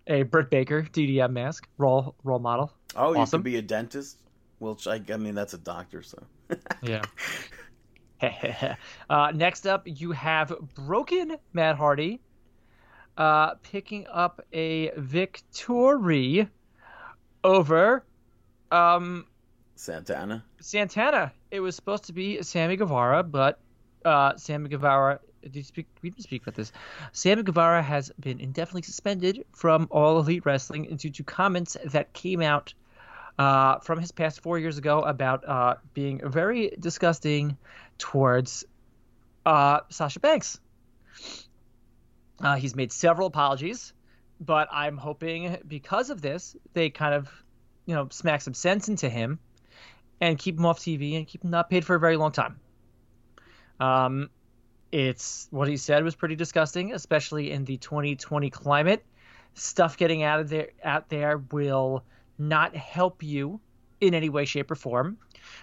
a 0.08 0.24
Britt 0.24 0.50
Baker 0.50 0.84
DDM 0.84 1.32
mask, 1.32 1.68
role 1.78 2.16
role 2.24 2.40
model. 2.40 2.74
Oh, 2.96 3.14
you 3.14 3.20
Awesome. 3.20 3.40
could 3.40 3.46
be 3.46 3.56
a 3.56 3.62
dentist. 3.62 4.18
Well, 4.60 4.78
I, 4.86 5.02
I 5.10 5.18
mean 5.18 5.36
that's 5.36 5.54
a 5.54 5.58
doctor, 5.58 6.04
so. 6.04 6.22
Yeah. 6.82 7.02
uh, 9.10 9.32
next 9.34 9.66
up, 9.66 9.84
you 9.86 10.12
have 10.12 10.54
Broken 10.76 11.38
Matt 11.54 11.78
Hardy 11.78 12.20
uh, 13.18 13.56
picking 13.64 14.06
up 14.12 14.46
a 14.54 14.92
victory 14.98 16.48
over 17.44 18.06
um, 18.72 19.26
Santana. 19.76 20.44
Santana. 20.60 21.32
It 21.50 21.62
was 21.62 21.76
supposed 21.76 22.04
to 22.06 22.14
be 22.14 22.42
Sammy 22.44 22.76
Guevara, 22.76 23.24
but 23.24 23.60
uh, 24.06 24.36
Sammy 24.36 24.70
Guevara. 24.70 25.20
Did 25.50 25.66
speak? 25.66 25.88
We 26.02 26.10
didn't 26.10 26.24
speak 26.24 26.44
about 26.44 26.56
this. 26.56 26.72
Sammy 27.12 27.44
Guevara 27.44 27.82
has 27.82 28.12
been 28.20 28.40
indefinitely 28.40 28.84
suspended 28.84 29.46
from 29.54 29.88
All 29.90 30.20
Elite 30.20 30.46
Wrestling 30.46 30.96
due 30.96 31.10
to 31.10 31.24
comments 31.24 31.78
that 31.86 32.14
came 32.14 32.42
out 32.42 32.74
uh, 33.40 33.80
from 33.80 34.00
his 34.00 34.12
past 34.12 34.42
four 34.42 34.60
years 34.60 34.78
ago 34.78 35.02
about 35.02 35.48
uh, 35.48 35.76
being 35.94 36.22
very 36.24 36.72
disgusting 36.80 37.58
towards 37.98 38.66
uh, 39.46 39.80
Sasha 39.90 40.20
Banks. 40.20 40.60
Uh, 42.40 42.56
he's 42.56 42.76
made 42.76 42.92
several 42.92 43.28
apologies, 43.28 43.94
but 44.40 44.68
I'm 44.72 44.98
hoping 44.98 45.58
because 45.68 46.10
of 46.10 46.22
this, 46.22 46.56
they 46.74 46.90
kind 46.90 47.14
of, 47.14 47.30
you 47.86 47.96
know, 47.96 48.08
smack 48.12 48.42
some 48.42 48.54
sense 48.54 48.90
into 48.90 49.10
him 49.10 49.40
and 50.20 50.38
keep 50.38 50.58
him 50.58 50.66
off 50.66 50.80
TV 50.80 51.18
and 51.18 51.28
keep 51.28 51.44
him 51.44 51.52
not 51.52 51.70
paid 51.70 51.86
for 51.86 51.96
a 51.96 52.00
very 52.00 52.18
long 52.18 52.32
time. 52.32 52.60
Um, 53.80 54.30
it's 54.92 55.48
what 55.52 55.68
he 55.68 55.78
said 55.78 56.04
was 56.04 56.16
pretty 56.16 56.36
disgusting, 56.36 56.94
especially 56.94 57.52
in 57.52 57.66
the 57.66 57.78
2020 57.78 58.50
climate. 58.50 59.04
Stuff 59.54 59.98
getting 59.98 60.24
out 60.24 60.40
of 60.40 60.50
there 60.50 60.70
out 60.84 61.10
there 61.10 61.38
will 61.52 62.04
not 62.38 62.76
help 62.76 63.22
you 63.24 63.60
in 64.00 64.14
any 64.14 64.30
way, 64.30 64.46
shape, 64.46 64.72
or 64.72 64.76
form. 64.76 65.18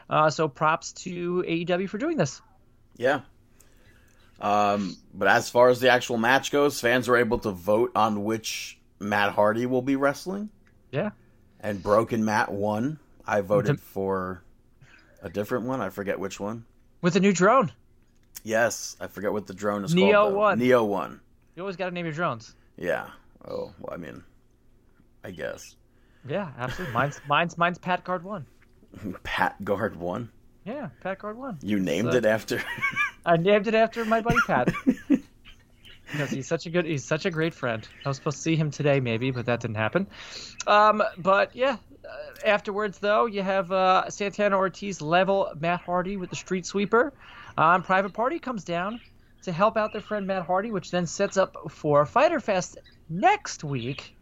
Uh, 0.08 0.30
so 0.30 0.46
props 0.48 0.92
to 0.92 1.42
AEW 1.46 1.88
for 1.88 1.98
doing 1.98 2.16
this. 2.16 2.40
Yeah. 2.96 3.20
Um, 4.40 4.96
but 5.12 5.26
as 5.28 5.48
far 5.50 5.68
as 5.68 5.80
the 5.80 5.90
actual 5.90 6.16
match 6.18 6.52
goes, 6.52 6.80
fans 6.80 7.08
were 7.08 7.16
able 7.16 7.38
to 7.40 7.50
vote 7.50 7.90
on 7.96 8.24
which 8.24 8.78
Matt 9.00 9.32
Hardy 9.32 9.66
will 9.66 9.82
be 9.82 9.96
wrestling, 9.96 10.50
Yeah. 10.92 11.10
and 11.60 11.82
Broken 11.82 12.24
Matt 12.24 12.52
won. 12.52 12.98
I 13.26 13.40
voted 13.40 13.76
The- 13.78 13.82
for 13.82 14.42
a 15.22 15.28
different 15.28 15.64
one. 15.66 15.80
I 15.80 15.90
forget 15.90 16.18
which 16.20 16.38
one. 16.38 16.64
With 17.02 17.16
a 17.16 17.20
new 17.20 17.32
drone. 17.32 17.72
Yes, 18.48 18.96
I 18.98 19.08
forget 19.08 19.30
what 19.30 19.46
the 19.46 19.52
drone 19.52 19.84
is 19.84 19.94
Neo 19.94 20.12
called. 20.12 20.30
Neo 20.32 20.38
One. 20.38 20.58
Neo 20.58 20.84
one. 20.84 21.20
You 21.54 21.62
always 21.62 21.76
got 21.76 21.84
to 21.86 21.90
name 21.90 22.06
your 22.06 22.14
drones. 22.14 22.54
Yeah. 22.78 23.08
Oh, 23.46 23.74
well, 23.78 23.92
I 23.92 23.98
mean, 23.98 24.22
I 25.22 25.32
guess 25.32 25.76
Yeah, 26.26 26.50
absolutely. 26.58 26.94
Mine's 26.94 27.20
mine's 27.28 27.58
mine's 27.58 27.76
Pat 27.78 28.04
Guard 28.04 28.24
one. 28.24 28.46
Pat 29.22 29.62
Guard 29.62 29.96
one. 29.96 30.30
Yeah, 30.64 30.88
Pat 31.02 31.18
Guard 31.18 31.36
one. 31.36 31.58
You 31.60 31.78
named 31.78 32.12
So- 32.12 32.18
it 32.18 32.24
after. 32.24 32.62
I 33.26 33.36
named 33.36 33.66
it 33.66 33.74
after 33.74 34.04
my 34.06 34.22
buddy 34.22 34.38
Pat. 34.46 34.72
because 36.10 36.30
he's 36.30 36.46
such 36.46 36.64
a 36.64 36.70
good 36.70 36.86
he's 36.86 37.04
such 37.04 37.26
a 37.26 37.30
great 37.30 37.52
friend. 37.52 37.86
I 38.04 38.08
was 38.08 38.16
supposed 38.16 38.38
to 38.38 38.42
see 38.42 38.56
him 38.56 38.70
today 38.70 38.98
maybe, 39.00 39.30
but 39.30 39.44
that 39.44 39.60
didn't 39.60 39.76
happen. 39.76 40.06
Um, 40.66 41.02
but 41.18 41.54
yeah, 41.54 41.76
uh, 42.02 42.46
afterwards 42.46 42.98
though, 42.98 43.26
you 43.26 43.42
have 43.42 43.70
uh, 43.72 44.08
Santana 44.08 44.56
Ortiz 44.56 45.02
level 45.02 45.52
Matt 45.60 45.80
Hardy 45.82 46.16
with 46.16 46.30
the 46.30 46.36
Street 46.36 46.64
Sweeper. 46.64 47.12
Um, 47.58 47.82
Private 47.82 48.12
Party 48.12 48.38
comes 48.38 48.62
down 48.62 49.00
to 49.42 49.50
help 49.50 49.76
out 49.76 49.92
their 49.92 50.00
friend 50.00 50.24
Matt 50.28 50.46
Hardy, 50.46 50.70
which 50.70 50.92
then 50.92 51.06
sets 51.06 51.36
up 51.36 51.56
for 51.68 52.06
Fyter 52.06 52.38
Fest 52.38 52.78
next 53.10 53.64
week. 53.64 54.14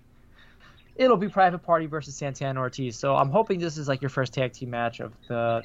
It'll 0.97 1.19
be 1.19 1.29
Private 1.29 1.59
Party 1.59 1.85
versus 1.85 2.15
Santana 2.17 2.59
Ortiz. 2.59 2.97
So 2.97 3.15
I'm 3.15 3.29
hoping 3.29 3.61
this 3.61 3.77
is 3.77 3.89
like 3.89 4.01
your 4.01 4.09
first 4.09 4.33
tag 4.33 4.55
team 4.55 4.71
match 4.71 5.01
of 5.01 5.13
the 5.29 5.63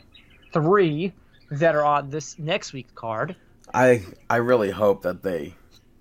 three 0.51 1.13
that 1.49 1.73
are 1.73 1.85
on 1.85 2.09
this 2.09 2.37
next 2.37 2.73
week's 2.73 2.91
card. 2.91 3.37
I 3.73 4.03
I 4.29 4.37
really 4.37 4.71
hope 4.71 5.03
that 5.03 5.23
they 5.23 5.55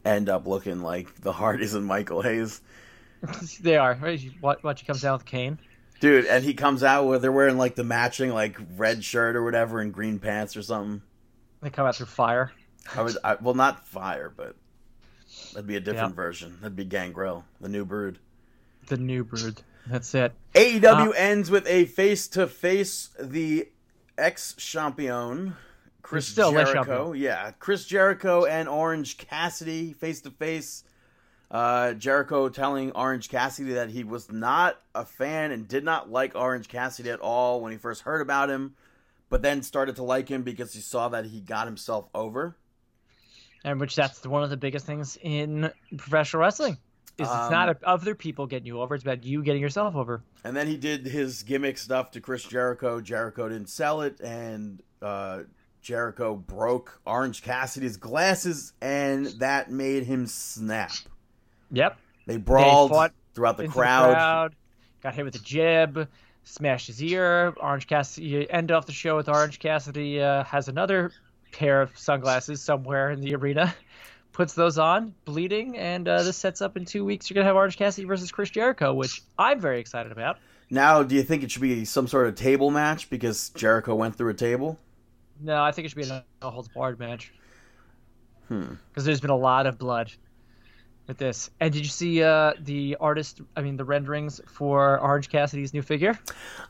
end 0.05 0.29
up 0.29 0.49
looking 0.49 0.81
like 0.81 1.21
the 1.21 1.31
Hardys 1.31 1.75
and 1.75 1.87
Michael 1.87 2.23
Hayes. 2.23 2.61
they 3.61 3.77
are. 3.77 3.95
What? 4.41 4.65
What? 4.65 4.81
She 4.81 4.87
comes 4.87 5.03
down 5.03 5.13
with 5.13 5.25
Kane. 5.25 5.61
Dude, 6.01 6.27
and 6.27 6.45
he 6.45 6.53
comes 6.53 6.83
out 6.83 7.07
where 7.07 7.21
they're 7.21 7.31
wearing 7.31 7.59
like 7.59 7.77
the 7.77 7.85
matching 7.85 8.31
like 8.31 8.59
red 8.77 9.05
shirt 9.05 9.37
or 9.37 9.45
whatever 9.45 9.81
and 9.81 9.93
green 9.93 10.19
pants 10.19 10.57
or 10.57 10.63
something. 10.63 11.03
They 11.63 11.71
come 11.71 11.87
out 11.87 11.97
through 11.97 12.07
fire. 12.07 12.53
I 12.97 13.03
would, 13.03 13.17
I, 13.23 13.35
well, 13.41 13.55
not 13.55 13.87
fire, 13.87 14.33
but 14.35 14.57
that'd 15.53 15.67
be 15.67 15.77
a 15.77 15.81
different 15.81 16.13
Yeah. 16.13 16.23
version. 16.23 16.57
That'd 16.61 16.77
be 16.77 16.85
Gangrel, 16.85 17.45
the 17.61 17.69
new 17.69 17.85
brood. 17.85 18.19
The 18.87 18.97
new 18.97 19.25
brood. 19.25 19.63
That's 19.87 20.15
it. 20.15 20.33
AEW 20.55 21.09
Uh, 21.09 21.13
ends 21.13 21.51
with 21.51 21.67
a 21.67 21.85
face 21.87 22.27
to 22.29 22.47
face 22.47 23.11
the 23.19 23.69
ex 24.19 24.55
champion 24.55 25.57
Chris 26.03 26.27
still 26.27 26.53
Jericho. 26.53 27.13
Yeah, 27.13 27.53
Chris 27.59 27.85
Jericho 27.87 28.45
and 28.45 28.69
Orange 28.69 29.17
Cassidy 29.19 29.93
face 29.93 30.21
to 30.23 30.31
face. 30.31 30.85
Uh, 31.51 31.93
Jericho 31.95 32.49
telling 32.49 32.93
Orange 32.93 33.29
Cassidy 33.29 33.73
that 33.73 33.91
he 33.91 34.05
was 34.05 34.31
not 34.31 34.81
a 34.95 35.05
fan 35.05 35.51
and 35.51 35.67
did 35.69 35.85
not 35.85 36.11
like 36.11 36.35
Orange 36.37 36.69
Cassidy 36.69 37.11
at 37.11 37.21
all 37.21 37.61
when 37.61 37.73
he 37.73 37.79
first 37.79 38.03
heard 38.03 38.21
about 38.21 38.49
him, 38.51 38.75
but 39.31 39.41
then 39.41 39.63
started 39.63 39.97
to 39.97 40.03
like 40.03 40.29
him 40.29 40.43
because 40.43 40.75
he 40.75 40.81
saw 40.81 41.09
that 41.09 41.25
he 41.25 41.41
got 41.41 41.67
himself 41.67 42.09
over. 42.15 42.57
And 43.65 43.81
which 43.81 43.95
that's 43.95 44.27
one 44.27 44.43
of 44.43 44.51
the 44.51 44.57
biggest 44.57 44.85
things 44.85 45.17
in 45.23 45.71
professional 45.97 46.43
wrestling. 46.43 46.77
Is 47.19 47.27
it's 47.27 47.31
Um, 47.31 47.51
not 47.53 47.83
other 47.85 48.15
people 48.15 48.47
getting 48.47 48.67
you 48.67 48.81
over; 48.81 48.95
it's 48.95 49.05
about 49.05 49.25
you 49.25 49.43
getting 49.43 49.61
yourself 49.61 49.95
over. 49.95 50.23
And 50.45 50.57
then 50.57 50.67
he 50.67 50.77
did 50.77 51.07
his 51.07 51.43
gimmick 51.43 51.77
stuff 51.77 52.11
to 52.13 52.21
Chris 52.21 52.45
Jericho. 52.45 53.01
Jericho 53.01 53.49
didn't 53.49 53.69
sell 53.69 54.01
it, 54.01 54.21
and 54.21 54.83
uh, 55.03 55.41
Jericho 55.83 56.35
broke 56.37 57.01
Orange 57.05 57.43
Cassidy's 57.43 57.99
glasses, 57.99 58.73
and 58.81 59.27
that 59.39 59.71
made 59.71 60.05
him 60.05 60.27
snap. 60.27 60.93
Yep. 61.71 61.99
They 62.27 62.39
brawled 62.39 62.91
fought 62.91 63.13
throughout 63.35 63.59
the 63.59 63.65
into 63.65 63.75
crowd. 63.77 64.55
got 65.03 65.15
hit 65.15 65.25
with 65.25 65.35
a 65.35 65.41
jib, 65.41 66.09
smashed 66.45 66.87
his 66.87 67.03
ear. 67.03 67.55
Orange 67.61 67.87
Cassidy 67.87 68.27
you 68.27 68.47
end 68.51 68.73
off 68.73 68.87
the 68.87 68.93
show 68.93 69.17
with 69.17 69.29
Orange 69.29 69.59
Cassidy 69.59 70.21
uh, 70.21 70.45
has 70.45 70.69
another 70.69 71.13
pair 71.53 71.83
of 71.83 71.97
sunglasses 71.97 72.63
somewhere 72.63 73.11
in 73.11 73.21
the 73.21 73.35
arena. 73.35 73.75
Puts 74.33 74.55
those 74.55 74.79
on, 74.79 75.13
bleeding, 75.25 75.77
and 75.77 76.07
uh, 76.07 76.23
this 76.23 76.37
sets 76.37 76.63
up 76.63 76.77
in 76.77 76.85
two 76.85 77.05
weeks. 77.05 77.29
You're 77.29 77.35
gonna 77.35 77.47
have 77.47 77.57
Orange 77.57 77.77
Cassidy 77.77 78.07
versus 78.07 78.31
Chris 78.31 78.49
Jericho, 78.49 78.95
which 78.95 79.23
I'm 79.39 79.61
very 79.61 79.81
excited 79.81 80.13
about. 80.13 80.39
Now, 80.71 81.03
do 81.03 81.17
you 81.17 81.25
think 81.25 81.43
it 81.43 81.51
should 81.51 81.63
be 81.63 81.85
some 81.85 82.07
sort 82.07 82.29
of 82.29 82.37
table 82.37 82.71
match 82.71 83.11
because 83.11 83.51
Jericho 83.51 83.95
went 83.97 84.17
through 84.17 84.31
a 84.31 84.35
table? 84.35 84.79
No, 85.41 85.63
I 85.63 85.73
think 85.73 85.87
it 85.87 85.89
should 85.89 85.97
be 85.97 86.05
a 86.05 86.25
no 86.43 86.51
holds 86.51 86.69
barred 86.69 86.99
match. 87.01 87.33
Hmm. 88.47 88.75
Because 88.89 89.05
there's 89.05 89.21
been 89.21 89.31
a 89.31 89.37
lot 89.37 89.67
of 89.67 89.79
blood 89.79 90.13
with 91.07 91.19
this. 91.19 91.51
And 91.61 91.73
did 91.73 91.83
you 91.83 91.91
see 91.91 92.23
uh, 92.23 92.53
the 92.61 92.97
artist? 93.01 93.41
I 93.57 93.63
mean, 93.63 93.77
the 93.77 93.85
renderings 93.85 94.41
for 94.47 94.99
Orange 95.01 95.29
Cassidy's 95.29 95.75
new 95.75 95.83
figure? 95.83 96.19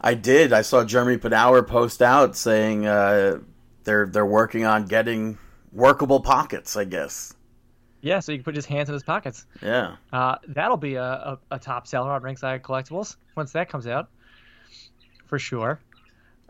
I 0.00 0.14
did. 0.14 0.52
I 0.52 0.62
saw 0.62 0.84
Jeremy 0.84 1.18
Padawer 1.18 1.66
post 1.66 2.00
out 2.02 2.36
saying 2.36 2.86
uh, 2.86 3.40
they're 3.84 4.06
they're 4.06 4.26
working 4.26 4.64
on 4.64 4.86
getting 4.86 5.38
workable 5.72 6.20
pockets. 6.20 6.76
I 6.76 6.84
guess. 6.84 7.34
Yeah, 8.02 8.20
so 8.20 8.32
you 8.32 8.38
can 8.38 8.44
put 8.44 8.56
his 8.56 8.66
hands 8.66 8.88
in 8.88 8.94
his 8.94 9.02
pockets. 9.02 9.44
Yeah. 9.62 9.96
Uh, 10.12 10.36
that'll 10.48 10.78
be 10.78 10.94
a, 10.94 11.04
a, 11.04 11.38
a 11.50 11.58
top 11.58 11.86
seller 11.86 12.10
on 12.12 12.22
Ringside 12.22 12.62
Collectibles 12.62 13.16
once 13.36 13.52
that 13.52 13.68
comes 13.68 13.86
out, 13.86 14.08
for 15.26 15.38
sure. 15.38 15.80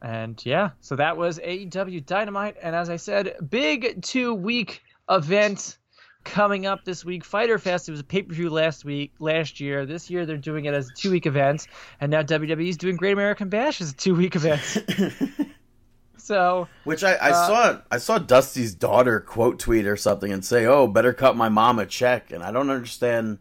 And 0.01 0.40
yeah, 0.47 0.70
so 0.81 0.97
that 0.97 1.16
was 1.16 1.39
AEW 1.40 2.07
Dynamite, 2.07 2.57
and 2.62 2.74
as 2.74 2.89
I 2.89 2.97
said, 2.97 3.36
big 3.51 4.01
two 4.02 4.32
week 4.32 4.82
event 5.11 5.77
coming 6.24 6.66
up 6.66 6.84
this 6.84 7.05
week. 7.05 7.24
Fyter 7.24 7.59
Fest. 7.59 7.88
It 7.88 7.92
was 7.92 8.01
a 8.01 8.05
pay 8.05 8.22
per 8.22 8.34
view 8.34 8.51
last 8.51 8.84
week, 8.84 9.12
last 9.18 9.60
year. 9.60 9.86
This 9.86 10.10
year 10.10 10.26
they're 10.26 10.36
doing 10.36 10.64
it 10.66 10.74
as 10.74 10.88
a 10.88 10.94
two 10.94 11.10
week 11.10 11.26
event, 11.26 11.66
and 12.01 12.10
now 12.10 12.22
WWE's 12.22 12.76
doing 12.76 12.97
Great 12.97 13.12
American 13.12 13.48
Bash 13.48 13.80
as 13.80 13.90
a 13.90 13.94
two 13.97 14.14
week 14.14 14.36
event. 14.36 14.60
so 16.16 16.68
Which 16.84 17.02
I, 17.05 17.14
I 17.14 17.30
Uh, 17.30 17.47
saw 17.47 17.78
I 17.90 17.98
saw 17.98 18.18
Dusty's 18.18 18.74
daughter 18.74 19.20
quote 19.20 19.59
tweet 19.59 19.86
or 19.86 19.97
something 19.97 20.32
and 20.32 20.44
say, 20.44 20.66
"Oh, 20.66 20.86
better 20.86 21.12
cut 21.12 21.36
my 21.36 21.48
mom 21.48 21.78
a 21.78 21.86
check." 21.86 22.30
And 22.32 22.42
I 22.42 22.51
don't 22.52 22.70
understand. 22.70 23.38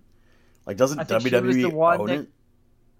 Like, 0.65 0.77
doesn't 0.77 0.99
I 0.99 1.03
think 1.03 1.21
she 1.21 1.35
was 1.35 1.43
WWE 1.73 1.99
own 1.99 2.07
that- 2.07 2.19
it? 2.21 2.29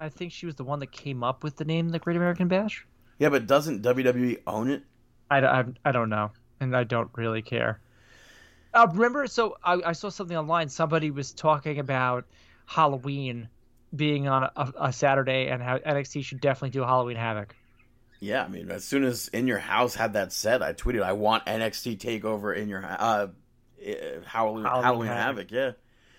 I 0.02 0.08
think 0.10 0.32
she 0.32 0.46
was 0.46 0.56
the 0.56 0.64
one 0.64 0.80
that 0.80 0.92
came 0.94 1.24
up 1.24 1.44
with 1.44 1.58
the 1.58 1.66
name 1.66 1.90
the 1.90 2.00
Great 2.00 2.16
American 2.16 2.48
Bash. 2.48 2.86
Yeah, 3.20 3.28
but 3.30 3.48
doesn't 3.48 3.84
WWE 3.84 4.40
own 4.48 4.70
it? 4.70 4.84
I, 5.30 5.40
I, 5.46 5.66
I 5.84 5.92
don't 5.92 6.10
know, 6.10 6.32
and 6.62 6.76
I 6.76 6.86
don't 6.86 7.10
really 7.16 7.42
care. 7.42 7.82
Uh, 8.74 8.88
remember, 8.92 9.28
so 9.28 9.58
I, 9.64 9.82
I 9.86 9.92
saw 9.94 10.10
something 10.10 10.38
online. 10.38 10.70
Somebody 10.70 11.12
was 11.12 11.32
talking 11.32 11.80
about 11.80 12.26
Halloween 12.66 13.50
being 13.96 14.28
on 14.28 14.50
a, 14.56 14.74
a 14.80 14.94
Saturday 14.94 15.48
and 15.48 15.62
how 15.62 15.80
NXT 15.80 16.24
should 16.24 16.42
definitely 16.42 16.70
do 16.70 16.84
a 16.84 16.86
Halloween 16.86 17.18
Havoc. 17.18 17.56
Yeah, 18.20 18.44
I 18.44 18.48
mean, 18.48 18.70
as 18.70 18.84
soon 18.84 19.04
as 19.04 19.30
In 19.30 19.48
Your 19.48 19.60
House 19.60 19.96
had 19.96 20.14
that 20.14 20.34
set, 20.34 20.62
I 20.62 20.74
tweeted, 20.74 21.02
"I 21.02 21.14
want 21.14 21.46
NXT 21.46 21.98
Takeover 21.98 22.56
in 22.56 22.68
your 22.68 22.86
uh, 22.86 22.88
uh 22.90 23.28
Halloween, 24.26 24.66
Halloween 24.66 24.66
Halloween 24.66 25.08
Havoc. 25.08 25.50
Havoc." 25.50 25.52
Yeah, 25.52 25.72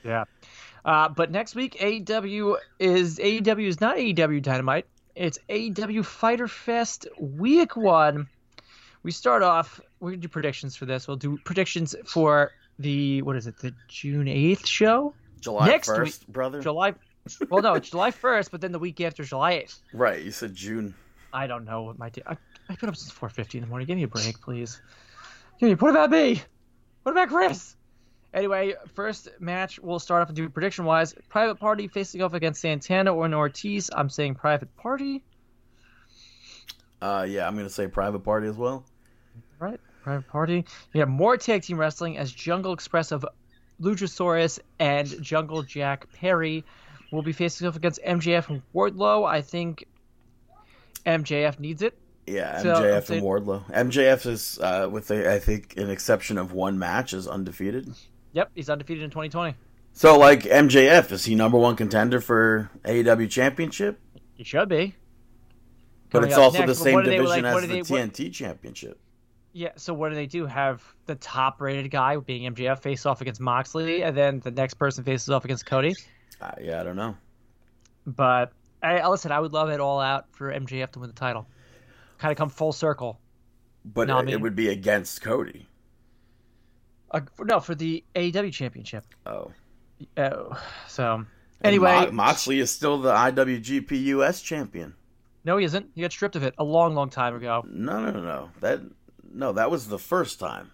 Yeah. 0.02 0.24
Uh, 0.82 1.10
but 1.10 1.30
next 1.30 1.54
week, 1.54 1.76
AEW 1.78 2.56
is 2.78 3.18
AEW 3.18 3.66
is 3.66 3.80
not 3.82 3.96
AEW 3.96 4.42
Dynamite. 4.42 4.86
It's 5.14 5.38
AEW 5.50 6.04
Fyter 6.04 6.48
Fest 6.48 7.06
Week 7.18 7.76
One. 7.76 8.28
We 9.02 9.12
start 9.12 9.42
off. 9.42 9.80
We're 9.98 10.10
gonna 10.10 10.22
do 10.22 10.28
predictions 10.28 10.76
for 10.76 10.86
this. 10.86 11.08
We'll 11.08 11.16
do 11.16 11.38
predictions 11.44 11.94
for 12.06 12.52
the 12.78 13.22
what 13.22 13.36
is 13.36 13.46
it? 13.46 13.58
The 13.58 13.74
June 13.88 14.28
eighth 14.28 14.66
show. 14.66 15.14
July 15.40 15.68
Next 15.68 15.88
first, 15.88 16.30
brother. 16.30 16.60
July. 16.60 16.94
Well, 17.48 17.62
no, 17.62 17.74
it's 17.74 17.90
July 17.90 18.10
first, 18.10 18.50
but 18.50 18.60
then 18.60 18.72
the 18.72 18.78
week 18.78 19.00
after 19.00 19.24
July 19.24 19.52
eighth. 19.52 19.80
Right, 19.92 20.22
you 20.22 20.30
said 20.30 20.54
June. 20.54 20.94
I 21.32 21.46
don't 21.46 21.64
know 21.64 21.82
what 21.82 21.98
my 21.98 22.10
day. 22.10 22.22
I, 22.26 22.36
I 22.68 22.76
put 22.76 22.88
up 22.88 22.96
since 22.96 23.10
four 23.10 23.28
fifty 23.28 23.58
in 23.58 23.62
the 23.62 23.68
morning. 23.68 23.86
Give 23.86 23.96
me 23.96 24.02
a 24.02 24.08
break, 24.08 24.40
please. 24.40 24.80
Give 25.58 25.68
me. 25.68 25.74
What 25.74 25.90
about 25.90 26.10
me? 26.10 26.42
What 27.02 27.12
about 27.12 27.28
Chris? 27.28 27.76
Anyway, 28.32 28.74
first 28.94 29.28
match 29.40 29.80
we'll 29.80 29.98
start 29.98 30.22
off 30.22 30.28
and 30.28 30.36
do 30.36 30.48
prediction 30.48 30.84
wise. 30.84 31.14
Private 31.28 31.56
Party 31.56 31.88
facing 31.88 32.22
off 32.22 32.34
against 32.34 32.60
Santana 32.60 33.14
or 33.14 33.32
Ortiz. 33.32 33.90
I'm 33.92 34.08
saying 34.08 34.36
Private 34.36 34.74
Party. 34.76 35.22
Uh, 37.02 37.26
yeah, 37.28 37.46
I'm 37.46 37.56
gonna 37.56 37.70
say 37.70 37.88
Private 37.88 38.20
Party 38.20 38.46
as 38.46 38.56
well. 38.56 38.84
Right, 39.60 39.78
Private 40.02 40.26
Party. 40.28 40.64
You 40.94 41.00
have 41.00 41.08
more 41.10 41.36
tag 41.36 41.62
team 41.62 41.78
wrestling 41.78 42.16
as 42.16 42.32
Jungle 42.32 42.72
Express 42.72 43.12
of 43.12 43.24
Luchasaurus 43.80 44.58
and 44.78 45.06
Jungle 45.22 45.62
Jack 45.62 46.10
Perry 46.14 46.64
will 47.12 47.22
be 47.22 47.32
facing 47.32 47.66
off 47.68 47.76
against 47.76 48.00
MJF 48.02 48.48
and 48.48 48.62
Wardlow. 48.74 49.28
I 49.28 49.42
think 49.42 49.84
MJF 51.06 51.58
needs 51.60 51.82
it. 51.82 51.96
Yeah, 52.26 52.62
MJF 52.62 53.10
I'm 53.10 53.16
and 53.16 53.22
Wardlow. 53.26 53.64
MJF 53.72 54.26
is, 54.26 54.58
uh, 54.60 54.88
with 54.90 55.10
a, 55.10 55.30
I 55.34 55.38
think, 55.38 55.76
an 55.76 55.90
exception 55.90 56.38
of 56.38 56.52
one 56.52 56.78
match, 56.78 57.12
is 57.12 57.26
undefeated. 57.26 57.92
Yep, 58.32 58.50
he's 58.54 58.70
undefeated 58.70 59.02
in 59.04 59.10
2020. 59.10 59.54
So, 59.92 60.16
like 60.18 60.44
MJF, 60.44 61.10
is 61.10 61.24
he 61.24 61.34
number 61.34 61.58
one 61.58 61.74
contender 61.76 62.20
for 62.20 62.70
AEW 62.84 63.28
Championship? 63.28 63.98
He 64.34 64.44
should 64.44 64.68
be. 64.68 64.94
But 66.10 66.18
Coming 66.20 66.30
it's 66.30 66.38
also 66.38 66.58
next, 66.58 66.78
the 66.78 66.84
same 66.84 66.98
do 67.02 67.10
they- 67.10 67.16
division 67.16 67.44
like, 67.44 67.54
as 67.54 67.60
the 67.62 67.66
they- 67.68 67.82
what- 67.82 68.12
TNT 68.12 68.32
Championship. 68.32 68.98
Yeah, 69.52 69.70
so 69.76 69.92
what 69.92 70.10
do 70.10 70.14
they 70.14 70.26
do? 70.26 70.46
Have 70.46 70.82
the 71.06 71.16
top 71.16 71.60
rated 71.60 71.90
guy 71.90 72.16
being 72.16 72.52
MJF 72.54 72.80
face 72.80 73.04
off 73.04 73.20
against 73.20 73.40
Moxley, 73.40 74.02
and 74.02 74.16
then 74.16 74.40
the 74.40 74.50
next 74.52 74.74
person 74.74 75.02
faces 75.02 75.28
off 75.30 75.44
against 75.44 75.66
Cody. 75.66 75.94
Uh, 76.40 76.52
yeah, 76.60 76.80
I 76.80 76.84
don't 76.84 76.96
know. 76.96 77.16
But 78.06 78.52
I 78.82 79.06
listen, 79.08 79.32
I 79.32 79.40
would 79.40 79.52
love 79.52 79.68
it 79.70 79.80
all 79.80 80.00
out 80.00 80.26
for 80.32 80.52
MJF 80.52 80.92
to 80.92 81.00
win 81.00 81.08
the 81.08 81.14
title. 81.14 81.46
Kind 82.18 82.30
of 82.32 82.38
come 82.38 82.48
full 82.48 82.72
circle. 82.72 83.18
But 83.84 84.08
No, 84.08 84.18
I 84.18 84.22
it, 84.22 84.28
it 84.30 84.40
would 84.40 84.54
be 84.54 84.68
against 84.68 85.20
Cody. 85.22 85.66
Uh, 87.10 87.20
no, 87.40 87.58
for 87.60 87.74
the 87.74 88.04
AEW 88.14 88.52
championship. 88.52 89.04
Oh. 89.26 89.50
Oh, 90.16 90.58
so 90.86 91.26
anyway, 91.62 92.06
Mo- 92.06 92.12
Moxley 92.12 92.60
is 92.60 92.70
still 92.70 92.98
the 92.98 93.12
IWGP 93.12 93.90
US 94.04 94.40
champion. 94.40 94.94
no, 95.44 95.58
he 95.58 95.64
isn't. 95.66 95.90
He 95.94 96.00
got 96.00 96.12
stripped 96.12 96.36
of 96.36 96.42
it 96.42 96.54
a 96.56 96.64
long, 96.64 96.94
long 96.94 97.10
time 97.10 97.34
ago. 97.34 97.64
No, 97.68 98.00
no, 98.00 98.10
no, 98.12 98.22
no. 98.22 98.50
That 98.60 98.80
no, 99.32 99.52
that 99.52 99.70
was 99.70 99.88
the 99.88 99.98
first 99.98 100.38
time. 100.38 100.72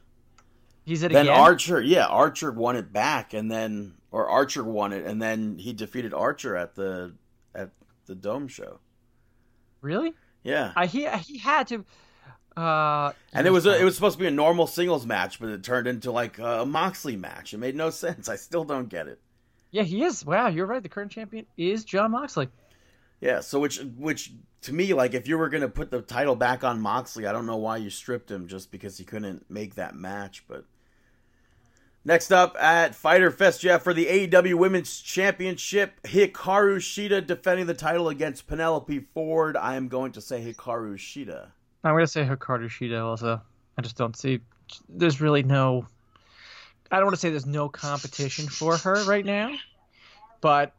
He's 0.85 1.03
it 1.03 1.07
again. 1.07 1.27
Then 1.27 1.35
again. 1.35 1.41
Archer, 1.41 1.81
yeah, 1.81 2.07
Archer 2.07 2.53
won 2.53 2.77
it 2.77 2.93
back, 2.93 3.35
and 3.35 3.51
then 3.51 3.95
or 4.11 4.29
Archer 4.29 4.65
won 4.65 4.93
it, 4.93 5.05
and 5.05 5.21
then 5.21 5.59
he 5.59 5.73
defeated 5.73 6.15
Archer 6.15 6.57
at 6.57 6.75
the 6.75 7.15
at 7.55 7.71
the 8.07 8.15
Dome 8.15 8.49
show. 8.49 8.79
really? 9.81 10.15
Yeah, 10.43 10.73
I 10.77 10.87
he 10.87 11.09
he 11.09 11.39
had 11.39 11.67
to. 11.69 11.85
Uh, 12.57 13.13
and 13.35 13.47
it 13.47 13.51
was 13.51 13.67
a, 13.67 13.79
it 13.79 13.85
was 13.85 13.95
supposed 13.97 14.17
to 14.17 14.21
be 14.23 14.29
a 14.29 14.31
normal 14.31 14.67
singles 14.67 15.05
match, 15.05 15.39
but 15.41 15.51
it 15.51 15.63
turned 15.63 15.87
into 15.87 16.11
like 16.13 16.39
a 16.39 16.65
Moxley 16.65 17.17
match. 17.17 17.53
It 17.53 17.59
made 17.59 17.75
no 17.77 17.91
sense. 17.91 18.29
I 18.29 18.37
still 18.37 18.65
don't 18.65 18.89
get 18.89 19.09
it. 19.09 19.21
yeah, 19.73 19.83
he 19.83 20.03
is. 20.03 20.25
Wow, 20.25 20.47
you're 20.49 20.67
right. 20.67 20.83
The 20.83 20.89
current 20.89 21.11
champion 21.11 21.47
is 21.59 21.85
Jon 21.85 22.13
Moxley. 22.13 22.49
Yeah, 23.21 23.41
so 23.41 23.59
which 23.61 23.81
which 23.97 24.33
to 24.63 24.73
me, 24.73 24.93
like 24.93 25.15
if 25.15 25.27
you 25.27 25.39
were 25.39 25.49
gonna 25.49 25.69
put 25.69 25.91
the 25.91 26.03
title 26.03 26.37
back 26.37 26.65
on 26.65 26.81
Moxley, 26.81 27.27
I 27.27 27.33
don't 27.33 27.47
know 27.47 27.57
why 27.57 27.79
you 27.79 27.91
stripped 27.91 28.31
him 28.31 28.47
just 28.47 28.71
because 28.71 28.99
he 28.99 29.05
couldn't 29.05 29.51
make 29.51 29.75
that 29.77 29.95
match. 29.95 30.45
But 30.47 30.65
next 32.05 32.31
up 32.31 32.57
at 32.61 32.95
Fyter 32.95 33.31
Fest, 33.31 33.63
Jeff 33.63 33.83
for 33.83 33.95
the 33.95 34.07
AEW 34.07 34.55
Women's 34.55 35.01
Championship, 35.01 36.01
Hikaru 36.03 36.77
Shida 36.77 37.27
defending 37.27 37.67
the 37.67 37.75
title 37.75 38.09
against 38.09 38.47
Penelope 38.47 39.07
Ford. 39.15 39.57
I 39.57 39.77
am 39.77 39.89
going 39.89 40.13
to 40.13 40.21
say 40.21 40.41
Hikaru 40.41 40.97
Shida. 40.97 41.49
I'm 41.83 41.95
gonna 41.95 42.07
say 42.07 42.25
Hikaru 42.25 42.69
Shida 42.69 43.03
also. 43.03 43.41
I 43.79 43.83
just 43.83 43.97
don't 43.97 44.17
see. 44.17 44.41
There's 44.89 45.21
really 45.21 45.43
no. 45.43 45.87
I 46.91 46.97
don't 46.97 47.07
want 47.07 47.15
to 47.17 47.21
say 47.21 47.31
there's 47.31 47.47
no 47.47 47.69
competition 47.69 48.47
for 48.47 48.77
her 48.77 49.05
right 49.05 49.25
now, 49.25 49.55
but 50.41 50.73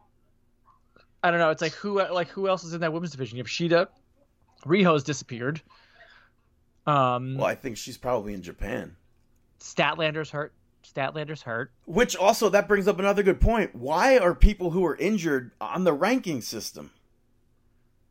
I 1.23 1.31
don't 1.31 1.39
know. 1.39 1.49
It's 1.49 1.61
like 1.61 1.73
who 1.73 2.02
like 2.14 2.30
who 2.30 2.48
else 2.48 2.64
is 2.64 2.73
in 2.73 2.81
that 2.81 2.94
women's 2.94 3.11
division? 3.11 3.38
You 3.38 3.44
have 3.44 3.49
Shida, 3.49 3.88
Riho's 4.65 5.03
disappeared. 5.03 5.61
Um, 6.85 7.35
Well, 7.35 7.45
I 7.48 7.56
think 7.56 7.77
she's 7.77 7.98
probably 7.98 8.34
in 8.34 8.41
Japan. 8.41 8.95
Statlander's 9.60 10.30
hurt. 10.30 10.53
Statlander's 10.84 11.41
hurt. 11.41 11.72
Which 11.85 12.15
also 12.15 12.49
that 12.49 12.68
brings 12.68 12.88
up 12.88 12.99
another 12.99 13.23
good 13.23 13.41
point. 13.41 13.76
Why 13.76 14.18
are 14.19 14.34
people 14.34 14.72
who 14.72 14.85
are 14.85 14.95
injured 14.95 15.52
on 15.60 15.84
the 15.84 15.94
ranking 15.94 16.41
system? 16.41 16.91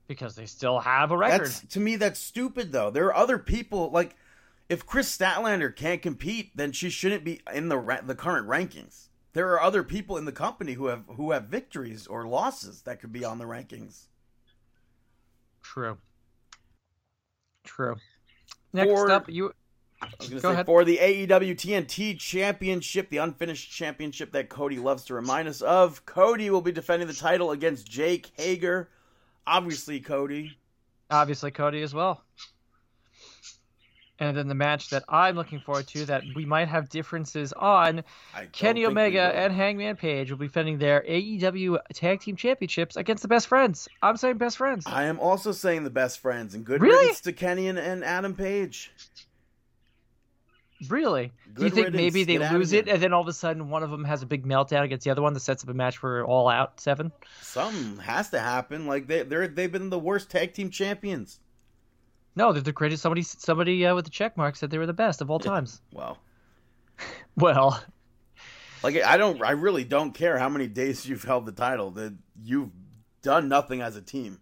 because 0.09 0.37
they 0.37 0.47
still 0.47 0.79
have 0.79 1.11
a 1.11 1.17
record. 1.17 1.47
That's 1.47 1.61
to 1.75 1.81
me 1.81 1.97
that's 1.97 2.21
stupid 2.21 2.71
though. 2.71 2.91
There 2.91 3.07
are 3.07 3.17
other 3.17 3.39
people 3.39 3.91
like 3.91 4.15
if 4.69 4.87
Kris 4.87 5.17
Statlander 5.17 5.75
can't 5.75 6.01
compete, 6.01 6.57
then 6.57 6.71
she 6.71 6.91
shouldn't 6.91 7.25
be 7.25 7.41
in 7.53 7.69
the 7.69 7.79
ra- 7.79 8.03
the 8.03 8.15
current 8.15 8.47
rankings. 8.47 9.06
There 9.37 9.51
are 9.51 9.61
other 9.61 9.83
people 9.83 10.17
in 10.17 10.25
the 10.25 10.33
company 10.33 10.73
who 10.73 10.87
have 10.87 11.05
who 11.09 11.33
have 11.33 11.45
victories 11.45 12.07
or 12.07 12.27
losses 12.27 12.81
that 12.85 13.01
could 13.01 13.13
be 13.13 13.23
on 13.23 13.37
the 13.37 13.45
rankings. 13.45 14.07
True. 15.63 15.99
True. 17.63 17.97
Next 18.73 18.91
For- 18.91 19.11
up, 19.11 19.29
you 19.29 19.53
I 20.01 20.09
was 20.19 20.31
gonna 20.31 20.41
Go 20.41 20.49
say 20.49 20.53
ahead. 20.55 20.65
for 20.65 20.85
the 20.87 20.97
AEW 20.97 21.55
TNT 21.55 22.19
Championship, 22.19 23.11
the 23.11 23.19
unfinished 23.19 23.71
championship 23.71 24.33
that 24.33 24.49
Cody 24.49 24.79
loves 24.79 25.05
to 25.05 25.15
remind 25.15 25.49
us 25.49 25.61
of, 25.61 26.07
Cody 26.07 26.49
will 26.49 26.63
be 26.63 26.73
defending 26.73 27.07
the 27.07 27.13
title 27.15 27.51
against 27.51 27.87
Jake 27.87 28.33
Hager. 28.39 28.89
Obviously, 29.47 30.01
Cody. 30.01 30.57
obviously 31.11 31.51
Cody 31.51 31.83
as 31.83 31.93
well. 31.93 32.25
And 34.19 34.35
then 34.35 34.49
the 34.49 34.55
match 34.55 34.89
that 34.91 35.05
I'm 35.11 35.37
looking 35.37 35.61
forward 35.61 35.87
to 35.89 36.07
that 36.07 36.23
we 36.35 36.47
might 36.47 36.69
have 36.69 36.89
differences 36.89 37.53
on. 37.53 38.03
Kenny 38.53 38.87
Omega 38.87 39.21
and 39.21 39.53
Hangman 39.53 39.97
Page 39.97 40.31
will 40.31 40.39
be 40.39 40.47
defending 40.47 40.79
their 40.79 41.03
AEW 41.07 41.79
Tag 41.93 42.21
Team 42.21 42.35
Championships 42.35 42.97
against 42.97 43.21
the 43.23 43.29
Best 43.29 43.47
Friends. 43.47 43.89
I'm 44.03 44.17
saying 44.17 44.39
Best 44.39 44.57
Friends. 44.57 44.85
I 44.87 45.05
am 45.05 45.21
also 45.21 45.53
saying 45.53 45.85
the 45.85 45.91
best 45.91 46.21
friends 46.21 46.55
and 46.55 46.65
good 46.65 46.81
Really? 46.81 46.97
riddance 46.97 47.21
to 47.23 47.33
Kenny 47.35 47.69
and, 47.69 47.79
and 47.79 48.03
Adam 48.03 48.35
Page. 48.35 48.91
Really? 50.89 51.33
Do 51.55 51.65
you 51.65 51.71
think 51.71 51.87
riddance. 51.87 52.03
maybe 52.03 52.25
they 52.25 52.39
Get 52.39 52.53
lose 52.53 52.73
it 52.75 52.87
and 52.87 53.03
then 53.03 53.15
all 53.15 53.23
of 53.23 53.29
a 53.29 53.33
sudden 53.33 53.71
one 53.71 53.83
of 53.83 53.91
them 53.91 54.05
has 54.05 54.23
a 54.23 54.27
big 54.27 54.47
meltdown 54.47 54.83
against 54.83 55.05
the 55.05 55.11
other 55.11 55.23
one 55.23 55.33
that 55.33 55.41
sets 55.41 55.63
up 55.65 55.71
a 55.71 55.75
match 55.75 55.97
for 55.97 56.23
All 56.25 56.49
Out 56.49 56.81
7? 56.81 57.11
Something 57.41 57.97
has 57.99 58.29
to 58.31 58.41
happen. 58.41 58.87
Like 58.87 59.07
they 59.07 59.23
they're 59.23 59.49
they've 59.49 59.73
been 59.73 59.89
the 59.89 59.99
worst 59.99 60.31
tag 60.31 60.53
team 60.53 60.69
champions. 60.71 61.41
No, 62.37 62.53
they're 62.53 62.63
the 62.63 62.73
greatest. 62.73 63.03
Somebody 63.03 63.23
somebody 63.23 63.85
uh, 63.87 63.95
with 63.95 64.05
the 64.05 64.11
check 64.11 64.37
mark 64.37 64.57
said 64.57 64.71
they 64.71 64.79
were 64.79 64.87
the 64.87 64.93
best 64.93 65.21
of 65.23 65.31
all 65.31 65.39
times. 65.39 65.81
Well, 65.93 66.19
Well, 67.37 67.83
like 68.83 69.03
I 69.03 69.17
don't 69.17 69.43
I 69.43 69.51
really 69.53 69.85
don't 69.85 70.13
care 70.13 70.39
how 70.39 70.49
many 70.49 70.67
days 70.69 71.07
you've 71.07 71.25
held 71.25 71.47
the 71.47 71.53
title. 71.53 71.91
That 71.93 72.15
you've 72.43 72.71
done 73.23 73.49
nothing 73.49 73.81
as 73.81 73.97
a 73.97 74.03
team. 74.03 74.39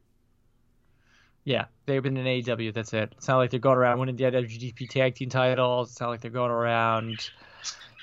yeah, 1.44 1.66
they've 1.86 2.02
been 2.02 2.16
in 2.16 2.24
AEW. 2.26 2.72
That's 2.74 2.92
it. 2.92 3.12
It's 3.16 3.28
not 3.28 3.38
like 3.38 3.50
they're 3.50 3.60
going 3.60 3.78
around 3.78 3.98
winning 4.00 4.16
the 4.16 4.24
IWGP 4.24 4.88
Tag 4.90 5.14
Team 5.14 5.28
titles. 5.28 5.90
It's 5.92 6.00
not 6.00 6.10
like 6.10 6.20
they're 6.20 6.30
going 6.30 6.50
around, 6.50 7.30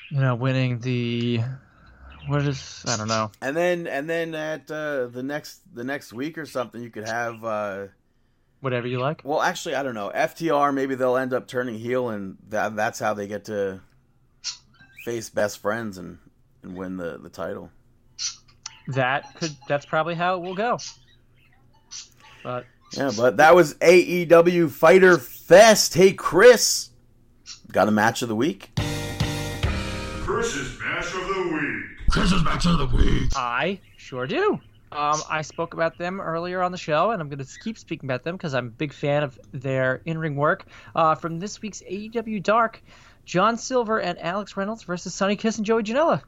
you 0.10 0.20
know, 0.20 0.36
winning 0.36 0.80
the 0.80 1.40
what 2.28 2.42
is 2.44 2.84
I 2.88 2.98
don't 2.98 3.08
know. 3.08 3.32
And 3.42 3.56
then 3.58 3.88
and 3.88 4.10
then 4.10 4.36
at 4.36 4.70
uh, 4.72 5.08
the 5.08 5.24
next 5.24 5.62
the 5.74 5.84
next 5.84 6.14
week 6.14 6.38
or 6.38 6.46
something, 6.46 6.82
you 6.82 6.90
could 6.90 7.08
have. 7.08 7.44
Uh, 7.44 7.88
Whatever 8.62 8.88
you 8.88 9.00
like. 9.00 9.22
well, 9.24 9.42
actually, 9.42 9.76
I 9.76 9.84
don't 9.84 9.96
know. 9.96 10.12
FTR 10.14 10.74
maybe 10.74 10.96
they'll 10.96 11.18
end 11.18 11.34
up 11.34 11.48
turning 11.48 11.78
heel, 11.80 12.10
and 12.10 12.38
that 12.50 12.76
that's 12.76 13.00
how 13.00 13.14
they 13.14 13.28
get 13.28 13.46
to 13.46 13.82
face 15.04 15.30
best 15.30 15.60
friends 15.60 15.98
and 15.98 16.20
and 16.64 16.76
win 16.78 16.98
the 16.98 17.18
the 17.18 17.30
title. 17.30 17.72
That 18.90 19.36
could. 19.36 19.56
That's 19.68 19.86
probably 19.86 20.16
how 20.16 20.36
it 20.36 20.42
will 20.42 20.56
go. 20.56 20.78
But 22.44 22.66
Yeah, 22.94 23.12
but 23.16 23.38
that 23.38 23.56
was 23.56 23.74
AEW 23.76 24.70
Fyter 24.70 25.18
Fest. 25.18 25.94
Hey, 25.94 26.14
Chris, 26.14 26.90
got 27.72 27.88
a 27.88 27.92
match 27.92 28.22
of 28.22 28.30
the 28.30 28.36
week? 28.36 28.72
Chris's 30.22 30.80
match 30.80 31.06
of 31.06 31.28
the 31.28 31.50
week. 31.54 32.10
Chris's 32.10 32.44
match 32.44 32.66
of 32.66 32.78
the 32.78 32.86
week. 32.98 33.30
I 33.36 33.80
sure 33.98 34.28
do. 34.28 34.60
Um, 34.92 35.22
I 35.30 35.42
spoke 35.42 35.74
about 35.74 35.98
them 35.98 36.20
earlier 36.20 36.62
on 36.62 36.72
the 36.72 36.78
show, 36.78 37.12
and 37.12 37.22
I'm 37.22 37.30
going 37.30 37.40
to 37.44 37.60
keep 37.64 37.78
speaking 37.78 38.08
about 38.10 38.24
them 38.24 38.36
because 38.36 38.54
I'm 38.54 38.68
a 38.68 38.72
big 38.72 38.92
fan 38.94 39.24
of 39.24 39.40
their 39.54 40.02
in-ring 40.06 40.36
work. 40.36 40.66
Uh, 40.96 41.16
from 41.16 41.40
this 41.40 41.62
week's 41.62 41.82
AEW 41.90 42.44
Dark, 42.44 42.84
John 43.26 43.58
Silver 43.58 44.00
and 44.02 44.20
Alex 44.20 44.58
Reynolds 44.58 44.84
versus 44.84 45.14
Sonny 45.14 45.36
Kiss 45.36 45.58
and 45.58 45.66
Joey 45.66 45.84
Janela. 45.84 46.22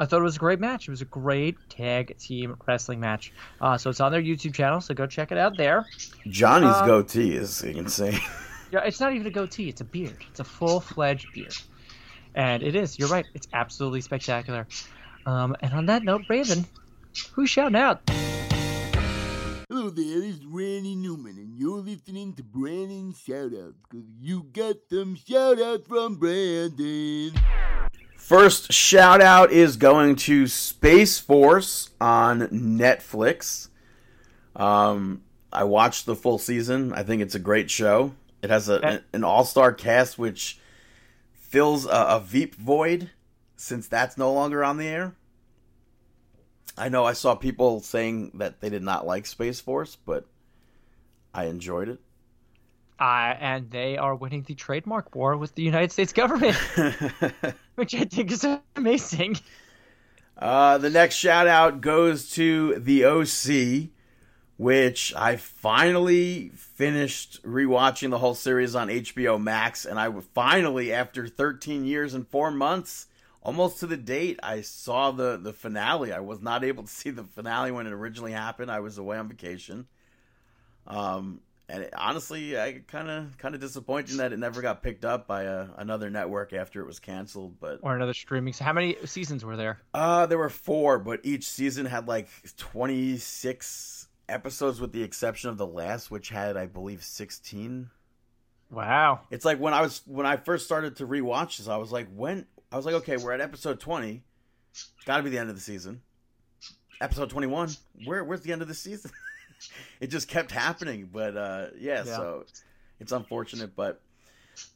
I 0.00 0.06
thought 0.06 0.20
it 0.20 0.24
was 0.24 0.36
a 0.36 0.40
great 0.40 0.60
match. 0.60 0.86
It 0.86 0.92
was 0.92 1.02
a 1.02 1.06
great 1.06 1.56
tag 1.70 2.16
team 2.18 2.56
wrestling 2.66 3.00
match. 3.00 3.32
Uh, 3.60 3.76
so 3.78 3.90
it's 3.90 4.00
on 4.00 4.12
their 4.12 4.22
YouTube 4.22 4.54
channel, 4.54 4.80
so 4.80 4.94
go 4.94 5.06
check 5.06 5.32
it 5.32 5.38
out 5.38 5.56
there. 5.56 5.86
Johnny's 6.28 6.74
Um, 6.76 6.86
goatee 6.86 7.34
is 7.36 7.62
insane. 7.62 8.18
Yeah, 8.70 8.80
it's 8.80 9.00
not 9.00 9.14
even 9.14 9.26
a 9.26 9.30
goatee; 9.30 9.70
it's 9.70 9.80
a 9.80 9.84
beard. 9.84 10.18
It's 10.28 10.40
a 10.40 10.44
full-fledged 10.44 11.32
beard, 11.32 11.56
and 12.34 12.62
it 12.62 12.76
is. 12.76 12.98
You're 12.98 13.08
right. 13.08 13.24
It's 13.32 13.48
absolutely 13.54 14.02
spectacular. 14.02 14.66
Um, 15.24 15.56
and 15.60 15.72
on 15.72 15.86
that 15.86 16.02
note, 16.02 16.24
Raven, 16.28 16.66
who's 17.26 17.50
shouting 17.50 17.76
out? 17.76 18.02
Hello 19.68 19.90
there, 19.90 20.22
it's 20.22 20.44
Randy 20.44 20.94
Newman, 20.94 21.36
and 21.36 21.58
you're 21.58 21.80
listening 21.80 22.34
to 22.34 22.42
Brandon 22.42 23.12
Shoutouts, 23.12 23.74
because 23.88 24.06
you 24.18 24.44
got 24.52 24.76
some 24.90 25.16
shoutouts 25.16 25.86
from 25.86 26.16
Brandon. 26.16 27.32
First 28.16 28.72
shout 28.72 29.20
out 29.20 29.52
is 29.52 29.76
going 29.76 30.16
to 30.16 30.46
Space 30.46 31.18
Force 31.18 31.90
on 32.00 32.48
Netflix. 32.48 33.68
Um, 34.56 35.22
I 35.52 35.64
watched 35.64 36.06
the 36.06 36.16
full 36.16 36.38
season. 36.38 36.92
I 36.92 37.02
think 37.02 37.22
it's 37.22 37.34
a 37.34 37.38
great 37.38 37.70
show. 37.70 38.14
It 38.42 38.50
has 38.50 38.68
a, 38.68 39.02
an 39.12 39.24
all 39.24 39.44
star 39.44 39.72
cast 39.72 40.18
which 40.18 40.58
fills 41.32 41.86
a, 41.86 41.90
a 41.90 42.20
Veep 42.20 42.54
void 42.54 43.10
since 43.56 43.88
that's 43.88 44.18
no 44.18 44.32
longer 44.32 44.62
on 44.62 44.76
the 44.76 44.86
air. 44.86 45.14
I 46.78 46.88
know 46.88 47.04
I 47.04 47.12
saw 47.12 47.34
people 47.34 47.80
saying 47.80 48.32
that 48.34 48.60
they 48.60 48.70
did 48.70 48.82
not 48.82 49.06
like 49.06 49.26
Space 49.26 49.60
Force, 49.60 49.96
but 49.96 50.26
I 51.34 51.44
enjoyed 51.44 51.88
it. 51.88 52.00
Uh, 53.00 53.34
and 53.38 53.70
they 53.70 53.96
are 53.96 54.14
winning 54.14 54.42
the 54.42 54.54
trademark 54.54 55.14
war 55.14 55.36
with 55.36 55.54
the 55.54 55.62
United 55.62 55.92
States 55.92 56.12
government, 56.12 56.56
which 57.76 57.94
I 57.94 58.04
think 58.04 58.32
is 58.32 58.44
amazing. 58.74 59.36
Uh, 60.36 60.78
the 60.78 60.90
next 60.90 61.16
shout 61.16 61.46
out 61.46 61.80
goes 61.80 62.30
to 62.30 62.74
the 62.76 63.04
OC, 63.04 63.90
which 64.56 65.14
I 65.14 65.36
finally 65.36 66.50
finished 66.54 67.42
rewatching 67.44 68.10
the 68.10 68.18
whole 68.18 68.34
series 68.34 68.74
on 68.74 68.88
HBO 68.88 69.40
Max, 69.40 69.84
and 69.84 69.98
I 69.98 70.12
finally, 70.34 70.92
after 70.92 71.28
13 71.28 71.84
years 71.84 72.14
and 72.14 72.26
four 72.26 72.50
months, 72.50 73.06
almost 73.42 73.80
to 73.80 73.86
the 73.86 73.96
date, 73.96 74.38
I 74.42 74.60
saw 74.62 75.10
the 75.10 75.36
the 75.36 75.52
finale. 75.52 76.12
I 76.12 76.20
was 76.20 76.40
not 76.40 76.64
able 76.64 76.82
to 76.84 76.90
see 76.90 77.10
the 77.10 77.24
finale 77.24 77.70
when 77.70 77.86
it 77.86 77.92
originally 77.92 78.32
happened. 78.32 78.70
I 78.70 78.80
was 78.80 78.98
away 78.98 79.16
on 79.18 79.28
vacation. 79.28 79.86
Um, 80.86 81.40
and 81.70 81.82
it, 81.82 81.92
honestly, 81.94 82.58
I 82.58 82.80
kind 82.86 83.10
of 83.10 83.36
kind 83.36 83.54
of 83.54 83.60
disappointed 83.60 84.16
that 84.18 84.32
it 84.32 84.38
never 84.38 84.62
got 84.62 84.82
picked 84.82 85.04
up 85.04 85.26
by 85.26 85.42
a, 85.42 85.66
another 85.76 86.08
network 86.08 86.54
after 86.54 86.80
it 86.80 86.86
was 86.86 86.98
canceled. 86.98 87.60
But 87.60 87.80
Or 87.82 87.94
another 87.94 88.14
streaming. 88.14 88.54
So 88.54 88.64
how 88.64 88.72
many 88.72 88.96
seasons 89.04 89.44
were 89.44 89.56
there? 89.56 89.78
uh, 89.92 90.24
there 90.26 90.38
were 90.38 90.48
four, 90.48 90.98
but 90.98 91.20
each 91.24 91.44
season 91.44 91.84
had 91.84 92.08
like 92.08 92.28
26 92.56 94.08
episodes 94.28 94.80
with 94.80 94.92
the 94.92 95.02
exception 95.02 95.50
of 95.50 95.58
the 95.58 95.66
last, 95.66 96.10
which 96.10 96.30
had, 96.30 96.56
I 96.56 96.66
believe, 96.66 97.02
16. 97.04 97.90
Wow. 98.70 99.20
It's 99.30 99.44
like 99.44 99.58
when 99.58 99.72
I 99.74 99.80
was, 99.82 100.02
when 100.06 100.26
I 100.26 100.36
first 100.36 100.64
started 100.66 100.96
to 100.96 101.06
rewatch 101.06 101.58
this, 101.58 101.68
I 101.68 101.76
was 101.76 101.90
like, 101.92 102.08
when, 102.14 102.46
I 102.70 102.76
was 102.76 102.84
like, 102.86 102.94
okay, 102.96 103.16
we're 103.16 103.32
at 103.32 103.40
episode 103.40 103.80
20. 103.80 104.22
It's 104.72 104.88
gotta 105.04 105.22
be 105.22 105.30
the 105.30 105.38
end 105.38 105.48
of 105.50 105.56
the 105.56 105.62
season. 105.62 106.02
Episode 107.00 107.30
21, 107.30 107.70
where, 108.04 108.24
where's 108.24 108.40
the 108.42 108.52
end 108.52 108.60
of 108.62 108.68
the 108.68 108.74
season? 108.74 109.10
it 110.00 110.08
just 110.08 110.28
kept 110.28 110.50
happening, 110.50 111.08
but, 111.12 111.36
uh, 111.36 111.66
yeah, 111.78 112.04
Yeah. 112.04 112.16
so 112.16 112.44
it's 113.00 113.12
unfortunate, 113.12 113.74
but 113.76 114.00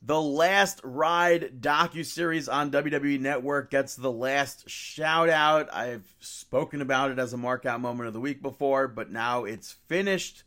the 0.01 0.20
Last 0.20 0.81
Ride 0.85 1.60
docu 1.60 2.06
series 2.06 2.48
on 2.48 2.70
WWE 2.70 3.19
Network 3.20 3.70
gets 3.70 3.97
the 3.97 4.12
last 4.12 4.70
shout 4.70 5.28
out. 5.28 5.73
I've 5.74 6.06
spoken 6.20 6.81
about 6.81 7.10
it 7.10 7.19
as 7.19 7.32
a 7.32 7.36
mark 7.36 7.66
out 7.66 7.81
moment 7.81 8.06
of 8.06 8.12
the 8.14 8.20
week 8.20 8.40
before, 8.40 8.86
but 8.86 9.10
now 9.10 9.44
it's 9.44 9.73
finished, 9.89 10.44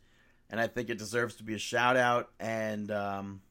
and 0.50 0.60
I 0.60 0.68
think 0.68 0.90
it 0.90 0.98
deserves 0.98 1.36
to 1.36 1.44
be 1.44 1.54
a 1.54 1.60
shout 1.60 1.98
out. 1.98 2.30
And 2.40 2.90
um, 2.92 3.42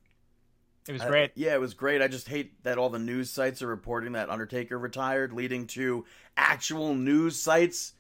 It 0.89 0.93
was 0.93 1.03
I- 1.03 1.09
great. 1.09 1.33
yeah, 1.35 1.55
it 1.55 1.61
was 1.61 1.75
great. 1.75 2.03
I 2.03 2.09
just 2.09 2.29
hate 2.29 2.63
that 2.65 2.79
all 2.79 2.91
the 2.91 2.99
news 2.99 3.31
sites 3.31 3.63
are 3.63 3.67
reporting 3.67 4.13
that 4.13 4.29
Undertaker 4.31 4.79
retired, 4.79 5.33
leading 5.33 5.67
to 5.69 6.05
actual 6.37 6.95
news 6.95 7.39
sites 7.41 7.95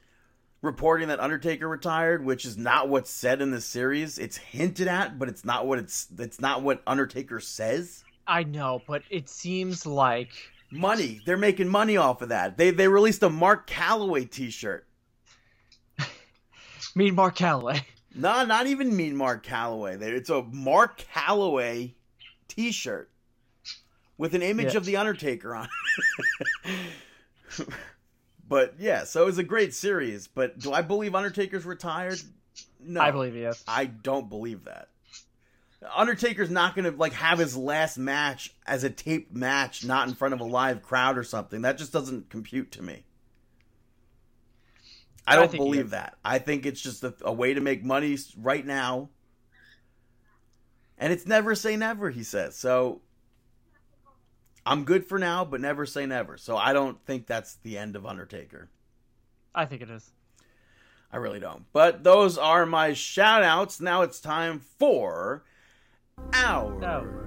reporting 0.60 1.08
that 1.08 1.20
Undertaker 1.20 1.68
retired, 1.68 2.24
which 2.24 2.44
is 2.44 2.56
not 2.56 2.88
what's 2.88 3.10
said 3.10 3.40
in 3.42 3.50
the 3.50 3.60
series. 3.60 4.18
It's 4.18 4.36
hinted 4.36 4.88
at, 4.88 5.18
but 5.18 5.28
it's 5.28 5.44
not 5.44 5.66
what 5.66 5.78
it's 5.78 6.08
it's 6.18 6.40
not 6.40 6.62
what 6.62 6.82
Undertaker 6.86 7.40
says. 7.40 8.04
I 8.26 8.42
know, 8.44 8.80
but 8.86 9.02
it 9.10 9.28
seems 9.28 9.84
like 9.86 10.30
Money. 10.70 11.20
They're 11.24 11.36
making 11.36 11.68
money 11.68 11.96
off 11.96 12.20
of 12.22 12.30
that. 12.30 12.56
They 12.56 12.70
they 12.70 12.88
released 12.88 13.22
a 13.22 13.30
Mark 13.30 13.66
Calaway 13.68 14.28
t-shirt. 14.30 14.86
Mean 16.94 17.14
Mark 17.14 17.36
Calaway. 17.36 17.82
No, 18.14 18.44
not 18.44 18.66
even 18.66 18.94
mean 18.96 19.16
Mark 19.16 19.44
Calaway. 19.44 20.00
It's 20.00 20.30
a 20.30 20.42
Mark 20.42 21.04
Calaway 21.14 21.94
t-shirt 22.48 23.10
with 24.16 24.34
an 24.34 24.42
image 24.42 24.72
Yeah. 24.72 24.78
of 24.78 24.84
the 24.84 24.96
Undertaker 24.96 25.54
on 25.54 25.68
it. 26.64 27.68
but 28.48 28.74
yeah, 28.78 29.04
so 29.04 29.22
it 29.22 29.26
was 29.26 29.38
a 29.38 29.42
great 29.44 29.74
series. 29.74 30.26
But 30.28 30.58
do 30.58 30.72
I 30.72 30.82
believe 30.82 31.14
Undertaker's 31.14 31.64
retired? 31.64 32.20
No, 32.80 33.00
I 33.00 33.10
believe 33.10 33.34
yes. 33.34 33.64
I 33.66 33.86
don't 33.86 34.28
believe 34.28 34.64
that. 34.64 34.88
Undertaker's 35.94 36.50
not 36.50 36.74
going 36.74 36.90
to 36.90 36.96
like 36.96 37.12
have 37.12 37.38
his 37.38 37.56
last 37.56 37.98
match 37.98 38.54
as 38.66 38.84
a 38.84 38.90
taped 38.90 39.34
match, 39.34 39.84
not 39.84 40.08
in 40.08 40.14
front 40.14 40.32
of 40.32 40.40
a 40.40 40.44
live 40.44 40.82
crowd 40.82 41.18
or 41.18 41.24
something. 41.24 41.62
That 41.62 41.76
just 41.78 41.92
doesn't 41.92 42.30
compute 42.30 42.72
to 42.72 42.82
me. 42.82 43.04
I 45.26 45.32
I 45.32 45.36
don't 45.36 45.50
he 45.52 45.58
believe 45.58 45.90
that. 45.90 46.16
I 46.24 46.38
think 46.38 46.66
it's 46.66 46.80
just 46.80 47.02
a, 47.04 47.14
a 47.22 47.32
way 47.32 47.54
to 47.54 47.60
make 47.60 47.82
money 47.84 48.16
right 48.38 48.64
now. 48.64 49.08
And 50.98 51.12
it's 51.12 51.26
never 51.26 51.54
say 51.54 51.76
never, 51.76 52.10
he 52.10 52.22
says. 52.22 52.56
So 52.56 53.00
I'm 54.66 54.84
good 54.84 55.04
for 55.04 55.18
now, 55.18 55.44
but 55.44 55.60
never 55.60 55.86
say 55.86 56.06
never. 56.06 56.36
So 56.36 56.56
I 56.56 56.72
don't 56.72 57.04
think 57.04 57.26
that's 57.26 57.56
the 57.56 57.78
end 57.78 57.96
of 57.96 58.06
Undertaker. 58.06 58.68
I 59.54 59.66
think 59.66 59.82
it 59.82 59.90
is. 59.90 60.10
I 61.12 61.18
really 61.18 61.40
don't. 61.40 61.64
But 61.72 62.02
those 62.02 62.38
are 62.38 62.66
my 62.66 62.92
shout 62.92 63.44
outs. 63.44 63.80
Now 63.80 64.02
it's 64.02 64.20
time 64.20 64.60
for 64.60 65.44
our 66.32 66.80
No. 66.80 67.20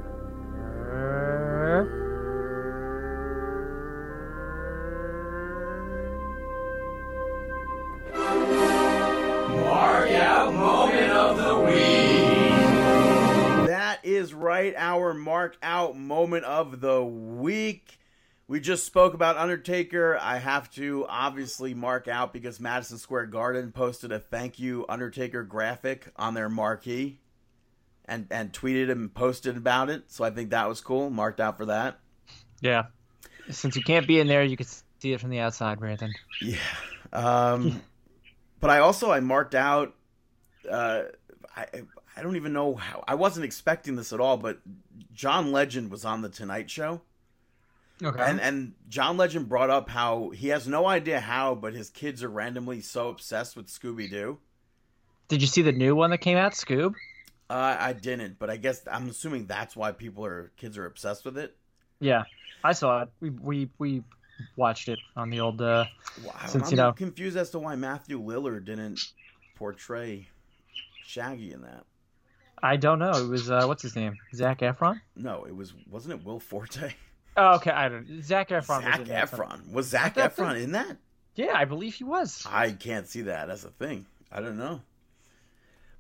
Is 14.28 14.34
right, 14.34 14.74
our 14.76 15.14
mark 15.14 15.56
out 15.64 15.96
moment 15.96 16.44
of 16.44 16.82
the 16.82 17.02
week. 17.02 17.98
We 18.50 18.60
just 18.60 18.86
spoke 18.86 19.14
about 19.14 19.38
Undertaker. 19.38 20.18
I 20.22 20.40
have 20.40 20.70
to 20.72 21.06
obviously 21.08 21.74
mark 21.74 22.10
out 22.10 22.34
because 22.34 22.60
Madison 22.60 22.98
Square 22.98 23.28
Garden 23.28 23.72
posted 23.72 24.12
a 24.12 24.20
thank 24.20 24.60
you 24.60 24.86
Undertaker 24.90 25.44
graphic 25.44 26.12
on 26.18 26.34
their 26.34 26.50
marquee 26.50 27.20
and 28.04 28.28
and 28.30 28.52
tweeted 28.52 28.92
and 28.92 29.14
posted 29.14 29.56
about 29.56 29.90
it. 29.90 30.04
So 30.12 30.26
I 30.26 30.30
think 30.30 30.50
that 30.50 30.68
was 30.68 30.82
cool. 30.82 31.10
Marked 31.10 31.40
out 31.40 31.58
for 31.58 31.68
that. 31.68 32.00
Yeah. 32.60 32.88
Since 33.50 33.78
you 33.78 33.82
can't 33.82 34.08
be 34.08 34.20
in 34.20 34.28
there, 34.28 34.44
you 34.44 34.58
can 34.58 34.68
see 35.00 35.14
it 35.14 35.22
from 35.22 35.30
the 35.30 35.40
outside, 35.40 35.80
Brandon. 35.80 36.14
Yeah. 36.42 36.58
Um, 37.14 37.82
but 38.60 38.72
I 38.72 38.80
also 38.80 39.10
I 39.10 39.22
marked 39.22 39.56
out. 39.56 39.96
Uh, 40.70 41.04
I 41.56 41.66
I 42.18 42.22
don't 42.24 42.36
even 42.36 42.52
know 42.54 42.74
how. 42.76 43.04
I 43.08 43.16
wasn't 43.16 43.46
expecting 43.46 43.96
this 43.96 44.12
at 44.12 44.20
all, 44.20 44.38
but 44.38 44.60
John 45.14 45.52
Legend 45.52 45.92
was 45.92 46.04
on 46.04 46.22
the 46.22 46.30
Tonight 46.30 46.70
Show, 46.70 47.02
Okay. 48.04 48.24
and 48.24 48.40
and 48.42 48.74
John 48.90 49.18
Legend 49.18 49.48
brought 49.48 49.70
up 49.70 49.90
how 49.90 50.30
he 50.32 50.48
has 50.48 50.68
no 50.68 50.88
idea 50.88 51.20
how, 51.20 51.54
but 51.56 51.74
his 51.74 51.90
kids 51.90 52.24
are 52.24 52.30
randomly 52.30 52.82
so 52.82 53.10
obsessed 53.10 53.56
with 53.56 53.68
Scooby 53.68 54.10
Doo. 54.10 54.40
Did 55.28 55.42
you 55.42 55.48
see 55.48 55.62
the 55.62 55.72
new 55.72 55.96
one 55.96 56.10
that 56.12 56.20
came 56.20 56.38
out, 56.38 56.54
Scoob? 56.54 56.94
Uh, 57.50 57.76
I 57.80 57.94
didn't, 57.94 58.40
but 58.40 58.50
I 58.50 58.58
guess 58.58 58.82
I'm 58.92 59.08
assuming 59.10 59.46
that's 59.46 59.76
why 59.76 59.92
people 59.92 60.26
are 60.26 60.52
kids 60.58 60.78
are 60.78 60.86
obsessed 60.86 61.24
with 61.24 61.38
it. 61.38 61.56
Yeah, 62.00 62.24
I 62.64 62.74
saw 62.74 63.04
it. 63.04 63.10
We 63.20 63.30
we 63.30 63.70
we 63.78 64.04
watched 64.56 64.90
it 64.90 65.00
on 65.16 65.30
the 65.30 65.40
old. 65.40 65.62
Uh, 65.62 65.86
Wow, 66.24 66.34
Since, 66.48 66.66
I'm 66.68 66.72
you 66.72 66.78
know- 66.78 66.94
confused 66.94 67.38
as 67.38 67.52
to 67.52 67.60
why 67.60 67.76
Matthew 67.76 68.20
Lillard 68.20 68.66
didn't 68.66 69.00
portray 69.56 70.30
Shaggy 71.06 71.52
in 71.54 71.62
that. 71.62 71.86
I 72.62 72.76
don't 72.78 73.00
know. 73.00 73.12
It 73.12 73.28
was 73.28 73.50
uh, 73.50 73.66
what's 73.66 73.84
his 73.84 73.96
name? 73.96 74.18
Zac 74.34 74.60
Efron. 74.60 75.02
No, 75.16 75.46
it 75.46 75.56
was 75.56 75.74
wasn't 75.90 76.20
it 76.20 76.26
Will 76.26 76.40
Forte? 76.40 76.94
Oh, 77.40 77.56
okay. 77.56 77.72
I 77.72 77.88
don't. 77.88 78.24
Zac 78.24 78.50
Efron. 78.50 78.84
was 78.84 79.08
Zach 79.08 79.28
so- 79.30 79.38
Efron 79.38 79.72
was 79.72 79.88
Zac 79.88 80.16
Efron 80.16 80.62
in 80.62 80.72
that? 80.72 80.98
Yeah, 81.36 81.54
I 81.54 81.66
believe 81.66 81.94
he 81.94 82.04
was. 82.04 82.44
I 82.50 82.72
can't 82.72 83.08
see 83.08 83.22
that 83.22 83.52
as 83.52 83.64
a 83.64 83.70
thing. 83.70 84.08
I 84.32 84.42
don't 84.42 84.58
know. 84.58 84.82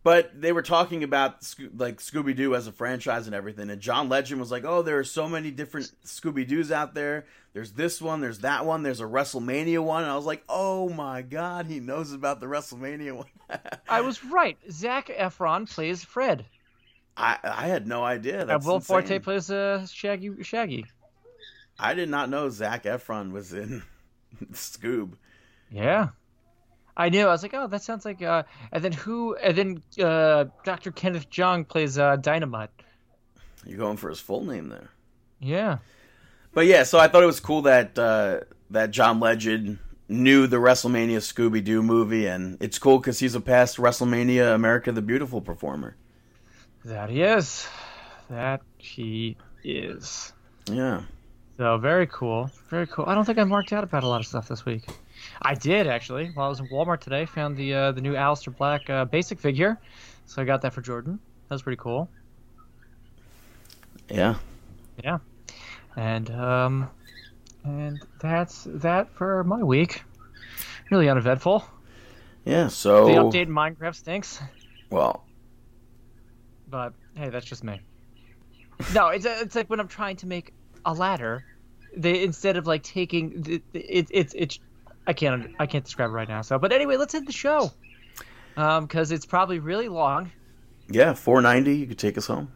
But 0.03 0.39
they 0.39 0.53
were 0.53 0.61
talking 0.61 1.03
about 1.03 1.43
like 1.75 1.97
Scooby 1.97 2.35
Doo 2.35 2.55
as 2.55 2.65
a 2.67 2.71
franchise 2.71 3.25
and 3.25 3.35
everything, 3.35 3.69
and 3.69 3.81
John 3.81 4.07
Legend 4.07 4.39
was 4.39 4.51
like, 4.51 4.63
"Oh, 4.63 4.81
there 4.81 4.97
are 4.99 5.03
so 5.03 5.27
many 5.27 5.51
different 5.51 5.91
Scooby 6.05 6.47
Doos 6.47 6.71
out 6.71 6.93
there. 6.93 7.25
There's 7.53 7.73
this 7.73 8.01
one, 8.01 8.21
there's 8.21 8.39
that 8.39 8.65
one, 8.65 8.83
there's 8.83 9.01
a 9.01 9.05
WrestleMania 9.05 9.83
one." 9.83 10.03
And 10.03 10.11
I 10.11 10.15
was 10.15 10.25
like, 10.25 10.43
"Oh 10.47 10.87
my 10.89 11.23
god, 11.23 11.65
he 11.65 11.79
knows 11.79 12.13
about 12.13 12.39
the 12.39 12.45
WrestleMania 12.45 13.17
one." 13.17 13.25
I 13.89 14.01
was 14.01 14.23
right. 14.23 14.57
Zac 14.71 15.07
Efron 15.07 15.69
plays 15.69 16.03
Fred. 16.03 16.45
I 17.17 17.37
I 17.43 17.67
had 17.67 17.87
no 17.87 18.03
idea. 18.03 18.41
And 18.41 18.49
That's 18.49 18.65
Will 18.65 18.75
insane. 18.75 18.87
Forte 18.87 19.19
plays 19.19 19.51
uh, 19.51 19.85
Shaggy. 19.87 20.41
Shaggy. 20.43 20.85
I 21.79 21.93
did 21.93 22.09
not 22.09 22.29
know 22.29 22.49
Zac 22.49 22.83
Efron 22.83 23.31
was 23.31 23.53
in 23.53 23.83
Scoob. 24.53 25.13
Yeah. 25.71 26.09
I 26.97 27.09
knew. 27.09 27.27
I 27.27 27.31
was 27.31 27.43
like, 27.43 27.53
oh, 27.53 27.67
that 27.67 27.83
sounds 27.83 28.03
like. 28.05 28.21
Uh, 28.23 28.43
and 28.71 28.83
then 28.83 28.91
who? 28.91 29.35
And 29.35 29.55
then 29.55 29.83
uh, 30.03 30.45
Dr. 30.65 30.91
Kenneth 30.91 31.29
Jeong 31.29 31.67
plays 31.67 31.97
uh, 31.97 32.15
Dynamite. 32.15 32.71
You're 33.65 33.77
going 33.77 33.97
for 33.97 34.09
his 34.09 34.19
full 34.19 34.43
name 34.43 34.69
there. 34.69 34.89
Yeah. 35.39 35.77
But 36.53 36.65
yeah, 36.65 36.83
so 36.83 36.97
I 36.97 37.07
thought 37.07 37.21
it 37.21 37.27
was 37.27 37.39
cool 37.39 37.61
that 37.63 37.97
uh, 37.99 38.39
that 38.71 38.89
John 38.89 39.19
Legend 39.19 39.77
knew 40.09 40.47
the 40.47 40.57
WrestleMania 40.57 41.17
Scooby 41.17 41.63
Doo 41.63 41.83
movie, 41.83 42.25
and 42.25 42.57
it's 42.61 42.79
cool 42.79 42.97
because 42.97 43.19
he's 43.19 43.35
a 43.35 43.41
past 43.41 43.77
WrestleMania 43.77 44.55
America 44.55 44.91
the 44.91 45.03
Beautiful 45.03 45.39
performer. 45.39 45.95
That 46.83 47.09
he 47.11 47.21
is. 47.21 47.67
That 48.29 48.61
he 48.77 49.37
is. 49.63 50.33
Yeah, 50.71 51.03
So 51.57 51.77
very 51.77 52.07
cool. 52.07 52.49
Very 52.69 52.87
cool. 52.87 53.05
I 53.07 53.13
don't 53.13 53.25
think 53.25 53.37
I 53.37 53.43
marked 53.43 53.71
out 53.71 53.83
about 53.83 54.03
a 54.03 54.07
lot 54.07 54.19
of 54.19 54.27
stuff 54.27 54.47
this 54.47 54.65
week. 54.65 54.85
I 55.41 55.53
did 55.55 55.87
actually. 55.87 56.27
While 56.33 56.47
I 56.47 56.49
was 56.49 56.59
in 56.59 56.67
Walmart 56.67 56.99
today, 56.99 57.25
found 57.25 57.55
the 57.57 57.73
uh, 57.73 57.91
the 57.91 58.01
new 58.01 58.13
Aleister 58.13 58.55
Black 58.55 58.89
uh, 58.89 59.05
basic 59.05 59.39
figure. 59.39 59.79
So 60.25 60.41
I 60.41 60.45
got 60.45 60.61
that 60.61 60.73
for 60.73 60.81
Jordan. 60.81 61.19
That 61.47 61.55
was 61.55 61.61
pretty 61.61 61.77
cool. 61.77 62.09
yeah. 64.09 64.35
Yeah. 65.03 65.19
And 65.95 66.29
um, 66.31 66.89
and 67.63 67.99
that's 68.19 68.65
that 68.67 69.09
for 69.13 69.43
my 69.43 69.63
week. 69.63 70.03
Really 70.89 71.09
uneventful. 71.09 71.63
Yeah, 72.45 72.67
so 72.69 73.05
The 73.07 73.13
update 73.13 73.43
in 73.43 73.49
Minecraft 73.49 73.95
stinks, 73.95 74.39
well, 74.89 75.25
but 76.69 76.93
hey, 77.15 77.29
that's 77.29 77.45
just 77.45 77.61
me. 77.63 77.81
No, 78.93 79.07
it's 79.09 79.25
it's 79.25 79.55
like 79.55 79.69
when 79.69 79.81
I'm 79.81 79.89
trying 79.89 80.15
to 80.17 80.27
make 80.27 80.53
a 80.85 80.93
ladder, 80.93 81.43
they 81.95 82.23
instead 82.23 82.55
of 82.55 82.65
like 82.65 82.83
taking 82.83 83.41
the, 83.41 83.61
it, 83.73 84.07
it's 84.11 84.33
it's 84.33 84.59
I 85.07 85.13
can't 85.13 85.55
I 85.59 85.65
can't 85.65 85.83
describe 85.83 86.09
it 86.09 86.13
right 86.13 86.27
now. 86.27 86.41
So, 86.41 86.59
but 86.59 86.71
anyway, 86.71 86.97
let's 86.97 87.15
end 87.15 87.27
the 87.27 87.31
show. 87.33 87.71
Um, 88.57 88.85
because 88.85 89.11
it's 89.11 89.25
probably 89.25 89.59
really 89.59 89.87
long. 89.87 90.31
yeah, 90.89 91.13
490. 91.13 91.77
You 91.77 91.85
could 91.87 91.99
take 91.99 92.17
us 92.17 92.27
home. 92.27 92.51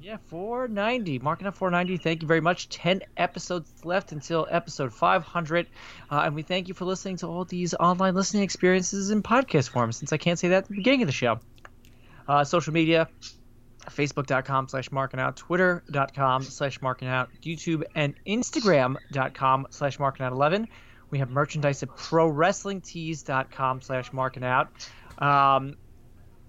Yeah, 0.00 0.18
490. 0.26 1.20
Marking 1.20 1.46
up 1.46 1.54
490. 1.54 2.02
Thank 2.02 2.20
you 2.22 2.28
very 2.28 2.40
much. 2.42 2.68
10 2.68 3.02
episodes 3.16 3.70
left 3.84 4.12
until 4.12 4.46
episode 4.50 4.92
500. 4.92 5.66
Uh, 6.10 6.22
and 6.26 6.34
we 6.34 6.42
thank 6.42 6.68
you 6.68 6.74
for 6.74 6.84
listening 6.84 7.16
to 7.18 7.26
all 7.26 7.44
these 7.46 7.72
online 7.74 8.14
listening 8.14 8.42
experiences 8.42 9.10
in 9.10 9.22
podcast 9.22 9.70
form, 9.70 9.92
since 9.92 10.12
I 10.12 10.18
can't 10.18 10.38
say 10.38 10.48
that 10.48 10.64
at 10.64 10.68
the 10.68 10.74
beginning 10.74 11.02
of 11.02 11.08
the 11.08 11.12
show. 11.12 11.38
Uh, 12.28 12.44
social 12.44 12.72
media 12.74 13.08
facebook.com 13.86 14.66
slash 14.68 14.90
marking 14.90 15.20
out 15.20 15.36
twitter.com 15.36 16.42
slash 16.42 16.80
marking 16.80 17.06
out 17.06 17.28
youtube 17.42 17.82
and 17.94 18.14
instagram.com 18.26 19.66
slash 19.70 19.98
marking 19.98 20.24
out 20.24 20.32
11 20.32 20.66
we 21.14 21.20
have 21.20 21.30
merchandise 21.30 21.82
at 21.82 21.88
prowrestlingtees.com 21.90 23.80
slash 23.80 24.12
marking 24.12 24.44
out 24.44 24.68
um, 25.18 25.76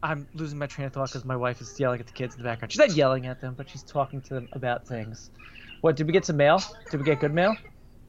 I'm 0.02 0.28
losing 0.34 0.60
my 0.60 0.68
train 0.68 0.88
of 0.88 0.94
thought 0.94 1.10
because 1.10 1.26
my 1.26 1.36
wife 1.36 1.62
is 1.62 1.80
yelling 1.80 2.00
at 2.00 2.08
the 2.08 2.14
kids 2.14 2.36
in 2.36 2.42
the 2.42 2.48
background. 2.48 2.72
She's 2.72 2.80
not 2.80 2.92
yelling 2.92 3.26
at 3.26 3.42
them, 3.42 3.56
but 3.56 3.70
she's 3.70 3.84
talking 3.84 4.22
to 4.22 4.34
them 4.36 4.50
about 4.54 4.88
things. 4.88 5.32
What 5.82 5.96
did 5.96 6.08
we 6.08 6.14
get 6.14 6.26
some 6.26 6.38
mail? 6.38 6.62
Did 6.92 7.00
we 7.00 7.06
get 7.06 7.20
good 7.20 7.34
mail? 7.34 7.56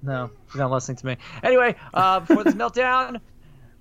No, 0.02 0.30
she's 0.50 0.58
not 0.58 0.70
listening 0.70 0.96
to 0.98 1.06
me. 1.06 1.16
Anyway, 1.42 1.74
uh, 1.94 2.20
before 2.20 2.44
this 2.44 2.54
meltdown, 2.62 3.20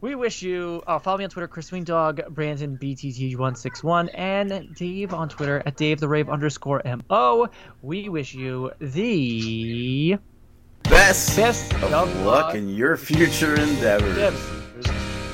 we 0.01 0.15
wish 0.15 0.41
you. 0.41 0.81
Uh, 0.87 0.99
follow 0.99 1.17
me 1.17 1.25
on 1.25 1.29
Twitter, 1.29 1.47
Chris 1.47 1.69
Dog, 1.69 2.21
Brandon 2.29 2.77
BTT161, 2.77 4.09
and 4.13 4.75
Dave 4.75 5.13
on 5.13 5.29
Twitter 5.29 5.61
at 5.65 5.75
Dave 5.75 5.99
the 5.99 6.07
Rave 6.07 6.29
underscore 6.29 6.81
Mo. 7.09 7.49
We 7.81 8.09
wish 8.09 8.33
you 8.33 8.71
the 8.79 10.17
Best, 10.89 11.35
best 11.35 11.73
of 11.83 12.25
luck 12.25 12.53
in 12.55 12.69
your 12.69 12.95
future 12.95 13.55
endeavors. 13.55 14.17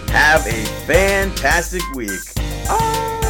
Have 0.09 0.45
a 0.47 0.65
fantastic 0.85 1.81
week. 1.93 2.19
Ah! 2.67 3.20